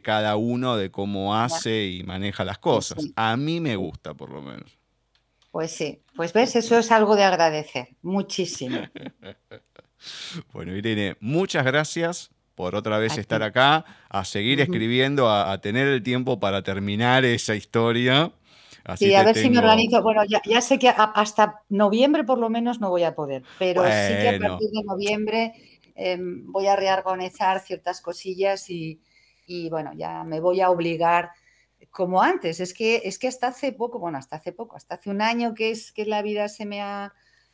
cada 0.00 0.36
uno, 0.36 0.76
de 0.76 0.92
cómo 0.92 1.34
hace 1.34 1.86
y 1.86 2.04
maneja 2.04 2.44
las 2.44 2.58
pues 2.58 2.90
cosas. 2.90 3.04
A 3.16 3.36
mí 3.36 3.60
me 3.60 3.74
gusta, 3.74 4.14
por 4.14 4.30
lo 4.30 4.40
menos. 4.40 4.78
Pues 5.50 5.72
sí, 5.72 6.02
pues 6.14 6.32
ves, 6.32 6.54
eso 6.54 6.78
es 6.78 6.92
algo 6.92 7.16
de 7.16 7.24
agradecer, 7.24 7.88
muchísimo. 8.00 8.78
bueno, 10.52 10.76
Irene, 10.76 11.16
muchas 11.18 11.64
gracias 11.64 12.30
por 12.54 12.74
otra 12.74 12.98
vez 12.98 13.18
estar 13.18 13.42
acá, 13.42 13.84
a 14.08 14.24
seguir 14.24 14.60
escribiendo, 14.60 15.30
a, 15.30 15.60
tener 15.60 15.88
el 15.88 16.02
tiempo 16.02 16.38
para 16.38 16.62
terminar 16.62 17.24
esa 17.24 17.54
historia. 17.54 18.32
Así 18.84 19.06
sí, 19.06 19.14
a 19.14 19.24
ver 19.24 19.36
si 19.36 19.50
me 19.50 19.58
organizo. 19.58 20.02
Bueno, 20.02 20.22
ya, 20.24 20.60
sé 20.60 20.78
que 20.78 20.88
hasta 20.88 21.62
noviembre 21.68 22.24
por 22.24 22.38
lo 22.38 22.50
menos 22.50 22.80
no 22.80 22.90
voy 22.90 23.02
a 23.02 23.14
poder, 23.14 23.42
pero 23.58 23.82
sí 23.82 23.88
que 23.88 24.28
a 24.28 24.38
partir 24.38 24.70
de 24.70 24.84
noviembre 24.84 25.52
em, 25.94 26.50
voy 26.52 26.66
a 26.66 26.76
reorganizar 26.76 27.60
ciertas 27.60 28.00
cosillas 28.00 28.68
y, 28.68 29.00
bueno, 29.70 29.92
ya 29.94 30.22
me 30.24 30.40
voy 30.40 30.60
a 30.60 30.70
obligar 30.70 31.30
como 31.90 32.22
antes. 32.22 32.60
Es 32.60 32.74
que, 32.74 33.02
es 33.04 33.18
que 33.18 33.28
hasta 33.28 33.48
hace 33.48 33.72
poco, 33.72 33.98
bueno, 33.98 34.18
hasta 34.18 34.36
hace 34.36 34.52
poco, 34.52 34.76
hasta 34.76 34.96
hace 34.96 35.10
un 35.10 35.22
año 35.22 35.54
que 35.54 35.70
es 35.70 35.90
que 35.92 36.04
la 36.04 36.22
vida 36.22 36.48
se 36.48 36.66
me 36.66 36.80
ha 36.80 37.12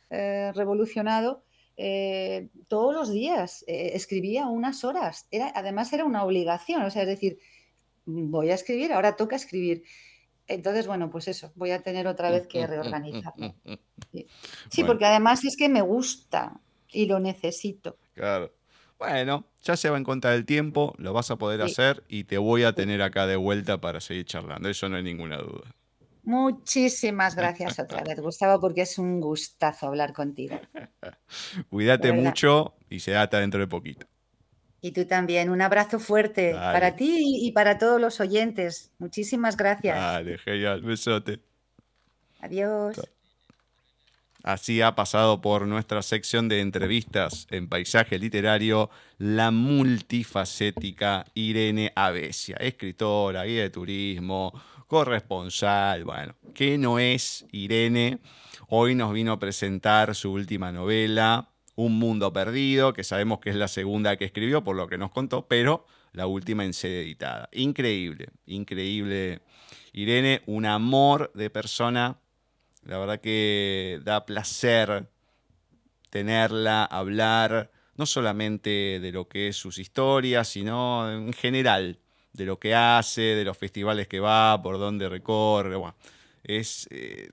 eh, 0.09 0.51
revolucionado, 0.53 1.43
eh, 1.83 2.49
todos 2.67 2.93
los 2.93 3.11
días, 3.11 3.65
eh, 3.65 3.93
escribía 3.95 4.45
unas 4.45 4.83
horas. 4.83 5.25
Era, 5.31 5.51
además 5.55 5.91
era 5.91 6.05
una 6.05 6.23
obligación, 6.23 6.83
o 6.83 6.91
sea, 6.91 7.01
es 7.01 7.07
decir, 7.07 7.39
voy 8.05 8.51
a 8.51 8.53
escribir, 8.53 8.93
ahora 8.93 9.15
toca 9.15 9.35
escribir. 9.35 9.81
Entonces, 10.45 10.85
bueno, 10.85 11.09
pues 11.09 11.27
eso, 11.27 11.51
voy 11.55 11.71
a 11.71 11.81
tener 11.81 12.05
otra 12.05 12.29
vez 12.29 12.45
que 12.45 12.67
reorganizarlo. 12.67 13.55
Sí, 14.69 14.83
porque 14.83 15.05
además 15.05 15.43
es 15.43 15.55
que 15.57 15.69
me 15.69 15.81
gusta 15.81 16.59
y 16.91 17.07
lo 17.07 17.19
necesito. 17.19 17.97
Claro. 18.13 18.53
Bueno, 18.99 19.47
ya 19.63 19.75
se 19.75 19.89
va 19.89 19.97
en 19.97 20.03
contra 20.03 20.31
del 20.31 20.45
tiempo, 20.45 20.93
lo 20.99 21.13
vas 21.13 21.31
a 21.31 21.37
poder 21.37 21.63
hacer 21.63 22.03
y 22.07 22.25
te 22.25 22.37
voy 22.37 22.61
a 22.61 22.73
tener 22.73 23.01
acá 23.01 23.25
de 23.25 23.37
vuelta 23.37 23.81
para 23.81 24.01
seguir 24.01 24.25
charlando, 24.25 24.69
eso 24.69 24.87
no 24.87 24.97
hay 24.97 25.03
ninguna 25.03 25.37
duda. 25.37 25.73
Muchísimas 26.23 27.35
gracias 27.35 27.79
otra 27.79 28.03
vez, 28.07 28.19
Gustavo, 28.19 28.59
porque 28.59 28.81
es 28.81 28.97
un 28.97 29.19
gustazo 29.19 29.87
hablar 29.87 30.13
contigo. 30.13 30.59
Cuídate 31.69 32.11
mucho 32.11 32.75
y 32.89 32.99
se 32.99 33.15
ata 33.15 33.39
dentro 33.39 33.59
de 33.59 33.67
poquito. 33.67 34.05
Y 34.81 34.91
tú 34.91 35.05
también. 35.05 35.49
Un 35.49 35.61
abrazo 35.61 35.99
fuerte 35.99 36.53
para 36.53 36.95
ti 36.95 37.45
y 37.45 37.51
para 37.51 37.77
todos 37.77 38.01
los 38.01 38.19
oyentes. 38.19 38.91
Muchísimas 38.97 39.55
gracias. 39.55 39.95
Dale, 39.95 40.39
genial. 40.39 40.81
Besote. 40.81 41.39
Adiós. 42.39 42.99
Así 44.43 44.81
ha 44.81 44.95
pasado 44.95 45.39
por 45.39 45.67
nuestra 45.67 46.01
sección 46.01 46.49
de 46.49 46.61
entrevistas 46.61 47.45
en 47.51 47.69
paisaje 47.69 48.17
literario 48.17 48.89
la 49.19 49.51
multifacética 49.51 51.25
Irene 51.35 51.93
Avesia, 51.95 52.55
escritora, 52.55 53.43
guía 53.43 53.61
de 53.61 53.69
turismo, 53.69 54.51
corresponsal, 54.91 56.03
bueno, 56.03 56.35
¿qué 56.53 56.77
no 56.77 56.99
es 56.99 57.45
Irene? 57.53 58.19
Hoy 58.67 58.93
nos 58.93 59.13
vino 59.13 59.31
a 59.31 59.39
presentar 59.39 60.13
su 60.15 60.33
última 60.33 60.73
novela, 60.73 61.47
Un 61.75 61.97
Mundo 61.97 62.33
Perdido, 62.33 62.91
que 62.91 63.05
sabemos 63.05 63.39
que 63.39 63.51
es 63.51 63.55
la 63.55 63.69
segunda 63.69 64.17
que 64.17 64.25
escribió, 64.25 64.65
por 64.65 64.75
lo 64.75 64.89
que 64.89 64.97
nos 64.97 65.11
contó, 65.11 65.47
pero 65.47 65.85
la 66.11 66.27
última 66.27 66.65
en 66.65 66.73
sede 66.73 67.03
editada. 67.03 67.47
Increíble, 67.53 68.31
increíble. 68.45 69.39
Irene, 69.93 70.41
un 70.45 70.65
amor 70.65 71.31
de 71.35 71.49
persona. 71.49 72.19
La 72.83 72.97
verdad 72.97 73.21
que 73.21 74.01
da 74.03 74.25
placer 74.25 75.07
tenerla, 76.09 76.83
hablar, 76.83 77.71
no 77.95 78.05
solamente 78.05 78.99
de 78.99 79.11
lo 79.13 79.29
que 79.29 79.47
es 79.47 79.55
sus 79.55 79.79
historias, 79.79 80.49
sino 80.49 81.09
en 81.09 81.31
general 81.31 82.01
de 82.33 82.45
lo 82.45 82.59
que 82.59 82.75
hace, 82.75 83.21
de 83.21 83.43
los 83.43 83.57
festivales 83.57 84.07
que 84.07 84.19
va, 84.19 84.61
por 84.61 84.77
dónde 84.79 85.09
recorre. 85.09 85.75
es, 86.43 86.87
eh, 86.91 87.29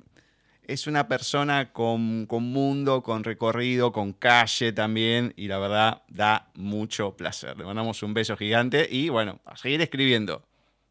es 0.65 0.87
una 0.87 1.09
persona 1.09 1.73
con, 1.73 2.27
con, 2.27 2.45
mundo, 2.45 3.03
con 3.03 3.25
recorrido, 3.25 3.93
con 3.93 4.13
calle 4.13 4.73
también, 4.73 5.33
y 5.37 5.49
la 5.49 5.59
verdad 5.59 6.03
da 6.09 6.51
mucho 6.55 7.17
placer. 7.17 7.57
Le 7.57 7.65
mandamos 7.65 8.03
un 8.03 8.15
beso 8.15 8.37
gigante 8.37 8.87
y 8.91 9.09
bueno, 9.09 9.41
a 9.45 9.57
seguir 9.57 9.81
escribiendo. 9.81 10.43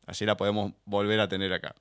Así 0.06 0.26
la 0.26 0.38
podemos 0.38 0.74
volver 0.86 1.20
a 1.20 1.28
tener 1.28 1.54
acá. 1.54 1.76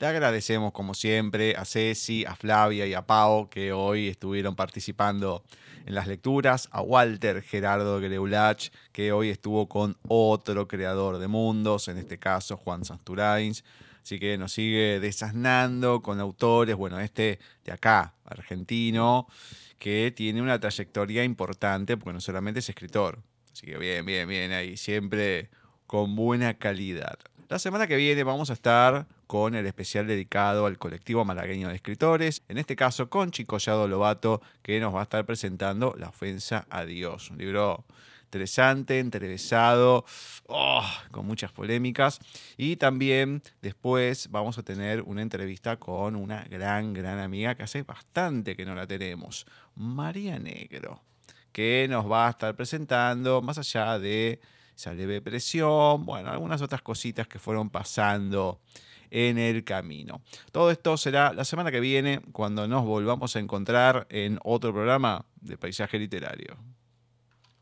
Le 0.00 0.06
agradecemos 0.06 0.72
como 0.72 0.94
siempre 0.94 1.54
a 1.56 1.66
Ceci, 1.66 2.24
a 2.24 2.34
Flavia 2.34 2.86
y 2.86 2.94
a 2.94 3.02
Pau 3.02 3.50
que 3.50 3.74
hoy 3.74 4.08
estuvieron 4.08 4.56
participando 4.56 5.44
en 5.84 5.94
las 5.94 6.06
lecturas, 6.06 6.70
a 6.72 6.80
Walter 6.80 7.42
Gerardo 7.42 8.00
Greulach, 8.00 8.70
que 8.92 9.12
hoy 9.12 9.28
estuvo 9.28 9.68
con 9.68 9.98
otro 10.08 10.66
creador 10.66 11.18
de 11.18 11.28
mundos, 11.28 11.88
en 11.88 11.98
este 11.98 12.18
caso 12.18 12.56
Juan 12.56 12.86
Santurains. 12.86 13.62
Así 14.02 14.18
que 14.18 14.38
nos 14.38 14.52
sigue 14.52 15.00
desasnando 15.00 16.00
con 16.00 16.18
autores, 16.18 16.76
bueno, 16.76 16.98
este 16.98 17.38
de 17.66 17.72
acá, 17.72 18.14
argentino, 18.24 19.26
que 19.78 20.14
tiene 20.16 20.40
una 20.40 20.58
trayectoria 20.58 21.24
importante, 21.24 21.98
porque 21.98 22.14
no 22.14 22.22
solamente 22.22 22.60
es 22.60 22.68
escritor. 22.70 23.18
Así 23.52 23.66
que 23.66 23.76
bien, 23.76 24.06
bien, 24.06 24.26
bien, 24.26 24.52
ahí 24.52 24.78
siempre 24.78 25.50
con 25.90 26.14
buena 26.14 26.54
calidad. 26.54 27.18
La 27.48 27.58
semana 27.58 27.88
que 27.88 27.96
viene 27.96 28.22
vamos 28.22 28.48
a 28.50 28.52
estar 28.52 29.08
con 29.26 29.56
el 29.56 29.66
especial 29.66 30.06
dedicado 30.06 30.66
al 30.66 30.78
colectivo 30.78 31.24
malagueño 31.24 31.66
de 31.66 31.74
escritores, 31.74 32.44
en 32.48 32.58
este 32.58 32.76
caso 32.76 33.10
con 33.10 33.32
Chico 33.32 33.58
Yado 33.58 33.88
Lobato, 33.88 34.40
que 34.62 34.78
nos 34.78 34.94
va 34.94 35.00
a 35.00 35.02
estar 35.02 35.26
presentando 35.26 35.96
La 35.98 36.10
ofensa 36.10 36.64
a 36.70 36.84
Dios, 36.84 37.32
un 37.32 37.38
libro 37.38 37.84
interesante, 38.22 39.00
entrevesado, 39.00 40.04
oh, 40.46 40.88
con 41.10 41.26
muchas 41.26 41.50
polémicas. 41.50 42.20
Y 42.56 42.76
también 42.76 43.42
después 43.60 44.30
vamos 44.30 44.58
a 44.58 44.62
tener 44.62 45.02
una 45.02 45.22
entrevista 45.22 45.76
con 45.76 46.14
una 46.14 46.44
gran, 46.44 46.92
gran 46.92 47.18
amiga 47.18 47.56
que 47.56 47.64
hace 47.64 47.82
bastante 47.82 48.54
que 48.54 48.64
no 48.64 48.76
la 48.76 48.86
tenemos, 48.86 49.44
María 49.74 50.38
Negro, 50.38 51.02
que 51.50 51.88
nos 51.90 52.08
va 52.08 52.28
a 52.28 52.30
estar 52.30 52.54
presentando 52.54 53.42
más 53.42 53.58
allá 53.58 53.98
de 53.98 54.40
esa 54.80 54.94
leve 54.94 55.20
presión, 55.20 56.06
bueno, 56.06 56.30
algunas 56.30 56.62
otras 56.62 56.80
cositas 56.80 57.28
que 57.28 57.38
fueron 57.38 57.68
pasando 57.68 58.60
en 59.10 59.36
el 59.36 59.62
camino. 59.62 60.22
Todo 60.52 60.70
esto 60.70 60.96
será 60.96 61.34
la 61.34 61.44
semana 61.44 61.70
que 61.70 61.80
viene 61.80 62.20
cuando 62.32 62.66
nos 62.66 62.84
volvamos 62.86 63.36
a 63.36 63.40
encontrar 63.40 64.06
en 64.08 64.38
otro 64.42 64.72
programa 64.72 65.26
de 65.42 65.58
Paisaje 65.58 65.98
Literario. 65.98 66.56